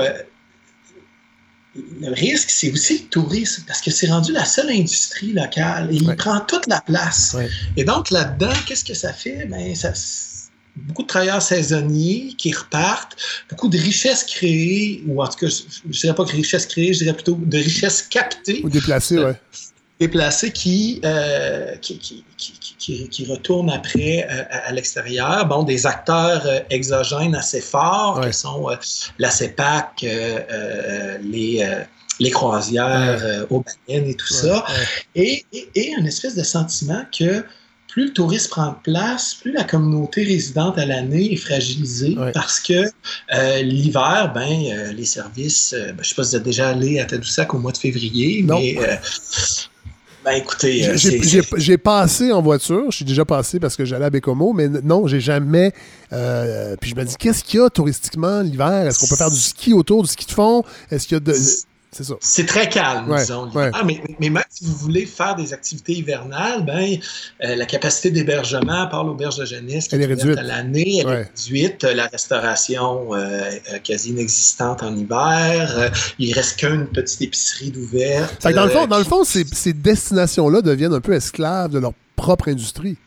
le 1.75 2.13
risque, 2.13 2.49
c'est 2.49 2.71
aussi 2.71 2.99
le 2.99 3.05
tourisme, 3.09 3.63
parce 3.67 3.81
que 3.81 3.91
c'est 3.91 4.07
rendu 4.07 4.31
la 4.31 4.45
seule 4.45 4.69
industrie 4.69 5.33
locale 5.33 5.89
et 5.91 5.95
il 5.95 6.15
prend 6.15 6.39
toute 6.41 6.67
la 6.67 6.81
place. 6.81 7.35
Et 7.77 7.83
donc, 7.83 8.09
là-dedans, 8.11 8.53
qu'est-ce 8.65 8.83
que 8.83 8.93
ça 8.93 9.13
fait? 9.13 9.45
Ben, 9.45 9.75
ça, 9.75 9.93
beaucoup 10.75 11.03
de 11.03 11.07
travailleurs 11.07 11.41
saisonniers 11.41 12.33
qui 12.37 12.53
repartent, 12.53 13.15
beaucoup 13.49 13.67
de 13.67 13.77
richesses 13.77 14.23
créées, 14.23 15.03
ou 15.07 15.21
en 15.21 15.27
tout 15.27 15.37
cas, 15.37 15.47
je 15.47 15.63
ne 15.87 15.91
dirais 15.91 16.15
pas 16.15 16.25
que 16.25 16.31
richesses 16.31 16.65
créées, 16.65 16.93
je 16.93 16.99
dirais 16.99 17.13
plutôt 17.13 17.39
de 17.41 17.57
richesses 17.57 18.01
captées. 18.01 18.61
Ou 18.63 18.69
déplacées, 18.69 19.19
oui 19.19 19.33
déplacés 19.99 20.51
qui, 20.51 21.01
euh, 21.03 21.75
qui, 21.77 21.97
qui, 21.99 22.23
qui, 22.77 23.09
qui, 23.09 23.25
retournent 23.25 23.69
après 23.69 24.25
euh, 24.29 24.43
à, 24.49 24.71
l'extérieur. 24.71 25.45
Bon, 25.45 25.63
des 25.63 25.85
acteurs 25.85 26.45
euh, 26.45 26.59
exogènes 26.69 27.35
assez 27.35 27.61
forts, 27.61 28.21
qui 28.21 28.33
sont 28.33 28.69
la 29.17 29.29
CEPAC, 29.29 30.05
les, 31.21 31.67
les 32.19 32.31
croisières 32.31 33.45
aux 33.49 33.63
baleines 33.87 34.09
et 34.09 34.15
tout 34.15 34.33
ça. 34.33 34.65
Et, 35.15 35.45
et, 35.51 35.69
et, 35.75 35.95
un 35.95 36.05
espèce 36.05 36.35
de 36.35 36.43
sentiment 36.43 37.05
que 37.17 37.43
plus 37.89 38.05
le 38.05 38.13
tourisme 38.13 38.49
prend 38.51 38.75
place, 38.83 39.35
plus 39.35 39.51
la 39.51 39.63
communauté 39.63 40.23
résidente 40.23 40.77
à 40.77 40.85
l'année 40.85 41.33
est 41.33 41.37
fragilisée 41.37 42.15
parce 42.33 42.59
que 42.59 42.89
l'hiver, 43.61 44.31
ben, 44.33 44.93
les 44.95 45.05
services, 45.05 45.73
ben, 45.73 45.95
je 45.95 45.99
ne 45.99 46.03
sais 46.03 46.15
pas 46.15 46.23
si 46.23 46.29
vous 46.29 46.35
êtes 46.35 46.43
déjà 46.43 46.69
allé 46.69 46.99
à 46.99 47.05
Tadoussac 47.05 47.53
au 47.53 47.59
mois 47.59 47.71
de 47.71 47.77
février, 47.77 48.43
mais 48.43 48.77
ben 50.23 50.31
écoutez, 50.31 50.85
euh, 50.85 50.97
j'ai 51.57 51.77
passé 51.77 52.33
en 52.33 52.41
voiture, 52.41 52.91
je 52.91 52.97
suis 52.97 53.05
déjà 53.05 53.23
passé 53.23 53.59
parce 53.59 53.77
que 53.77 53.85
j'allais 53.85 54.05
à 54.05 54.09
Bécomo, 54.09 54.51
mais 54.51 54.67
non, 54.67 55.07
j'ai 55.07 55.21
jamais. 55.21 55.71
Euh, 56.11 56.75
puis 56.79 56.89
je 56.89 56.95
me 56.95 57.05
dis, 57.05 57.15
qu'est-ce 57.17 57.43
qu'il 57.43 57.61
y 57.61 57.63
a 57.63 57.69
touristiquement 57.69 58.41
l'hiver? 58.41 58.85
Est-ce 58.85 58.99
qu'on 58.99 59.07
peut 59.07 59.15
faire 59.15 59.31
du 59.31 59.39
ski 59.39 59.73
autour, 59.73 60.03
du 60.03 60.09
ski 60.09 60.25
de 60.25 60.31
fond? 60.31 60.63
Est-ce 60.91 61.07
qu'il 61.07 61.15
y 61.15 61.17
a 61.17 61.19
de. 61.21 61.33
C'est 61.91 62.03
ça. 62.03 62.13
C'est 62.19 62.45
très 62.45 62.69
calme, 62.69 63.13
disons. 63.17 63.49
Ah, 63.55 63.83
mais, 63.83 64.01
mais, 64.19 64.29
même 64.29 64.43
si 64.49 64.65
vous 64.65 64.75
voulez 64.75 65.05
faire 65.05 65.35
des 65.35 65.53
activités 65.53 65.93
hivernales, 65.93 66.63
ben, 66.63 66.97
euh, 67.43 67.55
la 67.55 67.65
capacité 67.65 68.11
d'hébergement 68.11 68.87
par 68.87 69.03
l'auberge 69.03 69.37
de 69.37 69.45
jeunesse 69.45 69.87
qui 69.87 69.95
est 69.95 70.05
réduite 70.05 70.37
à 70.37 70.43
l'année, 70.43 70.99
elle 70.99 71.07
est 71.07 71.29
réduite. 71.35 71.83
La 71.83 72.07
restauration 72.07 73.15
euh, 73.15 73.49
euh, 73.73 73.79
quasi 73.83 74.11
inexistante 74.11 74.83
en 74.83 74.95
hiver. 74.95 75.91
il 76.19 76.31
reste 76.33 76.59
qu'une 76.59 76.85
petite 76.87 77.21
épicerie 77.23 77.71
d'ouverte. 77.71 78.47
Dans 78.47 78.65
le 78.65 78.69
fond, 78.69 78.85
dans 78.85 78.99
le 78.99 79.03
fond 79.03 79.23
ces, 79.23 79.45
ces 79.51 79.73
destinations-là 79.73 80.61
deviennent 80.61 80.93
un 80.93 81.01
peu 81.01 81.13
esclaves 81.13 81.71
de 81.71 81.79
leur 81.79 81.93
propre 82.15 82.49
industrie. 82.49 82.97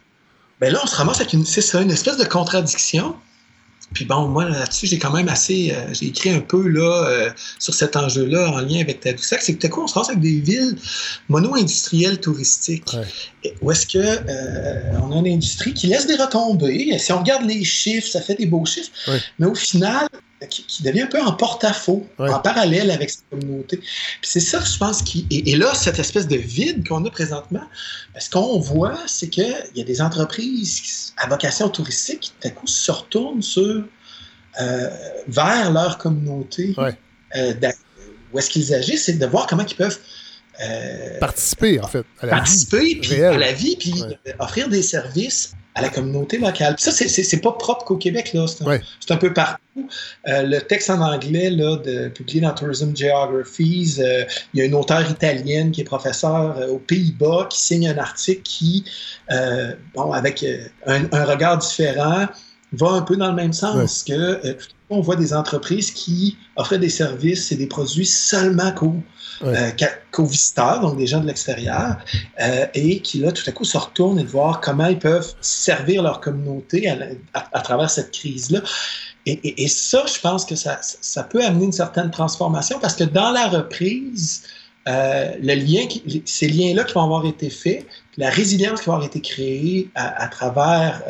Ben 0.61 0.73
là, 0.73 0.81
on 0.83 0.87
se 0.87 0.97
ramasse 0.97 1.21
avec 1.21 1.33
une, 1.33 1.45
une 1.81 1.91
espèce 1.91 2.17
de 2.17 2.25
contradiction. 2.25 3.15
Puis 3.94 4.05
bon, 4.05 4.28
moi 4.28 4.48
là-dessus, 4.48 4.86
j'ai 4.86 4.98
quand 4.98 5.12
même 5.12 5.28
assez, 5.28 5.73
euh, 5.73 5.93
j'ai 5.93 6.06
écrit 6.06 6.31
un 6.31 6.40
peu 6.40 6.66
là 6.69 7.06
euh, 7.06 7.31
sur 7.59 7.74
cet 7.74 7.97
enjeu-là 7.97 8.51
en 8.51 8.60
lien 8.60 8.81
avec 8.81 9.01
Tadoussac. 9.01 9.43
C'est 9.43 9.55
que 9.55 9.66
tout 9.66 9.73
coup, 9.73 9.82
on 9.82 9.86
se 9.86 9.94
passe 9.94 10.09
avec 10.09 10.20
des 10.20 10.40
villes 10.40 10.77
mono-industrielles 11.28 12.20
touristiques. 12.20 12.97
Où 13.60 13.70
est-ce 13.70 13.86
que 13.86 13.98
euh, 13.98 14.98
on 15.02 15.12
a 15.12 15.19
une 15.19 15.35
industrie 15.35 15.74
qui 15.74 15.89
laisse 15.89 16.06
des 16.06 16.16
retombées. 16.16 16.98
Si 16.98 17.12
on 17.12 17.19
regarde 17.19 17.44
les 17.47 17.64
chiffres, 17.64 18.09
ça 18.09 18.20
fait 18.20 18.35
des 18.35 18.47
beaux 18.47 18.64
chiffres. 18.64 18.90
Mais 19.39 19.47
au 19.47 19.55
final, 19.55 20.09
qui, 20.48 20.82
devient 20.82 21.02
un 21.02 21.06
peu 21.06 21.20
en 21.20 21.32
porte-à-faux, 21.32 22.06
en 22.19 22.39
parallèle 22.39 22.90
avec 22.90 23.10
cette 23.10 23.28
communauté. 23.31 23.78
Puis 23.78 23.89
c'est 24.23 24.40
ça, 24.40 24.60
je 24.60 24.78
pense, 24.78 25.02
qui. 25.02 25.27
Et, 25.31 25.56
là, 25.56 25.74
cette 25.74 25.98
espèce 25.98 26.27
de 26.27 26.36
vide 26.36 26.86
qu'on 26.86 27.05
a 27.05 27.10
présentement, 27.10 27.62
ce 28.19 28.31
qu'on 28.31 28.59
voit, 28.59 28.98
c'est 29.06 29.28
qu'il 29.28 29.55
y 29.74 29.81
a 29.81 29.85
des 29.85 30.01
entreprises 30.01 31.12
à 31.16 31.28
vocation 31.28 31.69
touristique 31.69 32.20
qui, 32.20 32.32
tout 32.40 32.48
à 32.48 32.51
coup, 32.51 32.66
se 32.66 32.90
retournent 32.90 33.43
sur, 33.43 33.85
euh, 34.60 34.89
vers 35.28 35.73
leur 35.73 35.98
communauté. 35.98 36.74
Euh, 37.35 37.55
où 38.32 38.39
est-ce 38.39 38.51
qu'ils 38.51 38.74
agissent, 38.74 39.05
c'est 39.05 39.19
de 39.19 39.27
voir 39.27 39.47
comment 39.47 39.64
ils 39.64 39.77
peuvent. 39.77 39.98
Euh, 40.60 41.19
participer, 41.19 41.81
en 41.81 41.86
fait, 41.86 42.05
à 42.20 42.27
la 42.27 42.32
participer, 42.32 42.97
puis 42.97 43.23
à 43.23 43.36
la 43.36 43.52
vie, 43.52 43.77
puis 43.77 44.02
offrir 44.39 44.69
des 44.69 44.82
services 44.82 45.55
à 45.74 45.82
la 45.82 45.89
communauté 45.89 46.39
locale. 46.39 46.74
Puis 46.74 46.85
ça, 46.85 46.93
c'est 46.93 47.40
pas 47.40 47.53
propre 47.53 47.85
qu'au 47.85 47.97
Québec, 47.97 48.32
là. 48.35 48.47
C'est 48.47 48.65
un, 48.65 49.15
un, 49.15 49.16
peu 49.16 49.32
partout. 49.32 49.89
Euh, 50.28 50.43
le 50.43 50.61
texte 50.61 50.90
en 50.90 51.01
anglais, 51.01 51.51
là, 51.51 51.77
de, 51.77 52.09
publié 52.09 52.40
dans 52.40 52.53
Tourism 52.53 52.94
Geographies, 52.94 53.97
euh, 53.99 54.24
il 54.53 54.61
y 54.61 54.62
a 54.62 54.66
une 54.66 54.74
auteure 54.74 55.09
italienne 55.11 55.70
qui 55.70 55.81
est 55.81 55.85
professeure 55.85 56.57
euh, 56.59 56.69
aux 56.69 56.78
Pays-Bas 56.78 57.49
qui 57.51 57.61
signe 57.61 57.89
un 57.89 57.99
article 57.99 58.43
qui, 58.43 58.85
bon, 59.94 60.12
avec 60.12 60.44
un, 60.86 61.05
un, 61.11 61.24
regard 61.24 61.59
différent, 61.59 62.27
va 62.73 62.89
un 62.89 63.03
peu 63.03 63.16
dans 63.16 63.28
le 63.28 63.35
même 63.35 63.53
sens 63.53 64.03
que 64.03 64.57
on 64.93 65.01
voit 65.01 65.16
des 65.16 65.35
entreprises 65.35 65.90
qui 65.90 66.36
offraient 66.56 66.78
des 66.78 66.89
services 66.89 67.52
et 67.52 67.56
des 67.56 67.66
produits 67.66 68.06
seulement 68.06 68.73
qu'aux 68.73 69.02
euh, 69.43 69.70
visiteurs, 70.19 70.81
donc 70.81 70.97
des 70.97 71.06
gens 71.06 71.20
de 71.20 71.27
l'extérieur, 71.27 71.97
euh, 72.40 72.66
et 72.74 73.01
qui 73.01 73.19
là 73.19 73.32
tout 73.32 73.44
à 73.47 73.52
coup 73.52 73.64
se 73.64 73.78
retournent 73.78 74.19
et 74.19 74.24
de 74.24 74.28
voir 74.28 74.60
comment 74.60 74.86
ils 74.86 74.98
peuvent 74.98 75.35
servir 75.40 76.02
leur 76.02 76.20
communauté 76.20 76.89
à, 77.35 77.60
travers 77.60 77.90
cette 77.90 78.12
crise-là. 78.12 78.60
Et, 79.24 79.69
ça, 79.69 80.05
je 80.12 80.19
pense 80.20 80.44
que 80.44 80.56
ça, 80.56 80.81
ça, 80.82 81.23
peut 81.23 81.44
amener 81.44 81.66
une 81.66 81.73
certaine 81.73 82.10
transformation 82.10 82.81
parce 82.81 82.97
que 82.97 83.05
dans 83.05 83.31
la 83.31 83.47
reprise, 83.47 84.43
euh, 84.89 85.31
le 85.40 85.55
lien, 85.55 85.86
ces 86.24 86.48
liens-là 86.48 86.82
qui 86.82 86.94
vont 86.94 87.05
avoir 87.05 87.24
été 87.24 87.48
faits, 87.48 87.86
la 88.16 88.31
résilience 88.31 88.81
qui 88.81 88.86
va 88.86 88.94
avoir 88.94 89.06
été 89.06 89.20
créée 89.20 89.89
à, 89.94 90.27
travers 90.27 91.02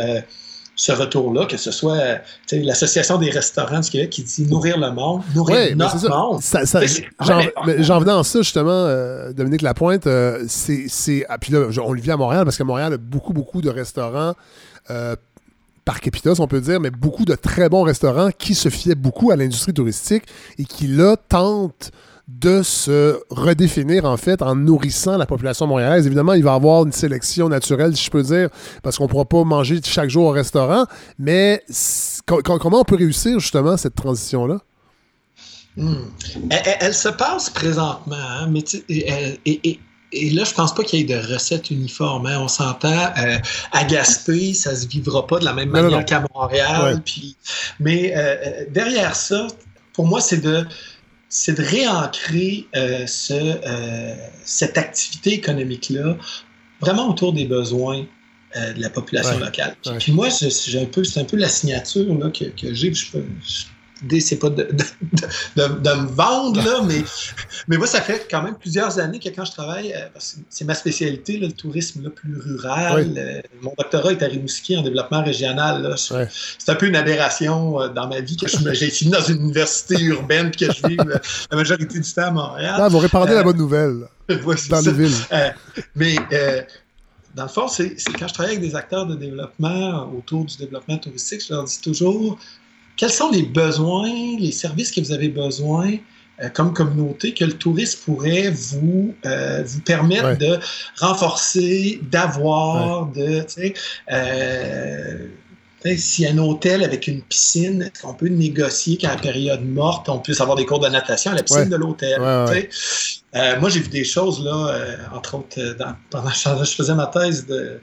ce 0.74 0.92
retour-là, 0.92 1.46
que 1.46 1.56
ce 1.56 1.70
soit 1.70 2.20
l'Association 2.50 3.18
des 3.18 3.30
restaurants 3.30 3.80
du 3.80 3.90
Québec 3.90 4.10
qui 4.10 4.22
dit 4.22 4.46
nourrir 4.46 4.78
le 4.78 4.90
monde, 4.90 5.22
nourrir 5.34 5.76
notre 5.76 6.08
monde. 6.08 6.40
J'en 7.78 7.98
venais 8.00 8.12
en 8.12 8.22
ça, 8.22 8.40
justement, 8.40 8.70
euh, 8.70 9.32
Dominique 9.32 9.62
Lapointe. 9.62 10.06
Euh, 10.06 10.44
c'est, 10.48 11.26
ah, 11.28 11.38
puis 11.38 11.52
là, 11.52 11.66
on 11.84 11.92
le 11.92 12.00
vit 12.00 12.10
à 12.10 12.16
Montréal 12.16 12.44
parce 12.44 12.56
que 12.56 12.62
Montréal 12.62 12.94
a 12.94 12.96
beaucoup, 12.96 13.32
beaucoup 13.32 13.60
de 13.60 13.70
restaurants. 13.70 14.34
Euh, 14.90 15.16
par 15.84 16.00
capita, 16.00 16.30
on 16.38 16.46
peut 16.46 16.60
dire, 16.60 16.80
mais 16.80 16.90
beaucoup 16.90 17.24
de 17.24 17.34
très 17.34 17.68
bons 17.68 17.82
restaurants 17.82 18.30
qui 18.36 18.54
se 18.54 18.68
fiaient 18.68 18.94
beaucoup 18.94 19.32
à 19.32 19.36
l'industrie 19.36 19.74
touristique 19.74 20.24
et 20.58 20.64
qui, 20.64 20.86
là, 20.86 21.16
tentent 21.28 21.90
de 22.28 22.62
se 22.62 23.20
redéfinir 23.30 24.04
en 24.04 24.16
fait 24.16 24.42
en 24.42 24.54
nourrissant 24.54 25.16
la 25.16 25.26
population 25.26 25.66
montréalaise. 25.66 26.06
Évidemment, 26.06 26.34
il 26.34 26.44
va 26.44 26.52
y 26.52 26.54
avoir 26.54 26.84
une 26.84 26.92
sélection 26.92 27.48
naturelle, 27.48 27.96
si 27.96 28.04
je 28.04 28.10
peux 28.10 28.22
dire, 28.22 28.48
parce 28.82 28.96
qu'on 28.96 29.04
ne 29.04 29.08
pourra 29.08 29.24
pas 29.24 29.44
manger 29.44 29.80
chaque 29.84 30.08
jour 30.08 30.26
au 30.26 30.30
restaurant, 30.30 30.86
mais 31.18 31.64
comment 32.26 32.80
on 32.80 32.84
peut 32.84 32.96
réussir 32.96 33.38
justement 33.40 33.76
cette 33.76 33.94
transition-là? 33.94 34.58
Hmm. 35.76 36.04
Elle, 36.50 36.92
se 36.92 37.08
passe 37.08 37.48
présentement, 37.48 38.16
hein, 38.16 38.46
mais 38.50 38.62
et, 38.90 39.80
et, 40.12 40.30
là, 40.30 40.44
je 40.44 40.52
pense 40.52 40.74
pas 40.74 40.82
qu'il 40.82 41.00
y 41.00 41.02
ait 41.02 41.16
de 41.16 41.32
recettes 41.32 41.70
uniformes. 41.70 42.26
Hein. 42.26 42.38
On 42.40 42.48
s'entend, 42.48 43.10
euh, 43.16 43.38
à 43.72 43.84
Gaspé, 43.84 44.52
ça 44.52 44.76
se 44.76 44.86
vivra 44.86 45.26
pas 45.26 45.38
de 45.38 45.46
la 45.46 45.54
même 45.54 45.70
manière 45.70 46.04
qu'à 46.04 46.22
Montréal. 46.34 47.00
Puis, 47.02 47.36
mais 47.80 48.14
euh, 48.14 48.36
euh, 48.44 48.64
derrière 48.68 49.16
ça, 49.16 49.46
pour 49.94 50.06
moi, 50.06 50.20
c'est 50.20 50.42
de 50.42 50.66
c'est 51.34 51.56
de 51.56 51.62
réancrer 51.62 52.66
euh, 52.76 53.06
ce, 53.06 53.32
euh, 53.32 54.14
cette 54.44 54.76
activité 54.76 55.32
économique-là 55.32 56.18
vraiment 56.78 57.08
autour 57.08 57.32
des 57.32 57.46
besoins 57.46 58.04
euh, 58.54 58.72
de 58.74 58.82
la 58.82 58.90
population 58.90 59.38
locale. 59.38 59.74
Puis 59.98 60.12
moi, 60.12 60.28
j'ai 60.28 60.80
un 60.80 60.84
peu, 60.84 61.02
c'est 61.04 61.20
un 61.20 61.24
peu 61.24 61.38
la 61.38 61.48
signature 61.48 62.14
là, 62.18 62.30
que, 62.30 62.44
que 62.44 62.74
j'ai. 62.74 62.92
Je 62.92 63.06
l'idée, 64.02 64.20
c'est 64.20 64.36
pas 64.36 64.50
de, 64.50 64.64
de, 64.64 64.84
de, 65.56 65.68
de, 65.80 65.90
me 66.00 66.06
vendre, 66.08 66.62
là, 66.62 66.82
mais, 66.86 67.02
mais 67.68 67.76
moi, 67.76 67.86
ça 67.86 68.00
fait 68.00 68.26
quand 68.30 68.42
même 68.42 68.56
plusieurs 68.56 68.98
années 68.98 69.18
que 69.18 69.28
quand 69.28 69.44
je 69.44 69.52
travaille, 69.52 69.92
euh, 69.92 70.08
c'est 70.48 70.64
ma 70.64 70.74
spécialité, 70.74 71.38
là, 71.38 71.46
le 71.46 71.52
tourisme 71.52 72.02
là, 72.02 72.10
plus 72.10 72.38
rural. 72.38 73.08
Oui. 73.08 73.14
Euh, 73.16 73.40
mon 73.60 73.72
doctorat 73.78 74.12
est 74.12 74.22
à 74.22 74.26
Rimouski 74.26 74.76
en 74.76 74.82
développement 74.82 75.22
régional. 75.22 75.94
C'est 75.96 76.68
un 76.68 76.74
peu 76.74 76.86
une 76.86 76.96
aberration 76.96 77.80
euh, 77.80 77.88
dans 77.88 78.08
ma 78.08 78.20
vie 78.20 78.36
que 78.36 78.46
j'ai 78.72 78.90
fini 78.90 79.10
dans 79.10 79.22
une 79.22 79.40
université 79.40 80.00
urbaine 80.00 80.50
puis 80.50 80.66
que 80.66 80.72
je 80.72 80.86
vis 80.86 80.96
euh, 81.00 81.18
la 81.50 81.56
majorité 81.56 81.98
du 81.98 82.12
temps 82.12 82.22
à 82.22 82.30
Montréal. 82.30 82.74
Là, 82.78 82.88
vous 82.88 82.98
répandez 82.98 83.34
la 83.34 83.42
bonne 83.42 83.58
nouvelle 83.58 84.08
Ouais, 84.28 84.56
dans 84.70 84.82
ça. 84.82 84.90
les 84.90 84.92
villes. 84.92 85.54
Mais 85.94 86.16
dans 87.34 87.44
le 87.44 87.48
fond, 87.48 87.68
c'est 87.68 87.94
c'est 87.98 88.12
quand 88.12 88.28
je 88.28 88.34
travaille 88.34 88.56
avec 88.56 88.68
des 88.68 88.76
acteurs 88.76 89.06
de 89.06 89.14
développement 89.14 90.10
autour 90.16 90.44
du 90.44 90.56
développement 90.56 90.98
touristique, 90.98 91.42
je 91.46 91.54
leur 91.54 91.64
dis 91.64 91.80
toujours 91.80 92.38
quels 93.02 93.10
sont 93.10 93.32
les 93.32 93.42
besoins, 93.42 94.12
les 94.38 94.52
services 94.52 94.92
que 94.92 95.00
vous 95.00 95.10
avez 95.10 95.28
besoin 95.28 95.90
euh, 96.40 96.48
comme 96.50 96.72
communauté 96.72 97.34
que 97.34 97.44
le 97.44 97.54
tourisme 97.54 97.98
pourrait 98.04 98.50
vous, 98.50 99.12
euh, 99.26 99.64
vous 99.66 99.80
permettre 99.80 100.24
Ouais. 100.26 100.36
de 100.36 100.56
renforcer, 101.00 101.98
d'avoir, 102.12 103.06
de, 103.06 103.40
tu 103.40 103.48
sais, 103.48 103.74
euh, 104.12 105.26
a 105.84 106.30
un 106.30 106.38
hôtel 106.38 106.84
avec 106.84 107.08
une 107.08 107.22
piscine, 107.22 107.82
est-ce 107.82 108.02
qu'on 108.02 108.14
peut 108.14 108.28
négocier 108.28 108.96
qu'à 108.96 109.08
la 109.08 109.16
période 109.16 109.64
morte, 109.64 110.08
on 110.08 110.20
puisse 110.20 110.40
avoir 110.40 110.56
des 110.56 110.64
cours 110.64 110.78
de 110.78 110.88
natation 110.88 111.32
à 111.32 111.34
la 111.34 111.42
piscine 111.42 111.62
Ouais. 111.62 111.68
de 111.70 111.74
l'hôtel? 111.76 112.20
Ouais, 112.20 112.44
ouais. 112.50 112.68
Euh, 113.34 113.58
moi, 113.58 113.68
j'ai 113.68 113.80
vu 113.80 113.88
des 113.88 114.04
choses, 114.04 114.44
là, 114.44 114.68
euh, 114.68 114.96
entre 115.12 115.34
autres, 115.38 115.76
dans- 115.76 115.96
pendant 116.10 116.30
que 116.30 116.64
je 116.64 116.70
faisais 116.76 116.94
ma 116.94 117.06
thèse 117.08 117.46
de, 117.46 117.80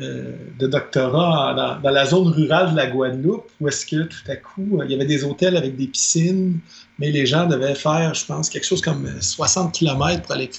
euh, 0.00 0.32
de 0.58 0.66
doctorat 0.66 1.54
dans, 1.54 1.80
dans 1.80 1.90
la 1.90 2.04
zone 2.04 2.28
rurale 2.28 2.72
de 2.72 2.76
la 2.76 2.86
Guadeloupe, 2.88 3.46
où 3.60 3.68
est-ce 3.68 3.86
que 3.86 4.02
tout 4.02 4.18
à 4.30 4.36
coup, 4.36 4.78
euh, 4.80 4.84
il 4.84 4.90
y 4.92 4.94
avait 4.94 5.06
des 5.06 5.24
hôtels 5.24 5.56
avec 5.56 5.76
des 5.76 5.86
piscines, 5.86 6.58
mais 6.98 7.10
les 7.10 7.24
gens 7.26 7.46
devaient 7.46 7.74
faire, 7.74 8.12
je 8.14 8.24
pense, 8.26 8.48
quelque 8.50 8.66
chose 8.66 8.82
comme 8.82 9.06
euh, 9.06 9.20
60 9.20 9.72
km 9.72 10.22
pour 10.22 10.32
aller 10.32 10.50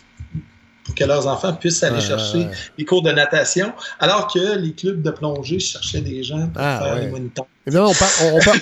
pour 0.85 0.95
que 0.95 1.03
leurs 1.03 1.27
enfants 1.27 1.53
puissent 1.53 1.83
aller 1.83 2.01
chercher 2.01 2.39
ouais, 2.39 2.49
des 2.79 2.83
cours 2.85 3.03
de 3.03 3.11
natation, 3.11 3.71
alors 3.99 4.25
que 4.33 4.57
les 4.57 4.73
clubs 4.73 5.03
de 5.03 5.11
plongée 5.11 5.59
cherchaient 5.59 6.01
des 6.01 6.23
gens 6.23 6.47
pour 6.47 6.59
Ah, 6.63 6.79
faire 6.83 6.93
ouais. 6.95 7.01
les 7.01 7.07
moniteurs. 7.11 7.45
On, 7.67 7.93
par- 7.93 8.09
on, 8.23 8.37
on 8.37 8.39
par- 8.39 8.55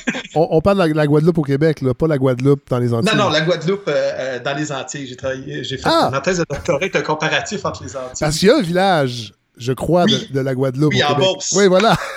on- 0.51 0.61
parle 0.61 0.89
de 0.89 0.93
la, 0.93 1.07
Guadeloupe 1.07 1.37
au 1.37 1.43
Québec, 1.43 1.79
là, 1.79 1.93
pas 1.93 2.07
la 2.07 2.17
Guadeloupe 2.17 2.63
dans 2.69 2.79
les 2.79 2.93
Antilles. 2.93 3.15
Non, 3.15 3.23
non, 3.23 3.29
la 3.29 3.39
Guadeloupe, 3.41 3.85
euh, 3.87 3.91
euh, 3.93 4.39
dans 4.43 4.57
les 4.57 4.69
Antilles, 4.73 5.07
j'ai 5.07 5.15
travaillé, 5.15 5.63
j'ai 5.63 5.77
fait 5.77 5.83
Ah! 5.85 6.09
ma 6.11 6.19
thèse 6.19 6.39
de 6.39 6.45
doctorat 6.49 6.79
est 6.81 6.95
un 6.97 7.01
comparatif 7.01 7.63
entre 7.63 7.85
les 7.85 7.95
Antilles. 7.95 8.09
Parce 8.19 8.37
qu'il 8.37 8.49
y 8.49 8.51
a 8.51 8.57
un 8.57 8.61
village, 8.61 9.31
je 9.57 9.73
crois, 9.73 10.03
Oui. 10.05 10.27
de, 10.29 10.33
de 10.35 10.39
la 10.39 10.55
Guadeloupe 10.55 10.93
Oui, 10.93 11.01
au 11.03 11.07
en. 11.07 11.53
Oui, 11.55 11.67
voilà. 11.67 11.97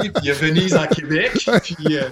Oui, 0.00 0.10
puis 0.10 0.24
il 0.24 0.26
y 0.26 0.30
a 0.32 0.34
Venise 0.34 0.74
en 0.74 0.86
Québec. 0.88 1.30
Puis, 1.62 1.96
euh, 1.96 2.02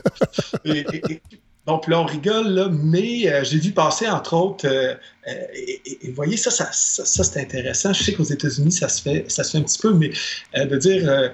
et, 0.65 0.85
et- 0.93 1.13
et- 1.15 1.23
bon, 1.67 1.79
puis 1.81 1.91
là, 1.91 2.01
on 2.01 2.05
rigole, 2.07 2.47
là, 2.47 2.69
mais 2.71 3.29
euh, 3.29 3.43
j'ai 3.43 3.59
vu 3.59 3.73
passer, 3.73 4.07
entre 4.07 4.35
autres, 4.35 4.69
euh, 4.69 4.95
et, 5.27 6.13
voyez, 6.15 6.37
ça, 6.37 6.53
ça, 6.53 6.69
ça, 6.73 7.05
ça, 7.05 7.25
c'est 7.25 7.41
intéressant. 7.41 7.93
Je 7.93 8.05
sais 8.05 8.13
qu'aux 8.13 8.23
États-Unis, 8.23 8.71
ça 8.71 8.89
se 8.89 9.03
fait 9.03 9.25
ça 9.29 9.43
se 9.43 9.51
fait 9.51 9.59
un 9.59 9.63
petit 9.63 9.79
peu, 9.81 9.93
mais 9.95 10.13
de 10.57 10.77
dire, 10.77 11.33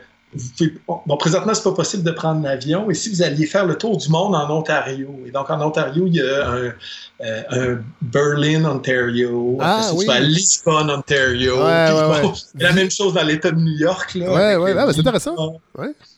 bon, 1.07 1.17
présentement, 1.17 1.55
c'est 1.55 1.63
pas 1.63 1.73
possible 1.73 2.03
de 2.03 2.11
prendre 2.11 2.43
l'avion, 2.43 2.91
et 2.91 2.95
si 2.95 3.11
vous 3.11 3.23
alliez 3.23 3.47
faire 3.47 3.67
le 3.67 3.77
tour 3.77 3.97
du 3.97 4.09
monde 4.09 4.35
en 4.35 4.51
Ontario, 4.51 5.09
et 5.27 5.31
donc 5.31 5.49
en 5.51 5.61
Ontario, 5.61 6.05
il 6.07 6.15
y 6.17 6.21
a 6.21 6.49
un, 6.51 6.73
euh, 7.21 7.43
un 7.51 7.79
Berlin, 8.03 8.65
Ontario, 8.65 9.59
Ah, 9.61 9.89
tu 9.91 9.97
oui. 9.99 10.07
vas 10.07 10.15
à 10.15 10.21
Lisbonne, 10.21 10.91
Ontario, 10.91 11.65
Ouais, 11.65 11.87
puis 11.87 11.95
ouais, 11.95 12.23
bon, 12.23 12.29
ouais. 12.29 12.35
c'est 12.35 12.63
la 12.63 12.73
même 12.73 12.91
chose 12.91 13.15
dans 13.15 13.23
l'État 13.25 13.51
de 13.51 13.61
New 13.61 13.79
York, 13.79 14.15
là. 14.15 14.33
Ouais, 14.33 14.57
ouais, 14.57 14.73
euh, 14.73 14.85
ah, 14.89 14.93
c'est 14.93 15.01
intéressant. 15.01 15.61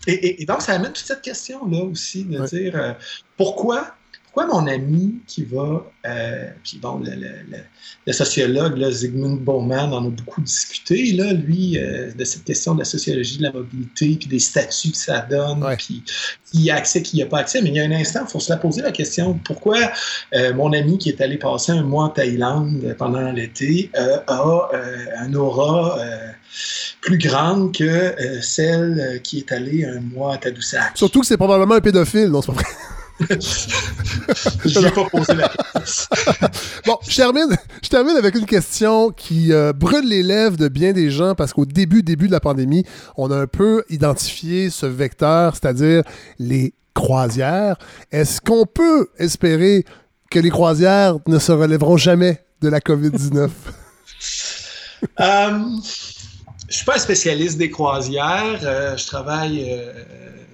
Et- 0.06 0.42
et 0.42 0.46
donc, 0.46 0.62
ça 0.62 0.72
amène 0.72 0.92
toute 0.92 1.06
cette 1.06 1.22
question-là 1.22 1.82
aussi, 1.84 2.24
de 2.24 2.44
dire 2.46 2.72
euh, 2.76 2.92
pourquoi, 3.36 3.86
pourquoi 4.32 4.46
mon 4.60 4.66
ami 4.66 5.16
qui 5.26 5.44
va. 5.44 5.84
euh, 6.06 6.48
puis 6.62 6.78
bon, 6.80 6.98
le, 6.98 7.10
le- 7.12 7.42
le- 7.50 7.64
le 8.06 8.12
sociologue 8.12 8.76
là, 8.78 8.90
Zygmunt 8.90 9.36
Bauman 9.36 9.92
en 9.92 10.06
a 10.06 10.10
beaucoup 10.10 10.40
discuté, 10.40 11.12
là, 11.12 11.32
lui, 11.32 11.76
euh, 11.78 12.10
de 12.12 12.24
cette 12.24 12.44
question 12.44 12.74
de 12.74 12.80
la 12.80 12.84
sociologie 12.84 13.38
de 13.38 13.42
la 13.42 13.52
mobilité, 13.52 14.16
puis 14.18 14.28
des 14.28 14.38
statuts 14.38 14.92
que 14.92 14.96
ça 14.96 15.20
donne, 15.20 15.64
puis 15.78 16.02
qui 16.50 16.62
y 16.62 16.70
a 16.70 16.76
accès, 16.76 17.02
qui 17.02 17.16
n'y 17.16 17.22
a 17.22 17.26
pas 17.26 17.38
accès. 17.38 17.60
Mais 17.62 17.70
il 17.70 17.74
y 17.76 17.80
a 17.80 17.84
un 17.84 17.90
instant, 17.92 18.20
il 18.26 18.30
faut 18.30 18.40
se 18.40 18.50
la 18.50 18.56
poser 18.58 18.82
la 18.82 18.92
question 18.92 19.38
pourquoi 19.44 19.78
euh, 20.34 20.54
mon 20.54 20.72
ami 20.72 20.98
qui 20.98 21.08
est 21.10 21.20
allé 21.20 21.36
passer 21.36 21.72
un 21.72 21.82
mois 21.82 22.04
en 22.04 22.08
Thaïlande 22.10 22.94
pendant 22.98 23.30
l'été 23.32 23.90
a 24.28 24.70
un 25.18 25.34
aura. 25.34 25.98
plus 27.00 27.18
grande 27.18 27.74
que 27.74 28.14
celle 28.42 29.20
qui 29.22 29.38
est 29.38 29.52
allée 29.52 29.84
un 29.84 30.00
mois 30.00 30.34
à 30.34 30.38
Tadoussac? 30.38 30.92
Surtout 30.96 31.20
que 31.20 31.26
c'est 31.26 31.36
probablement 31.36 31.74
un 31.76 31.80
pédophile, 31.80 32.28
non, 32.28 32.40
c'est 32.42 32.48
pas 32.52 32.54
vrai. 32.54 32.64
Je 33.20 34.80
n'ai 34.80 34.90
pas 34.90 35.04
posé 35.04 35.34
la 35.34 35.50
Bon, 36.86 36.98
je 37.08 37.16
termine, 37.16 37.56
je 37.82 37.88
termine 37.88 38.16
avec 38.16 38.34
une 38.34 38.46
question 38.46 39.10
qui 39.10 39.52
euh, 39.52 39.72
brûle 39.72 40.08
les 40.08 40.22
lèvres 40.22 40.56
de 40.56 40.68
bien 40.68 40.92
des 40.92 41.10
gens 41.10 41.34
parce 41.34 41.52
qu'au 41.52 41.66
début, 41.66 42.02
début 42.02 42.26
de 42.28 42.32
la 42.32 42.40
pandémie, 42.40 42.84
on 43.16 43.30
a 43.30 43.36
un 43.36 43.46
peu 43.46 43.84
identifié 43.88 44.70
ce 44.70 44.86
vecteur, 44.86 45.54
c'est-à-dire 45.54 46.02
les 46.38 46.74
croisières. 46.94 47.76
Est-ce 48.12 48.40
qu'on 48.40 48.66
peut 48.66 49.08
espérer 49.18 49.84
que 50.30 50.38
les 50.38 50.50
croisières 50.50 51.16
ne 51.26 51.38
se 51.38 51.52
relèveront 51.52 51.96
jamais 51.96 52.44
de 52.60 52.68
la 52.68 52.80
COVID-19? 52.80 53.48
Euh, 55.20 55.60
je 56.68 56.74
suis 56.74 56.84
pas 56.84 56.96
un 56.96 56.98
spécialiste 56.98 57.56
des 57.56 57.70
croisières. 57.70 58.58
Euh, 58.64 58.96
je 58.96 59.06
travaille. 59.06 59.64
euh, 59.70 59.92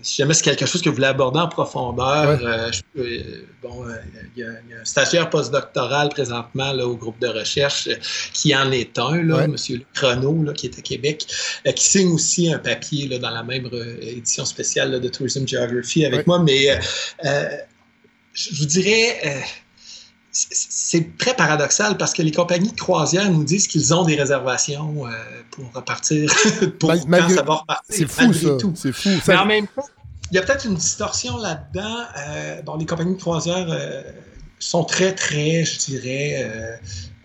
si 0.05 0.17
jamais 0.17 0.35
c'est 0.35 0.45
quelque 0.45 0.67
chose 0.67 0.83
que 0.83 0.89
vous 0.91 0.95
voulez 0.97 1.07
aborder 1.09 1.41
en 1.41 1.49
profondeur, 1.49 2.39
euh, 2.43 2.71
je- 2.71 3.01
euh, 3.03 3.47
bon, 3.63 3.89
euh, 3.89 3.95
il 4.37 4.43
y, 4.43 4.45
a 4.47 4.51
il 4.67 4.71
y 4.71 4.75
a 4.75 4.81
un 4.81 4.85
stagiaire 4.85 5.31
postdoctoral 5.31 6.11
présentement 6.11 6.73
là, 6.73 6.87
au 6.87 6.95
groupe 6.97 7.19
de 7.21 7.27
recherche 7.29 7.89
qui 8.33 8.55
en 8.55 8.71
est 8.71 8.99
un, 8.99 9.23
là, 9.23 9.37
Ouais. 9.39 9.45
M. 9.45 9.57
Renaud, 10.01 10.43
là, 10.45 10.53
qui 10.53 10.67
est 10.67 10.79
à 10.79 10.83
Québec, 10.83 11.27
qui 11.75 11.85
signe 11.85 12.13
aussi 12.13 12.53
un 12.53 12.59
papier 12.59 13.09
là, 13.09 13.19
dans 13.19 13.31
la 13.31 13.43
même 13.43 13.69
édition 14.01 14.45
spéciale 14.45 15.01
de 15.01 15.09
Tourism 15.09 15.49
Geography 15.49 16.05
avec 16.05 16.19
Ouais. 16.19 16.25
moi. 16.27 16.39
Mais 16.41 16.79
je 18.35 18.55
vous 18.59 18.67
dirais. 18.67 19.43
C'est- 20.35 21.17
très 21.17 21.35
paradoxal 21.35 21.97
parce 21.97 22.13
que 22.13 22.23
les 22.23 22.33
compagnies 22.33 22.73
de 22.73 22.81
croisière 22.81 23.31
nous 23.31 23.45
disent 23.45 23.67
qu'ils 23.69 23.95
ont 23.95 24.05
des 24.05 24.17
réservations 24.17 25.07
euh, 25.07 25.11
pour 25.51 25.73
repartir, 25.73 26.31
pour 26.81 26.89
Mal- 26.91 27.01
quand 27.01 27.09
malgré- 27.09 27.35
ça 27.35 27.43
va 27.43 27.55
repartir. 27.55 27.95
C'est 27.97 28.09
fou, 28.09 28.33
ça. 28.33 28.57
tout. 28.59 28.73
C'est 28.77 28.93
fou. 28.93 29.11
Mais 29.29 29.37
en 29.37 29.47
même 29.47 29.67
temps, 29.69 29.85
il 30.31 30.35
y 30.35 30.39
a 30.39 30.43
peut-être 30.43 30.67
une 30.67 30.75
distorsion 30.75 31.37
là-dedans. 31.39 31.97
Euh, 32.19 32.63
bon, 32.63 32.77
les 32.77 32.87
compagnies 32.87 33.15
de 33.15 33.21
croisière 33.21 33.67
euh, 33.71 34.03
sont 34.59 34.85
très, 34.85 35.15
très, 35.15 35.65
je 35.65 35.79
dirais, 35.79 36.37
euh, 36.43 36.77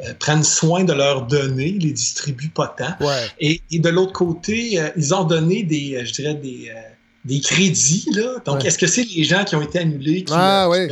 euh, 0.08 0.14
prennent 0.20 0.44
soin 0.44 0.84
de 0.84 0.94
leurs 0.94 1.24
données, 1.26 1.72
les 1.80 1.92
distribuent 1.94 2.50
pas 2.50 2.68
tant. 2.78 3.06
Ouais. 3.06 3.28
Et, 3.40 3.62
et 3.72 3.80
de 3.80 3.90
l'autre 3.90 4.14
côté, 4.14 4.80
euh, 4.80 4.90
ils 4.98 5.14
ont 5.16 5.24
donné 5.24 5.64
des, 5.64 5.96
euh, 5.96 6.06
je 6.06 6.14
dirais, 6.14 6.36
des, 6.36 6.70
euh, 6.70 6.80
des 7.26 7.40
crédits. 7.42 8.06
Là. 8.14 8.36
Donc, 8.46 8.60
Ouais. 8.62 8.68
est-ce 8.68 8.78
que 8.78 8.88
c'est 8.88 9.04
les 9.04 9.24
gens 9.24 9.44
qui 9.46 9.56
ont 9.56 9.62
été 9.62 9.80
annulés 9.80 10.24
qui, 10.24 10.34
Ah, 10.36 10.66
qui 10.68 10.72
ouais. 10.72 10.88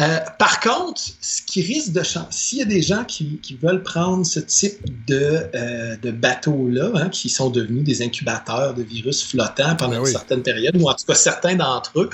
Euh, 0.00 0.18
par 0.38 0.60
contre, 0.60 1.00
ce 1.20 1.42
qui 1.42 1.62
risque 1.62 1.92
de 1.92 2.02
changer, 2.02 2.26
s'il 2.30 2.58
y 2.58 2.62
a 2.62 2.66
des 2.66 2.82
gens 2.82 3.04
qui, 3.04 3.38
qui 3.42 3.56
veulent 3.56 3.82
prendre 3.82 4.24
ce 4.24 4.40
type 4.40 4.78
de, 5.06 5.46
euh, 5.54 5.96
de 5.96 6.10
bateaux-là, 6.10 6.90
hein, 6.94 7.08
qui 7.08 7.28
sont 7.28 7.50
devenus 7.50 7.84
des 7.84 8.02
incubateurs 8.02 8.74
de 8.74 8.82
virus 8.82 9.24
flottants 9.24 9.76
pendant 9.76 9.96
Ben 9.96 10.00
une 10.00 10.06
certaine 10.06 10.42
période, 10.42 10.76
ou 10.80 10.88
en 10.88 10.94
tout 10.94 11.06
cas 11.06 11.14
certains 11.14 11.56
d'entre 11.56 12.00
eux, 12.00 12.10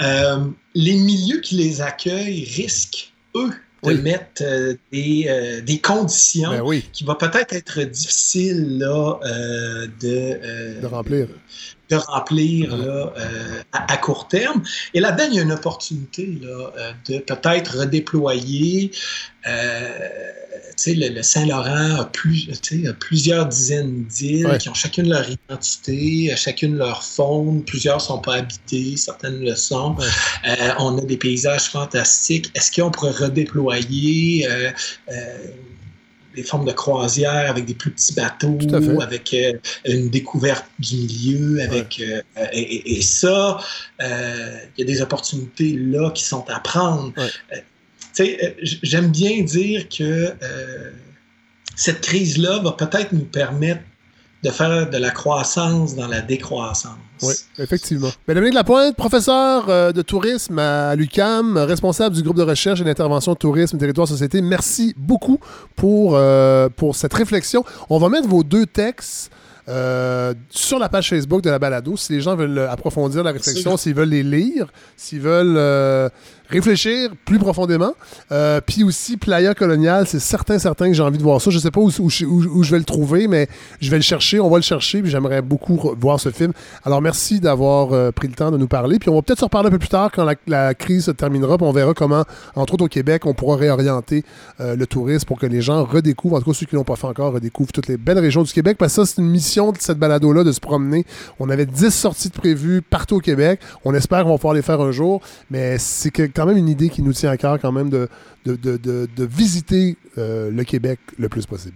euh, 0.00 0.44
les 0.74 0.96
milieux 0.96 1.40
qui 1.40 1.56
les 1.56 1.80
accueillent 1.80 2.44
risquent, 2.44 3.12
eux, 3.36 3.52
de 3.92 3.96
Oui. 3.96 4.02
mettre 4.02 4.42
euh, 4.42 4.74
des, 4.92 5.26
euh, 5.28 5.60
des 5.60 5.78
conditions 5.78 6.50
Ben 6.50 6.62
oui, 6.62 6.88
qui 6.92 7.04
va 7.04 7.14
peut-être 7.14 7.52
être 7.52 7.80
difficile 7.82 8.78
là, 8.78 9.18
euh, 9.24 9.86
de, 10.00 10.80
de 10.80 10.86
remplir. 10.86 11.28
de 11.90 11.96
remplir 11.96 12.76
là, 12.76 13.12
euh, 13.18 13.62
à, 13.72 13.92
à 13.92 13.96
court 13.96 14.28
terme. 14.28 14.62
Et 14.94 15.00
là-dedans, 15.00 15.24
il 15.30 15.34
y 15.36 15.38
a 15.38 15.42
une 15.42 15.52
opportunité 15.52 16.38
là, 16.42 16.70
de 17.08 17.18
peut-être 17.18 17.78
redéployer. 17.78 18.90
Euh, 20.54 20.58
le, 20.86 21.08
le 21.08 21.22
Saint-Laurent 21.22 21.96
a, 22.00 22.04
plus, 22.04 22.48
plusieurs 23.00 23.46
dizaines 23.46 24.04
d'îles 24.04 24.46
Ouais. 24.46 24.58
qui 24.58 24.68
ont 24.68 24.74
chacune 24.74 25.08
leur 25.08 25.28
identité, 25.28 26.32
euh, 26.32 26.36
chacune 26.36 26.76
leur 26.76 27.02
faune. 27.02 27.64
Plusieurs 27.64 28.00
sont 28.00 28.18
pas 28.18 28.36
habitées, 28.36 28.96
certaines 28.96 29.40
le 29.40 29.54
sont. 29.56 29.96
Ouais. 29.96 30.04
Euh, 30.48 30.72
on 30.78 30.98
a 30.98 31.02
des 31.02 31.16
paysages 31.16 31.64
fantastiques. 31.70 32.50
Est-ce 32.54 32.70
qu'on 32.72 32.90
pourrait 32.90 33.10
redéployer 33.12 34.46
euh, 34.48 34.70
des 36.36 36.42
formes 36.42 36.64
de 36.66 36.72
croisière 36.72 37.48
avec 37.50 37.64
des 37.64 37.74
plus 37.74 37.92
petits 37.92 38.12
bateaux, 38.12 38.58
avec 39.00 39.32
euh, 39.34 39.52
une 39.86 40.08
découverte 40.10 40.66
du 40.80 40.96
milieu, 40.96 41.60
avec 41.62 42.00
euh, 42.00 42.20
et, 42.52 43.00
ça, 43.02 43.58
euh, 44.02 44.58
il 44.76 44.80
y 44.80 44.90
a 44.90 44.92
des 44.92 45.00
opportunités 45.00 45.76
là 45.78 46.10
qui 46.10 46.24
sont 46.24 46.44
à 46.48 46.58
prendre. 46.60 47.12
Ouais. 47.16 47.64
Tu 48.14 48.24
sais, 48.24 48.38
euh, 48.44 48.50
j'aime 48.82 49.10
bien 49.10 49.42
dire 49.42 49.88
que 49.88 50.32
euh, 50.42 50.90
cette 51.76 52.00
crise-là 52.00 52.60
va 52.60 52.72
peut-être 52.72 53.12
nous 53.12 53.24
permettre 53.24 53.82
de 54.44 54.50
faire 54.50 54.90
de 54.90 54.98
la 54.98 55.10
croissance 55.10 55.96
dans 55.96 56.06
la 56.06 56.20
décroissance. 56.20 56.98
Oui, 57.22 57.34
effectivement. 57.58 58.10
Dominique 58.28 58.54
Lapointe, 58.54 58.94
professeur 58.94 59.68
euh, 59.68 59.92
de 59.92 60.02
tourisme 60.02 60.58
à 60.58 60.94
l'UCAM, 60.94 61.56
responsable 61.56 62.14
du 62.14 62.22
groupe 62.22 62.36
de 62.36 62.42
recherche 62.42 62.80
et 62.80 62.84
d'intervention 62.84 63.34
tourisme, 63.34 63.78
territoire, 63.78 64.06
société, 64.06 64.42
merci 64.42 64.94
beaucoup 64.98 65.40
pour, 65.76 66.12
euh, 66.14 66.68
pour 66.68 66.94
cette 66.94 67.14
réflexion. 67.14 67.64
On 67.88 67.98
va 67.98 68.10
mettre 68.10 68.28
vos 68.28 68.44
deux 68.44 68.66
textes 68.66 69.30
euh, 69.66 70.34
sur 70.50 70.78
la 70.78 70.90
page 70.90 71.08
Facebook 71.08 71.40
de 71.40 71.48
la 71.48 71.58
balado 71.58 71.96
si 71.96 72.12
les 72.12 72.20
gens 72.20 72.36
veulent 72.36 72.58
approfondir 72.58 73.22
la 73.22 73.32
réflexion, 73.32 73.78
s'ils 73.78 73.94
veulent 73.94 74.10
les 74.10 74.22
lire, 74.22 74.66
s'ils 74.94 75.20
veulent 75.20 75.56
euh, 75.56 76.10
réfléchir 76.48 77.10
plus 77.24 77.38
profondément. 77.38 77.94
Euh, 78.32 78.60
puis 78.64 78.84
aussi, 78.84 79.16
Playa 79.16 79.54
Colonial, 79.54 80.06
c'est 80.06 80.20
certain, 80.20 80.58
certain 80.58 80.88
que 80.88 80.94
j'ai 80.94 81.02
envie 81.02 81.18
de 81.18 81.22
voir 81.22 81.40
ça. 81.40 81.50
Je 81.50 81.58
sais 81.58 81.70
pas 81.70 81.80
où, 81.80 81.90
je 81.90 82.70
vais 82.70 82.78
le 82.78 82.84
trouver, 82.84 83.28
mais 83.28 83.48
je 83.80 83.90
vais 83.90 83.96
le 83.96 84.02
chercher. 84.02 84.40
On 84.40 84.50
va 84.50 84.56
le 84.56 84.62
chercher, 84.62 85.02
puis 85.02 85.10
j'aimerais 85.10 85.42
beaucoup 85.42 85.94
voir 85.98 86.20
ce 86.20 86.30
film. 86.30 86.52
Alors, 86.84 87.00
merci 87.00 87.40
d'avoir 87.40 88.12
pris 88.12 88.28
le 88.28 88.34
temps 88.34 88.50
de 88.50 88.58
nous 88.58 88.68
parler. 88.68 88.98
Puis 88.98 89.10
on 89.10 89.14
va 89.14 89.22
peut-être 89.22 89.40
se 89.40 89.44
reparler 89.44 89.68
un 89.68 89.72
peu 89.72 89.78
plus 89.78 89.88
tard 89.88 90.10
quand 90.12 90.28
la, 90.46 90.74
crise 90.74 91.04
se 91.04 91.10
terminera, 91.10 91.56
puis 91.56 91.66
on 91.66 91.72
verra 91.72 91.94
comment, 91.94 92.24
entre 92.54 92.74
autres 92.74 92.84
au 92.84 92.88
Québec, 92.88 93.26
on 93.26 93.34
pourra 93.34 93.56
réorienter 93.56 94.24
le 94.58 94.84
tourisme 94.86 95.26
pour 95.26 95.38
que 95.38 95.46
les 95.46 95.60
gens 95.60 95.84
redécouvrent, 95.84 96.36
en 96.36 96.40
tout 96.40 96.50
cas 96.50 96.58
ceux 96.58 96.66
qui 96.66 96.76
l'ont 96.76 96.84
pas 96.84 96.96
fait 96.96 97.06
encore, 97.06 97.32
redécouvrent 97.32 97.72
toutes 97.72 97.88
les 97.88 97.96
belles 97.96 98.18
régions 98.18 98.42
du 98.42 98.52
Québec, 98.52 98.76
parce 98.78 98.94
que 98.94 99.04
ça, 99.04 99.12
c'est 99.14 99.20
une 99.20 99.28
mission 99.28 99.72
de 99.72 99.78
cette 99.80 99.98
balado-là 99.98 100.44
de 100.44 100.52
se 100.52 100.60
promener. 100.60 101.04
On 101.38 101.48
avait 101.48 101.66
10 101.66 101.90
sorties 101.90 102.28
de 102.28 102.34
prévues 102.34 102.82
partout 102.82 103.16
au 103.16 103.20
Québec. 103.20 103.60
On 103.84 103.94
espère 103.94 104.24
qu'on 104.24 104.30
va 104.30 104.36
pouvoir 104.36 104.54
les 104.54 104.62
faire 104.62 104.80
un 104.80 104.92
jour, 104.92 105.20
mais 105.50 105.78
c'est 105.78 106.10
quand 106.34 106.46
même 106.46 106.56
une 106.56 106.68
idée 106.68 106.88
qui 106.88 107.02
nous 107.02 107.12
tient 107.12 107.30
à 107.30 107.36
cœur 107.36 107.58
quand 107.60 107.72
même 107.72 107.90
de, 107.90 108.08
de, 108.44 108.56
de, 108.56 108.76
de, 108.76 109.24
visiter 109.24 109.96
euh, 110.18 110.50
le 110.50 110.64
Québec 110.64 110.98
le 111.18 111.28
plus 111.28 111.46
possible. 111.46 111.74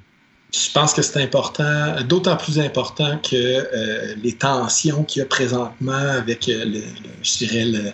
Je 0.53 0.71
pense 0.73 0.95
que 0.95 1.03
c'est 1.03 1.23
important, 1.23 1.97
d'autant 2.09 2.37
plus 2.37 2.59
important 2.59 3.19
que 3.19 3.37
euh, 3.37 4.15
les 4.23 4.33
tensions 4.33 5.05
qu'il 5.05 5.21
y 5.21 5.23
a 5.23 5.27
présentement 5.27 5.93
avec, 5.93 6.49
euh, 6.49 6.65
le, 6.65 6.83
je 7.23 7.39
dirais, 7.39 7.65
le, 7.67 7.93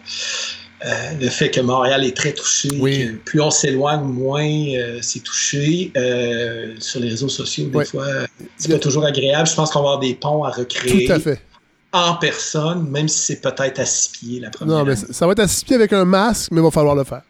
euh, 0.85 0.91
le 1.21 1.29
fait 1.31 1.51
que 1.51 1.61
Montréal 1.61 2.05
est 2.05 2.17
très 2.17 2.33
touché, 2.33 2.69
que 2.69 3.13
plus 3.25 3.41
on 3.41 3.51
s'éloigne, 3.51 4.03
moins 4.03 4.45
euh, 4.45 4.99
c'est 5.01 5.21
touché. 5.21 5.91
Euh, 5.97 6.75
sur 6.79 7.01
les 7.01 7.09
réseaux 7.09 7.29
sociaux, 7.29 7.67
des 7.67 7.85
fois, 7.85 8.07
c'est 8.57 8.71
pas 8.71 8.79
toujours 8.79 9.05
agréable. 9.05 9.49
Je 9.49 9.55
pense 9.55 9.71
qu'on 9.71 9.81
va 9.81 9.93
avoir 9.93 10.01
des 10.01 10.15
ponts 10.15 10.45
à 10.45 10.51
recréer. 10.51 11.07
Tout 11.07 11.13
à 11.13 11.19
fait. 11.19 11.41
En 11.95 12.17
personne, 12.17 12.91
même 12.91 13.07
si 13.07 13.21
c'est 13.21 13.41
peut-être 13.41 13.79
à 13.79 13.87
six 13.87 14.09
pieds 14.09 14.41
la 14.41 14.51
première. 14.51 14.79
Non, 14.79 14.85
mais 14.85 14.97
ça 14.97 15.27
va 15.27 15.33
être 15.33 15.39
à 15.39 15.47
six 15.47 15.65
pieds 15.65 15.77
avec 15.77 15.93
un 15.93 16.05
masque, 16.05 16.51
mais 16.51 16.61
il 16.61 16.65
va 16.65 16.73
falloir 16.73 16.97
le 16.97 17.05
faire. 17.05 17.23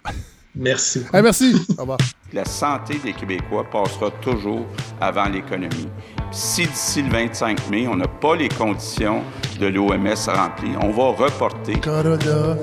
Merci. 0.56 1.02
merci. 1.12 1.54
Au 1.76 1.82
revoir. 1.82 1.98
La 2.32 2.46
santé 2.46 2.98
des 3.04 3.12
Québécois 3.12 3.66
passera 3.70 4.10
toujours 4.22 4.64
avant 5.02 5.26
l'économie. 5.28 5.88
Si 6.32 6.66
d'ici 6.66 7.02
le 7.02 7.10
25 7.10 7.68
mai, 7.68 7.86
on 7.88 7.96
n'a 7.96 8.08
pas 8.08 8.36
les 8.36 8.48
conditions 8.48 9.22
de 9.60 9.66
l'OMS 9.66 10.14
remplies, 10.28 10.76
on 10.80 10.90
va 10.92 11.24
reporter. 11.24 11.78
Corona 11.82 12.56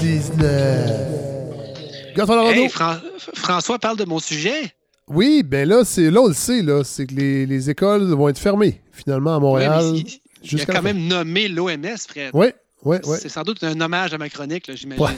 19. 0.00 1.14
Hey, 2.16 2.70
François 3.34 3.78
parle 3.78 3.98
de 3.98 4.06
mon 4.06 4.18
sujet. 4.18 4.72
Oui, 5.08 5.42
ben 5.44 5.68
là, 5.68 5.84
c'est 5.84 6.10
là 6.10 6.22
on 6.22 6.28
le 6.28 6.34
sait, 6.34 6.62
là, 6.62 6.84
c'est 6.84 7.06
que 7.06 7.14
les, 7.14 7.44
les, 7.44 7.68
écoles 7.68 8.04
vont 8.14 8.30
être 8.30 8.38
fermées 8.38 8.80
finalement 8.92 9.36
à 9.36 9.38
Montréal. 9.38 9.84
Oui, 9.92 10.22
il, 10.50 10.60
a 10.60 10.66
quand 10.66 10.82
même 10.82 11.06
nommé 11.06 11.48
l'OMS, 11.48 11.98
Fred. 12.08 12.30
Oui, 12.34 12.48
oui, 12.84 12.98
oui. 13.04 13.16
C'est 13.20 13.28
sans 13.28 13.42
doute 13.42 13.62
un 13.64 13.80
hommage 13.80 14.12
à 14.12 14.18
ma 14.18 14.28
chronique, 14.28 14.70
j'imagine. 14.74 15.16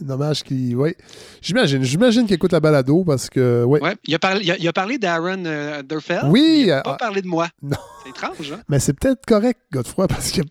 Dommage 0.00 0.42
qu'il. 0.44 0.76
Oui. 0.76 0.94
J'imagine. 1.40 1.82
J'imagine 1.82 2.26
qu'il 2.26 2.34
écoute 2.34 2.52
la 2.52 2.60
balado 2.60 3.04
parce 3.04 3.28
que. 3.28 3.64
Ouais. 3.64 3.80
ouais 3.80 3.96
il, 4.06 4.14
a 4.14 4.18
parlé, 4.18 4.54
il, 4.58 4.68
a, 4.68 4.72
parlé 4.72 4.98
d'Aaron 4.98 5.44
euh, 5.46 5.82
Durfeld. 5.82 6.26
Oui. 6.28 6.62
Il 6.62 6.66
n'a 6.68 6.82
pas 6.82 6.94
euh, 6.94 6.96
parlé 6.96 7.22
de 7.22 7.28
moi. 7.28 7.48
Non. 7.62 7.76
C'est 8.02 8.10
étrange, 8.10 8.52
hein? 8.52 8.60
Mais 8.68 8.80
c'est 8.80 8.92
peut-être 8.94 9.24
correct, 9.24 9.60
Godefroy, 9.72 10.08
parce 10.08 10.30
qu'il 10.30 10.42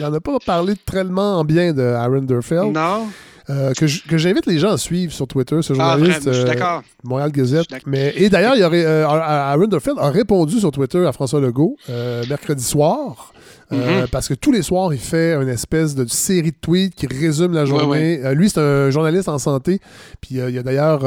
n'en 0.00 0.12
a 0.12 0.20
pas 0.20 0.38
parlé 0.44 0.74
tellement 0.74 1.38
en 1.38 1.44
bien 1.44 1.72
de 1.72 1.82
Aaron 1.82 2.22
Durfeld. 2.22 2.72
Non. 2.74 3.06
Euh, 3.50 3.72
que 3.72 4.18
j'invite 4.18 4.44
les 4.46 4.58
gens 4.58 4.72
à 4.72 4.76
suivre 4.76 5.12
sur 5.12 5.26
Twitter, 5.26 5.62
ce 5.62 5.72
ah, 5.74 5.96
journaliste 5.96 6.28
ah, 6.28 6.44
d'accord. 6.44 6.82
Montréal 7.04 7.30
Gazette. 7.32 7.68
Mais, 7.86 8.12
et 8.16 8.28
d'ailleurs, 8.28 8.54
Aaron 9.10 9.66
Durfeld 9.68 9.98
a 9.98 10.10
répondu 10.10 10.58
sur 10.58 10.70
Twitter 10.70 11.06
à 11.06 11.12
François 11.12 11.40
Legault 11.40 11.76
mercredi 12.28 12.64
soir. 12.64 13.32
Euh, 13.72 14.02
mhm. 14.02 14.08
parce 14.10 14.28
que 14.28 14.34
tous 14.34 14.50
les 14.50 14.62
soirs, 14.62 14.94
il 14.94 15.00
fait 15.00 15.34
une 15.34 15.48
espèce 15.48 15.94
de 15.94 16.06
série 16.06 16.52
de 16.52 16.56
tweets 16.60 16.94
qui 16.94 17.06
résume 17.06 17.52
la 17.52 17.66
journée. 17.66 18.20
Euh, 18.24 18.32
lui, 18.32 18.48
c'est 18.48 18.60
un 18.60 18.90
journaliste 18.90 19.28
en 19.28 19.38
santé. 19.38 19.80
Puis 20.20 20.40
euh, 20.40 20.50
il 20.50 20.58
a 20.58 20.62
d'ailleurs 20.62 21.00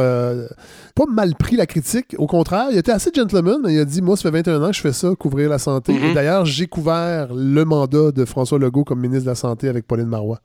pas 0.95 1.05
mal 1.09 1.35
pris 1.35 1.55
la 1.55 1.65
critique. 1.65 2.15
Au 2.17 2.27
contraire, 2.27 2.67
il 2.71 2.77
était 2.77 2.91
assez 2.91 3.11
gentleman, 3.13 3.59
mais 3.63 3.73
il 3.73 3.79
a 3.79 3.85
dit 3.85 4.01
Moi, 4.01 4.15
ça 4.15 4.23
fait 4.23 4.31
21 4.31 4.63
ans 4.63 4.67
que 4.69 4.75
je 4.75 4.81
fais 4.81 4.93
ça, 4.93 5.09
couvrir 5.17 5.49
la 5.49 5.59
santé. 5.59 5.93
Mhm. 5.93 6.03
Et 6.03 6.13
d'ailleurs, 6.13 6.45
j'ai 6.45 6.67
couvert 6.67 7.33
le 7.33 7.65
mandat 7.65 8.11
de 8.11 8.25
François 8.25 8.59
Legault 8.59 8.83
comme 8.83 8.99
ministre 8.99 9.25
de 9.25 9.29
la 9.31 9.35
Santé 9.35 9.67
avec 9.67 9.87
Pauline 9.87 10.07
Marois. 10.07 10.39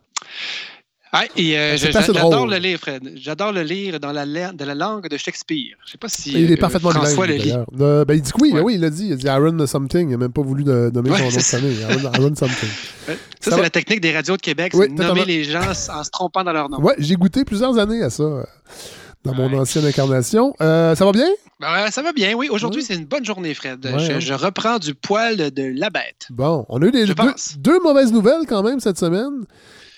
Ah, 1.17 1.25
et 1.37 1.77
j'adore 1.77 2.47
le 2.47 2.57
lire, 2.59 2.79
Fred. 2.79 3.13
J'adore 3.17 3.53
le 3.53 3.63
lire 3.63 3.99
dans 4.01 4.13
la, 4.13 4.27
de 4.27 4.65
la 4.65 4.75
langue 4.75 5.09
de 5.09 5.17
Shakespeare. 5.17 5.77
Je 5.87 5.93
sais 5.93 5.99
pas 5.99 6.09
si 6.09 6.33
il 6.33 6.53
est 6.53 6.57
parfaitement 6.57 6.91
François 6.91 7.27
le 7.27 7.35
lit. 7.35 7.53
ben, 7.73 8.05
il 8.11 8.23
dit 8.23 8.33
que 8.33 8.41
oui, 8.41 8.53
oui, 8.53 8.75
il 8.75 8.81
l'a 8.81 8.91
dit. 8.91 9.07
Il 9.07 9.13
a 9.15 9.17
dit 9.17 9.29
Aaron 9.29 9.67
something. 9.67 10.09
Il 10.09 10.13
n'a 10.13 10.19
même 10.19 10.33
pas 10.33 10.43
voulu 10.43 10.65
nommer 10.65 11.11
son 11.11 11.25
nom 11.25 11.29
de 11.29 11.41
famille. 11.41 11.83
Aaron, 11.85 12.35
something. 12.35 12.69
Ça, 13.41 13.53
c'est 13.53 13.63
la 13.63 13.71
technique 13.71 14.01
des 14.01 14.13
radios 14.13 14.37
de 14.37 14.43
Québec, 14.43 14.73
c'est 14.75 14.91
nommer 14.91 15.25
les 15.25 15.45
gens 15.45 15.71
en 15.71 16.05
se 16.05 16.11
trompant 16.11 16.45
dans 16.45 16.53
leur 16.53 16.69
nom. 16.69 16.81
Ouais, 16.81 16.95
j'ai 16.99 17.15
goûté 17.15 17.45
plusieurs 17.45 17.79
années 17.79 18.03
à 18.03 18.11
ça 18.11 18.47
dans 19.27 19.35
mon 19.35 19.53
ancienne 19.59 19.85
incarnation. 19.85 20.55
Euh, 20.61 20.95
ça 20.95 21.05
va 21.05 21.13
bien? 21.13 21.29
Ben, 21.61 21.91
ça 21.91 22.03
va 22.03 22.13
bien, 22.13 22.35
oui. 22.35 22.49
Aujourd'hui, 22.51 22.83
c'est 22.83 22.95
une 22.95 23.05
bonne 23.07 23.25
journée, 23.25 23.55
Fred. 23.55 23.87
je, 24.21 24.35
reprends 24.35 24.79
du 24.79 24.95
poil 24.95 25.37
de 25.37 25.73
la 25.79 25.91
bête. 25.91 26.27
Bon, 26.31 26.65
on 26.69 26.83
a 26.83 26.87
eu 26.87 26.91
des, 26.91 27.07
deux, 27.59 27.81
mauvaises 27.81 28.13
nouvelles 28.13 28.47
quand 28.49 28.63
même 28.63 28.81
cette 28.81 28.99
semaine 28.99 29.45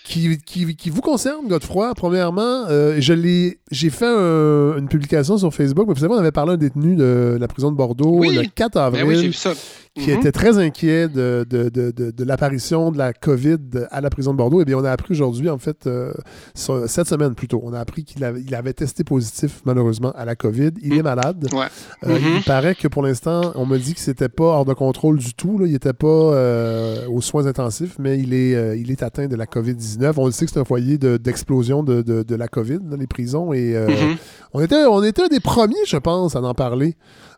qui, 0.09 0.39
qui, 0.75 0.91
vous 0.91 1.01
concerne, 1.01 1.47
Godefroy. 1.47 1.95
Premièrement, 1.95 2.65
euh, 2.69 2.99
j'ai 3.01 3.91
fait 3.91 4.07
une 4.07 4.89
publication 4.89 5.37
sur 5.39 5.53
Facebook. 5.53 5.89
Vous 5.89 5.97
savez, 5.97 6.13
on 6.15 6.19
avait 6.19 6.33
parlé 6.33 6.53
à 6.53 6.55
un 6.55 6.59
détenu 6.59 6.97
de 6.97 7.37
la 7.39 7.49
prison 7.49 7.71
de 7.71 7.77
Bordeaux 7.77 8.23
le 8.23 8.45
4 8.47 8.75
ben 8.75 8.81
avril. 8.81 9.05
oui, 9.05 9.17
j'ai 9.17 9.27
vu 9.29 9.33
ça 9.33 9.53
qui 9.99 10.11
était 10.11 10.33
très 10.33 10.59
inquiet 10.59 11.09
de, 11.09 11.47
de, 11.49 11.69
de, 11.69 11.91
de 11.91 12.25
l'apparition 12.25 12.91
de 12.91 12.99
la 12.99 13.12
COVID 13.12 13.59
à 13.91 14.01
la 14.01 14.11
prison 14.11 14.33
de 14.33 14.39
Bordeaux. 14.39 14.61
Eh 14.61 14.65
bien, 14.65 14.77
on 14.77 14.85
a 14.85 14.91
appris 14.91 15.15
aujourd'hui, 15.15 15.49
en 15.49 15.59
fait, 15.59 15.87
euh, 15.87 16.12
cette 16.55 17.09
semaine 17.09 17.35
plutôt, 17.35 17.61
on 17.65 17.73
a 17.73 17.81
appris 17.81 18.05
qu'il 18.05 18.25
avait, 18.25 18.41
il 18.41 18.55
avait 18.55 18.73
testé 18.73 19.05
positif, 19.05 19.61
malheureusement, 19.65 20.12
à 20.12 20.25
la 20.25 20.37
COVID. 20.37 20.70
Il 20.83 20.95
est 20.95 21.03
malade. 21.03 21.49
Ouais. 21.53 21.66
Euh, 22.07 22.19
Il 22.19 22.41
mm-hmm. 22.41 22.45
paraît 22.45 22.75
que 22.75 22.89
pour 22.89 23.03
l'instant, 23.03 23.53
on 23.55 23.66
me 23.66 23.79
dit 23.79 23.95
que 23.95 24.01
c'était 24.01 24.29
pas 24.29 24.45
hors 24.45 24.65
de 24.65 24.75
contrôle 24.75 25.19
du 25.19 25.35
tout. 25.35 25.59
Là. 25.59 25.66
Il 25.66 25.73
n'était 25.73 25.93
pas 25.93 26.07
euh, 26.07 27.07
aux 27.09 27.20
soins 27.20 27.47
intensifs, 27.47 27.97
mais 27.99 28.19
il 28.19 28.35
est, 28.35 28.79
il 28.79 28.91
est 28.91 29.03
atteint 29.03 29.27
de 29.27 29.37
la 29.37 29.47
COVID-19. 29.47 30.15
On 30.16 30.27
le 30.27 30.33
sait 30.33 30.47
que 30.47 30.53
c'est 30.53 30.61
un 30.61 30.65
foyer 30.65 30.99
d'explosion 30.99 31.83
de, 31.83 32.35
la 32.35 32.49
COVID 32.49 32.79
dans 32.83 32.97
les 32.97 33.07
prisons. 33.07 33.53
Et 33.53 33.73
mm-hmm. 33.73 34.16
On, 34.53 34.61
était, 34.61 34.85
on 34.85 35.03
était 35.03 35.23
un 35.23 35.29
des 35.29 35.41
premiers, 35.41 35.85
je 35.87 35.97
pense, 35.97 36.37
à 36.37 36.41
en 36.41 36.55
parler. 36.55 36.97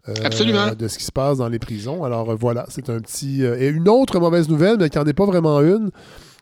Euh, 0.08 0.14
Absolument. 0.24 0.72
de 0.78 0.88
ce 0.88 0.96
qui 0.96 1.04
se 1.04 1.12
passe 1.12 1.38
dans 1.38 1.48
les 1.48 1.58
prisons. 1.58 2.04
Alors 2.04 2.30
euh, 2.30 2.36
voilà, 2.38 2.64
c'est 2.70 2.88
un 2.88 3.00
petit. 3.00 3.44
Euh, 3.44 3.60
et 3.60 3.68
une 3.68 3.88
autre 3.88 4.18
mauvaise 4.18 4.48
nouvelle, 4.48 4.76
mais 4.78 4.88
qui 4.88 4.96
n'en 4.96 5.04
est 5.04 5.12
pas 5.12 5.26
vraiment 5.26 5.60
une, 5.60 5.90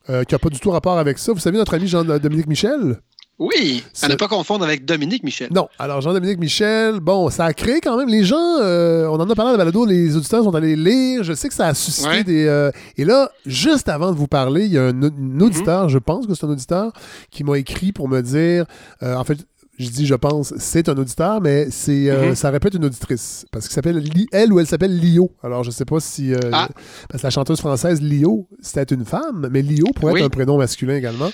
qui 0.06 0.34
n'a 0.34 0.38
pas 0.38 0.48
du 0.48 0.60
tout 0.60 0.70
rapport 0.70 0.98
avec 0.98 1.18
ça. 1.18 1.32
Vous 1.32 1.40
savez, 1.40 1.58
notre 1.58 1.74
ami 1.74 1.86
Jean-Dominique 1.86 2.46
Michel? 2.46 2.98
Oui, 3.38 3.84
à 4.02 4.08
ne 4.08 4.16
pas 4.16 4.26
confondre 4.26 4.64
avec 4.64 4.84
Dominique 4.84 5.22
Michel. 5.22 5.48
Non, 5.52 5.68
alors 5.78 6.00
Jean-Dominique 6.00 6.40
Michel, 6.40 6.98
bon, 6.98 7.30
ça 7.30 7.44
a 7.44 7.52
créé 7.52 7.80
quand 7.80 7.96
même, 7.96 8.08
les 8.08 8.24
gens, 8.24 8.36
on 8.36 9.14
en 9.14 9.30
a 9.30 9.34
parlé 9.36 9.50
à 9.50 9.52
la 9.52 9.58
balado, 9.58 9.84
les 9.86 10.16
auditeurs 10.16 10.42
sont 10.42 10.54
allés 10.56 10.74
lire, 10.74 11.22
je 11.22 11.34
sais 11.34 11.48
que 11.48 11.54
ça 11.54 11.68
a 11.68 11.74
suscité 11.74 12.24
des... 12.24 12.70
et 12.96 13.04
là, 13.04 13.30
juste 13.46 13.88
avant 13.88 14.10
de 14.10 14.16
vous 14.16 14.26
parler, 14.26 14.64
il 14.64 14.72
y 14.72 14.78
a 14.78 14.86
un, 14.86 15.40
auditeur, 15.40 15.84
mhm. 15.84 15.88
je 15.90 15.98
pense 15.98 16.26
que 16.26 16.34
c'est 16.34 16.46
un 16.46 16.50
auditeur, 16.50 16.90
qui 17.30 17.44
m'a 17.44 17.58
écrit 17.58 17.92
pour 17.92 18.08
me 18.08 18.22
dire, 18.22 18.64
en 19.02 19.22
fait, 19.22 19.38
je 19.78 19.90
dis 19.90 20.06
je 20.06 20.14
pense, 20.14 20.52
c'est 20.58 20.88
un 20.88 20.96
auditeur, 20.96 21.40
mais 21.40 21.68
c'est 21.70 22.10
euh, 22.10 22.30
mhm. 22.30 22.34
ça 22.34 22.50
répète 22.50 22.74
une 22.74 22.84
auditrice. 22.84 23.46
Parce 23.52 23.68
que 23.68 23.74
s'appelle 23.74 24.02
elle 24.32 24.52
ou 24.52 24.58
elle 24.58 24.66
s'appelle 24.66 24.98
Lio. 24.98 25.30
Alors 25.42 25.62
je 25.62 25.70
sais 25.70 25.84
pas 25.84 26.00
si. 26.00 26.34
Euh, 26.34 26.38
ah. 26.52 26.68
Parce 27.08 27.22
que 27.22 27.26
la 27.26 27.30
chanteuse 27.30 27.60
française 27.60 28.02
Lio, 28.02 28.48
c'était 28.60 28.94
une 28.94 29.04
femme, 29.04 29.48
mais 29.52 29.62
Lio 29.62 29.86
pourrait 29.94 30.20
être 30.20 30.26
un 30.26 30.30
prénom 30.30 30.58
masculin 30.58 30.96
également. 30.96 31.30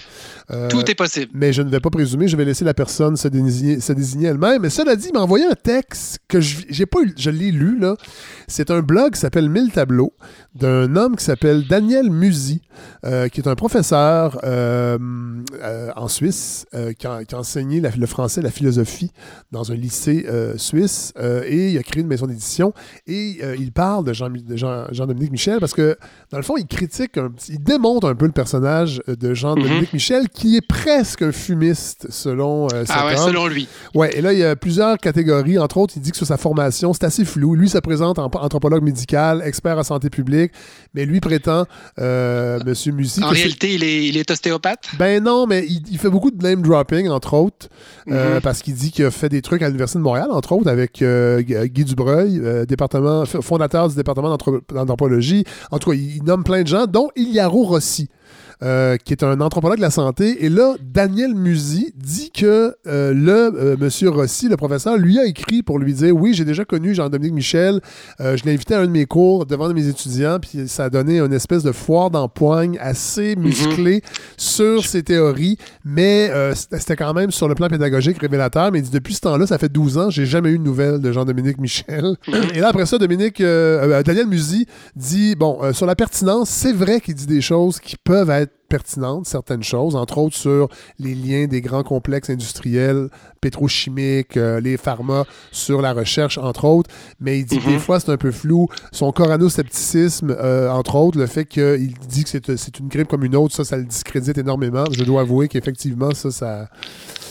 Euh, 0.50 0.68
Tout 0.68 0.90
est 0.90 0.94
possible. 0.94 1.30
Mais 1.34 1.54
je 1.54 1.62
ne 1.62 1.70
vais 1.70 1.80
pas 1.80 1.88
présumer, 1.88 2.28
je 2.28 2.36
vais 2.36 2.44
laisser 2.44 2.66
la 2.66 2.74
personne 2.74 3.16
se 3.16 3.28
désigner, 3.28 3.80
se 3.80 3.94
désigner 3.94 4.28
elle-même. 4.28 4.60
Mais 4.60 4.70
cela 4.70 4.94
dit, 4.94 5.08
il 5.08 5.14
m'a 5.14 5.22
envoyé 5.22 5.46
un 5.46 5.54
texte 5.54 6.18
que 6.28 6.40
j'ai 6.40 6.86
pas 6.86 7.00
eu, 7.00 7.14
je 7.16 7.30
l'ai 7.30 7.50
lu 7.50 7.78
là. 7.78 7.96
C'est 8.46 8.70
un 8.70 8.80
blog 8.80 9.14
qui 9.14 9.20
s'appelle 9.20 9.48
Mille 9.48 9.72
tableaux 9.72 10.12
d'un 10.54 10.94
homme 10.96 11.16
qui 11.16 11.24
s'appelle 11.24 11.66
Daniel 11.66 12.10
Musi, 12.10 12.60
qui 13.02 13.40
est 13.40 13.48
un 13.48 13.54
professeur 13.54 14.38
en 14.44 16.08
Suisse, 16.08 16.66
qui 16.98 17.06
a, 17.06 17.24
qui, 17.24 17.34
a, 17.34 17.38
enseigné 17.38 17.80
le 17.80 18.06
français 18.06 18.33
la 18.42 18.50
philosophie 18.50 19.10
dans 19.52 19.72
un 19.72 19.74
lycée 19.74 20.26
suisse 20.56 21.12
et 21.46 21.70
il 21.70 21.78
a 21.78 21.82
créé 21.82 22.02
une 22.02 22.08
maison 22.08 22.26
d'édition 22.26 22.72
et 23.06 23.40
il 23.58 23.72
parle 23.72 24.04
de 24.04 24.12
Jean-Dominique 24.12 24.56
Jean, 24.56 25.06
Michel 25.30 25.58
parce 25.60 25.74
que, 25.74 25.96
dans 26.30 26.38
le 26.38 26.44
fond, 26.44 26.56
il 26.56 26.66
critique, 26.66 27.12
il 27.48 27.62
démonte 27.62 28.04
un 28.04 28.14
peu 28.14 28.26
le 28.26 28.32
personnage 28.32 29.02
de 29.06 29.34
Jean-Dominique 29.34 29.92
mhm. 29.92 29.94
Michel 29.94 30.28
qui 30.28 30.56
est 30.56 30.66
presque 30.66 31.22
un 31.22 31.32
fumiste 31.32 32.06
selon 32.10 32.68
ah 32.88 33.06
ouais, 33.06 33.16
selon 33.16 33.46
lui. 33.46 33.68
Ouais, 33.94 34.16
et 34.16 34.20
là, 34.20 34.32
il 34.32 34.38
y 34.38 34.44
a 34.44 34.56
plusieurs 34.56 34.98
catégories. 34.98 35.58
Entre 35.58 35.78
autres, 35.78 35.94
il 35.96 36.02
dit 36.02 36.10
que 36.10 36.16
sur 36.16 36.26
sa 36.26 36.36
formation, 36.36 36.92
c'est 36.92 37.04
assez 37.04 37.24
flou. 37.24 37.54
Lui 37.54 37.68
se 37.68 37.78
présente 37.78 38.18
en 38.18 38.26
anthropologue 38.26 38.82
médical, 38.82 39.42
expert 39.44 39.78
en 39.78 39.82
santé 39.82 40.10
publique, 40.10 40.52
mais 40.94 41.04
lui 41.04 41.20
prétend, 41.20 41.66
euh, 41.98 42.58
Monsieur 42.66 42.92
Musi. 42.92 43.22
En 43.22 43.28
réalité, 43.28 43.74
il 43.74 43.84
est, 43.84 44.06
il 44.06 44.16
est, 44.16 44.30
ostéopathe? 44.30 44.88
Ben 44.98 45.22
non, 45.22 45.46
mais 45.46 45.66
il, 45.66 45.98
fait 45.98 46.10
beaucoup 46.10 46.30
de 46.30 46.42
name 46.42 46.62
dropping, 46.62 47.08
entre 47.08 47.34
autres, 47.34 47.68
euh, 48.10 48.23
mhm. 48.34 48.40
parce 48.40 48.62
qu'il 48.62 48.74
dit 48.74 48.90
qu'il 48.90 49.04
a 49.04 49.10
fait 49.10 49.28
des 49.28 49.42
trucs 49.42 49.62
à 49.62 49.66
l'Université 49.66 49.98
de 49.98 50.04
Montréal, 50.04 50.28
entre 50.30 50.52
autres, 50.52 50.68
avec 50.68 51.02
euh, 51.02 51.42
Guy 51.42 51.84
Dubreuil, 51.84 52.40
euh, 52.42 52.64
département, 52.64 53.24
fondateur 53.26 53.88
du 53.88 53.96
département 53.96 54.36
d'anthropologie. 54.72 55.44
En 55.70 55.78
tout 55.78 55.90
cas, 55.90 55.96
il, 55.96 56.22
nomme 56.24 56.44
plein 56.44 56.62
de 56.62 56.68
gens, 56.68 56.86
dont 56.86 57.10
Iliaro 57.16 57.64
Rossi. 57.64 58.08
Euh, 58.62 58.96
qui 58.96 59.12
est 59.12 59.24
un 59.24 59.40
anthropologue 59.40 59.78
de 59.78 59.82
la 59.82 59.90
santé. 59.90 60.44
Et 60.44 60.48
là, 60.48 60.74
Daniel 60.80 61.34
Musi 61.34 61.92
dit 61.96 62.30
que 62.30 62.76
euh, 62.86 63.12
le 63.12 63.52
euh, 63.56 63.76
monsieur 63.78 64.10
Rossi, 64.10 64.48
le 64.48 64.56
professeur, 64.56 64.96
lui 64.96 65.18
a 65.18 65.26
écrit 65.26 65.64
pour 65.64 65.80
lui 65.80 65.92
dire 65.92 66.14
Oui, 66.14 66.34
j'ai 66.34 66.44
déjà 66.44 66.64
connu 66.64 66.94
Jean-Dominique 66.94 67.34
Michel. 67.34 67.80
je 68.20 68.42
l'ai 68.44 68.54
invité 68.54 68.74
à 68.74 68.80
un 68.80 68.86
de 68.86 68.92
mes 68.92 69.06
cours 69.06 69.44
devant 69.44 69.68
mes 69.74 69.88
étudiants, 69.88 70.38
puis 70.40 70.68
ça 70.68 70.84
a 70.84 70.90
donné 70.90 71.18
une 71.18 71.32
espèce 71.32 71.64
de 71.64 71.72
foire 71.72 72.10
d'empoigne 72.10 72.78
assez 72.80 73.34
mhm. 73.34 73.42
musclée 73.42 74.02
sur 74.36 74.86
ses 74.86 75.02
théories, 75.02 75.58
mais 75.84 76.30
c'était 76.54 76.96
quand 76.96 77.12
même 77.12 77.32
sur 77.32 77.48
le 77.48 77.56
plan 77.56 77.68
pédagogique 77.68 78.18
révélateur. 78.18 78.70
Mais 78.70 78.78
il 78.78 78.82
dit 78.82 78.90
Depuis 78.90 79.14
ce 79.14 79.20
temps-là, 79.20 79.46
ça 79.46 79.58
fait 79.58 79.68
12 79.68 79.98
ans, 79.98 80.10
j'ai 80.10 80.26
jamais 80.26 80.50
eu 80.50 80.58
de 80.58 80.64
nouvelles 80.64 81.00
de 81.00 81.10
Jean-Dominique 81.10 81.58
Michel. 81.58 82.16
Mhm. 82.28 82.34
Et 82.54 82.60
là, 82.60 82.68
après 82.68 82.86
ça, 82.86 82.98
Dominique, 82.98 83.40
Daniel 83.40 84.26
Musi 84.28 84.66
dit 84.94 85.34
Bon, 85.34 85.72
sur 85.72 85.86
la 85.86 85.96
pertinence, 85.96 86.50
c'est 86.50 86.72
vrai 86.72 87.00
qu'il 87.00 87.14
dit 87.14 87.26
des 87.26 87.40
choses 87.40 87.80
qui 87.80 87.96
peuvent 87.96 88.30
être 88.30 88.43
I 88.44 88.63
pertinentes, 88.74 89.28
certaines 89.28 89.62
choses, 89.62 89.94
entre 89.94 90.18
autres 90.18 90.34
sur 90.34 90.68
les 90.98 91.14
liens 91.14 91.46
des 91.46 91.60
grands 91.60 91.84
complexes 91.84 92.28
industriels, 92.28 93.08
pétrochimiques, 93.40 94.36
euh, 94.36 94.58
les 94.58 94.76
pharma, 94.76 95.26
sur 95.52 95.80
la 95.80 95.92
recherche, 95.92 96.38
entre 96.38 96.64
autres. 96.64 96.90
Mais 97.20 97.38
il 97.38 97.44
dit 97.44 97.60
que 97.60 97.66
des 97.66 97.74
mhm. 97.74 97.78
fois, 97.78 98.00
c'est 98.00 98.10
un 98.10 98.16
peu 98.16 98.32
flou. 98.32 98.66
Son 98.90 99.12
corano-scepticisme, 99.12 100.34
euh, 100.36 100.68
entre 100.70 100.96
autres, 100.96 101.18
le 101.18 101.28
fait 101.28 101.44
qu'il 101.44 101.94
dit 102.08 102.24
que 102.24 102.56
c'est 102.56 102.78
une 102.80 102.88
grippe 102.88 103.06
comme 103.06 103.22
une 103.22 103.36
autre, 103.36 103.54
ça, 103.54 103.62
ça 103.62 103.76
le 103.76 103.84
discrédite 103.84 104.38
énormément. 104.38 104.86
Je 104.90 105.04
dois 105.04 105.20
avouer 105.20 105.46
qu'effectivement, 105.46 106.12
ça, 106.14 106.32
ça... 106.32 106.68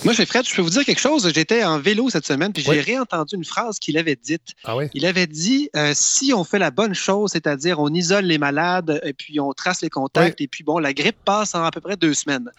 Moi, 0.05 0.13
j'ai 0.13 0.25
Fred, 0.25 0.47
je 0.47 0.55
peux 0.55 0.61
vous 0.61 0.69
dire 0.69 0.85
quelque 0.85 0.99
chose. 0.99 1.29
J'étais 1.33 1.63
en 1.63 1.79
vélo 1.79 2.09
cette 2.09 2.25
semaine, 2.25 2.53
puis 2.53 2.63
j'ai 2.63 2.81
réentendu 2.81 3.35
une 3.35 3.45
phrase 3.45 3.79
qu'il 3.79 3.97
avait 3.97 4.17
dite. 4.21 4.53
Ah 4.65 4.75
oui? 4.75 4.85
Il 4.93 5.05
avait 5.05 5.27
dit 5.27 5.69
euh, 5.75 5.91
si 5.95 6.33
on 6.33 6.43
fait 6.43 6.59
la 6.59 6.71
bonne 6.71 6.93
chose, 6.93 7.31
c'est-à-dire 7.31 7.79
on 7.79 7.89
isole 7.89 8.25
les 8.25 8.37
malades, 8.37 8.99
et 9.03 9.13
puis 9.13 9.39
on 9.39 9.53
trace 9.53 9.81
les 9.81 9.89
contacts, 9.89 10.41
et 10.41 10.47
puis 10.47 10.63
bon, 10.63 10.77
la 10.77 10.93
grippe 10.93 11.15
passe 11.23 11.32
en 11.41 11.63
à 11.63 11.71
peu 11.71 11.81
près 11.81 11.95
deux 11.97 12.13
semaines. 12.13 12.49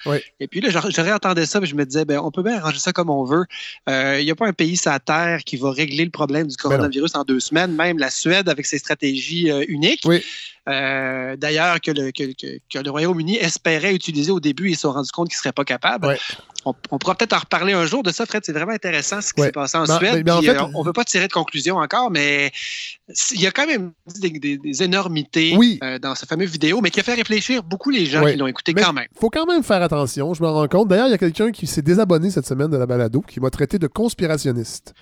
Et 0.41 0.49
puis 0.49 0.61
là, 0.61 0.71
je, 0.71 1.01
réentendais 1.01 1.47
ça, 1.47 1.61
puis 1.61 1.69
je 1.69 1.75
me 1.75 1.85
disais, 1.85 2.05
ben, 2.05 2.19
on 2.19 2.31
peut 2.31 2.43
bien 2.43 2.57
arranger 2.57 2.79
ça 2.79 2.93
comme 2.93 3.11
on 3.11 3.25
veut. 3.25 3.45
Euh, 3.89 4.21
il 4.21 4.25
n'y 4.25 4.31
a 4.31 4.35
pas 4.35 4.47
un 4.47 4.53
pays 4.53 4.77
sur 4.77 4.91
la 4.91 5.01
Terre 5.01 5.45
qui 5.45 5.57
va 5.57 5.71
régler 5.71 6.05
le 6.05 6.11
problème 6.11 6.47
du 6.47 6.57
ben 6.57 6.63
coronavirus 6.63 7.15
en 7.15 7.25
deux 7.25 7.41
semaines, 7.41 7.75
même 7.75 7.99
la 7.99 8.11
Suède 8.11 8.49
avec 8.49 8.67
ses 8.67 8.79
stratégies 8.79 9.51
euh, 9.51 9.65
uniques. 9.69 10.03
Oui. 10.05 10.23
Euh, 10.69 11.37
d'ailleurs, 11.37 11.81
que 11.81 11.91
le, 11.91 12.11
que, 12.11 12.33
que, 12.33 12.79
le 12.79 12.91
Royaume-Uni 12.91 13.37
espérait 13.37 13.95
utiliser 13.95 14.33
au 14.33 14.41
début, 14.41 14.71
ils 14.71 14.77
se 14.77 14.83
sont 14.83 14.93
rendus 14.93 15.11
compte 15.13 15.29
qu'ils 15.29 15.37
ne 15.37 15.43
seraient 15.43 15.53
pas 15.53 15.65
capables. 15.65 16.17
On, 16.65 16.99
pourra 16.99 17.15
peut-être 17.15 17.35
en 17.35 17.39
reparler 17.39 17.73
un 17.73 17.87
jour 17.87 18.03
de 18.03 18.11
ça, 18.11 18.27
Fred. 18.27 18.43
C'est 18.45 18.53
vraiment 18.53 18.73
intéressant 18.73 19.21
ce 19.21 19.33
qui 19.33 19.43
s'est 19.43 19.53
passé 19.53 19.77
en 19.77 19.87
Suède. 19.87 20.29
en 20.29 20.43
fait, 20.43 20.59
on 20.75 20.81
ne 20.81 20.87
veut 20.87 20.93
pas 20.93 21.05
tirer 21.05 21.29
de 21.29 21.33
conclusion 21.33 21.77
encore, 21.77 22.11
mais 22.11 22.53
il 23.33 23.41
y 23.41 23.47
a 23.47 23.51
quand 23.51 23.67
même 23.67 23.93
des, 24.21 24.83
énormités 24.83 25.57
euh, 25.83 25.99
dans 25.99 26.15
ce 26.15 26.25
fameux 26.27 26.47
vidéo, 26.47 26.81
mais 26.83 26.91
qui 26.91 27.01
a 27.01 27.03
fait 27.03 27.15
réfléchir 27.15 27.63
beaucoup 27.63 27.91
les 27.91 28.07
gens 28.07 28.25
qui 28.25 28.37
l'ont 28.37 28.47
écouté 28.47 28.73
quand 28.75 28.93
même. 28.93 29.07
Il 29.15 29.21
faut 29.21 29.31
quand 29.31 29.47
même 29.47 29.63
faire 29.63 29.83
attention, 29.83 30.33
je 30.35 30.43
me 30.43 30.49
rends 30.49 30.69
compte. 30.69 30.89
D'ailleurs, 30.89 31.09
il 31.09 31.11
y 31.11 31.15
a 31.15 31.19
quelqu'un 31.19 31.51
qui 31.51 31.67
s'est 31.67 31.83
désabonné 31.83 32.31
cette 32.31 32.47
semaine 32.47 32.71
de 32.71 32.77
la 32.77 32.87
balado, 32.87 33.21
qui 33.21 33.41
m'a 33.41 33.51
traité 33.51 33.79
de 33.79 33.87
conspirationniste. 33.87 34.95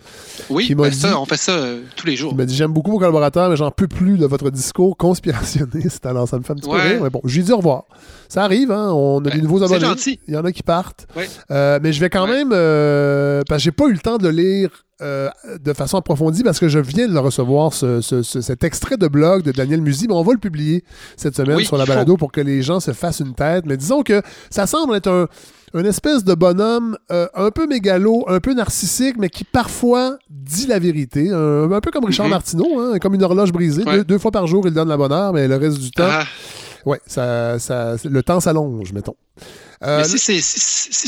Oui, 0.51 0.75
ben 0.75 0.91
ça, 0.91 1.19
on 1.19 1.27
fait 1.27 1.37
ça 1.37 1.53
euh, 1.53 1.83
tous 1.97 2.07
les 2.07 2.17
jours. 2.17 2.33
Il 2.33 2.39
m'a 2.39 2.45
dit 2.45 2.57
J'aime 2.57 2.73
beaucoup 2.73 2.91
vos 2.91 2.99
collaborateurs, 2.99 3.51
mais 3.51 3.57
j'en 3.57 3.71
peux 3.71 3.89
plus 3.89 4.19
de 4.19 4.27
votre 4.27 4.51
discours 4.51 4.97
conspirationniste. 4.97 6.05
Alors, 6.07 6.29
ça 6.29 6.39
me 6.39 6.43
fait 6.43 6.53
un 6.53 6.57
petit 6.57 6.69
peu 6.69 6.77
rire. 6.77 7.03
Mais 7.03 7.11
bon, 7.11 7.21
je 7.25 7.37
lui 7.37 7.45
dis 7.45 7.53
au 7.53 7.59
revoir. 7.59 7.85
Ça 8.29 8.45
arrive, 8.45 8.73
hein, 8.73 8.91
on 8.93 9.25
a 9.25 9.31
des 9.31 9.43
nouveaux 9.43 9.63
abonnés. 9.63 9.81
Gentil. 9.81 10.19
Il 10.27 10.35
y 10.35 10.37
en 10.37 10.45
a 10.45 10.53
qui 10.53 10.63
partent. 10.63 11.07
Euh, 11.53 11.79
mais 11.83 11.93
je 11.93 12.01
vais 12.01 12.11
quand 12.11 12.27
même. 12.27 12.51
parce 12.51 13.59
que 13.59 13.65
j'ai 13.65 13.73
pas 13.73 13.87
eu 13.87 13.93
le 13.93 13.99
temps 13.99 14.19
de 14.19 14.29
lire 14.29 14.71
euh, 15.03 15.29
de 15.61 15.73
façon 15.73 15.97
approfondie 15.97 16.45
parce 16.45 16.61
que 16.61 16.69
je 16.69 16.79
viens 16.79 17.09
de 17.09 17.13
le 17.13 17.19
recevoir, 17.19 17.73
cet 17.73 18.63
extrait 18.63 18.97
de 18.97 19.09
blog 19.09 19.43
de 19.43 19.51
Daniel 19.51 19.81
Musi, 19.81 20.07
mais 20.07 20.15
on 20.15 20.23
va 20.23 20.33
le 20.33 20.39
publier 20.39 20.85
cette 21.17 21.35
semaine 21.35 21.59
sur 21.61 21.77
la 21.77 21.87
balado 21.87 22.17
pour 22.17 22.31
que 22.31 22.41
les 22.41 22.63
gens 22.63 22.79
se 22.79 22.93
fassent 22.93 23.19
une 23.19 23.35
tête. 23.35 23.65
Mais 23.67 23.77
disons 23.77 24.03
que 24.03 24.23
ça 24.49 24.69
semble 24.69 24.95
être 24.95 25.09
un, 25.11 25.27
une 25.75 25.87
espèce 25.87 26.23
de 26.23 26.35
bonhomme 26.35 26.97
euh, 27.11 27.27
un 27.35 27.51
peu 27.51 27.67
mégalo, 27.67 28.25
un 28.29 28.39
peu 28.39 28.55
narcissique, 28.55 29.17
mais 29.19 29.29
qui 29.29 29.43
parfois 29.43 30.19
dit 30.31 30.67
la 30.69 30.79
vérité. 30.79 31.31
Un, 31.31 31.81
peu 31.81 31.91
comme 31.91 32.05
Richard 32.05 32.27
mm-hmm. 32.27 32.31
Martineau, 32.31 32.79
hein, 32.79 32.99
comme 33.01 33.15
une 33.15 33.25
horloge 33.25 33.51
brisée. 33.53 33.83
Deux, 34.07 34.19
fois 34.19 34.31
par 34.31 34.47
jour, 34.47 34.69
il 34.69 34.73
donne 34.73 34.89
la 34.89 34.97
bonne 34.97 35.13
heure, 35.13 35.33
mais 35.33 35.49
le 35.49 35.57
reste 35.57 35.81
du 35.81 35.91
temps, 35.91 36.05
ah. 36.09 36.25
ouais, 36.87 37.01
ça, 37.07 37.59
ça, 37.59 37.97
le 38.05 38.23
temps 38.23 38.39
s'allonge, 38.39 38.93
mettons. 38.93 39.17
Euh, 39.85 40.05
si 40.05 40.43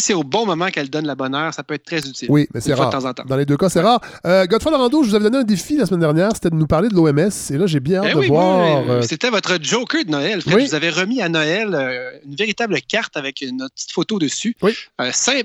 c'est 0.00 0.14
au 0.14 0.24
bon 0.24 0.46
moment 0.46 0.68
qu'elle 0.68 0.90
donne 0.90 1.06
la 1.06 1.14
bonne 1.14 1.34
heure, 1.34 1.52
ça 1.54 1.62
peut 1.62 1.74
être 1.74 1.84
très 1.84 1.98
utile. 1.98 2.28
Oui, 2.30 2.48
mais 2.52 2.60
c'est 2.60 2.74
rare. 2.74 2.90
De 2.90 2.96
temps 2.96 3.04
en 3.08 3.14
temps. 3.14 3.24
Dans 3.26 3.36
les 3.36 3.46
deux 3.46 3.56
cas, 3.56 3.68
c'est 3.68 3.80
rare. 3.80 4.00
Euh, 4.26 4.46
Godfrey 4.46 4.70
Lorando, 4.70 5.02
je 5.02 5.10
vous 5.10 5.14
avais 5.14 5.24
donné 5.24 5.38
un 5.38 5.44
défi 5.44 5.76
la 5.76 5.86
semaine 5.86 6.00
dernière, 6.00 6.30
c'était 6.34 6.50
de 6.50 6.56
nous 6.56 6.66
parler 6.66 6.88
de 6.88 6.94
l'OMS. 6.94 7.30
Et 7.50 7.58
là, 7.58 7.66
j'ai 7.66 7.80
bien 7.80 8.02
hâte 8.02 8.12
eh 8.16 8.20
de 8.20 8.26
voir. 8.26 8.88
Euh, 8.88 9.02
c'était 9.02 9.30
votre 9.30 9.58
Joker 9.60 10.04
de 10.04 10.10
Noël. 10.10 10.42
Fred, 10.42 10.66
Vous 10.66 10.74
avez 10.74 10.90
remis 10.90 11.22
à 11.22 11.28
Noël 11.28 11.74
euh, 11.74 12.10
une 12.24 12.34
véritable 12.34 12.80
carte 12.80 13.16
avec 13.16 13.44
notre 13.52 13.74
petite 13.74 13.92
photo 13.92 14.18
dessus. 14.18 14.56
Oui. 14.62 14.74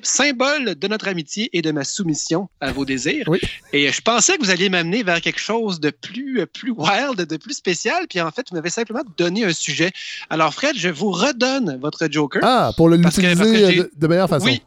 symbole 0.03 0.75
de 0.75 0.87
notre 0.87 1.07
amitié 1.07 1.49
et 1.53 1.61
de 1.61 1.71
ma 1.71 1.83
soumission 1.83 2.49
à 2.61 2.71
vos 2.71 2.85
désirs. 2.85 3.25
Oui. 3.27 3.39
Et 3.73 3.91
je 3.91 4.01
pensais 4.01 4.37
que 4.37 4.43
vous 4.43 4.51
alliez 4.51 4.69
m'amener 4.69 5.03
vers 5.03 5.21
quelque 5.21 5.39
chose 5.39 5.79
de 5.79 5.89
plus, 5.89 6.45
plus 6.47 6.71
wild, 6.71 7.17
de 7.17 7.37
plus 7.37 7.53
spécial. 7.53 8.05
Puis 8.09 8.21
en 8.21 8.31
fait, 8.31 8.47
vous 8.49 8.55
m'avez 8.55 8.69
simplement 8.69 9.03
donné 9.17 9.45
un 9.45 9.53
sujet. 9.53 9.91
Alors, 10.29 10.53
Fred, 10.53 10.75
je 10.75 10.89
vous 10.89 11.11
redonne 11.11 11.79
votre 11.81 12.07
Joker. 12.09 12.41
Ah, 12.43 12.71
pour 12.75 12.89
le 12.89 12.97
de, 13.21 13.91
de, 13.95 14.07
meilleure 14.07 14.29
façon. 14.29 14.45
Oui. 14.45 14.61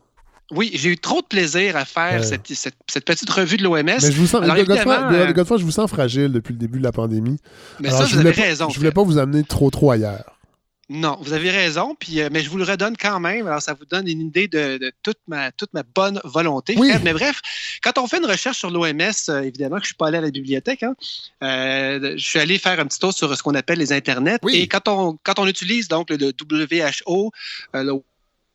Oui, 0.55 0.71
j'ai 0.75 0.91
eu 0.91 0.99
trop 0.99 1.23
de 1.23 1.27
plaisir 1.27 1.77
à 1.77 1.87
faire 1.87 2.23
cette, 2.25 2.47
cette, 2.53 3.05
petite 3.07 3.31
revue 3.31 3.57
de 3.57 3.63
l'OMS. 3.63 3.83
Mais 3.85 3.99
je 3.99 4.13
vous 4.13 4.27
sens, 4.27 4.43
Godefroy, 4.47 5.59
je 5.59 5.65
vous 5.65 5.71
sens 5.71 5.89
fragile 5.89 6.31
depuis 6.31 6.53
le 6.53 6.59
début 6.59 6.79
de 6.79 6.85
la 6.85 6.93
pandémie. 6.93 7.39
Mais 7.81 7.91
ça, 7.91 8.05
vous 8.05 8.19
avez 8.19 8.31
raison. 8.33 8.69
Je 8.69 8.79
voulais 8.79 8.93
pas 8.93 9.03
vous 9.03 9.17
amener 9.17 9.45
trop, 9.45 9.71
trop 9.71 9.91
ailleurs. 9.93 10.33
Non, 10.93 11.17
vous 11.23 11.33
avez 11.33 11.51
raison, 11.51 11.95
puis, 11.99 12.21
euh, 12.21 12.29
mais 12.31 12.43
je 12.43 12.51
vous 12.51 12.59
le 12.59 12.65
redonne 12.65 12.97
quand 12.99 13.19
même. 13.19 13.47
Alors, 13.47 13.63
ça 13.63 13.73
vous 13.73 13.87
donne 13.87 14.07
une 14.09 14.21
idée 14.21 14.47
de, 14.47 14.93
toute, 15.03 15.17
ma, 15.27 15.51
toute 15.53 15.73
ma 15.73 15.85
bonne 15.85 16.21
volonté. 16.25 16.75
Oui. 16.77 16.93
Mais 17.03 17.15
bref, 17.15 17.41
quand 17.83 17.97
on 17.97 18.07
fait 18.07 18.19
une 18.19 18.27
recherche 18.27 18.59
sur 18.59 18.71
l'OMS, 18.71 19.01
euh, 19.31 19.41
évidemment 19.41 19.77
que 19.77 19.83
je 19.83 19.85
ne 19.85 19.87
suis 19.87 19.95
pas 19.95 20.09
allé 20.09 20.19
à 20.19 20.21
la 20.21 20.31
bibliothèque, 20.31 20.83
hein, 20.83 20.95
euh, 21.43 22.15
je 22.17 22.23
suis 22.23 22.41
allé 22.41 22.59
faire 22.59 22.79
un 22.79 22.87
petit 22.87 22.99
tour 22.99 23.15
sur 23.15 23.35
ce 23.35 23.43
qu'on 23.43 23.55
appelle 23.55 23.79
les 23.79 23.93
Internets. 23.93 24.39
Et 24.53 24.67
quand 24.67 24.87
on, 24.89 25.17
quand 25.23 25.39
on 25.39 25.47
utilise 25.47 25.89
donc 25.89 26.11
le, 26.11 26.17
WHO, 26.17 27.31
le 27.73 27.93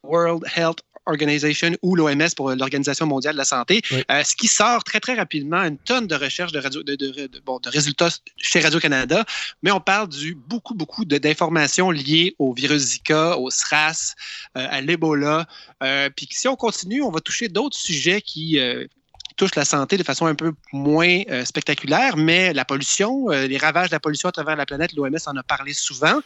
World 0.03 0.43
Health 0.55 0.79
Organization 1.07 1.71
ou 1.81 1.95
l'OMS 1.95 2.29
pour 2.35 2.51
l'Organisation 2.51 3.05
mondiale 3.05 3.33
de 3.33 3.37
la 3.37 3.45
santé, 3.45 3.81
euh, 4.11 4.23
ce 4.23 4.35
qui 4.35 4.47
sort 4.47 4.83
très, 4.83 4.99
très 4.99 5.15
rapidement, 5.15 5.63
une 5.63 5.77
tonne 5.77 6.05
de 6.05 6.15
recherches 6.15 6.51
de, 6.51 6.59
radio, 6.59 6.83
de, 6.83 6.95
de, 6.95 7.29
bon, 7.45 7.59
de 7.59 7.69
résultats 7.69 8.09
chez 8.35 8.59
Radio-Canada, 8.59 9.25
mais 9.63 9.71
on 9.71 9.79
parle 9.79 10.09
du 10.09 10.35
beaucoup, 10.35 10.73
beaucoup 10.73 11.05
d'informations 11.05 11.91
liées 11.91 12.35
au 12.39 12.53
virus 12.53 12.81
Zika, 12.81 13.37
au 13.37 13.49
SRAS, 13.49 14.15
euh, 14.57 14.67
à 14.69 14.81
l'Ebola. 14.81 15.47
Euh, 15.81 16.09
puis 16.15 16.27
si 16.31 16.47
on 16.47 16.55
continue, 16.55 17.01
on 17.01 17.11
va 17.11 17.21
toucher 17.21 17.47
d'autres 17.47 17.77
sujets 17.77 18.21
qui, 18.21 18.59
touche 19.37 19.55
la 19.55 19.63
santé 19.63 19.97
de 19.97 20.03
façon 20.03 20.25
un 20.25 20.35
peu 20.35 20.51
moins 20.73 21.21
euh, 21.29 21.45
spectaculaire, 21.45 22.17
mais 22.17 22.53
la 22.53 22.65
pollution, 22.65 23.31
euh, 23.31 23.47
les 23.47 23.57
ravages 23.57 23.89
de 23.89 23.95
la 23.95 23.99
pollution 23.99 24.27
à 24.27 24.31
travers 24.31 24.55
la 24.55 24.65
planète, 24.65 24.91
l'OMS 24.93 25.15
en 25.27 25.37
a 25.37 25.43
parlé 25.43 25.73
souvent. 25.73 26.19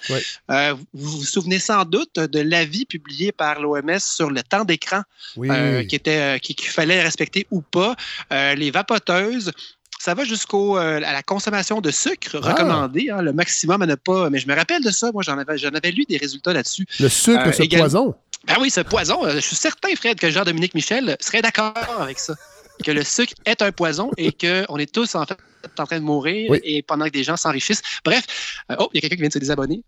Euh, 0.49 0.73
vous 0.93 1.19
vous 1.19 1.23
souvenez 1.23 1.59
sans 1.59 1.85
doute 1.85 2.15
de 2.15 2.39
l'avis 2.39 2.85
publié 2.85 3.31
par 3.31 3.59
l'OMS 3.59 3.99
sur 3.99 4.31
le 4.31 4.41
temps 4.41 4.63
d'écran 4.63 5.03
qui 5.35 5.95
était 5.95 6.39
qu'il 6.39 6.57
fallait 6.65 7.01
respecter 7.01 7.45
ou 7.51 7.61
pas. 7.61 7.95
les 8.31 8.71
vapoteuses, 8.71 9.51
ça 9.99 10.13
va 10.13 10.23
jusqu'au 10.23 10.77
à 10.77 10.99
la 10.99 11.21
consommation 11.21 11.81
de 11.81 11.91
sucre 11.91 12.39
ah. 12.41 12.51
recommandé, 12.51 13.09
hein, 13.11 13.21
le 13.21 13.33
maximum 13.33 13.81
à 13.81 13.85
ne 13.85 13.95
pas. 13.95 14.29
Mais 14.29 14.39
je 14.39 14.47
me 14.47 14.55
rappelle 14.55 14.83
de 14.83 14.91
ça, 14.91 15.11
moi 15.11 15.21
j'en 15.21 15.37
avais, 15.37 15.57
j'en 15.57 15.69
avais 15.69 15.91
lu 15.91 16.05
des 16.07 16.17
résultats 16.17 16.53
là-dessus. 16.53 16.85
Le 16.99 17.09
sucre, 17.09 17.53
ce 17.53 17.63
poison? 17.63 18.15
Ah 18.47 18.55
oui, 18.59 18.71
ce 18.71 18.81
poison. 18.81 19.29
Je 19.29 19.39
suis 19.39 19.55
certain, 19.55 19.89
Fred, 19.95 20.19
que 20.19 20.31
Jean-Dominique 20.31 20.73
Michel 20.73 21.17
serait 21.19 21.41
d'accord 21.41 21.75
avec 21.99 22.17
ça 22.17 22.33
que 22.81 22.91
le 22.91 23.03
sucre 23.03 23.33
est 23.45 23.61
un 23.61 23.71
poison 23.71 24.11
et 24.17 24.31
qu'on 24.31 24.77
est 24.77 24.91
tous 24.93 25.15
en 25.15 25.25
fait 25.25 25.37
en 25.77 25.85
train 25.85 25.99
de 25.99 26.03
mourir 26.05 26.55
et 26.63 26.81
pendant 26.81 27.05
que 27.05 27.11
des 27.11 27.23
gens 27.23 27.37
s'enrichissent. 27.37 27.81
Bref, 28.03 28.25
euh, 28.71 28.75
oh, 28.79 28.89
il 28.93 28.97
y 28.97 28.99
a 28.99 29.01
quelqu'un 29.01 29.15
qui 29.15 29.21
vient 29.21 29.29
de 29.29 29.33
se 29.33 29.39
désabonner. 29.39 29.83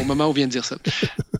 au 0.00 0.04
moment 0.04 0.26
où 0.26 0.30
on 0.30 0.32
vient 0.32 0.46
de 0.46 0.52
dire 0.52 0.64
ça. 0.64 0.76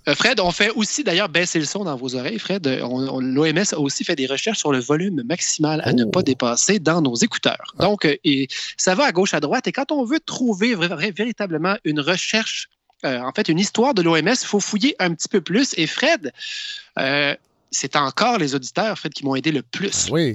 Euh, 0.06 0.14
Fred, 0.14 0.38
on 0.38 0.50
fait 0.50 0.68
aussi 0.72 1.02
d'ailleurs 1.02 1.30
baisser 1.30 1.58
le 1.58 1.64
son 1.64 1.82
dans 1.84 1.96
vos 1.96 2.14
oreilles. 2.14 2.38
Fred, 2.38 2.66
l'OMS 2.66 3.64
a 3.72 3.78
aussi 3.78 4.04
fait 4.04 4.16
des 4.16 4.26
recherches 4.26 4.58
sur 4.58 4.70
le 4.70 4.78
volume 4.78 5.22
maximal 5.24 5.80
à 5.82 5.94
ne 5.94 6.04
pas 6.04 6.20
Oh. 6.20 6.22
dépasser 6.22 6.78
dans 6.78 7.00
nos 7.00 7.14
écouteurs. 7.14 7.72
Donc, 7.78 8.04
euh, 8.04 8.14
et 8.22 8.48
ça 8.76 8.94
va 8.94 9.04
à 9.06 9.12
gauche, 9.12 9.32
à 9.32 9.40
droite. 9.40 9.66
Et 9.66 9.72
quand 9.72 9.92
on 9.92 10.04
veut 10.04 10.20
trouver 10.20 10.74
véritablement 10.74 11.78
une 11.84 12.00
recherche, 12.00 12.68
euh, 13.06 13.18
en 13.20 13.32
fait, 13.32 13.48
une 13.48 13.58
histoire 13.58 13.94
de 13.94 14.02
l'OMS, 14.02 14.28
il 14.28 14.46
faut 14.46 14.60
fouiller 14.60 14.94
un 14.98 15.14
petit 15.14 15.28
peu 15.28 15.40
plus. 15.40 15.72
Et 15.78 15.86
Fred, 15.86 16.32
euh, 16.98 17.34
c'est 17.70 17.96
encore 17.96 18.36
les 18.36 18.54
auditeurs, 18.54 18.98
Fred, 18.98 19.14
qui 19.14 19.24
m'ont 19.24 19.36
aidé 19.36 19.52
le 19.52 19.62
plus. 19.62 20.08
Oui. 20.10 20.34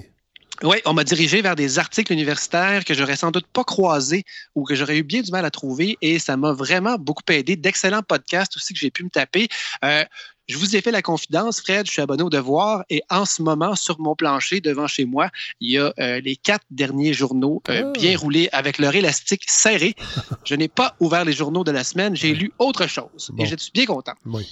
Oui, 0.63 0.77
on 0.85 0.93
m'a 0.93 1.03
dirigé 1.03 1.41
vers 1.41 1.55
des 1.55 1.79
articles 1.79 2.11
universitaires 2.11 2.83
que 2.83 2.93
j'aurais 2.93 3.15
sans 3.15 3.31
doute 3.31 3.47
pas 3.47 3.63
croisés 3.63 4.25
ou 4.55 4.63
que 4.65 4.75
j'aurais 4.75 4.97
eu 4.97 5.03
bien 5.03 5.21
du 5.21 5.31
mal 5.31 5.45
à 5.45 5.51
trouver 5.51 5.97
et 6.01 6.19
ça 6.19 6.35
m'a 6.35 6.51
vraiment 6.51 6.97
beaucoup 6.97 7.23
aidé. 7.29 7.55
D'excellents 7.55 8.03
podcasts 8.03 8.55
aussi 8.57 8.73
que 8.73 8.79
j'ai 8.79 8.91
pu 8.91 9.03
me 9.03 9.09
taper. 9.09 9.47
Euh, 9.85 10.03
je 10.49 10.57
vous 10.57 10.75
ai 10.75 10.81
fait 10.81 10.91
la 10.91 11.03
confidence, 11.03 11.61
Fred, 11.61 11.85
je 11.85 11.91
suis 11.91 12.01
abonné 12.01 12.23
au 12.23 12.29
Devoir 12.31 12.83
et 12.89 13.03
en 13.11 13.25
ce 13.25 13.43
moment, 13.43 13.75
sur 13.75 13.99
mon 13.99 14.15
plancher, 14.15 14.61
devant 14.61 14.87
chez 14.87 15.05
moi, 15.05 15.29
il 15.61 15.71
y 15.71 15.77
a 15.77 15.93
euh, 15.99 16.19
les 16.21 16.35
quatre 16.35 16.65
derniers 16.71 17.13
journaux 17.13 17.61
euh, 17.69 17.91
bien 17.91 18.17
roulés 18.17 18.49
avec 18.51 18.79
leur 18.79 18.95
élastique 18.95 19.43
serré. 19.47 19.95
Je 20.45 20.55
n'ai 20.55 20.67
pas 20.67 20.95
ouvert 20.99 21.23
les 21.23 21.33
journaux 21.33 21.63
de 21.63 21.71
la 21.71 21.83
semaine, 21.83 22.15
j'ai 22.15 22.33
lu 22.33 22.51
autre 22.57 22.87
chose 22.87 23.29
Bon. 23.31 23.43
et 23.43 23.45
je 23.45 23.55
suis 23.57 23.71
bien 23.71 23.85
content. 23.85 24.13
Oui. 24.25 24.47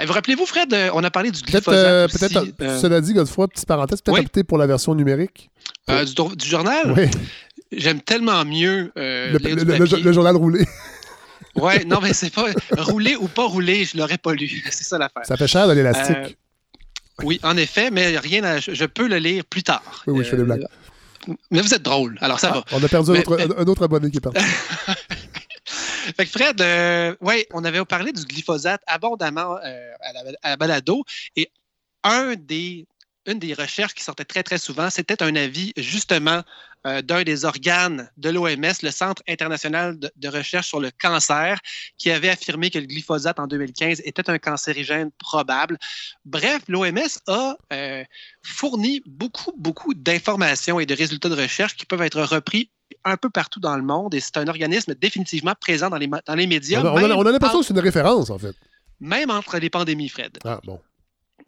Euh, 0.00 0.04
Vous 0.06 0.12
rappelez-vous, 0.12 0.46
Fred, 0.46 0.72
euh, 0.72 0.90
on 0.94 1.04
a 1.04 1.10
parlé 1.10 1.30
du 1.30 1.40
glyphosate 1.42 1.84
euh, 1.86 2.08
peut-être 2.08 2.44
euh, 2.62 2.80
cela 2.80 3.00
dit, 3.00 3.12
Godefroy, 3.12 3.48
petite 3.48 3.66
parenthèse, 3.66 4.00
peut-être 4.00 4.18
Oui. 4.18 4.24
opter 4.24 4.44
pour 4.44 4.58
la 4.58 4.66
version 4.66 4.94
numérique. 4.94 5.50
euh, 5.90 6.04
du, 6.04 6.14
du 6.36 6.48
journal? 6.48 6.92
Oui. 6.96 7.04
J'aime 7.72 8.00
tellement 8.00 8.44
mieux 8.44 8.90
euh, 8.98 9.36
Le, 9.38 10.12
journal 10.12 10.36
roulé. 10.36 10.66
Ouais, 11.56 11.84
non, 11.84 11.98
mais 12.00 12.12
c'est 12.12 12.30
pas 12.32 12.46
rouler 12.78 13.16
ou 13.16 13.26
pas 13.26 13.44
rouler, 13.44 13.84
je 13.84 13.96
l'aurais 13.98 14.18
pas 14.18 14.32
lu. 14.34 14.62
C'est 14.70 14.84
ça 14.84 14.98
l'affaire. 14.98 15.24
Ça 15.26 15.36
fait 15.36 15.48
cher 15.48 15.66
de 15.66 15.72
l'élastique. 15.72 16.38
Oui, 17.24 17.40
en 17.42 17.56
effet, 17.56 17.90
mais 17.90 18.16
rien 18.18 18.44
à- 18.44 18.58
je, 18.60 18.84
peux 18.84 19.08
le 19.08 19.16
lire 19.16 19.44
plus 19.44 19.64
tard. 19.64 19.82
oui, 20.06 20.18
oui, 20.18 20.24
je 20.24 20.30
fais 20.30 20.36
des 20.36 20.44
blagues. 20.44 20.64
Mais 21.50 21.60
vous 21.60 21.74
êtes 21.74 21.82
drôle, 21.82 22.16
alors 22.20 22.38
ça 22.38 22.50
va. 22.50 22.64
On 22.70 22.82
a 22.82 22.88
perdu 22.88 23.10
un, 23.10 23.14
Mais- 23.14 23.18
autre, 23.20 23.36
mais- 23.36 23.52
un- 23.52 23.62
un 23.62 23.64
autre 23.66 23.82
abonné 23.82 24.10
qui 24.12 24.18
est 24.18 24.20
parti. 24.20 24.40
Fait 26.16 26.24
que 26.24 26.30
Fred, 26.30 26.60
euh, 26.60 27.14
ouais, 27.20 27.46
on 27.52 27.64
avait 27.64 27.84
parlé 27.84 28.12
du 28.12 28.24
glyphosate 28.24 28.82
abondamment 28.86 29.56
euh, 29.64 29.92
à, 30.42 30.50
la, 30.50 30.56
balado 30.56 31.04
et 31.36 31.50
une 33.26 33.38
des 33.38 33.54
recherches 33.54 33.94
qui 33.94 34.02
sortait 34.02 34.24
très, 34.24 34.42
très 34.42 34.58
souvent, 34.58 34.90
c'était 34.90 35.22
un 35.22 35.36
avis 35.36 35.72
justement 35.76 36.42
euh, 36.86 37.02
d'un 37.02 37.22
des 37.22 37.44
organes 37.44 38.10
de 38.16 38.30
l'OMS, 38.30 38.72
le 38.82 38.90
Centre 38.90 39.22
international 39.28 39.98
de, 39.98 40.10
de 40.16 40.28
recherche 40.28 40.68
sur 40.68 40.80
le 40.80 40.90
cancer, 40.90 41.58
qui 41.98 42.10
avait 42.10 42.30
affirmé 42.30 42.70
que 42.70 42.78
le 42.78 42.86
glyphosate 42.86 43.38
en 43.38 43.46
2015 43.46 44.00
était 44.04 44.30
un 44.30 44.38
cancérigène 44.38 45.10
probable. 45.18 45.76
Bref, 46.24 46.62
l'OMS 46.68 47.18
a 47.26 47.56
euh, 47.74 48.02
fourni 48.42 49.02
beaucoup, 49.04 49.52
beaucoup 49.58 49.92
d'informations 49.92 50.80
et 50.80 50.86
de 50.86 50.94
résultats 50.94 51.28
de 51.28 51.34
recherche 51.34 51.76
qui 51.76 51.84
peuvent 51.84 52.00
être 52.00 52.22
repris 52.22 52.70
un 53.04 53.16
peu 53.16 53.30
partout 53.30 53.60
dans 53.60 53.76
le 53.76 53.82
monde 53.82 54.14
et 54.14 54.20
c'est 54.20 54.36
un 54.36 54.46
organisme 54.48 54.94
définitivement 54.94 55.54
présent 55.58 55.88
dans 55.90 55.96
les, 55.96 56.06
dans 56.08 56.34
les 56.34 56.46
médias. 56.46 56.80
On 56.82 56.86
a, 56.86 56.90
on 56.92 56.96
a- 56.96 57.00
même 57.08 57.12
on 57.16 57.26
a 57.26 57.32
l'impression 57.32 57.58
en- 57.58 57.60
que 57.60 57.66
c'est 57.66 57.74
une 57.74 57.80
référence, 57.80 58.30
en 58.30 58.38
fait. 58.38 58.54
même 59.00 59.30
entre 59.30 59.58
les 59.58 59.70
pandémies, 59.70 60.08
Fred. 60.08 60.38
Ah, 60.44 60.60
bon. 60.64 60.80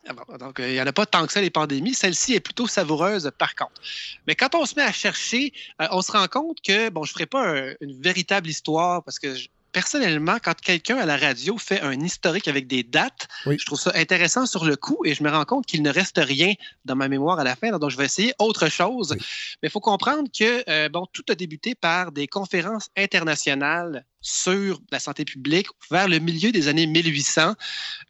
Ah 0.09 0.37
Donc, 0.39 0.59
euh, 0.59 0.69
il 0.69 0.73
n'y 0.73 0.81
en 0.81 0.87
a 0.87 0.93
pas 0.93 1.07
tant 1.07 1.24
que 1.27 1.33
ça, 1.33 1.41
les 1.41 1.51
pandémies. 1.51 1.95
Celle-ci 1.95 2.35
est 2.35 2.41
plutôt 2.41 2.66
savoureuse, 2.66 3.31
par 3.39 3.55
contre. 3.55 3.81
Mais 4.27 4.35
quand 4.35 4.55
on 4.57 4.66
se 4.66 4.74
met 4.74 4.83
à 4.83 4.91
chercher, 4.93 5.53
euh, 5.81 5.87
on 5.93 6.03
se 6.03 6.11
rend 6.11 6.27
compte 6.27 6.59
que, 6.61 6.89
bon, 6.89 7.05
je 7.05 7.11
ne 7.11 7.15
ferai 7.15 7.27
pas 7.27 7.47
un- 7.47 7.74
une 7.81 8.01
véritable 8.03 8.49
histoire 8.49 9.05
parce 9.05 9.20
que, 9.20 9.35
je- 9.35 9.49
personnellement, 9.73 10.36
quand 10.43 10.61
quelqu'un 10.61 10.97
à 10.99 11.07
la 11.07 11.16
radio 11.16 11.59
fait 11.59 11.81
un 11.81 11.99
historique 12.01 12.49
avec 12.49 12.66
des 12.66 12.82
dates, 12.82 13.28
Oui. 13.47 13.57
je 13.59 13.65
trouve 13.66 13.81
ça 13.81 13.93
intéressant 13.94 14.47
sur 14.47 14.65
le 14.65 14.77
coup 14.77 14.99
et 15.05 15.15
je 15.15 15.23
me 15.23 15.31
rends 15.31 15.44
compte 15.44 15.66
qu'il 15.66 15.82
ne 15.82 15.90
reste 15.90 16.19
rien 16.23 16.53
dans 16.85 16.94
ma 16.97 17.09
mémoire 17.09 17.39
à 17.40 17.44
la 17.44 17.57
fin. 17.57 17.70
Donc, 17.78 17.90
je 17.90 17.97
vais 17.97 18.05
essayer 18.05 18.35
autre 18.39 18.69
chose. 18.69 19.15
Mais 19.62 19.69
il 19.69 19.70
faut 19.70 19.81
comprendre 19.81 20.28
que, 20.36 20.62
euh, 20.69 20.89
bon, 20.89 21.07
tout 21.12 21.24
a 21.31 21.35
débuté 21.35 21.74
par 21.74 22.12
des 22.12 22.27
conférences 22.27 22.89
internationales 22.97 24.05
sur 24.23 24.81
la 24.90 25.01
santé 25.01 25.24
publique 25.24 25.66
vers 25.90 26.09
le 26.09 26.19
milieu 26.20 26.53
des 26.53 26.69
années 26.69 26.86
1800. 26.86 27.55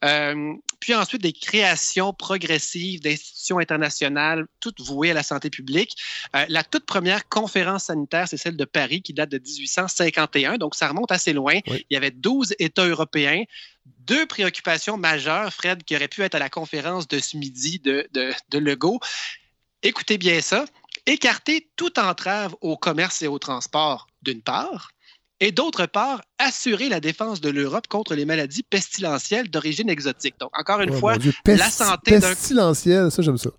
Euh, 0.05 0.53
puis 0.79 0.95
ensuite, 0.95 1.23
des 1.23 1.33
créations 1.33 2.13
progressives 2.13 3.01
d'institutions 3.01 3.59
internationales, 3.59 4.47
toutes 4.61 4.81
vouées 4.81 5.11
à 5.11 5.15
la 5.15 5.23
santé 5.23 5.49
publique. 5.49 5.97
Euh, 6.37 6.45
la 6.49 6.63
toute 6.63 6.85
première 6.85 7.29
conférence 7.29 7.85
sanitaire, 7.85 8.29
c'est 8.29 8.37
celle 8.37 8.57
de 8.57 8.65
Paris, 8.65 9.01
qui 9.03 9.15
date 9.15 9.31
de 9.31 9.39
1851, 9.39 10.59
donc 10.59 10.75
ça 10.75 10.89
remonte 10.89 11.11
assez 11.11 11.33
loin. 11.33 11.59
Il 11.67 11.85
y 11.91 11.97
avait 11.97 12.11
12 12.11 12.55
États 12.59 12.87
européens, 12.87 13.45
deux 14.07 14.27
préoccupations 14.27 14.99
majeures, 14.99 15.53
Fred, 15.53 15.83
qui 15.85 15.97
auraient 15.97 16.09
pu 16.09 16.23
être 16.23 16.35
à 16.35 16.39
la 16.39 16.51
conférence 16.51 17.09
de 17.09 17.19
ce 17.19 17.37
midi 17.37 17.79
de, 17.79 18.07
de, 18.13 18.33
de 18.51 18.59
Legault. 18.59 19.01
Écoutez 19.83 20.19
bien 20.19 20.41
ça. 20.41 20.67
Écarter 21.07 21.69
toute 21.75 21.99
entrave 21.99 22.55
au 22.61 22.77
commerce 22.77 23.23
et 23.23 23.27
au 23.27 23.39
transport, 23.41 24.07
d'une 24.23 24.43
part, 24.43 24.92
et 25.45 25.51
d'autre 25.53 25.87
part, 25.87 26.23
assurer 26.39 26.89
la 26.89 27.01
défense 27.01 27.41
de 27.41 27.51
l'Europe 27.51 27.89
contre 27.89 28.15
les 28.15 28.25
maladies 28.25 28.63
pestilentielles 28.63 29.51
d'origine 29.51 29.91
exotique. 29.91 30.37
Donc, 30.39 30.51
encore 30.59 30.81
une 30.83 30.91
Oh, 30.95 30.99
fois, 30.99 31.17
la 31.47 31.69
santé 31.71 32.19
d'un 32.19 32.29
Pestilentiel, 32.29 33.11
ça, 33.11 33.23
j'aime 33.23 33.39
ça. 33.39 33.51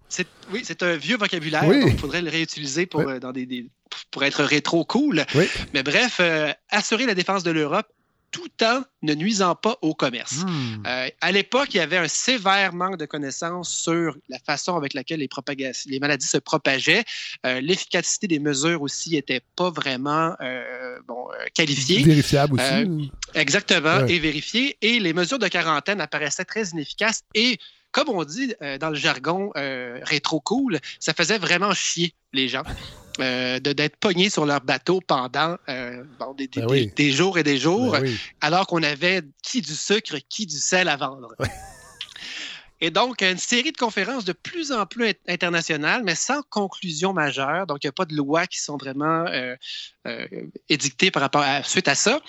oui, 0.51 0.61
c'est 0.63 0.81
un 0.81 0.95
vieux 0.95 1.17
vocabulaire, 1.17 1.65
Oui. 1.67 1.81
donc 1.81 1.89
il 1.91 1.99
faudrait 1.99 2.21
le 2.21 2.29
réutiliser 2.29 2.85
pour, 2.85 3.01
Oui. 3.01 3.13
euh, 3.13 3.19
dans 3.19 3.31
des, 3.33 3.45
des- 3.45 3.69
pour 4.11 4.23
être 4.23 4.43
rétro 4.43 4.85
cool. 4.85 5.25
Oui. 5.35 5.45
Mais 5.73 5.83
bref, 5.83 6.17
euh, 6.21 6.51
assurer 6.69 7.05
la 7.05 7.15
défense 7.15 7.43
de 7.43 7.51
l'Europe 7.51 7.87
tout 8.33 8.49
en 8.63 8.81
ne 9.03 9.13
nuisant 9.13 9.55
pas 9.55 9.77
au 9.81 9.93
commerce. 9.93 10.43
Hmm. 10.43 10.83
Euh, 10.85 11.07
à 11.21 11.31
l'époque, 11.31 11.69
il 11.73 11.77
y 11.77 11.79
avait 11.79 11.97
un 11.97 12.07
sévère 12.07 12.73
manque 12.73 12.97
de 12.97 13.05
connaissances 13.05 13.69
sur 13.69 14.17
la 14.27 14.39
façon 14.39 14.75
avec 14.75 14.93
laquelle 14.93 15.19
les, 15.19 15.99
maladies 15.99 16.25
se 16.25 16.39
propageaient. 16.39 17.05
Euh, 17.45 17.61
l'efficacité 17.61 18.27
des 18.27 18.39
mesures 18.39 18.81
aussi 18.81 19.11
n'était 19.11 19.41
pas 19.55 19.69
vraiment 19.69 20.35
euh, 20.41 20.97
bon, 21.07 21.27
qualifiée. 21.53 22.03
Vérifiable 22.03 22.59
aussi. 22.59 23.11
Exactement, 23.35 23.83
Ouais. 23.83 24.13
et 24.13 24.19
vérifié. 24.19 24.77
Et 24.81 24.99
les 24.99 25.13
mesures 25.13 25.39
de 25.39 25.47
quarantaine 25.47 26.01
apparaissaient 26.01 26.45
très 26.45 26.69
inefficaces. 26.69 27.21
Et 27.35 27.59
comme 27.91 28.09
on 28.09 28.23
dit 28.23 28.55
dans 28.79 28.89
le 28.89 28.95
jargon 28.95 29.51
rétro-cool, 29.53 30.79
ça 30.99 31.13
faisait 31.13 31.37
vraiment 31.37 31.73
chier 31.73 32.15
les 32.31 32.47
gens. 32.47 32.63
Euh, 33.19 33.59
de- 33.59 33.73
d'être 33.73 33.97
pognés 33.97 34.29
sur 34.29 34.45
leur 34.45 34.61
bateau 34.61 35.01
pendant 35.01 35.57
euh, 35.69 36.03
bon, 36.19 36.33
des, 36.33 36.47
des- 36.47 36.61
Ben 36.61 36.67
oui. 36.69 36.87
des- 36.87 37.05
des 37.05 37.11
jours 37.11 37.37
et 37.37 37.43
des 37.43 37.57
jours, 37.57 37.91
Ben 37.93 38.01
oui. 38.01 38.17
alors 38.41 38.67
qu'on 38.67 38.83
avait 38.83 39.21
qui 39.43 39.61
du 39.61 39.75
sucre, 39.75 40.17
qui 40.29 40.45
du 40.45 40.57
sel 40.57 40.87
à 40.87 40.95
vendre. 40.95 41.35
Et 42.81 42.91
donc, 42.91 43.21
une 43.21 43.37
série 43.37 43.71
de 43.71 43.77
conférences 43.77 44.25
de 44.25 44.33
plus 44.33 44.73
en 44.73 44.85
plus 44.85 45.05
int- 45.05 45.15
internationales, 45.29 46.01
mais 46.03 46.15
sans 46.15 46.41
conclusion 46.49 47.13
majeure. 47.13 47.65
Donc, 47.65 47.77
il 47.83 47.87
n'y 47.87 47.89
a 47.89 47.93
pas 47.93 48.03
de 48.05 48.13
lois 48.15 48.45
qui 48.45 48.59
sont 48.59 48.75
vraiment 48.75 49.25
euh, 49.27 49.55
euh, 50.05 50.27
édictées 50.67 51.09
par 51.09 51.21
rapport 51.21 51.43
à, 51.43 51.63
suite 51.63 51.87
à 51.87 51.95
ça. 51.95 52.19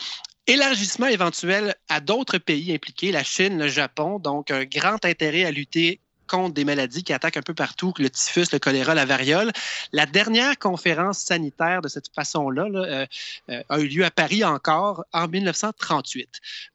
Élargissement 0.47 1.07
éventuel 1.09 1.75
à 1.89 2.01
d'autres 2.01 2.39
pays 2.39 2.73
impliqués, 2.73 3.11
la 3.11 3.25
Chine, 3.25 3.59
le 3.59 3.67
Japon. 3.67 4.21
Donc, 4.21 4.53
un 4.53 4.65
grand 4.65 5.05
intérêt 5.05 5.45
à 5.45 5.51
lutter 5.51 6.01
contre 6.27 6.55
des 6.55 6.65
maladies 6.65 7.05
qui 7.05 7.13
attaquent 7.13 7.37
un 7.37 7.43
peu 7.43 7.55
partout, 7.55 7.93
le 7.99 8.11
typhus, 8.11 8.47
le 8.53 8.59
choléra, 8.59 8.95
la 8.95 9.05
variole. 9.05 9.53
La 9.93 10.07
dernière 10.07 10.59
conférence 10.59 11.19
sanitaire 11.19 11.81
de 11.83 11.89
cette 11.89 12.09
façon-là 12.15 12.69
là, 12.69 12.81
euh, 12.81 13.07
euh, 13.51 13.63
a 13.69 13.81
eu 13.81 13.87
lieu 13.89 14.05
à 14.05 14.11
Paris 14.11 14.45
encore 14.45 15.05
en 15.13 15.29
1938. 15.29 16.29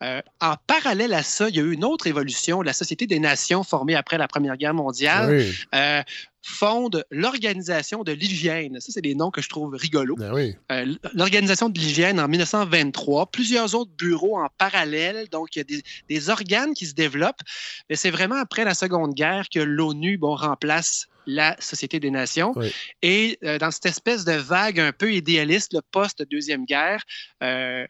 Euh, 0.03 0.21
en 0.41 0.55
parallèle 0.67 1.13
à 1.13 1.23
ça, 1.23 1.49
il 1.49 1.55
y 1.55 1.59
a 1.59 1.63
eu 1.63 1.73
une 1.73 1.85
autre 1.85 2.07
évolution. 2.07 2.61
La 2.61 2.73
Société 2.73 3.07
des 3.07 3.19
Nations, 3.19 3.63
formée 3.63 3.95
après 3.95 4.17
la 4.17 4.27
Première 4.27 4.57
Guerre 4.57 4.73
mondiale, 4.73 5.30
Oui. 5.31 5.55
euh, 5.76 6.01
fonde 6.41 7.06
l'Organisation 7.11 8.03
de 8.03 8.11
l'hygiène. 8.11 8.80
Ça, 8.80 8.91
c'est 8.91 9.02
des 9.02 9.16
noms 9.16 9.32
que 9.32 9.41
je 9.41 9.49
trouve 9.49 9.76
rigolos. 9.76 10.16
Ben 10.16 10.34
oui. 10.34 10.56
Euh, 10.72 10.94
L'Organisation 11.14 11.70
de 11.70 11.80
l'hygiène 11.80 12.20
en 12.20 12.28
1923, 12.28 13.32
plusieurs 13.32 13.76
autres 13.76 13.91
bureaux 13.98 14.40
en 14.40 14.48
parallèle, 14.57 15.28
donc 15.30 15.56
il 15.56 15.60
y 15.60 15.61
a 15.61 15.66
des, 15.66 15.84
des 16.07 16.30
organes 16.30 16.74
qui 16.74 16.86
se 16.86 16.94
développent, 16.94 17.41
mais 17.90 17.95
c'est 17.95 18.11
vraiment 18.11 18.36
après 18.36 18.64
la 18.64 18.74
Seconde 18.74 19.14
Guerre 19.14 19.48
que 19.53 19.60
l'ONU 19.60 20.18
bon, 20.18 20.36
remplace 20.36 21.07
la 21.26 21.56
Société 21.60 21.99
des 21.99 22.11
Nations. 22.11 22.53
Oui. 22.56 22.72
Et 23.02 23.38
euh, 23.44 23.57
dans 23.57 23.72
cette 23.72 23.86
espèce 23.86 24.26
de 24.26 24.34
vague 24.34 24.80
un 24.80 24.91
peu 24.91 25.14
idéaliste, 25.14 25.74
le 25.74 25.82
post-deuxième 25.91 26.66
guerre, 26.66 27.03
euh, 27.44 27.86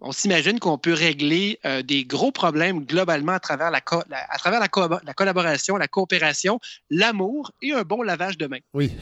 on 0.00 0.12
s'imagine 0.12 0.58
qu'on 0.58 0.78
peut 0.78 0.92
régler 0.92 1.58
euh, 1.64 1.82
des 1.82 2.04
gros 2.04 2.32
problèmes 2.32 2.84
globalement 2.84 3.32
à 3.32 3.40
travers, 3.40 3.70
la, 3.70 3.78
à 3.78 4.38
travers 4.38 4.60
la, 4.60 4.68
la 5.04 5.14
collaboration, 5.14 5.76
la 5.76 5.88
coopération, 5.88 6.60
l'amour 6.90 7.52
et 7.62 7.72
un 7.72 7.82
bon 7.82 8.02
lavage 8.02 8.38
de 8.38 8.46
mains. 8.46 8.60
Oui. 8.74 8.92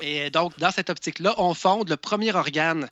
Et 0.00 0.30
donc, 0.30 0.58
dans 0.58 0.70
cette 0.70 0.90
optique-là, 0.90 1.34
on 1.38 1.54
fonde 1.54 1.88
le 1.88 1.96
premier 1.96 2.34
organe 2.34 2.88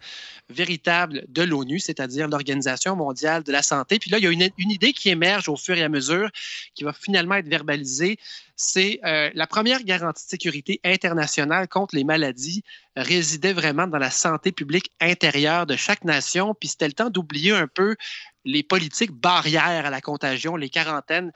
véritable 0.49 1.25
de 1.29 1.43
l'ONU, 1.43 1.79
c'est-à-dire 1.79 2.29
l'Organisation 2.29 2.97
mondiale 2.97 3.43
de 3.43 3.53
la 3.53 3.63
santé. 3.63 3.99
Puis 3.99 4.11
là, 4.11 4.19
il 4.19 4.25
y 4.25 4.27
a 4.27 4.31
une, 4.31 4.71
idée 4.71 4.93
qui 4.93 5.11
émerge 5.11 5.49
au 5.49 5.57
fur 5.57 5.77
et 5.77 5.83
à 5.83 5.89
mesure, 5.89 6.31
qui 6.75 6.85
va 6.85 6.93
finalement 6.93 7.35
être 7.35 7.49
verbalisée. 7.49 8.19
C'est 8.57 9.01
euh, 9.05 9.31
la 9.35 9.47
première 9.47 9.83
garantie 9.83 10.25
de 10.25 10.31
sécurité 10.31 10.81
internationale 10.85 11.69
contre 11.69 11.95
les 11.95 12.05
maladies 12.05 12.63
résidait 12.97 13.53
vraiment 13.53 13.87
dans 13.87 13.99
la 13.99 14.11
santé 14.11 14.53
publique 14.53 14.91
intérieure 15.01 15.67
de 15.67 15.77
chaque 15.77 16.05
nation. 16.05 16.55
Puis 16.55 16.71
c'était 16.71 16.87
le 16.87 16.93
temps 16.93 17.11
d'oublier 17.11 17.53
un 17.53 17.67
peu 17.67 17.97
les 18.45 18.63
politiques 18.63 19.13
barrières 19.13 19.87
à 19.87 19.91
la 19.91 20.01
contagion, 20.01 20.57
les 20.57 20.69
quarantaines, 20.69 21.33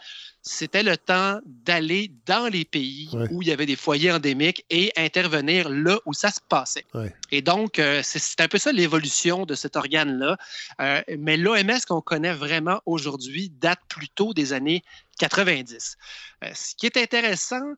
c'était 0.48 0.82
le 0.82 0.96
temps 0.96 1.40
d'aller 1.44 2.10
dans 2.26 2.48
les 2.48 2.64
pays 2.64 3.10
où 3.30 3.42
il 3.42 3.48
y 3.48 3.52
avait 3.52 3.66
des 3.66 3.76
foyers 3.76 4.10
endémiques 4.10 4.64
et 4.70 4.90
intervenir 4.96 5.68
là 5.68 5.98
où 6.06 6.14
ça 6.14 6.30
se 6.30 6.40
passait. 6.48 6.86
Et 7.30 7.42
donc, 7.42 7.78
euh, 7.78 8.00
c'est 8.02 8.40
un 8.40 8.48
peu 8.48 8.58
ça 8.58 8.72
l'évolution 8.72 9.44
de 9.44 9.54
cet 9.54 9.76
organe-là. 9.76 10.38
Euh, 10.80 11.02
mais 11.18 11.36
l'OMS 11.36 11.80
qu'on 11.86 12.00
connaît 12.00 12.32
vraiment 12.32 12.80
aujourd'hui 12.86 13.50
date 13.50 13.80
plutôt 13.88 14.32
des 14.32 14.52
années 14.54 14.82
90. 15.18 15.96
Euh, 16.44 16.48
ce 16.54 16.74
qui 16.74 16.86
est 16.86 16.96
intéressant, 16.96 17.74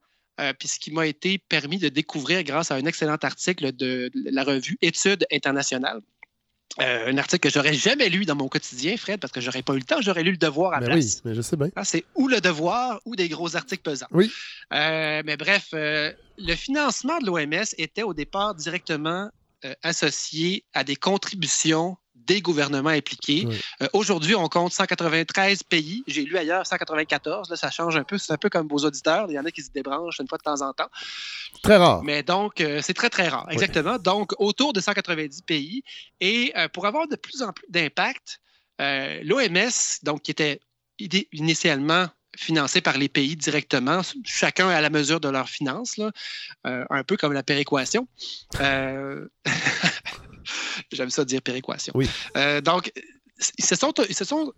puis 0.58 0.68
ce 0.68 0.78
qui 0.78 0.90
m'a 0.90 1.06
été 1.06 1.36
permis 1.36 1.76
de 1.76 1.90
découvrir 1.90 2.42
grâce 2.44 2.70
à 2.70 2.76
un 2.76 2.86
excellent 2.86 3.18
article 3.20 3.72
de 3.72 4.10
la 4.14 4.42
revue 4.42 4.78
Études 4.80 5.26
internationales, 5.30 6.00
euh, 6.80 7.10
un 7.10 7.18
article 7.18 7.48
que 7.48 7.52
j'aurais 7.52 7.74
jamais 7.74 8.08
lu 8.08 8.24
dans 8.24 8.36
mon 8.36 8.48
quotidien, 8.48 8.96
Fred, 8.96 9.18
parce 9.20 9.32
que 9.32 9.40
j'aurais 9.40 9.62
pas 9.62 9.74
eu 9.74 9.78
le 9.78 9.84
temps. 9.84 10.00
J'aurais 10.00 10.22
lu 10.22 10.32
le 10.32 10.36
devoir 10.36 10.72
à 10.72 10.80
mais 10.80 10.86
place. 10.86 11.16
Oui, 11.16 11.20
mais 11.24 11.34
je 11.34 11.42
sais 11.42 11.56
bien. 11.56 11.68
Ah, 11.74 11.84
c'est 11.84 12.04
ou 12.14 12.28
le 12.28 12.40
devoir 12.40 13.00
ou 13.04 13.16
des 13.16 13.28
gros 13.28 13.56
articles 13.56 13.82
pesants. 13.82 14.06
Oui. 14.12 14.30
Euh, 14.72 15.22
mais 15.24 15.36
bref, 15.36 15.68
euh, 15.74 16.12
le 16.38 16.54
financement 16.54 17.18
de 17.18 17.26
l'OMS 17.26 17.64
était 17.78 18.02
au 18.02 18.14
départ 18.14 18.54
directement 18.54 19.30
associé 19.82 20.64
à 20.72 20.84
des 20.84 20.96
contributions 20.96 21.98
des 22.26 22.40
gouvernements 22.40 22.90
impliqués. 22.90 23.46
Euh, 23.82 23.88
aujourd'hui, 23.92 24.34
on 24.34 24.48
compte 24.48 24.72
193 24.72 25.62
pays. 25.62 26.02
J'ai 26.06 26.24
lu 26.24 26.36
ailleurs 26.36 26.66
194. 26.66 27.50
Là, 27.50 27.56
ça 27.56 27.70
change 27.70 27.96
un 27.96 28.04
peu. 28.04 28.18
C'est 28.18 28.32
un 28.32 28.36
peu 28.36 28.48
comme 28.48 28.68
vos 28.68 28.78
auditeurs. 28.78 29.26
Il 29.28 29.34
y 29.34 29.38
en 29.38 29.44
a 29.44 29.50
qui 29.50 29.62
se 29.62 29.70
débranchent 29.70 30.18
une 30.20 30.28
fois 30.28 30.38
de 30.38 30.42
temps 30.42 30.62
en 30.62 30.72
temps. 30.72 30.90
Très 31.62 31.76
rare. 31.76 32.02
Mais 32.02 32.22
donc, 32.22 32.60
euh, 32.60 32.80
c'est 32.82 32.94
très, 32.94 33.10
très 33.10 33.28
rare. 33.28 33.46
Exactement. 33.50 33.98
Donc, 33.98 34.32
autour 34.38 34.72
de 34.72 34.80
190 34.80 35.42
pays. 35.42 35.82
Et 36.20 36.52
euh, 36.56 36.68
pour 36.68 36.86
avoir 36.86 37.08
de 37.08 37.16
plus 37.16 37.42
en 37.42 37.52
plus 37.52 37.66
d'impact, 37.68 38.40
l'OMS, 38.78 40.00
donc, 40.04 40.22
qui 40.22 40.30
était 40.30 40.60
initialement 41.32 42.06
financé 42.34 42.80
par 42.80 42.96
les 42.96 43.10
pays 43.10 43.36
directement, 43.36 44.00
chacun 44.24 44.68
à 44.70 44.80
la 44.80 44.88
mesure 44.88 45.20
de 45.20 45.28
leurs 45.28 45.50
finances, 45.50 45.98
là, 45.98 46.10
un 46.64 47.04
peu 47.04 47.18
comme 47.18 47.34
la 47.34 47.42
péréquation. 47.42 48.08
J'aime 50.92 51.10
ça 51.10 51.24
dire 51.24 51.42
péréquation. 51.42 51.92
Oui. 51.96 52.08
Euh, 52.36 52.60
donc, 52.60 52.92
ils 53.58 53.64
se 53.64 53.74
sont, 53.74 53.92
ils 54.08 54.14
se 54.14 54.24
sont 54.24 54.52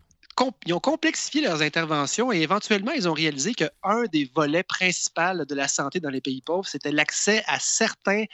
ils 0.67 0.73
ont 0.73 0.81
complexifié 0.81 1.43
leurs 1.43 1.63
interventions 1.63 2.33
et 2.33 2.41
éventuellement, 2.41 2.93
ils 2.93 3.09
ont 3.09 3.13
réalisé 3.13 3.55
qu'un 3.55 4.05
des 4.13 4.31
volets 4.35 4.63
principaux 4.63 5.45
de 5.47 5.55
la 5.55 5.69
santé 5.69 6.01
dans 6.01 6.11
les 6.11 6.21
pays 6.21 6.41
pauvres, 6.41 6.67
c'était 6.67 6.93
l'accès 6.93 7.43
à 7.47 7.59
certains 7.59 8.25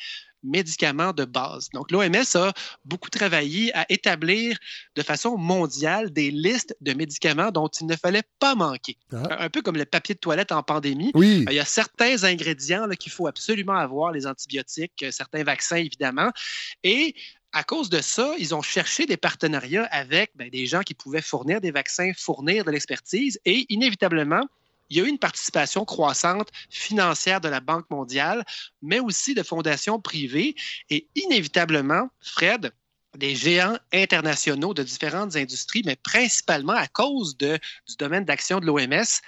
médicaments 0.44 1.12
de 1.12 1.24
base. 1.24 1.68
Donc, 1.74 1.90
l'OMS 1.90 2.36
a 2.36 2.52
beaucoup 2.84 3.10
travaillé 3.10 3.74
à 3.76 3.86
établir 3.88 4.56
de 4.94 5.02
façon 5.02 5.36
mondiale 5.36 6.12
des 6.12 6.30
listes 6.30 6.76
de 6.80 6.92
médicaments 6.92 7.50
dont 7.50 7.66
il 7.66 7.86
ne 7.86 7.96
fallait 7.96 8.22
pas 8.38 8.54
manquer. 8.54 8.96
Ah. 9.12 9.42
Un 9.44 9.50
peu 9.50 9.62
comme 9.62 9.76
le 9.76 9.84
papier 9.84 10.14
de 10.14 10.20
toilette 10.20 10.52
en 10.52 10.62
pandémie. 10.62 11.10
Oui. 11.14 11.44
Il 11.48 11.54
y 11.54 11.58
a 11.58 11.64
certains 11.64 12.22
ingrédients 12.22 12.88
qu'il 12.90 13.10
faut 13.10 13.26
absolument 13.26 13.74
avoir, 13.74 14.12
les 14.12 14.28
antibiotiques, 14.28 15.04
certains 15.10 15.42
vaccins, 15.42 15.76
évidemment. 15.76 16.30
Et 16.84 17.16
à 17.52 17.64
cause 17.64 17.88
de 17.88 18.00
ça, 18.00 18.34
ils 18.38 18.54
ont 18.54 18.62
cherché 18.62 19.06
des 19.06 19.16
partenariats 19.16 19.88
avec 19.90 20.32
ben, 20.34 20.50
des 20.50 20.66
gens 20.66 20.82
qui 20.82 20.94
pouvaient 20.94 21.22
fournir 21.22 21.60
des 21.60 21.70
vaccins, 21.70 22.12
fournir 22.16 22.64
de 22.64 22.70
l'expertise. 22.70 23.40
Et 23.44 23.66
inévitablement, 23.72 24.42
il 24.90 24.96
y 24.96 25.00
a 25.00 25.04
eu 25.04 25.08
une 25.08 25.18
participation 25.18 25.84
croissante 25.84 26.48
financière 26.70 27.40
de 27.40 27.48
la 27.48 27.60
Banque 27.60 27.88
mondiale, 27.90 28.44
mais 28.82 29.00
aussi 29.00 29.34
de 29.34 29.42
fondations 29.42 30.00
privées. 30.00 30.54
Et 30.90 31.08
inévitablement, 31.14 32.08
Fred, 32.20 32.72
des 33.16 33.34
géants 33.34 33.78
internationaux 33.92 34.74
de 34.74 34.82
différentes 34.82 35.36
industries, 35.36 35.82
mais 35.84 35.96
principalement 35.96 36.74
à 36.74 36.86
cause 36.86 37.36
du 37.36 37.58
domaine 37.98 38.24
d'action 38.24 38.60
de 38.60 38.66
l'OMS, 38.66 39.20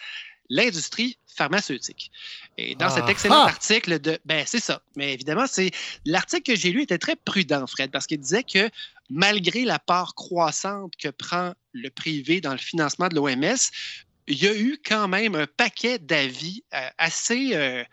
l'industrie 0.50 1.16
pharmaceutique. 1.34 2.10
Et 2.58 2.74
dans 2.74 2.90
cet 2.90 3.04
ah, 3.06 3.10
excellent 3.10 3.42
ah! 3.44 3.48
article 3.48 3.98
de. 4.00 4.18
Ben, 4.24 4.44
c'est 4.46 4.60
ça. 4.60 4.82
Mais 4.96 5.14
évidemment, 5.14 5.46
c'est 5.46 5.70
l'article 6.04 6.52
que 6.52 6.58
j'ai 6.58 6.70
lu 6.70 6.82
était 6.82 6.98
très 6.98 7.16
prudent, 7.16 7.66
Fred, 7.66 7.90
parce 7.90 8.06
qu'il 8.06 8.20
disait 8.20 8.44
que 8.44 8.68
malgré 9.08 9.64
la 9.64 9.78
part 9.78 10.14
croissante 10.14 10.92
que 10.96 11.08
prend 11.08 11.54
le 11.72 11.88
privé 11.88 12.40
dans 12.40 12.52
le 12.52 12.58
financement 12.58 13.08
de 13.08 13.14
l'OMS, 13.14 13.70
il 14.26 14.42
y 14.42 14.46
a 14.46 14.54
eu 14.54 14.78
quand 14.84 15.08
même 15.08 15.34
un 15.34 15.46
paquet 15.46 15.98
d'avis 15.98 16.62
euh, 16.74 16.88
assez. 16.98 17.54
Euh, 17.54 17.84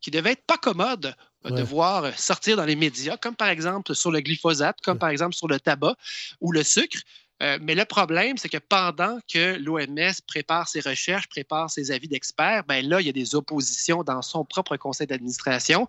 qui 0.00 0.10
devaient 0.10 0.32
être 0.32 0.44
pas 0.44 0.58
commodes 0.58 1.16
de 1.50 1.62
voir 1.62 2.18
sortir 2.18 2.58
dans 2.58 2.66
les 2.66 2.76
médias, 2.76 3.16
comme 3.16 3.34
par 3.34 3.48
exemple 3.48 3.94
sur 3.94 4.10
le 4.10 4.20
glyphosate, 4.20 4.78
comme 4.82 4.98
par 4.98 5.08
exemple 5.08 5.34
sur 5.34 5.48
le 5.48 5.58
tabac 5.58 5.96
ou 6.42 6.52
le 6.52 6.62
sucre. 6.62 6.98
Euh, 7.42 7.58
mais 7.60 7.74
le 7.74 7.84
problème, 7.84 8.36
c'est 8.36 8.48
que 8.48 8.58
pendant 8.58 9.18
que 9.32 9.56
l'OMS 9.58 10.12
prépare 10.26 10.68
ses 10.68 10.80
recherches, 10.80 11.28
prépare 11.28 11.70
ses 11.70 11.90
avis 11.90 12.08
d'experts, 12.08 12.64
ben 12.64 12.86
là, 12.86 13.00
il 13.00 13.06
y 13.06 13.10
a 13.10 13.12
des 13.12 13.34
oppositions 13.34 14.04
dans 14.04 14.22
son 14.22 14.44
propre 14.44 14.76
conseil 14.76 15.06
d'administration. 15.06 15.88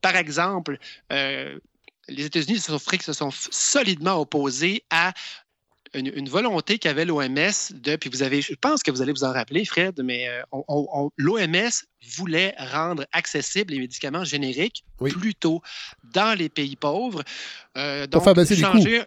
Par 0.00 0.16
exemple, 0.16 0.78
euh, 1.12 1.58
les 2.08 2.24
États-Unis 2.24 2.60
se 2.60 2.72
se 3.00 3.12
sont 3.12 3.30
solidement 3.30 4.20
opposés 4.20 4.84
à 4.90 5.12
une, 5.96 6.28
volonté 6.28 6.78
qu'avait 6.78 7.04
l'OMS 7.04 7.72
de, 7.74 7.96
puis 7.96 8.10
vous 8.10 8.22
avez, 8.22 8.42
je 8.42 8.54
pense 8.54 8.82
que 8.82 8.90
vous 8.90 9.02
allez 9.02 9.12
vous 9.12 9.24
en 9.24 9.32
rappeler, 9.32 9.64
Fred, 9.64 10.00
mais 10.02 10.28
euh, 10.28 10.42
l'OMS 11.16 11.70
voulait 12.16 12.54
rendre 12.58 13.04
accessibles 13.12 13.72
les 13.72 13.80
médicaments 13.80 14.24
génériques 14.24 14.84
plus 14.98 15.34
tôt 15.34 15.60
dans 16.14 16.36
les 16.38 16.48
pays 16.48 16.76
pauvres. 16.76 17.22
Euh, 17.76 18.06
donc, 18.06 18.24
Pour 18.24 18.46
changer, 18.46 19.02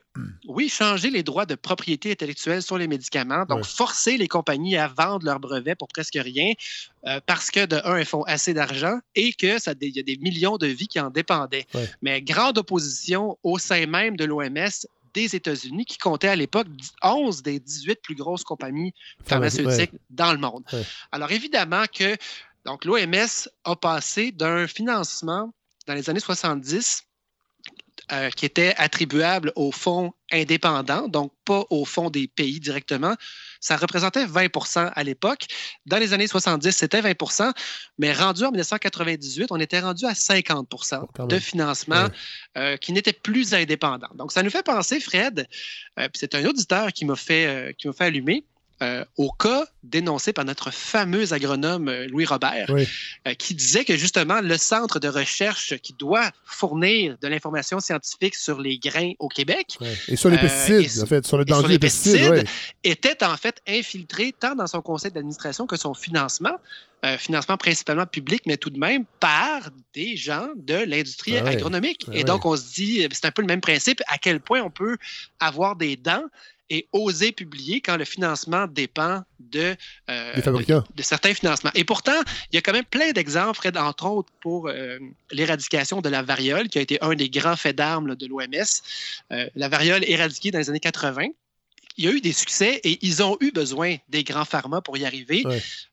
oui, 0.48 0.70
changer 0.70 1.10
les 1.10 1.24
droits 1.24 1.46
de 1.46 1.56
propriété 1.56 2.12
intellectuelle 2.12 2.62
sur 2.62 2.78
les 2.78 2.88
médicaments, 2.88 3.46
donc 3.46 3.66
forcer 3.66 4.18
les 4.18 4.28
compagnies 4.28 4.78
à 4.78 4.88
vendre 4.88 5.26
leurs 5.26 5.40
brevets 5.40 5.76
pour 5.76 5.88
presque 5.88 6.18
rien, 6.22 6.54
euh, 7.08 7.20
parce 7.26 7.50
que 7.50 7.66
de 7.66 7.78
un, 7.86 7.96
elles 7.96 8.06
font 8.06 8.24
assez 8.24 8.54
d'argent 8.54 9.00
et 9.16 9.34
que 9.34 9.60
ça, 9.60 9.74
il 9.82 9.96
y 9.96 10.00
a 10.00 10.04
des 10.04 10.18
millions 10.18 10.58
de 10.58 10.68
vies 10.68 10.88
qui 10.88 11.00
en 11.00 11.10
dépendaient. 11.10 11.66
Mais 12.02 12.22
grande 12.22 12.58
opposition 12.58 13.38
au 13.44 13.58
sein 13.58 13.86
même 13.86 14.18
de 14.18 14.26
l'OMS 14.26 14.86
des 15.14 15.36
États-Unis, 15.36 15.86
qui 15.86 15.98
comptait 15.98 16.28
à 16.28 16.36
l'époque 16.36 16.68
11 17.04 17.42
des 17.44 17.60
18 17.60 18.02
plus 18.02 18.16
grosses 18.16 18.44
compagnies 18.44 18.94
pharmaceutiques 19.26 19.92
dans 20.10 20.32
le 20.32 20.40
monde. 20.40 20.64
Alors 21.12 21.32
évidemment 21.32 21.84
que 21.94 22.16
donc 22.66 22.86
l'OMS 22.86 23.50
a 23.64 23.76
passé 23.76 24.32
d'un 24.32 24.68
financement 24.68 25.54
dans 25.88 25.94
les 25.94 26.10
années 26.10 26.20
70 26.20 27.04
euh, 28.12 28.30
qui 28.30 28.46
était 28.46 28.74
attribuable 28.78 29.52
aux 29.56 29.72
fonds 29.72 30.14
indépendants, 30.32 31.08
donc 31.08 31.32
pas 31.46 31.64
au 31.70 31.86
fonds 31.86 32.10
des 32.10 32.28
pays 32.28 32.60
directement. 32.60 33.16
Ça 33.60 33.78
représentait 33.78 34.26
20 34.26 34.48
à 34.96 35.04
l'époque. 35.04 35.46
Dans 35.86 35.98
les 35.98 36.14
années 36.14 36.28
70, 36.28 36.72
c'était 36.72 37.02
20% 37.02 37.52
mais 37.98 38.14
rendu 38.14 38.44
en 38.44 38.52
1998, 38.52 39.52
on 39.52 39.60
était 39.60 39.80
rendu 39.80 40.06
à 40.06 40.16
50 40.16 40.70
de 41.28 41.40
financement 41.40 42.08
euh, 42.58 42.78
qui 42.78 42.94
n'était 42.94 43.14
plus 43.14 43.54
indépendant. 43.54 44.10
Donc, 44.16 44.32
ça 44.32 44.44
nous 44.44 44.50
fait 44.50 44.64
penser, 44.64 45.00
Fred, 45.00 45.48
euh, 46.00 46.08
c'est 46.14 46.36
un 46.36 46.46
auditeur 46.46 46.94
qui 46.94 47.06
m'a 47.06 47.16
fait, 47.16 47.76
qui 47.78 47.88
m'a 47.88 47.94
fait 47.94 48.06
allumer. 48.06 48.46
Euh, 48.82 49.04
au 49.18 49.30
cas 49.30 49.66
dénoncé 49.84 50.32
par 50.32 50.46
notre 50.46 50.72
fameux 50.72 51.34
agronome 51.34 51.90
euh, 51.90 52.08
Louis 52.08 52.26
Robert, 52.26 52.70
euh, 52.70 53.34
qui 53.34 53.54
disait 53.54 53.84
que 53.84 53.98
justement 53.98 54.40
le 54.40 54.58
centre 54.58 55.00
de 55.00 55.10
recherche 55.10 55.76
qui 55.80 55.92
doit 55.92 56.32
fournir 56.46 57.18
de 57.22 57.28
l'information 57.28 57.82
scientifique 57.82 58.36
sur 58.36 58.62
les 58.62 58.78
grains 58.78 59.12
au 59.20 59.28
Québec 59.28 59.78
et 60.08 60.16
sur 60.16 60.30
les 60.30 60.38
pesticides, 60.38 61.04
en 61.04 61.06
fait, 61.08 61.28
sur 61.28 61.38
le 61.38 61.44
danger 61.44 61.68
des 61.68 61.80
pesticides, 61.80 62.48
était 62.86 63.22
en 63.26 63.36
fait 63.36 63.62
infiltré 63.68 64.34
tant 64.40 64.56
dans 64.56 64.68
son 64.68 64.82
conseil 64.82 65.12
d'administration 65.12 65.68
que 65.68 65.76
son 65.76 65.94
financement. 65.94 66.58
financement 67.18 67.58
principalement 67.58 68.06
public, 68.06 68.44
mais 68.46 68.56
tout 68.56 68.70
de 68.70 68.80
même 68.80 69.04
par 69.20 69.70
des 69.94 70.16
gens 70.16 70.48
de 70.56 70.76
l'industrie 70.86 71.38
ah 71.38 71.48
agronomique. 71.48 72.06
Ah 72.08 72.12
et 72.14 72.24
donc, 72.24 72.46
on 72.46 72.56
se 72.56 72.74
dit, 72.74 73.06
c'est 73.12 73.26
un 73.26 73.32
peu 73.32 73.42
le 73.42 73.48
même 73.48 73.62
principe, 73.62 74.02
à 74.08 74.18
quel 74.18 74.40
point 74.40 74.62
on 74.62 74.70
peut 74.70 74.98
avoir 75.40 75.76
des 75.76 75.98
dents 75.98 76.24
et 76.70 76.88
oser 76.92 77.32
publier 77.32 77.82
quand 77.82 77.98
le 77.98 78.06
financement 78.06 78.68
dépend 78.68 79.24
de, 79.40 79.76
euh, 80.10 80.34
de, 80.36 81.04
certains 81.04 81.34
financements. 81.34 81.72
Et 81.76 81.84
pourtant, 81.84 82.20
il 82.52 82.56
y 82.56 82.58
a 82.58 82.62
quand 82.62 82.74
même 82.74 82.86
plein 82.86 83.12
d'exemples, 83.12 83.56
Fred, 83.56 83.78
entre 83.78 84.06
autres 84.06 84.32
pour 84.42 84.68
euh, 84.68 85.00
l'éradication 85.32 86.02
de 86.02 86.10
la 86.10 86.22
variole, 86.22 86.70
qui 86.70 86.78
a 86.78 86.82
été 86.82 86.98
un 87.02 87.16
des 87.16 87.30
grands 87.30 87.56
faits 87.56 87.76
d'armes 87.76 88.16
de 88.16 88.28
l'OMS. 88.28 88.46
Euh, 89.32 89.50
la 89.56 89.70
variole 89.70 90.04
éradiquée 90.08 90.52
dans 90.52 90.60
les 90.60 90.70
années 90.70 90.80
80 90.80 91.28
il 92.00 92.06
y 92.06 92.08
a 92.08 92.12
eu 92.12 92.22
des 92.22 92.32
succès 92.32 92.80
et 92.86 92.98
ils 93.06 93.22
ont 93.22 93.36
eu 93.42 93.52
besoin 93.52 93.98
des 94.08 94.24
grands 94.24 94.46
pharma 94.46 94.80
pour 94.80 94.98
y 94.98 95.04
arriver. 95.06 95.44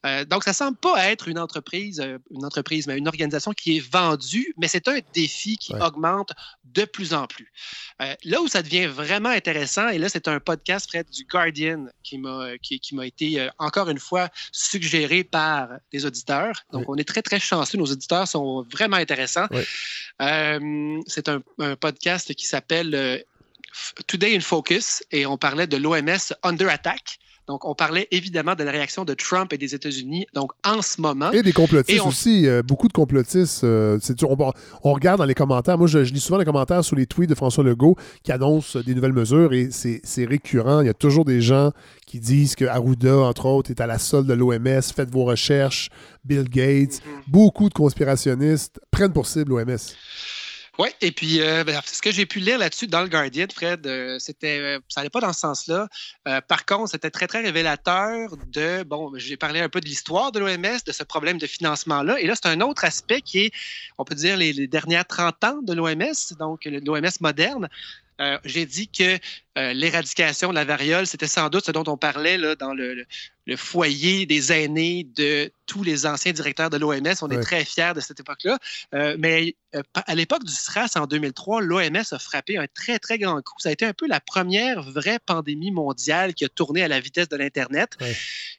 Euh, 0.06 0.24
donc, 0.24 0.44
ça 0.44 0.50
ne 0.50 0.54
semble 0.54 0.76
pas 0.76 1.10
être 1.10 1.26
une 1.26 1.38
entreprise, 1.38 1.98
euh, 1.98 2.18
une 2.30 2.44
entreprise, 2.44 2.86
mais 2.86 2.96
une 2.96 3.08
organisation 3.08 3.50
qui 3.50 3.78
est 3.78 3.80
vendue, 3.80 4.54
mais 4.56 4.68
c'est 4.68 4.86
un 4.86 5.00
défi 5.12 5.58
qui 5.58 5.74
augmente 5.74 6.30
de 6.64 6.84
plus 6.84 7.12
en 7.12 7.26
plus. 7.26 7.52
Euh, 8.00 8.14
là 8.22 8.40
où 8.40 8.46
ça 8.46 8.62
devient 8.62 8.86
vraiment 8.86 9.30
intéressant, 9.30 9.88
et 9.88 9.98
là, 9.98 10.08
c'est 10.08 10.28
un 10.28 10.38
podcast, 10.38 10.88
Fred, 10.88 11.10
du 11.10 11.24
Guardian 11.24 11.86
qui 12.04 12.18
m'a 12.18 12.56
qui, 12.58 12.80
été, 13.02 13.48
encore 13.58 13.90
une 13.90 13.98
fois, 13.98 14.28
suggéré 14.52 15.24
par 15.24 15.70
des 15.92 16.06
auditeurs. 16.06 16.62
Donc, 16.72 16.84
on 16.88 16.94
est 16.94 17.08
très, 17.08 17.22
très 17.22 17.40
chanceux. 17.40 17.78
Nos 17.78 17.90
auditeurs 17.90 18.28
sont 18.28 18.64
vraiment 18.70 18.96
intéressants. 18.96 19.48
c'est 20.20 21.28
un, 21.28 21.42
un, 21.58 21.74
podcast 21.74 22.32
qui 22.32 22.46
s'appelle 22.46 23.24
Today 24.06 24.36
in 24.36 24.40
Focus 24.40 25.02
et 25.10 25.26
on 25.26 25.36
parlait 25.36 25.66
de 25.66 25.76
l'OMS 25.76 26.34
under 26.42 26.68
attack. 26.68 27.18
Donc, 27.46 27.64
on 27.64 27.76
parlait 27.76 28.08
évidemment 28.10 28.56
de 28.56 28.64
la 28.64 28.72
réaction 28.72 29.04
de 29.04 29.14
Trump 29.14 29.52
et 29.52 29.58
des 29.58 29.72
États-Unis, 29.74 30.26
donc 30.34 30.50
en 30.64 30.82
ce 30.82 31.00
moment. 31.00 31.30
Et 31.30 31.44
des 31.44 31.52
complotistes 31.52 32.04
aussi, 32.04 32.48
euh, 32.48 32.62
beaucoup 32.62 32.88
de 32.88 32.92
complotistes. 32.92 33.62
Euh, 33.62 34.00
on, 34.24 34.52
on, 34.82 34.92
regarde 34.92 35.18
dans 35.18 35.24
les 35.24 35.34
commentaires. 35.34 35.78
Moi, 35.78 35.86
je, 35.86 35.98
lis 35.98 36.18
souvent 36.18 36.38
les 36.38 36.44
commentaires 36.44 36.84
sur 36.84 36.96
les 36.96 37.06
tweets 37.06 37.30
de 37.30 37.36
François 37.36 37.62
Legault 37.62 37.94
qui 38.24 38.32
annoncent 38.32 38.80
des 38.80 38.96
nouvelles 38.96 39.12
mesures 39.12 39.52
et 39.52 39.68
c'est 39.70 40.24
récurrent. 40.24 40.80
Il 40.80 40.86
y 40.86 40.90
a 40.90 40.94
toujours 40.94 41.24
des 41.24 41.40
gens 41.40 41.70
qui 42.04 42.18
disent 42.18 42.56
que 42.56 42.64
Arruda, 42.64 43.16
entre 43.18 43.46
autres, 43.46 43.70
est 43.70 43.80
à 43.80 43.86
la 43.86 43.98
solde 43.98 44.26
de 44.26 44.34
l'OMS. 44.34 44.82
Faites 44.82 45.10
vos 45.10 45.24
recherches. 45.24 45.88
Bill 46.24 46.48
Gates. 46.48 46.94
Mm-hmm. 46.94 47.28
Beaucoup 47.28 47.68
de 47.68 47.74
conspirationnistes 47.74 48.80
prennent 48.90 49.12
pour 49.12 49.28
cible 49.28 49.52
l'OMS. 49.52 49.76
Oui, 50.78 50.88
et 51.00 51.10
puis 51.10 51.40
euh, 51.40 51.64
ben, 51.64 51.80
ce 51.86 52.02
que 52.02 52.10
j'ai 52.10 52.26
pu 52.26 52.38
lire 52.38 52.58
là-dessus 52.58 52.86
dans 52.86 53.00
le 53.00 53.08
Guardian, 53.08 53.46
Fred, 53.52 53.86
euh, 53.86 54.18
c'était, 54.18 54.58
euh, 54.58 54.78
ça 54.88 55.00
n'allait 55.00 55.10
pas 55.10 55.20
dans 55.20 55.32
ce 55.32 55.40
sens-là. 55.40 55.88
par 56.48 56.66
contre, 56.66 56.90
c'était 56.90 57.10
très, 57.10 57.26
très 57.26 57.40
révélateur 57.40 58.36
de, 58.48 58.82
bon, 58.82 59.12
j'ai 59.16 59.38
parlé 59.38 59.60
un 59.60 59.70
peu 59.70 59.80
de 59.80 59.86
l'histoire 59.86 60.32
de 60.32 60.38
l'OMS, 60.38 60.78
de 60.84 60.92
ce 60.92 61.02
problème 61.02 61.38
de 61.38 61.46
financement-là. 61.46 62.20
Et 62.20 62.26
là, 62.26 62.34
c'est 62.34 62.48
un 62.48 62.60
autre 62.60 62.84
aspect 62.84 63.22
qui 63.22 63.46
est, 63.46 63.52
on 63.96 64.04
peut 64.04 64.14
dire, 64.14 64.36
les, 64.36 64.52
les 64.52 64.66
dernières 64.66 65.06
30 65.06 65.44
ans 65.44 65.58
de 65.62 65.72
l'OMS, 65.72 66.36
donc 66.38 66.66
l'OMS 66.66 67.10
moderne. 67.20 67.68
Euh, 68.20 68.38
j'ai 68.44 68.64
dit 68.66 68.88
que 68.88 69.18
euh, 69.58 69.72
l'éradication 69.72 70.50
de 70.50 70.54
la 70.54 70.64
variole, 70.64 71.06
c'était 71.06 71.26
sans 71.26 71.48
doute 71.48 71.66
ce 71.66 71.72
dont 71.72 71.84
on 71.86 71.96
parlait 71.96 72.38
là, 72.38 72.54
dans 72.56 72.72
le, 72.72 73.06
foyer 73.56 74.26
des 74.26 74.52
aînés 74.52 75.06
de 75.14 75.50
tous 75.66 75.82
les 75.82 76.06
anciens 76.06 76.32
directeurs 76.32 76.70
de 76.70 76.76
l'OMS. 76.78 77.14
On 77.22 77.30
est 77.30 77.40
très 77.40 77.64
fiers 77.64 77.92
de 77.94 78.00
cette 78.00 78.20
époque-là. 78.20 78.58
Euh, 78.94 79.16
mais 79.18 79.54
à 79.94 80.14
l'époque 80.14 80.44
du 80.44 80.52
SRAS 80.52 80.96
en 80.96 81.06
2003, 81.06 81.60
l'OMS 81.60 82.04
a 82.10 82.18
frappé 82.18 82.58
un 82.58 82.66
très, 82.74 82.98
très 82.98 83.18
grand 83.18 83.40
coup. 83.42 83.54
Ça 83.58 83.68
a 83.68 83.72
été 83.72 83.84
un 83.84 83.92
peu 83.92 84.06
la 84.08 84.20
première 84.20 84.82
vraie 84.82 85.18
pandémie 85.24 85.70
mondiale 85.70 86.34
qui 86.34 86.44
a 86.44 86.48
tourné 86.48 86.82
à 86.82 86.88
la 86.88 87.00
vitesse 87.00 87.28
de 87.28 87.36
l'Internet. 87.36 87.96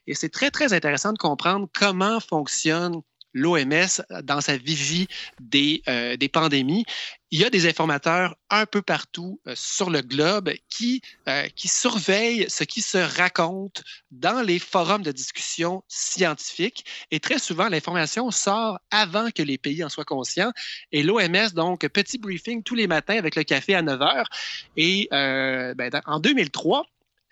Et 0.06 0.14
c'est 0.14 0.30
très, 0.30 0.50
très 0.50 0.72
intéressant 0.72 1.12
de 1.12 1.18
comprendre 1.18 1.68
comment 1.74 2.20
fonctionne 2.20 3.02
l'OMS 3.32 4.02
dans 4.22 4.40
sa 4.40 4.56
vigie 4.56 5.06
des, 5.40 5.82
euh, 5.88 6.16
des, 6.16 6.28
pandémies. 6.28 6.84
Il 7.30 7.40
y 7.40 7.44
a 7.44 7.50
des 7.50 7.68
informateurs 7.68 8.36
un 8.48 8.64
peu 8.64 8.80
partout 8.80 9.40
euh, 9.46 9.52
sur 9.54 9.90
le 9.90 10.00
globe 10.00 10.50
qui, 10.70 11.02
euh, 11.28 11.46
qui 11.54 11.68
surveillent 11.68 12.46
ce 12.48 12.64
qui 12.64 12.80
se 12.80 12.98
raconte 12.98 13.82
dans 14.10 14.42
les 14.42 14.58
forums 14.58 15.02
de 15.02 15.12
discussion 15.12 15.82
scientifiques. 15.88 16.84
Et 17.10 17.20
très 17.20 17.38
souvent, 17.38 17.68
l'information 17.68 18.30
sort 18.30 18.78
avant 18.90 19.30
que 19.30 19.42
les 19.42 19.58
pays 19.58 19.84
en 19.84 19.88
soient 19.88 20.04
conscients. 20.04 20.52
Et 20.92 21.02
l'OMS, 21.02 21.52
donc, 21.54 21.86
petit 21.88 22.18
briefing 22.18 22.62
tous 22.62 22.74
les 22.74 22.86
matins 22.86 23.18
avec 23.18 23.36
le 23.36 23.44
café 23.44 23.74
à 23.74 23.82
9 23.82 24.00
heures. 24.02 24.28
Et 24.76 25.08
ben, 25.10 25.90
en 26.06 26.20
2003, 26.20 26.86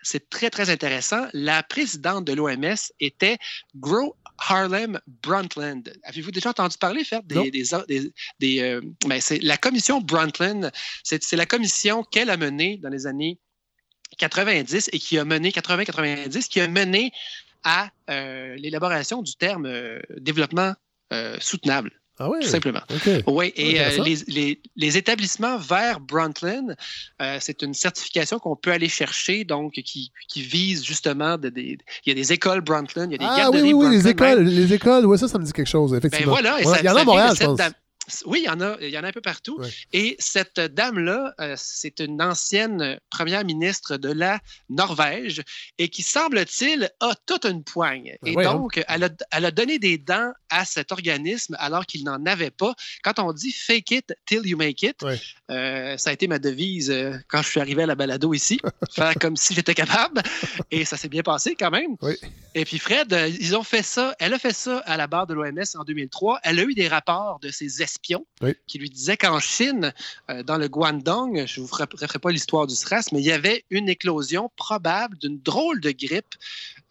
c'est 0.06 0.30
très, 0.30 0.50
très 0.50 0.70
intéressant. 0.70 1.26
La 1.32 1.62
présidente 1.62 2.24
de 2.24 2.32
l'OMS 2.32 2.76
était 3.00 3.38
Gro 3.74 4.16
Harlem 4.38 5.00
Brundtland. 5.22 5.92
Avez-vous 6.04 6.30
déjà 6.30 6.50
entendu 6.50 6.76
parler, 6.78 7.02
faire 7.04 7.22
des. 7.22 7.50
des, 7.50 8.60
euh, 8.60 8.80
ben, 9.06 9.20
c'est 9.20 9.38
la 9.42 9.56
commission 9.56 10.00
Brundtland, 10.00 10.70
c'est 11.02 11.32
la 11.32 11.46
commission 11.46 12.04
qu'elle 12.04 12.30
a 12.30 12.36
menée 12.36 12.78
dans 12.82 12.88
les 12.88 13.06
années 13.06 13.38
90 14.18 14.90
et 14.92 14.98
qui 14.98 15.18
a 15.18 15.24
mené, 15.24 15.50
80-90, 15.50 16.48
qui 16.48 16.60
a 16.60 16.68
mené 16.68 17.12
à 17.64 17.90
euh, 18.10 18.54
l'élaboration 18.56 19.22
du 19.22 19.34
terme 19.34 19.66
euh, 19.66 20.00
développement 20.18 20.74
soutenable. 21.38 21.92
Ah 22.18 22.30
oui? 22.30 22.38
Tout 22.40 22.48
simplement. 22.48 22.80
Oui, 23.26 23.52
et 23.56 23.80
euh, 23.80 24.02
les, 24.26 24.58
les, 24.74 24.96
établissements 24.96 25.58
vers 25.58 26.00
Brundtland, 26.00 26.74
euh, 27.20 27.36
c'est 27.40 27.62
une 27.62 27.74
certification 27.74 28.38
qu'on 28.38 28.56
peut 28.56 28.72
aller 28.72 28.88
chercher, 28.88 29.44
donc 29.44 29.72
qui, 29.72 30.12
qui 30.28 30.42
vise 30.42 30.82
justement, 30.82 31.36
de, 31.36 31.50
des, 31.50 31.78
il 32.04 32.08
y 32.08 32.12
a 32.12 32.14
des 32.14 32.32
écoles 32.32 32.62
Brundtland, 32.62 33.10
il 33.10 33.12
y 33.12 33.14
a 33.16 33.18
des 33.18 33.42
ah, 33.42 33.50
oui, 33.52 33.60
oui, 33.60 33.72
oui, 33.74 33.90
les 33.90 34.08
écoles, 34.08 34.44
les 34.44 34.72
écoles, 34.72 35.04
oui, 35.04 35.18
ça, 35.18 35.28
ça 35.28 35.38
me 35.38 35.44
dit 35.44 35.52
quelque 35.52 35.68
chose, 35.68 35.90
ben 35.90 35.98
effectivement. 35.98 36.34
Ben 36.34 36.40
voilà, 36.40 36.60
et 36.60 36.64
ça, 36.64 36.80
il 36.80 36.86
y 36.86 36.88
en 36.88 36.96
a 36.96 37.00
à 37.00 37.04
Montréal, 37.04 37.36
je 37.38 37.44
pense. 37.44 37.60
Oui, 38.24 38.40
il 38.42 38.46
y 38.46 38.48
en 38.48 38.60
a, 38.60 38.76
il 38.80 38.90
y 38.90 38.98
en 38.98 39.04
a 39.04 39.08
un 39.08 39.12
peu 39.12 39.20
partout. 39.20 39.60
Et 39.92 40.16
cette 40.18 40.60
dame-là, 40.60 41.34
euh, 41.40 41.54
c'est 41.56 42.00
une 42.00 42.22
ancienne 42.22 43.00
première 43.10 43.44
ministre 43.44 43.96
de 43.96 44.12
la 44.12 44.40
Norvège 44.68 45.42
et 45.78 45.88
qui, 45.88 46.02
semble-t-il, 46.02 46.90
a 47.00 47.14
toute 47.26 47.44
une 47.44 47.64
poigne. 47.64 48.16
Ben 48.22 48.40
et 48.40 48.44
donc, 48.44 48.82
elle, 48.88 49.04
a, 49.04 49.08
elle, 49.32 49.44
a, 49.44 49.50
donné 49.50 49.78
des 49.78 49.98
dents 49.98 50.32
à 50.50 50.64
cet 50.64 50.92
organisme 50.92 51.56
alors 51.58 51.86
qu'il 51.86 52.04
n'en 52.04 52.24
avait 52.26 52.50
pas. 52.50 52.74
Quand 53.02 53.18
on 53.18 53.32
dit 53.32 53.52
fake 53.52 53.90
it 53.90 54.14
till 54.26 54.46
you 54.46 54.56
make 54.56 54.82
it, 54.82 55.02
euh, 55.50 55.96
ça 55.96 56.10
a 56.10 56.12
été 56.12 56.28
ma 56.28 56.38
devise 56.38 56.90
euh, 56.90 57.16
quand 57.28 57.42
je 57.42 57.48
suis 57.48 57.60
arrivé 57.60 57.82
à 57.82 57.86
la 57.86 57.94
balado 57.94 58.34
ici, 58.34 58.60
faire 58.92 59.14
comme 59.14 59.36
si 59.36 59.54
j'étais 59.54 59.74
capable. 59.74 60.22
Et 60.70 60.84
ça 60.84 60.96
s'est 60.96 61.08
bien 61.08 61.22
passé 61.22 61.56
quand 61.58 61.70
même. 61.70 61.96
Et 62.54 62.64
puis 62.64 62.78
Fred, 62.78 63.14
ils 63.40 63.56
ont 63.56 63.62
fait 63.62 63.82
ça. 63.82 64.14
Elle 64.18 64.34
a 64.34 64.38
fait 64.38 64.54
ça 64.54 64.78
à 64.86 64.96
la 64.96 65.06
barre 65.06 65.26
de 65.26 65.34
l'OMS 65.34 65.64
en 65.74 65.84
2003. 65.84 66.40
Elle 66.42 66.60
a 66.60 66.62
eu 66.62 66.74
des 66.74 66.88
rapports 66.88 67.38
de 67.40 67.50
ses 67.50 67.82
espion 67.96 68.26
qui 68.66 68.78
lui 68.78 68.90
disait 68.90 69.16
qu'en 69.16 69.40
Chine, 69.40 69.92
euh, 70.30 70.42
dans 70.42 70.58
le 70.58 70.68
Guangdong, 70.68 71.46
je 71.46 71.60
ne 71.60 71.66
vous 71.66 71.72
ferai 71.72 72.18
pas 72.18 72.30
l'histoire 72.30 72.66
du 72.66 72.74
SRAS, 72.74 73.08
mais 73.12 73.20
il 73.20 73.26
y 73.26 73.32
avait 73.32 73.64
une 73.70 73.88
éclosion 73.88 74.50
probable 74.56 75.16
d'une 75.18 75.40
drôle 75.40 75.80
de 75.80 75.90
grippe 75.90 76.34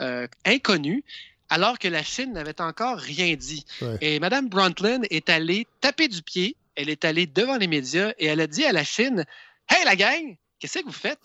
euh, 0.02 0.28
inconnue 0.46 1.04
alors 1.50 1.78
que 1.78 1.88
la 1.88 2.04
Chine 2.04 2.34
n'avait 2.34 2.60
encore 2.60 2.98
rien 2.98 3.36
dit. 3.36 3.66
Et 4.02 4.20
Mme 4.20 4.50
Brundtland 4.50 5.06
est 5.12 5.30
allée 5.30 5.68
taper 5.80 6.08
du 6.08 6.24
pied, 6.24 6.56
elle 6.76 6.90
est 6.90 7.06
allée 7.06 7.28
devant 7.28 7.58
les 7.58 7.68
médias 7.68 8.14
et 8.18 8.26
elle 8.26 8.42
a 8.42 8.48
dit 8.48 8.66
à 8.66 8.72
la 8.72 8.84
Chine 8.84 9.26
Hey 9.70 9.86
la 9.86 9.96
gang, 9.96 10.36
qu'est-ce 10.60 10.80
que 10.80 10.86
vous 10.86 10.92
faites? 10.92 11.20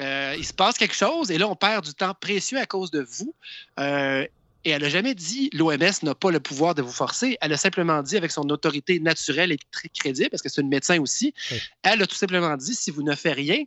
Euh, 0.00 0.34
il 0.36 0.44
se 0.44 0.52
passe 0.52 0.76
quelque 0.76 0.94
chose 0.94 1.30
et 1.30 1.38
là, 1.38 1.48
on 1.48 1.56
perd 1.56 1.84
du 1.84 1.94
temps 1.94 2.14
précieux 2.14 2.58
à 2.58 2.66
cause 2.66 2.90
de 2.90 3.00
vous. 3.00 3.34
Et 4.64 4.70
elle 4.70 4.82
n'a 4.82 4.88
jamais 4.88 5.14
dit 5.14 5.50
l'OMS 5.52 5.78
n'a 6.02 6.14
pas 6.14 6.30
le 6.30 6.40
pouvoir 6.40 6.74
de 6.74 6.82
vous 6.82 6.92
forcer. 6.92 7.38
Elle 7.40 7.52
a 7.52 7.56
simplement 7.56 8.02
dit, 8.02 8.16
avec 8.16 8.30
son 8.30 8.48
autorité 8.50 9.00
naturelle 9.00 9.52
et 9.52 9.58
très 9.70 9.88
crédible, 9.88 10.30
parce 10.30 10.42
que 10.42 10.48
c'est 10.48 10.60
une 10.60 10.68
médecin 10.68 11.00
aussi, 11.00 11.34
elle 11.82 12.02
a 12.02 12.06
tout 12.06 12.16
simplement 12.16 12.56
dit 12.56 12.74
si 12.74 12.90
vous 12.90 13.02
ne 13.02 13.14
faites 13.14 13.36
rien, 13.36 13.64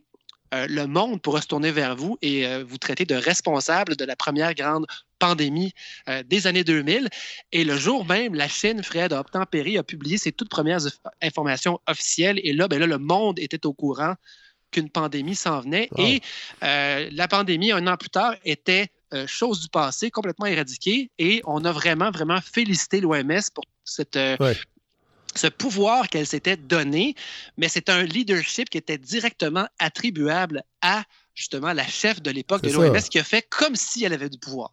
euh, 0.54 0.66
le 0.68 0.86
monde 0.86 1.20
pourra 1.20 1.40
se 1.40 1.48
tourner 1.48 1.72
vers 1.72 1.96
vous 1.96 2.16
et 2.22 2.46
euh, 2.46 2.64
vous 2.66 2.78
traiter 2.78 3.04
de 3.04 3.14
responsable 3.14 3.96
de 3.96 4.04
la 4.04 4.14
première 4.14 4.54
grande 4.54 4.86
pandémie 5.18 5.72
euh, 6.08 6.22
des 6.22 6.46
années 6.46 6.64
2000. 6.64 7.08
Et 7.50 7.64
le 7.64 7.76
jour 7.76 8.04
même, 8.04 8.34
la 8.34 8.46
Chine, 8.46 8.82
Fred, 8.82 9.12
a 9.12 9.20
obtempéré, 9.20 9.78
a 9.78 9.82
publié 9.82 10.16
ses 10.16 10.32
toutes 10.32 10.50
premières 10.50 10.82
informations 11.22 11.80
officielles. 11.88 12.40
Et 12.44 12.52
là, 12.52 12.68
ben 12.68 12.78
là, 12.78 12.86
le 12.86 12.98
monde 12.98 13.38
était 13.38 13.66
au 13.66 13.72
courant 13.72 14.14
qu'une 14.70 14.90
pandémie 14.90 15.34
s'en 15.34 15.60
venait. 15.60 15.88
Et 15.98 16.20
la 16.62 17.28
pandémie, 17.28 17.72
un 17.72 17.86
an 17.86 17.96
plus 17.96 18.10
tard, 18.10 18.34
était 18.44 18.88
euh, 19.12 19.26
chose 19.26 19.60
du 19.60 19.68
passé, 19.68 20.10
complètement 20.10 20.46
éradiquée. 20.46 21.10
Et 21.18 21.42
on 21.44 21.64
a 21.64 21.72
vraiment, 21.72 22.10
vraiment 22.10 22.40
félicité 22.40 23.00
l'OMS 23.00 23.40
pour 23.54 23.64
cette, 23.84 24.16
euh, 24.16 24.36
ce 25.34 25.46
pouvoir 25.48 26.08
qu'elle 26.08 26.26
s'était 26.26 26.56
donné. 26.56 27.14
Mais 27.56 27.68
c'est 27.68 27.88
un 27.88 28.02
leadership 28.02 28.70
qui 28.70 28.78
était 28.78 28.98
directement 28.98 29.66
attribuable 29.78 30.62
à 30.80 31.04
justement 31.34 31.72
la 31.72 31.86
chef 31.86 32.22
de 32.22 32.30
l'époque 32.30 32.62
de 32.62 32.72
l'OMS 32.72 33.02
qui 33.10 33.18
a 33.18 33.24
fait 33.24 33.46
comme 33.48 33.76
si 33.76 34.04
elle 34.04 34.12
avait 34.12 34.30
du 34.30 34.38
pouvoir. 34.38 34.70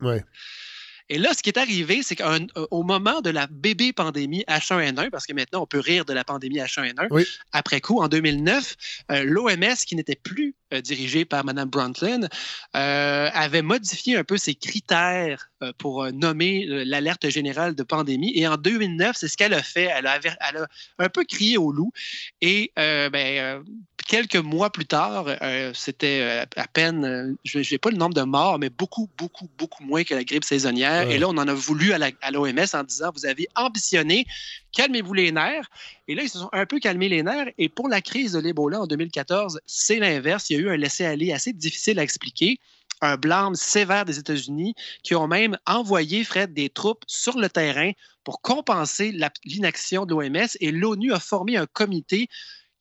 Et 1.11 1.17
là, 1.17 1.33
ce 1.33 1.43
qui 1.43 1.49
est 1.49 1.57
arrivé, 1.57 2.03
c'est 2.03 2.15
qu'au 2.15 2.83
moment 2.83 3.19
de 3.19 3.29
la 3.29 3.45
bébé 3.47 3.91
pandémie 3.91 4.45
H1N1, 4.47 5.09
parce 5.09 5.25
que 5.25 5.33
maintenant 5.33 5.63
on 5.63 5.67
peut 5.67 5.81
rire 5.81 6.05
de 6.05 6.13
la 6.13 6.23
pandémie 6.23 6.59
H1N1, 6.59 7.27
après 7.51 7.81
coup, 7.81 7.99
en 8.01 8.07
2009, 8.07 8.75
euh, 9.11 9.23
l'OMS, 9.25 9.75
qui 9.85 9.97
n'était 9.97 10.15
plus 10.15 10.55
euh, 10.73 10.79
dirigée 10.79 11.25
par 11.25 11.43
Mme 11.43 11.69
Brundtland, 11.69 12.29
euh, 12.77 13.29
avait 13.33 13.61
modifié 13.61 14.15
un 14.15 14.23
peu 14.23 14.37
ses 14.37 14.55
critères 14.55 15.49
pour 15.77 16.11
nommer 16.11 16.65
l'alerte 16.65 17.29
générale 17.29 17.75
de 17.75 17.83
pandémie. 17.83 18.31
Et 18.33 18.47
en 18.47 18.55
2009, 18.55 19.15
c'est 19.15 19.27
ce 19.27 19.35
qu'elle 19.35 19.53
a 19.53 19.61
fait. 19.61 19.89
Elle 19.93 20.07
a, 20.07 20.17
elle 20.17 20.57
a, 20.57 20.67
un 20.97 21.09
peu 21.09 21.23
crié 21.23 21.57
au 21.57 21.71
loup. 21.71 21.91
Et 22.39 22.71
ben, 22.75 23.63
quelques 24.11 24.35
mois 24.35 24.69
plus 24.69 24.85
tard, 24.85 25.23
euh, 25.41 25.71
c'était 25.73 26.19
euh, 26.21 26.45
à 26.57 26.67
peine, 26.67 27.05
euh, 27.05 27.33
je 27.45 27.59
n'ai 27.59 27.77
pas 27.77 27.91
le 27.91 27.95
nombre 27.95 28.13
de 28.13 28.23
morts, 28.23 28.59
mais 28.59 28.69
beaucoup, 28.69 29.09
beaucoup, 29.17 29.47
beaucoup 29.57 29.85
moins 29.85 30.03
que 30.03 30.13
la 30.13 30.25
grippe 30.25 30.43
saisonnière. 30.43 31.09
Et 31.09 31.17
là, 31.17 31.29
on 31.29 31.37
en 31.37 31.47
a 31.47 31.53
voulu 31.53 31.93
à 31.93 32.31
l'OMS 32.31 32.65
en 32.73 32.83
disant, 32.83 33.11
vous 33.15 33.25
avez 33.25 33.47
ambitionné, 33.55 34.25
calmez-vous 34.73 35.13
les 35.13 35.31
nerfs. 35.31 35.69
Et 36.09 36.15
là, 36.15 36.23
ils 36.23 36.29
se 36.29 36.39
sont 36.39 36.49
un 36.51 36.65
peu 36.65 36.79
calmés 36.79 37.07
les 37.07 37.23
nerfs. 37.23 37.47
Et 37.57 37.69
pour 37.69 37.87
la 37.87 38.01
crise 38.01 38.33
de 38.33 38.39
l'Ebola 38.39 38.81
en 38.81 38.85
2014, 38.85 39.61
c'est 39.65 39.99
l'inverse. 39.99 40.49
Il 40.49 40.57
y 40.57 40.59
a 40.59 40.63
eu 40.63 40.69
un 40.71 40.77
laisser-aller 40.77 41.31
assez 41.31 41.53
difficile 41.53 41.97
à 41.97 42.03
expliquer 42.03 42.59
un 42.99 43.15
blâme 43.15 43.55
sévère 43.55 44.03
des 44.03 44.19
États-Unis 44.19 44.75
qui 45.03 45.15
ont 45.15 45.27
même 45.27 45.57
envoyé, 45.65 46.25
Fred, 46.25 46.53
des 46.53 46.67
troupes 46.69 47.05
sur 47.07 47.37
le 47.37 47.47
terrain 47.47 47.91
pour 48.25 48.41
compenser 48.41 49.17
l'inaction 49.45 50.05
de 50.05 50.13
l'OMS 50.13 50.49
et 50.59 50.71
l'ONU 50.73 51.13
a 51.13 51.19
formé 51.21 51.55
un 51.55 51.65
comité 51.65 52.27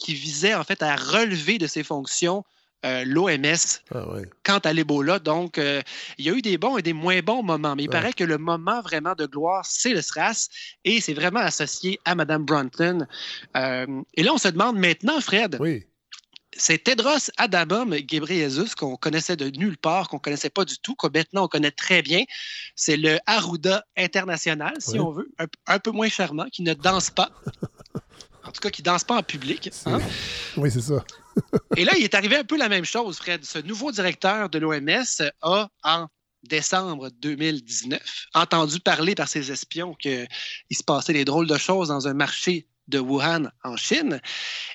qui 0.00 0.14
visait 0.14 0.54
en 0.54 0.64
fait 0.64 0.82
à 0.82 0.96
relever 0.96 1.58
de 1.58 1.68
ses 1.68 1.84
fonctions 1.84 2.44
euh, 2.86 3.04
l'OMS 3.04 3.82
ah 3.94 4.06
quant 4.42 4.58
à 4.58 4.72
l'Ebola. 4.72 5.18
Donc, 5.18 5.58
euh, 5.58 5.82
il 6.16 6.24
y 6.24 6.30
a 6.30 6.32
eu 6.32 6.40
des 6.40 6.56
bons 6.56 6.78
et 6.78 6.82
des 6.82 6.94
moins 6.94 7.20
bons 7.20 7.42
moments, 7.42 7.76
mais 7.76 7.82
il 7.82 7.90
paraît 7.90 8.14
que 8.14 8.24
le 8.24 8.38
moment 8.38 8.80
vraiment 8.80 9.14
de 9.14 9.26
gloire, 9.26 9.66
c'est 9.66 9.92
le 9.92 10.00
SRAS 10.00 10.48
et 10.86 11.02
c'est 11.02 11.12
vraiment 11.12 11.40
associé 11.40 12.00
à 12.06 12.14
Mme 12.14 12.46
Brundtland. 12.46 13.06
Euh, 13.54 14.02
et 14.14 14.22
là, 14.22 14.32
on 14.32 14.38
se 14.38 14.48
demande 14.48 14.78
maintenant, 14.78 15.20
Fred, 15.20 15.58
oui. 15.60 15.84
c'est 16.56 16.84
Tedros 16.84 17.30
Adhanom 17.36 17.90
Ghebreyesus 17.90 18.74
qu'on 18.74 18.96
connaissait 18.96 19.36
de 19.36 19.50
nulle 19.50 19.76
part, 19.76 20.08
qu'on 20.08 20.18
connaissait 20.18 20.48
pas 20.48 20.64
du 20.64 20.78
tout, 20.78 20.94
que 20.94 21.08
maintenant 21.12 21.44
on 21.44 21.48
connaît 21.48 21.72
très 21.72 22.00
bien. 22.00 22.24
C'est 22.76 22.96
le 22.96 23.18
Arruda 23.26 23.84
international, 23.98 24.72
si 24.78 24.98
on 24.98 25.10
veut, 25.10 25.30
un, 25.66 25.78
peu 25.78 25.90
moins 25.90 26.08
charmant, 26.08 26.46
qui 26.50 26.62
ne 26.62 26.72
danse 26.72 27.10
pas. 27.10 27.30
En 28.44 28.52
tout 28.52 28.60
cas, 28.60 28.70
qui 28.70 28.82
ne 28.82 28.86
danse 28.86 29.04
pas 29.04 29.16
en 29.16 29.22
public. 29.22 29.70
Hein. 29.86 30.00
Oui, 30.56 30.70
c'est 30.70 30.80
ça. 30.80 31.04
Et 31.76 31.84
là, 31.84 31.92
il 31.96 32.04
est 32.04 32.14
arrivé 32.14 32.36
un 32.36 32.44
peu 32.44 32.56
la 32.56 32.68
même 32.68 32.84
chose, 32.84 33.18
Fred. 33.18 33.44
Ce 33.44 33.58
nouveau 33.58 33.92
directeur 33.92 34.48
de 34.48 34.58
l'OMS 34.58 35.22
a, 35.42 35.68
en 35.82 36.08
décembre 36.42 37.10
2019, 37.20 38.00
entendu 38.34 38.80
parler 38.80 39.14
par 39.14 39.28
ses 39.28 39.52
espions 39.52 39.94
qu'il 39.94 40.26
se 40.70 40.82
passait 40.82 41.12
des 41.12 41.24
drôles 41.24 41.46
de 41.46 41.58
choses 41.58 41.88
dans 41.88 42.08
un 42.08 42.14
marché 42.14 42.66
de 42.88 42.98
Wuhan 42.98 43.50
en 43.62 43.76
Chine. 43.76 44.20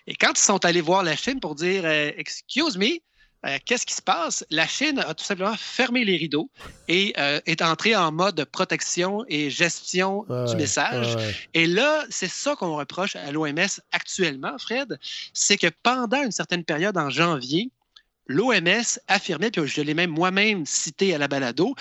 Et 0.08 0.16
quand 0.16 0.40
ils 0.40 0.44
sont 0.44 0.64
allés 0.64 0.82
voir 0.82 1.04
la 1.04 1.16
Chine 1.16 1.40
pour 1.40 1.56
dire 1.56 1.84
euh, 1.86 2.12
Excuse 2.18 2.78
me, 2.78 3.00
euh, 3.46 3.58
qu'est-ce 3.66 3.86
qui 3.86 3.94
se 3.94 4.02
passe? 4.02 4.46
La 4.50 4.68
Chine 4.68 5.00
a 5.00 5.14
tout 5.14 5.24
simplement 5.24 5.56
fermé 5.58 6.04
les 6.04 6.18
rideaux 6.18 6.50
et 6.88 7.14
euh, 7.18 7.40
est 7.46 7.62
entrée 7.62 7.96
en 7.96 8.12
mode 8.12 8.44
protection 8.46 9.26
et 9.28 9.50
gestion 9.50 10.26
du 10.48 10.56
message. 10.56 11.38
Et 11.54 11.68
là, 11.68 12.06
c'est 12.10 12.30
ça 12.30 12.56
qu'on 12.56 12.76
reproche 12.76 13.16
à 13.16 13.32
l'OMS 13.32 13.80
actuellement, 13.92 14.58
Fred, 14.58 14.98
c'est 15.34 15.58
que 15.58 15.68
pendant 15.84 16.24
une 16.24 16.32
certaine 16.32 16.64
période 16.64 16.98
en 16.98 17.10
janvier, 17.10 17.72
l'OMS 18.28 19.00
affirmait, 19.08 19.52
puis 19.52 19.68
je 19.68 19.82
l'ai 19.82 19.94
même 19.94 20.10
moi-même 20.10 20.66
cité 20.66 21.14
à 21.14 21.18
la 21.18 21.28
balado, 21.28 21.76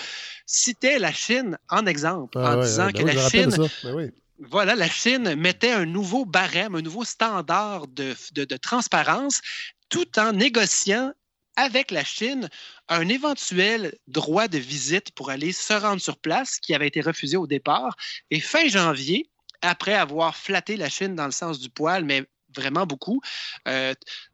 citait 0.45 0.99
la 0.99 1.11
Chine 1.11 1.57
en 1.69 1.85
exemple, 1.85 2.37
en 2.37 2.61
disant 2.61 2.91
que 2.91 3.03
ben 3.03 3.15
la 3.15 3.29
Chine 3.29 3.55
ben 3.83 4.11
voilà, 4.39 4.75
la 4.75 4.89
Chine 4.89 5.35
mettait 5.35 5.71
un 5.71 5.85
nouveau 5.85 6.25
barème, 6.25 6.75
un 6.75 6.81
nouveau 6.81 7.05
standard 7.05 7.87
de, 7.87 8.57
transparence, 8.57 9.41
tout 9.89 10.19
en 10.19 10.33
négociant 10.33 11.13
avec 11.55 11.91
la 11.91 12.03
Chine 12.03 12.49
un 12.89 13.07
éventuel 13.07 13.97
droit 14.07 14.47
de 14.47 14.57
visite 14.57 15.11
pour 15.11 15.29
aller 15.29 15.51
se 15.51 15.73
rendre 15.73 16.01
sur 16.01 16.17
place 16.17 16.59
qui 16.59 16.73
avait 16.73 16.87
été 16.87 17.01
refusé 17.01 17.37
au 17.37 17.47
départ. 17.47 17.95
Et 18.31 18.39
fin 18.39 18.67
janvier, 18.67 19.29
après 19.61 19.93
avoir 19.93 20.35
flatté 20.35 20.77
la 20.77 20.89
Chine 20.89 21.15
dans 21.15 21.25
le 21.25 21.31
sens 21.31 21.59
du 21.59 21.69
poil, 21.69 22.05
mais 22.05 22.25
vraiment 22.55 22.85
beaucoup. 22.85 23.21
Euh, 23.67 23.93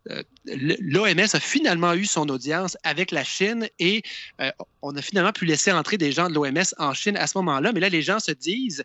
euh, 0.10 0.24
L'OMS 0.46 1.28
a 1.34 1.40
finalement 1.40 1.94
eu 1.94 2.06
son 2.06 2.30
audience 2.30 2.78
avec 2.84 3.12
la 3.12 3.24
Chine 3.24 3.68
et 3.80 4.04
euh, 4.40 4.52
on 4.82 4.96
a 4.96 5.02
finalement 5.02 5.32
pu 5.32 5.46
laisser 5.46 5.72
entrer 5.72 5.98
des 5.98 6.12
gens 6.12 6.30
de 6.30 6.36
l'OMS 6.36 6.74
en 6.78 6.94
Chine 6.94 7.18
à 7.18 7.28
ce 7.28 7.38
moment-là. 7.40 7.72
Mais 7.74 7.80
là, 7.80 7.90
les 7.90 8.02
gens 8.02 8.20
se 8.20 8.32
disent, 8.32 8.84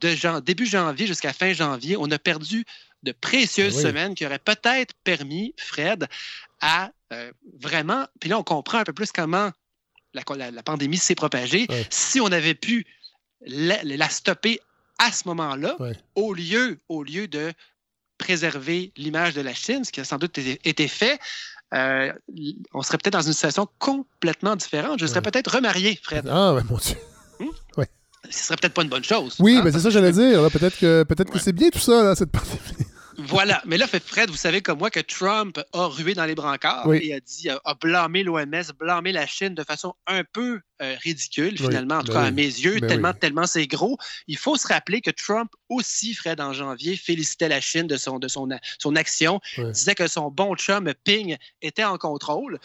de 0.00 0.40
début 0.40 0.66
janvier 0.66 1.06
jusqu'à 1.06 1.32
fin 1.32 1.52
janvier, 1.52 1.96
on 1.98 2.10
a 2.10 2.18
perdu 2.18 2.64
de 3.02 3.12
précieuses 3.12 3.74
ben 3.76 3.82
semaines 3.82 4.14
qui 4.14 4.26
auraient 4.26 4.38
peut-être 4.38 4.94
permis, 5.04 5.54
Fred, 5.56 6.06
à 6.60 6.90
vraiment, 7.60 8.06
puis 8.20 8.30
là, 8.30 8.38
on 8.38 8.42
comprend 8.42 8.78
un 8.78 8.84
peu 8.84 8.94
plus 8.94 9.12
comment 9.12 9.50
la, 10.14 10.62
pandémie 10.62 10.96
s'est 10.96 11.14
propagée. 11.14 11.66
Si 11.90 12.20
on 12.20 12.26
avait 12.26 12.54
pu 12.54 12.86
la, 13.46 14.08
stopper 14.08 14.60
à 14.98 15.12
ce 15.12 15.26
moment-là, 15.28 15.76
au, 16.14 16.32
lieu, 16.34 16.78
au 16.88 17.02
lieu 17.02 17.28
de 17.28 17.52
préserver 18.18 18.92
l'image 18.96 19.34
de 19.34 19.40
la 19.40 19.54
Chine, 19.54 19.84
ce 19.84 19.92
qui 19.92 20.00
a 20.00 20.04
sans 20.04 20.18
doute 20.18 20.38
été 20.38 20.88
fait, 20.88 21.18
euh, 21.74 22.12
on 22.74 22.82
serait 22.82 22.98
peut-être 22.98 23.14
dans 23.14 23.22
une 23.22 23.32
situation 23.32 23.66
complètement 23.78 24.56
différente. 24.56 25.00
Je 25.00 25.06
serais 25.06 25.22
peut-être 25.22 25.54
remarié, 25.54 25.98
Fred. 26.02 26.28
Ah, 26.30 26.54
ouais, 26.54 26.62
mon 26.68 26.76
Dieu. 26.78 26.96
Hmm? 27.40 27.46
Oui. 27.76 27.86
Ce 28.30 28.44
serait 28.44 28.56
peut-être 28.56 28.74
pas 28.74 28.82
une 28.82 28.88
bonne 28.88 29.02
chose. 29.02 29.34
Oui, 29.40 29.56
hein? 29.56 29.62
mais 29.64 29.72
c'est 29.72 29.80
ça 29.80 29.88
que 29.88 29.94
j'allais 29.94 30.12
dire. 30.12 30.48
Peut-être 30.52 30.78
que, 30.78 31.02
peut 31.02 31.24
que 31.24 31.40
c'est 31.40 31.52
bien 31.52 31.70
tout 31.70 31.80
ça, 31.80 32.14
cette 32.14 32.30
pandémie. 32.30 32.86
Voilà. 33.18 33.62
Mais 33.66 33.76
là, 33.76 33.86
Fred, 33.86 34.30
vous 34.30 34.36
savez 34.36 34.62
comme 34.62 34.78
moi 34.78 34.90
que 34.90 35.00
Trump 35.00 35.58
a 35.72 35.86
rué 35.86 36.14
dans 36.14 36.24
les 36.24 36.34
brancards 36.34 36.92
et 36.94 37.14
a 37.14 37.20
dit, 37.20 37.48
a 37.50 37.74
blâmé 37.74 38.22
l'OMS, 38.22 38.72
blâmé 38.78 39.12
la 39.12 39.26
Chine 39.26 39.54
de 39.54 39.64
façon 39.64 39.94
un 40.06 40.22
peu 40.24 40.60
euh, 40.82 40.96
ridicule, 41.02 41.56
finalement, 41.56 41.96
en 41.96 42.02
tout 42.02 42.12
ben 42.12 42.22
cas 42.22 42.26
à 42.26 42.30
mes 42.30 42.42
yeux, 42.42 42.78
ben 42.80 42.88
tellement, 42.88 43.12
tellement 43.12 43.46
c'est 43.46 43.66
gros. 43.66 43.98
Il 44.26 44.36
faut 44.36 44.56
se 44.56 44.66
rappeler 44.66 45.00
que 45.00 45.10
Trump 45.10 45.50
aussi, 45.68 46.14
Fred, 46.14 46.40
en 46.40 46.52
janvier, 46.52 46.96
félicitait 46.96 47.48
la 47.48 47.60
Chine 47.60 47.86
de 47.86 47.96
son, 47.96 48.18
de 48.18 48.28
son, 48.28 48.48
son 48.78 48.96
action, 48.96 49.40
disait 49.56 49.94
que 49.94 50.08
son 50.08 50.30
bon 50.30 50.54
chum 50.56 50.92
Ping 51.04 51.36
était 51.62 51.84
en 51.84 51.98
contrôle. 51.98 52.58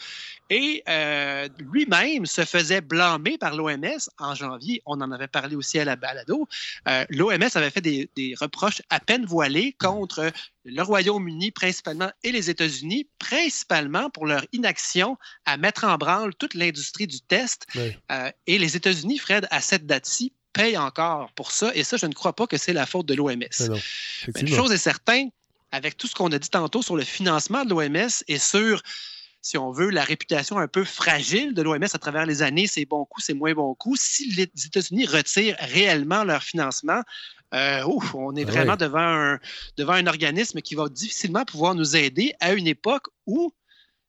Et 0.50 0.82
euh, 0.88 1.48
lui-même 1.58 2.24
se 2.24 2.44
faisait 2.44 2.80
blâmer 2.80 3.36
par 3.36 3.54
l'OMS 3.54 4.08
en 4.18 4.34
janvier. 4.34 4.82
On 4.86 5.00
en 5.00 5.12
avait 5.12 5.28
parlé 5.28 5.56
aussi 5.56 5.78
à 5.78 5.84
la 5.84 5.96
balado. 5.96 6.48
Euh, 6.88 7.04
L'OMS 7.10 7.50
avait 7.54 7.70
fait 7.70 7.82
des, 7.82 8.10
des, 8.16 8.34
reproches 8.40 8.80
à 8.88 8.98
peine 8.98 9.26
voilés 9.26 9.74
contre 9.78 10.32
le 10.64 10.82
Royaume-Uni 10.82 11.50
principalement 11.50 12.10
et 12.24 12.32
les 12.32 12.50
États-Unis, 12.50 13.08
principalement 13.18 14.10
pour 14.10 14.26
leur 14.26 14.44
inaction 14.52 15.16
à 15.44 15.56
mettre 15.56 15.84
en 15.84 15.96
branle 15.96 16.34
toute 16.34 16.54
l'industrie 16.54 17.06
du 17.06 17.20
test. 17.20 17.66
Euh, 18.10 18.30
et 18.46 18.58
les 18.58 18.76
États-Unis, 18.76 19.18
Fred, 19.18 19.46
à 19.50 19.60
cette 19.60 19.86
date-ci, 19.86 20.32
payent 20.52 20.78
encore 20.78 21.30
pour 21.32 21.52
ça. 21.52 21.70
Et 21.74 21.84
ça, 21.84 21.96
je 21.96 22.06
ne 22.06 22.14
crois 22.14 22.34
pas 22.34 22.46
que 22.46 22.56
c'est 22.56 22.72
la 22.72 22.86
faute 22.86 23.06
de 23.06 23.14
l'OMS. 23.14 23.44
Une 24.36 24.48
chose 24.48 24.72
est 24.72 24.78
certaine, 24.78 25.30
avec 25.72 25.96
tout 25.96 26.06
ce 26.06 26.14
qu'on 26.14 26.32
a 26.32 26.38
dit 26.38 26.48
tantôt 26.48 26.82
sur 26.82 26.96
le 26.96 27.04
financement 27.04 27.64
de 27.64 27.70
l'OMS 27.70 28.08
et 28.28 28.38
sur 28.38 28.82
si 29.40 29.56
on 29.56 29.70
veut, 29.70 29.90
la 29.90 30.02
réputation 30.02 30.58
un 30.58 30.68
peu 30.68 30.84
fragile 30.84 31.54
de 31.54 31.62
l'OMS 31.62 31.84
à 31.84 31.98
travers 31.98 32.26
les 32.26 32.42
années, 32.42 32.66
c'est 32.66 32.84
bon 32.84 33.04
coup, 33.04 33.20
c'est 33.20 33.34
moins 33.34 33.54
bon 33.54 33.74
coup. 33.74 33.94
Si 33.96 34.30
les 34.32 34.42
États-Unis 34.42 35.06
retirent 35.06 35.56
réellement 35.60 36.24
leur 36.24 36.42
financement, 36.42 37.02
euh, 37.54 37.82
on 38.14 38.36
est 38.36 38.44
ah 38.46 38.50
vraiment 38.50 38.76
devant, 38.76 38.98
un, 38.98 39.38
devant 39.76 39.94
un 39.94 40.06
organisme 40.06 40.60
qui 40.60 40.74
va 40.74 40.88
difficilement 40.88 41.44
pouvoir 41.44 41.74
nous 41.74 41.96
aider 41.96 42.34
à 42.40 42.52
une 42.52 42.66
époque 42.66 43.06
où 43.26 43.52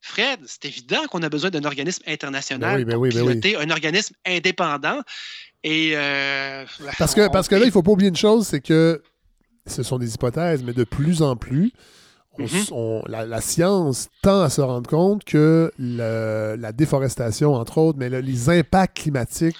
Fred, 0.01 0.39
c'est 0.45 0.65
évident 0.65 1.05
qu'on 1.11 1.21
a 1.23 1.29
besoin 1.29 1.49
d'un 1.49 1.63
organisme 1.65 2.03
international 2.07 2.85
ben 2.85 2.87
ben 2.87 2.93
pour 2.93 3.03
ben 3.03 3.09
piloter 3.09 3.55
un 3.57 3.69
organisme 3.69 4.15
indépendant. 4.25 5.01
Et 5.63 5.91
euh, 5.95 6.65
parce 6.97 7.13
que, 7.13 7.29
parce 7.29 7.47
que 7.47 7.55
là, 7.55 7.63
il 7.63 7.67
ne 7.67 7.71
faut 7.71 7.83
pas 7.83 7.91
oublier 7.91 8.09
une 8.09 8.15
chose, 8.15 8.47
c'est 8.47 8.61
que 8.61 9.03
ce 9.65 9.83
sont 9.83 9.97
des 9.97 10.15
hypothèses, 10.15 10.63
mais 10.63 10.73
de 10.73 10.85
plus 10.85 11.21
en 11.21 11.35
plus, 11.35 11.73
mm-hmm. 12.37 13.09
la, 13.09 13.41
science 13.41 14.07
tend 14.21 14.41
à 14.41 14.49
se 14.49 14.61
rendre 14.61 14.89
compte 14.89 15.25
que 15.25 15.71
la 15.77 16.71
déforestation, 16.71 17.53
entre 17.55 17.77
autres, 17.77 17.99
mais 17.99 18.09
les 18.21 18.49
impacts 18.49 18.97
climatiques 18.97 19.57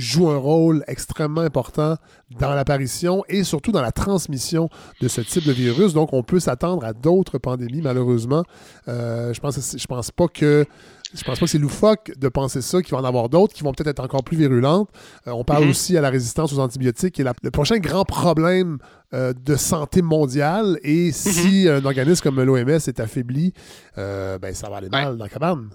joue 0.00 0.30
un 0.30 0.36
rôle 0.36 0.84
extrêmement 0.86 1.40
important 1.42 1.96
dans 2.38 2.54
l'apparition 2.54 3.24
et 3.28 3.44
surtout 3.44 3.72
dans 3.72 3.82
la 3.82 3.92
transmission 3.92 4.68
de 5.00 5.08
ce 5.08 5.20
type 5.20 5.46
de 5.46 5.52
virus. 5.52 5.94
Donc, 5.94 6.12
on 6.12 6.22
peut 6.22 6.40
s'attendre 6.40 6.84
à 6.84 6.92
d'autres 6.92 7.38
pandémies, 7.38 7.82
malheureusement. 7.82 8.44
Euh, 8.88 9.32
je 9.32 9.40
pense, 9.40 9.76
je 9.76 9.86
pense 9.86 10.10
pas 10.10 10.28
que 10.28 10.66
je 11.12 11.24
pense 11.24 11.40
pas 11.40 11.46
que 11.46 11.50
c'est 11.50 11.58
loufoque 11.58 12.12
de 12.16 12.28
penser 12.28 12.62
ça, 12.62 12.82
qu'il 12.82 12.92
va 12.94 13.00
en 13.00 13.04
avoir 13.04 13.28
d'autres 13.28 13.52
qui 13.52 13.64
vont 13.64 13.72
peut-être 13.72 13.88
être 13.88 14.04
encore 14.04 14.22
plus 14.22 14.36
virulentes. 14.36 14.88
Euh, 15.26 15.32
on 15.32 15.42
parle 15.42 15.64
mhm. 15.64 15.70
aussi 15.70 15.96
à 15.96 16.00
la 16.00 16.08
résistance 16.08 16.52
aux 16.52 16.60
antibiotiques, 16.60 17.14
qui 17.14 17.22
est 17.22 17.30
le 17.42 17.50
prochain 17.50 17.78
grand 17.78 18.04
problème 18.04 18.78
euh, 19.12 19.32
de 19.32 19.56
santé 19.56 20.02
mondiale. 20.02 20.78
Et 20.84 21.06
mhm. 21.06 21.12
si 21.12 21.68
un 21.68 21.84
organisme 21.84 22.22
comme 22.22 22.40
l'OMS 22.40 22.68
est 22.68 23.00
affaibli, 23.00 23.52
ben, 23.96 24.54
ça 24.54 24.70
va 24.70 24.76
aller 24.76 24.88
mal 24.88 25.16
dans 25.16 25.24
la 25.24 25.28
cabane. 25.28 25.70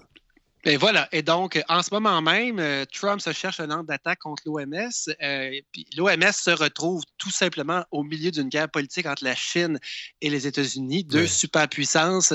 Et 0.68 0.76
voilà. 0.78 1.08
Et 1.12 1.22
donc, 1.22 1.62
en 1.68 1.80
ce 1.80 1.94
moment 1.94 2.20
même, 2.20 2.58
euh, 2.58 2.84
Trump 2.92 3.20
se 3.20 3.32
cherche 3.32 3.60
un 3.60 3.70
angle 3.70 3.86
d'attaque 3.86 4.18
contre 4.18 4.42
l'OMS. 4.46 4.90
Euh, 5.22 5.60
L'OMS 5.96 6.32
se 6.32 6.50
retrouve 6.50 7.04
tout 7.18 7.30
simplement 7.30 7.84
au 7.92 8.02
milieu 8.02 8.32
d'une 8.32 8.48
guerre 8.48 8.68
politique 8.68 9.06
entre 9.06 9.22
la 9.22 9.36
Chine 9.36 9.78
et 10.20 10.28
les 10.28 10.48
États-Unis, 10.48 11.04
deux 11.04 11.28
superpuissances. 11.28 12.34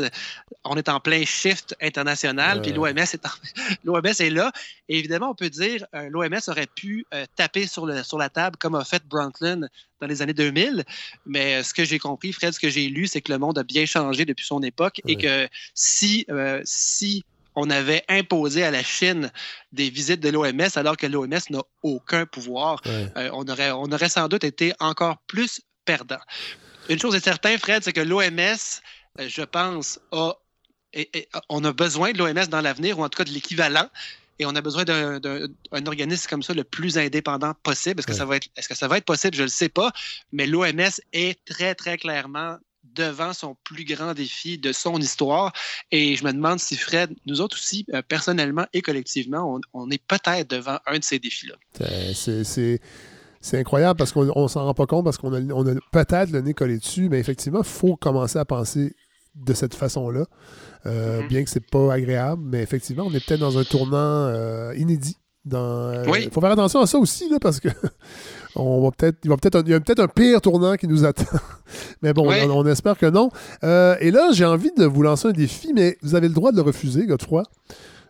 On 0.64 0.78
est 0.78 0.88
en 0.88 1.02
plein 1.02 1.26
shift 1.26 1.76
international, 1.82 2.62
puis 2.62 2.72
l'OMS 2.72 2.98
est, 3.00 3.26
est 4.22 4.30
là. 4.30 4.52
Et 4.88 4.98
évidemment, 4.98 5.32
on 5.32 5.36
peut 5.36 5.50
dire 5.50 5.86
euh, 5.94 6.08
l'OMS 6.10 6.40
aurait 6.48 6.70
pu 6.74 7.06
euh, 7.14 7.26
taper 7.36 7.68
sur, 7.68 7.86
le, 7.86 8.02
sur 8.02 8.18
la 8.18 8.30
table 8.30 8.56
comme 8.56 8.76
a 8.76 8.86
fait 8.86 9.04
Brundtland 9.08 9.68
dans 10.00 10.08
les 10.08 10.22
années 10.22 10.34
2000. 10.34 10.86
Mais 11.26 11.64
ce 11.64 11.74
que 11.74 11.84
j'ai 11.84 12.00
compris, 12.00 12.32
Fred, 12.32 12.54
ce 12.54 12.62
que 12.62 12.70
j'ai 12.70 12.88
lu, 12.88 13.08
c'est 13.08 13.20
que 13.20 13.34
le 13.34 13.40
monde 13.40 13.58
a 13.58 13.64
bien 13.64 13.86
changé 13.86 14.24
depuis 14.24 14.46
son 14.46 14.64
époque 14.64 15.02
et 15.06 15.18
que 15.18 15.50
si, 15.76 16.26
si 16.64 17.26
on 17.56 17.70
avait 17.70 18.04
imposé 18.08 18.64
à 18.64 18.72
la 18.72 18.84
Chine 18.84 19.32
des 19.72 19.90
visites 19.90 20.20
de 20.20 20.30
l'OMS 20.30 20.70
alors 20.76 20.98
que 20.98 21.08
l'OMS 21.08 21.40
n'a 21.50 21.62
aucun 21.84 22.26
pouvoir. 22.26 22.82
Euh, 22.88 23.30
on, 23.34 23.48
aurait, 23.48 23.72
on 23.72 23.92
aurait 23.92 24.10
sans 24.10 24.28
doute 24.28 24.44
été 24.44 24.74
encore 24.80 25.18
plus 25.28 25.62
perdant. 25.86 26.20
Une 26.90 27.00
chose 27.00 27.16
est 27.16 27.24
certaine, 27.24 27.58
Fred, 27.60 27.84
c'est 27.84 27.94
que 27.94 28.02
l'OMS, 28.02 28.40
euh, 28.40 28.56
je 29.28 29.42
pense, 29.42 30.00
a, 30.12 30.34
on 31.50 31.64
a 31.64 31.74
besoin 31.74 32.12
de 32.12 32.18
l'OMS 32.18 32.48
dans 32.48 32.62
l'avenir, 32.62 33.00
ou 33.00 33.04
en 33.04 33.10
tout 33.10 33.18
cas 33.18 33.24
de 33.24 33.34
l'équivalent. 33.34 33.90
Et 34.40 34.46
on 34.46 34.56
a 34.56 34.62
besoin 34.62 34.84
d'un 34.86 35.86
organisme 35.86 36.28
comme 36.28 36.42
ça 36.42 36.56
le 36.56 36.64
plus 36.64 36.98
indépendant 36.98 37.54
possible. 37.62 38.00
Est-ce 38.00 38.08
que, 38.08 38.14
ça 38.14 38.26
va 38.26 38.38
être, 38.38 38.48
est-ce 38.56 38.68
que 38.68 38.74
ça 38.74 38.88
va 38.88 38.98
être 38.98 39.06
possible? 39.06 39.36
Je 39.36 39.42
ne 39.42 39.46
le 39.46 39.52
sais 39.52 39.70
pas. 39.70 39.92
Mais 40.32 40.48
l'OMS 40.48 40.90
est 41.14 41.46
très, 41.46 41.76
très 41.76 41.98
clairement 41.98 42.58
devant 42.96 43.34
son 43.34 43.56
plus 43.64 43.86
grand 43.86 44.14
défi 44.14 44.58
de 44.58 44.72
son 44.72 44.98
histoire. 44.98 45.54
Et 45.92 46.16
je 46.16 46.24
me 46.24 46.32
demande 46.32 46.60
si 46.60 46.76
Fred, 46.76 47.14
nous 47.26 47.42
autres 47.42 47.58
aussi, 47.58 47.86
euh, 47.94 48.02
personnellement 48.02 48.66
et 48.74 48.82
collectivement, 48.82 49.60
on, 49.74 49.90
est 49.90 50.04
peut-être 50.06 50.50
devant 50.50 50.80
un 50.86 51.00
de 51.00 51.04
ces 51.04 51.20
défis-là. 51.20 51.56
C'est 53.44 53.58
incroyable 53.58 53.98
parce 53.98 54.12
qu'on 54.12 54.26
ne 54.26 54.48
s'en 54.48 54.66
rend 54.66 54.74
pas 54.76 54.86
compte, 54.86 55.04
parce 55.04 55.18
qu'on 55.18 55.34
a, 55.34 55.42
on 55.54 55.68
a 55.68 55.74
peut-être 55.92 56.30
le 56.30 56.42
nez 56.42 56.54
collé 56.54 56.78
dessus, 56.78 57.10
mais 57.10 57.20
effectivement, 57.20 57.62
il 57.62 57.70
faut 57.70 57.96
commencer 57.96 58.38
à 58.38 58.46
penser 58.46 58.96
de 59.36 59.54
cette 59.54 59.76
façon-là. 59.76 60.26
Euh, 60.86 61.22
Mhm. 61.22 61.28
Bien 61.28 61.44
que 61.44 61.50
c'est 61.50 61.70
pas 61.70 61.94
agréable, 61.94 62.42
mais 62.46 62.62
effectivement, 62.62 63.06
on 63.06 63.14
est 63.14 63.26
peut-être 63.26 63.40
dans 63.40 63.58
un 63.58 63.64
tournant 63.64 63.98
euh, 63.98 64.74
inédit. 64.76 65.18
Dans, 65.44 65.58
euh, 65.60 66.06
Oui. 66.08 66.20
Il 66.26 66.32
faut 66.32 66.40
faire 66.42 66.52
attention 66.52 66.82
à 66.82 66.86
ça 66.88 66.98
aussi, 67.00 67.28
là, 67.30 67.38
parce 67.42 67.60
que 67.60 67.70
on 68.56 68.84
va 68.84 68.92
peut-être, 68.92 69.18
il 69.24 69.30
va 69.30 69.38
peut-être, 69.38 69.64
il 69.66 69.72
y 69.72 69.74
a 69.74 69.80
peut-être 69.80 70.00
un 70.02 70.08
pire 70.08 70.40
tournant 70.42 70.76
qui 70.76 70.88
nous 70.88 71.04
attend. 71.06 71.26
mais 72.02 72.14
bon, 72.14 72.30
Oui. 72.30 72.36
on, 72.44 72.52
on 72.52 72.66
espère 72.68 72.98
que 72.98 73.08
non. 73.08 73.30
Euh, 73.64 73.96
et 74.00 74.12
là, 74.12 74.30
j'ai 74.34 74.46
envie 74.46 74.72
de 74.78 74.86
vous 74.86 75.02
lancer 75.02 75.30
un 75.30 75.32
défi, 75.32 75.72
mais 75.74 75.98
vous 76.04 76.14
avez 76.16 76.28
le 76.28 76.34
droit 76.34 76.52
de 76.52 76.58
le 76.58 76.62
refuser, 76.62 77.08
Godefroy. 77.08 77.44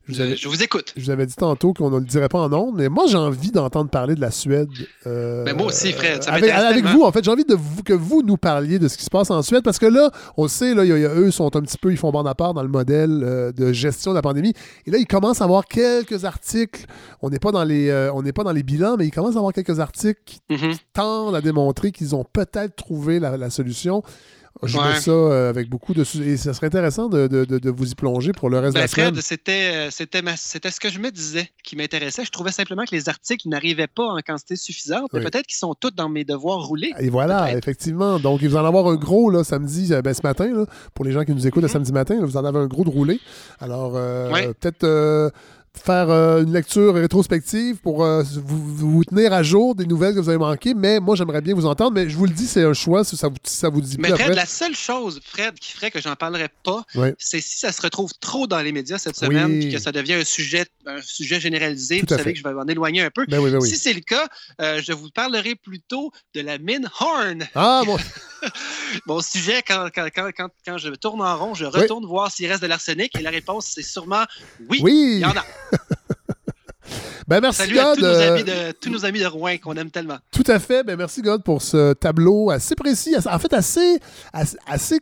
Je 0.08 0.14
vous 0.16 0.22
avais- 0.22 0.36
Je 0.36 0.48
vous 0.48 0.64
écoute. 0.64 0.94
je 0.98 1.04
vous 1.06 1.10
avais 1.12 1.26
dit 1.26 1.36
tantôt 1.36 1.74
qu'on 1.74 1.90
ne 1.92 2.00
le 2.00 2.06
dirait 2.06 2.28
pas 2.28 2.40
en 2.40 2.52
ondes, 2.52 2.76
mais 2.76 2.90
moi, 2.90 3.06
j'ai 3.08 3.18
envie 3.18 3.52
d'entendre 3.52 3.90
parler 3.90 4.16
de 4.16 4.22
la 4.22 4.32
Suède. 4.32 4.68
euh, 5.06 5.44
Ben, 5.46 5.56
moi 5.56 5.68
aussi, 5.68 5.94
Fred, 5.94 6.24
ça 6.24 6.34
avec, 6.34 6.86
vous, 6.86 7.04
en 7.04 7.12
fait, 7.12 7.24
j'ai 7.24 7.30
envie 7.32 7.46
de 7.46 7.54
vous, 7.56 7.84
que 7.84 7.94
vous 7.94 8.24
nous 8.24 8.36
parliez 8.38 8.80
de 8.80 8.88
ce 8.88 8.98
qui 8.98 9.04
se 9.06 9.10
passe 9.10 9.30
en 9.30 9.42
Suède, 9.44 9.64
parce 9.64 9.78
que 9.80 9.86
là, 9.86 10.10
on 10.38 10.44
le 10.44 10.50
sait, 10.50 10.74
là, 10.74 10.84
il 10.84 10.90
y 10.90 10.92
a- 10.92 10.98
il 10.98 11.04
y 11.04 11.06
a- 11.06 11.14
eux 11.14 11.30
sont 11.32 11.56
un 11.56 11.62
petit 11.62 11.78
peu, 11.78 11.92
ils 11.92 11.98
font 11.98 12.12
bande 12.12 12.28
à 12.28 12.34
part 12.36 12.54
dans 12.54 12.64
le 12.64 12.68
modèle 12.70 13.22
euh, 13.24 13.52
de 13.52 13.72
gestion 13.72 14.12
de 14.12 14.16
la 14.16 14.22
pandémie. 14.24 14.54
Et 14.88 14.92
là, 14.92 14.98
ils 14.98 15.06
commencent 15.08 15.42
à 15.42 15.46
avoir 15.46 15.66
quelques 15.66 16.26
articles. 16.26 16.86
On 17.22 17.30
n'est 17.30 17.40
pas 17.40 17.52
dans 17.52 17.64
les, 17.64 17.90
euh, 17.90 18.12
on 18.14 18.24
pas 18.24 18.44
dans 18.44 18.52
les 18.54 18.64
bilans, 18.64 18.96
mais 18.98 19.06
ils 19.08 19.12
commencent 19.12 19.36
à 19.36 19.40
avoir 19.40 19.54
quelques 19.54 19.80
articles 19.80 20.22
qui 20.26 20.40
Mhm. 20.50 20.74
tendent 20.94 21.36
à 21.36 21.42
démontrer 21.42 21.92
qu'ils 21.92 22.16
ont 22.16 22.24
peut-être 22.26 22.76
trouvé 22.76 23.20
la, 23.20 23.38
la 23.38 23.50
solution. 23.50 24.04
Je 24.64 24.78
Ouais. 24.78 24.90
mets 24.90 25.00
ça 25.00 25.12
euh, 25.12 25.50
avec 25.50 25.70
beaucoup 25.70 25.94
de... 25.94 26.04
Et 26.24 26.38
ça 26.38 26.54
serait 26.54 26.68
intéressant 26.68 27.10
de, 27.10 27.28
de- 27.28 27.46
de- 27.46 27.58
de 27.58 27.70
vous 27.72 27.92
y 27.92 27.96
plonger 27.96 28.32
pour 28.32 28.50
le 28.50 28.60
reste 28.60 28.74
de 28.74 28.80
Ben, 28.80 28.82
la 28.82 28.88
semaine. 28.88 29.14
Fred, 29.14 29.24
c'était, 29.24 29.72
euh, 29.74 29.90
c'était, 29.92 30.22
ma- 30.22 30.36
c'était 30.38 30.70
ce 30.70 30.80
que 30.80 30.90
je 30.90 31.00
me 31.00 31.10
disais 31.10 31.50
qui 31.64 31.76
m'intéressait. 31.76 32.24
Je 32.26 32.32
trouvais 32.32 32.52
simplement 32.52 32.84
que 32.84 32.94
les 32.94 33.10
articles 33.10 33.48
n'arrivaient 33.50 33.88
pas 33.88 34.04
en 34.06 34.20
quantité 34.20 34.56
suffisante, 34.56 35.10
mais 35.14 35.22
peut-être 35.22 35.48
qu'ils 35.48 35.58
sont 35.58 35.74
tous 35.74 35.92
dans 35.92 36.10
mes 36.10 36.26
devoirs 36.26 36.60
roulés. 36.60 36.92
Et 37.00 37.10
voilà, 37.10 37.58
effectivement. 37.58 38.20
Donc, 38.20 38.42
il 38.44 38.50
vous 38.50 38.58
en 38.58 38.66
avoir 38.66 38.88
un 38.88 38.96
gros 38.96 39.30
là, 39.32 39.44
samedi, 39.44 39.94
euh, 39.94 40.02
ben, 40.02 40.14
ce 40.14 40.22
matin, 40.22 40.52
là, 40.54 40.66
pour 40.94 41.06
les 41.06 41.12
gens 41.12 41.24
qui 41.24 41.32
nous 41.32 41.48
écoutent 41.48 41.64
le 41.64 41.68
samedi 41.70 41.92
matin, 41.92 42.20
là, 42.20 42.26
vous 42.26 42.38
en 42.38 42.46
avez 42.46 42.60
un 42.60 42.68
gros 42.68 42.84
de 42.84 42.90
roulé. 42.90 43.20
Alors, 43.60 43.94
euh, 43.96 44.28
Mhm. 44.28 44.34
Ouais. 44.34 44.54
peut-être 44.54 44.84
euh, 44.84 45.30
faire 45.78 46.10
euh, 46.10 46.44
une 46.44 46.54
lecture 46.54 46.94
rétrospective 46.96 47.78
pour 47.78 48.04
euh, 48.04 48.24
vous, 48.46 48.76
vous 48.98 49.04
tenir 49.06 49.34
à 49.34 49.42
jour 49.42 49.74
des 49.74 49.86
nouvelles 49.86 50.14
que 50.14 50.20
vous 50.20 50.30
avez 50.30 50.38
manquées. 50.38 50.74
Mais 50.74 51.00
moi, 51.00 51.16
j'aimerais 51.16 51.42
bien 51.42 51.56
vous 51.56 51.66
entendre. 51.66 51.92
Mais 51.94 52.10
je 52.10 52.16
vous 52.18 52.26
le 52.26 52.32
dis, 52.34 52.46
c'est 52.46 52.64
un 52.64 52.74
choix 52.74 53.04
si 53.04 53.18
ça 53.18 53.30
vous, 53.30 53.36
si 53.44 53.56
ça 53.56 53.70
vous 53.70 53.82
dit 53.82 53.96
Mais 53.98 54.10
plus 54.10 54.16
Fred, 54.16 54.28
après. 54.28 54.36
la 54.36 54.46
seule 54.46 54.76
chose, 54.76 55.20
Fred, 55.24 55.54
qui 55.56 55.72
ferait 55.72 55.90
que 55.90 56.02
j'en 56.02 56.16
parlerais 56.16 56.50
pas, 56.64 56.84
c'est 57.18 57.42
si 57.42 57.58
ça 57.60 57.72
se 57.72 57.82
retrouve 57.82 58.12
trop 58.20 58.48
dans 58.48 58.60
les 58.60 58.72
médias 58.72 58.98
cette 58.98 59.16
semaine, 59.18 59.46
Oui. 59.52 59.60
puis 59.62 59.72
que 59.74 59.80
ça 59.80 59.92
devient 59.92 60.14
un 60.16 60.24
sujet, 60.26 60.66
un 60.86 61.02
sujet 61.02 61.40
généralisé. 61.40 62.00
Tout 62.00 62.06
Vous 62.10 62.10
savez 62.12 62.24
fait. 62.24 62.34
que 62.34 62.40
je 62.40 62.44
vais 62.44 62.54
m'en 62.54 62.66
éloigner 62.66 63.02
un 63.02 63.10
peu. 63.10 63.26
Ben 63.28 63.40
oui, 63.40 63.50
ben. 63.52 63.62
Si 63.62 63.78
c'est 63.78 63.94
le 63.94 64.02
cas, 64.02 64.28
euh, 64.62 64.82
je 64.84 64.94
vous 64.94 65.10
parlerai 65.10 65.56
plutôt 65.56 66.12
de 66.36 66.42
la 66.42 66.58
mine 66.58 66.90
Horn. 67.00 67.48
Ah, 67.56 67.82
bon. 67.86 67.98
Mon 69.06 69.22
sujet, 69.22 69.62
quand, 69.66 69.90
quand, 69.94 70.08
quand, 70.14 70.30
quand, 70.36 70.50
quand 70.66 70.78
je 70.78 70.90
tourne 70.90 71.22
en 71.22 71.38
rond, 71.38 71.54
je 71.54 71.66
retourne 71.66 72.06
voir 72.06 72.32
s'il 72.32 72.50
reste 72.50 72.62
de 72.62 72.68
l'arsenic 72.68 73.16
et 73.18 73.22
la 73.22 73.30
réponse, 73.30 73.72
c'est 73.74 73.84
sûrement 73.84 74.24
oui. 74.70 74.80
Oui. 74.84 75.12
Il 75.16 75.20
y 75.20 75.26
en 75.26 75.32
a. 75.32 75.46
Ben, 77.28 77.40
merci, 77.40 77.60
Salut 77.62 77.80
à 77.80 77.84
God. 77.84 77.96
tous 77.96 78.02
nos, 78.02 78.08
euh, 78.08 78.34
amis 78.34 78.44
de, 78.44 78.72
tous 78.74 78.90
nos 78.90 79.06
amis 79.06 79.20
de 79.20 79.26
Rouen 79.26 79.56
qu'on 79.58 79.76
aime 79.76 79.90
tellement. 79.90 80.18
Tout 80.32 80.44
à 80.48 80.60
fait. 80.60 80.84
Ben, 80.84 80.98
merci, 80.98 81.22
God, 81.22 81.44
pour 81.44 81.62
ce 81.62 81.94
tableau 81.94 82.50
assez 82.50 82.76
précis, 82.76 83.16
en 83.26 83.40
fait, 83.40 83.54
assez, 83.54 84.00
assez, 84.34 84.58
assez 84.66 85.00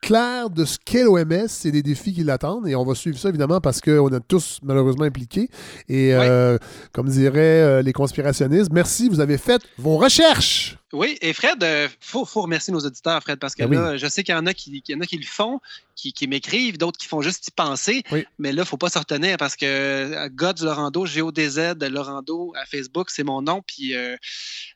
clair 0.00 0.50
de 0.50 0.64
ce 0.64 0.78
qu'est 0.84 1.04
l'OMS 1.04 1.46
et 1.64 1.70
des 1.70 1.82
défis 1.82 2.12
qui 2.12 2.24
l'attendent. 2.24 2.66
Et 2.66 2.74
on 2.74 2.84
va 2.84 2.94
suivre 2.94 3.18
ça, 3.18 3.28
évidemment, 3.28 3.60
parce 3.60 3.80
qu'on 3.80 4.08
est 4.08 4.20
tous 4.26 4.58
malheureusement 4.62 5.04
impliqués. 5.04 5.48
Et 5.88 6.12
euh, 6.14 6.58
comme 6.92 7.08
diraient 7.08 7.62
euh, 7.62 7.82
les 7.82 7.92
conspirationnistes, 7.92 8.72
merci, 8.72 9.08
vous 9.08 9.20
avez 9.20 9.38
fait 9.38 9.62
vos 9.78 9.98
recherches. 9.98 10.78
Oui, 10.92 11.16
et 11.22 11.32
Fred, 11.32 11.56
il 11.62 11.88
faut, 12.00 12.24
faut 12.26 12.42
remercier 12.42 12.72
nos 12.72 12.80
auditeurs, 12.80 13.22
Fred, 13.22 13.38
parce 13.38 13.54
que 13.54 13.62
Ben 13.64 13.70
oui. 13.70 13.76
là, 13.76 13.96
je 13.96 14.06
sais 14.06 14.22
qu'il 14.22 14.34
y 14.34 14.38
en 14.38 14.44
a 14.46 14.52
qui, 14.52 14.82
y 14.86 14.94
en 14.94 15.00
a 15.00 15.06
qui 15.06 15.16
le 15.16 15.24
font, 15.24 15.58
qui, 15.96 16.12
qui 16.12 16.26
m'écrivent, 16.28 16.76
d'autres 16.76 16.98
qui 16.98 17.06
font 17.06 17.22
juste 17.22 17.48
y 17.48 17.50
penser. 17.50 18.02
Oui. 18.12 18.26
Mais 18.38 18.50
là, 18.50 18.56
il 18.56 18.58
ne 18.60 18.64
faut 18.64 18.76
pas 18.76 18.90
se 18.90 18.98
retenir 18.98 19.36
parce 19.38 19.56
que 19.56 19.64
euh, 19.64 20.28
Gods 20.30 20.62
Lorando, 20.64 21.06
G-O-D-Z 21.06 21.76
Lorando 21.80 22.52
à 22.60 22.66
Facebook, 22.66 23.08
c'est 23.10 23.22
mon 23.24 23.40
nom. 23.40 23.62
Puis 23.66 23.94
euh, 23.94 24.16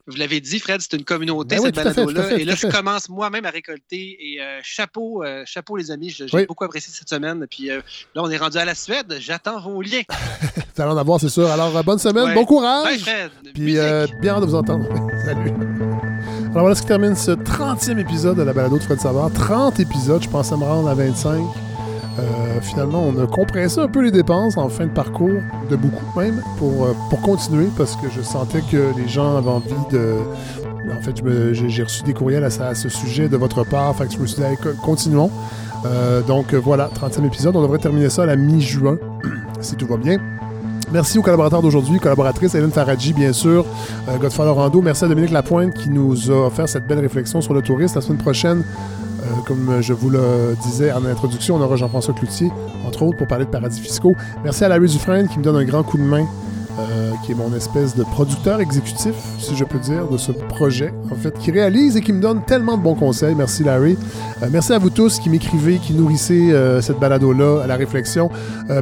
vous 0.06 0.16
l'avez 0.16 0.40
dit, 0.40 0.58
Fred, 0.58 0.80
c'est 0.80 0.94
une 0.94 1.04
communauté, 1.04 1.56
Ben 1.56 1.62
oui, 1.62 1.66
cette 1.74 1.78
à 1.78 1.84
balado-là. 1.84 2.38
Et 2.38 2.44
là, 2.44 2.54
je 2.54 2.66
commence 2.66 3.08
moi-même 3.10 3.44
à 3.44 3.50
récolter. 3.50 4.16
Et 4.18 4.40
euh, 4.40 4.60
chapeau, 4.62 5.22
euh, 5.22 5.42
chapeau, 5.46 5.76
les 5.76 5.90
amis. 5.90 6.08
J'ai 6.10 6.26
Oui. 6.32 6.46
beaucoup 6.46 6.64
apprécié 6.64 6.92
cette 6.94 7.10
semaine. 7.10 7.46
Puis 7.50 7.70
euh, 7.70 7.82
là, 8.14 8.22
on 8.22 8.30
est 8.30 8.38
rendu 8.38 8.56
à 8.56 8.64
la 8.64 8.74
Suède. 8.74 9.16
J'attends 9.20 9.60
vos 9.60 9.82
liens. 9.82 10.02
Vous 10.76 10.82
allez 10.82 10.92
en 10.92 10.96
avoir, 10.96 11.20
c'est 11.20 11.28
sûr. 11.28 11.50
Alors, 11.50 11.76
euh, 11.76 11.82
bonne 11.82 11.98
semaine, 11.98 12.24
Ouais. 12.24 12.34
bon 12.34 12.44
courage. 12.46 12.84
Bye, 12.84 12.98
Fred. 12.98 13.30
Puis, 13.54 13.76
euh, 13.78 14.06
bien 14.20 14.34
hâte 14.34 14.40
de 14.42 14.46
vous 14.46 14.54
entendre. 14.54 14.86
Salut. 15.24 15.75
Alors 16.56 16.64
voilà 16.64 16.74
ce 16.74 16.80
qui 16.80 16.88
termine 16.88 17.14
ce 17.14 17.32
30e 17.32 17.98
épisode 17.98 18.38
de 18.38 18.42
la 18.42 18.54
balado 18.54 18.78
de 18.78 18.82
Fred 18.82 18.98
Savard. 18.98 19.30
30 19.30 19.78
épisodes, 19.78 20.22
je 20.22 20.28
pensais 20.30 20.56
me 20.56 20.64
rendre 20.64 20.88
à 20.88 20.94
25. 20.94 21.42
Euh, 22.18 22.22
finalement, 22.62 23.04
on 23.06 23.22
a 23.22 23.26
compressé 23.26 23.78
un 23.78 23.88
peu 23.88 24.02
les 24.02 24.10
dépenses 24.10 24.56
en 24.56 24.70
fin 24.70 24.86
de 24.86 24.90
parcours, 24.90 25.42
de 25.68 25.76
beaucoup 25.76 26.18
même, 26.18 26.42
pour, 26.56 26.86
euh, 26.86 26.94
continuer, 27.22 27.68
parce 27.76 27.94
que 27.96 28.08
je 28.08 28.22
sentais 28.22 28.62
que 28.62 28.90
les 28.96 29.06
gens 29.06 29.36
avaient 29.36 29.50
envie 29.50 29.74
de... 29.90 30.14
En 30.98 31.02
fait, 31.02 31.22
j'ai 31.52 31.82
reçu 31.82 32.02
des 32.04 32.14
courriels 32.14 32.44
à, 32.44 32.74
ce 32.74 32.88
sujet 32.88 33.28
de 33.28 33.36
votre 33.36 33.62
part, 33.62 33.94
fait 33.94 34.06
que 34.06 34.14
je 34.14 34.18
me 34.18 34.26
suis 34.26 34.40
dit, 34.40 34.68
continuons. 34.82 35.30
Euh, 35.84 36.22
donc 36.22 36.54
voilà, 36.54 36.88
30e 36.88 37.26
épisode, 37.26 37.54
on 37.54 37.60
devrait 37.60 37.80
terminer 37.80 38.08
ça 38.08 38.22
à 38.22 38.26
la 38.26 38.36
mi-juin, 38.36 38.96
si 39.60 39.76
tout 39.76 39.86
va 39.86 39.98
bien. 39.98 40.16
Merci 40.92 41.18
aux 41.18 41.22
collaborateurs 41.22 41.62
d'aujourd'hui, 41.62 41.98
collaboratrice 41.98 42.54
Hélène 42.54 42.70
Faradji, 42.70 43.12
bien 43.12 43.32
sûr, 43.32 43.66
euh, 44.08 44.18
Godfrey 44.18 44.44
Lorando. 44.44 44.80
Merci 44.80 45.04
à 45.04 45.08
Dominique 45.08 45.32
Lapointe 45.32 45.74
qui 45.74 45.90
nous 45.90 46.30
a 46.30 46.46
offert 46.46 46.68
cette 46.68 46.86
belle 46.86 47.00
réflexion 47.00 47.40
sur 47.40 47.54
le 47.54 47.60
tourisme. 47.60 47.96
La 47.96 48.00
semaine 48.00 48.18
prochaine, 48.18 48.62
euh, 49.20 49.24
comme 49.46 49.78
je 49.80 49.92
vous 49.92 50.10
le 50.10 50.56
disais 50.62 50.92
en 50.92 51.04
introduction, 51.04 51.56
on 51.56 51.60
aura 51.60 51.74
Jean-François 51.74 52.14
Cloutier, 52.14 52.52
entre 52.86 53.02
autres, 53.02 53.18
pour 53.18 53.26
parler 53.26 53.46
de 53.46 53.50
paradis 53.50 53.80
fiscaux. 53.80 54.14
Merci 54.44 54.62
à 54.62 54.68
Larry 54.68 54.86
Dufresne 54.86 55.26
qui 55.28 55.40
me 55.40 55.44
donne 55.44 55.56
un 55.56 55.64
grand 55.64 55.82
coup 55.82 55.98
de 55.98 56.04
main, 56.04 56.24
euh, 56.78 57.12
qui 57.24 57.32
est 57.32 57.34
mon 57.34 57.54
espèce 57.54 57.96
de 57.96 58.04
producteur 58.04 58.60
exécutif, 58.60 59.14
si 59.38 59.56
je 59.56 59.64
peux 59.64 59.78
dire, 59.78 60.08
de 60.08 60.18
ce 60.18 60.30
projet, 60.30 60.92
en 61.10 61.14
fait, 61.14 61.36
qui 61.38 61.50
réalise 61.50 61.96
et 61.96 62.02
qui 62.02 62.12
me 62.12 62.20
donne 62.20 62.42
tellement 62.42 62.76
de 62.76 62.82
bons 62.82 62.94
conseils. 62.94 63.34
Merci 63.34 63.64
Larry. 63.64 63.96
Euh, 64.42 64.48
merci 64.50 64.72
à 64.72 64.78
vous 64.78 64.90
tous 64.90 65.18
qui 65.18 65.30
m'écrivez, 65.30 65.78
qui 65.78 65.94
nourrissez 65.94 66.52
euh, 66.52 66.82
cette 66.82 66.98
balado-là, 66.98 67.62
à 67.64 67.66
la 67.66 67.76
réflexion. 67.76 68.30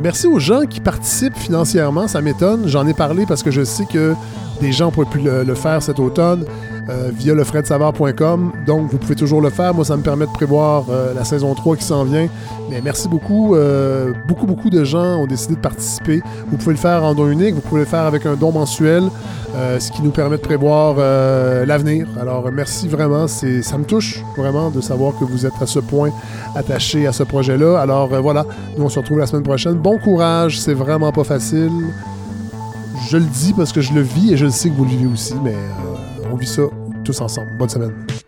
Merci 0.02 0.26
aux 0.26 0.38
gens 0.38 0.62
qui 0.66 0.80
participent 0.80 1.36
financièrement, 1.36 2.08
ça 2.08 2.20
m'étonne. 2.20 2.66
J'en 2.66 2.86
ai 2.86 2.94
parlé 2.94 3.26
parce 3.26 3.42
que 3.42 3.50
je 3.50 3.62
sais 3.62 3.84
que 3.84 4.14
des 4.60 4.72
gens 4.72 4.90
pourraient 4.90 5.10
plus 5.10 5.22
le 5.22 5.54
faire 5.54 5.82
cet 5.82 5.98
automne 6.00 6.44
euh, 6.88 7.10
via 7.14 7.34
lefredsavard.com. 7.34 8.52
Donc, 8.66 8.90
vous 8.90 8.98
pouvez 8.98 9.14
toujours 9.14 9.40
le 9.40 9.48
faire. 9.48 9.72
Moi, 9.72 9.84
ça 9.84 9.96
me 9.96 10.02
permet 10.02 10.26
de 10.26 10.32
prévoir 10.32 10.84
euh, 10.90 11.14
la 11.14 11.24
saison 11.24 11.54
3 11.54 11.76
qui 11.76 11.84
s'en 11.84 12.04
vient. 12.04 12.28
Mais 12.70 12.82
merci 12.82 13.08
beaucoup. 13.08 13.54
Euh, 13.54 14.12
beaucoup, 14.28 14.46
beaucoup 14.46 14.68
de 14.68 14.84
gens 14.84 15.16
ont 15.22 15.26
décidé 15.26 15.54
de 15.54 15.60
participer. 15.60 16.22
Vous 16.48 16.58
pouvez 16.58 16.72
le 16.72 16.78
faire 16.78 17.02
en 17.02 17.14
don 17.14 17.28
unique. 17.28 17.54
Vous 17.54 17.62
pouvez 17.62 17.80
le 17.80 17.86
faire 17.86 18.02
avec 18.02 18.26
un 18.26 18.34
don 18.34 18.52
mensuel, 18.52 19.04
ce 19.78 19.90
qui 19.92 20.02
nous 20.02 20.10
permet 20.10 20.36
de 20.36 20.42
prévoir 20.42 20.96
l'avenir. 21.66 22.06
Alors, 22.20 22.50
merci 22.52 22.88
vraiment. 22.88 23.28
C'est, 23.28 23.62
ça 23.62 23.78
me 23.78 23.84
touche 23.84 24.22
vraiment 24.36 24.70
de 24.70 24.80
savoir 24.80 25.14
que 25.18 25.24
vous 25.24 25.46
êtes 25.46 25.60
à 25.60 25.66
ce 25.66 25.78
point 25.78 26.10
attaché 26.54 27.06
à 27.06 27.12
ce 27.12 27.22
projet-là. 27.22 27.80
Alors, 27.80 28.08
voilà. 28.20 28.44
Nous, 28.76 28.84
on 28.84 28.88
se 28.88 28.98
retrouve 28.98 29.18
la 29.18 29.26
semaine 29.26 29.44
prochaine. 29.44 29.74
Bon 29.74 29.98
courage. 29.98 30.60
C'est 30.60 30.74
vraiment 30.74 31.12
pas 31.12 31.24
facile. 31.24 31.70
Je 33.08 33.16
le 33.16 33.24
dis 33.24 33.52
parce 33.52 33.72
que 33.72 33.80
je 33.80 33.92
le 33.92 34.00
vis 34.00 34.32
et 34.32 34.36
je 34.36 34.46
le 34.46 34.50
sais 34.50 34.68
que 34.70 34.74
vous 34.74 34.84
le 34.84 34.90
vivez 34.90 35.06
aussi, 35.06 35.34
mais 35.42 35.54
on 36.34 36.36
vit 36.36 36.46
ça 36.46 36.62
tous 37.04 37.20
ensemble. 37.20 37.56
Bonne 37.56 37.68
semaine. 37.68 38.23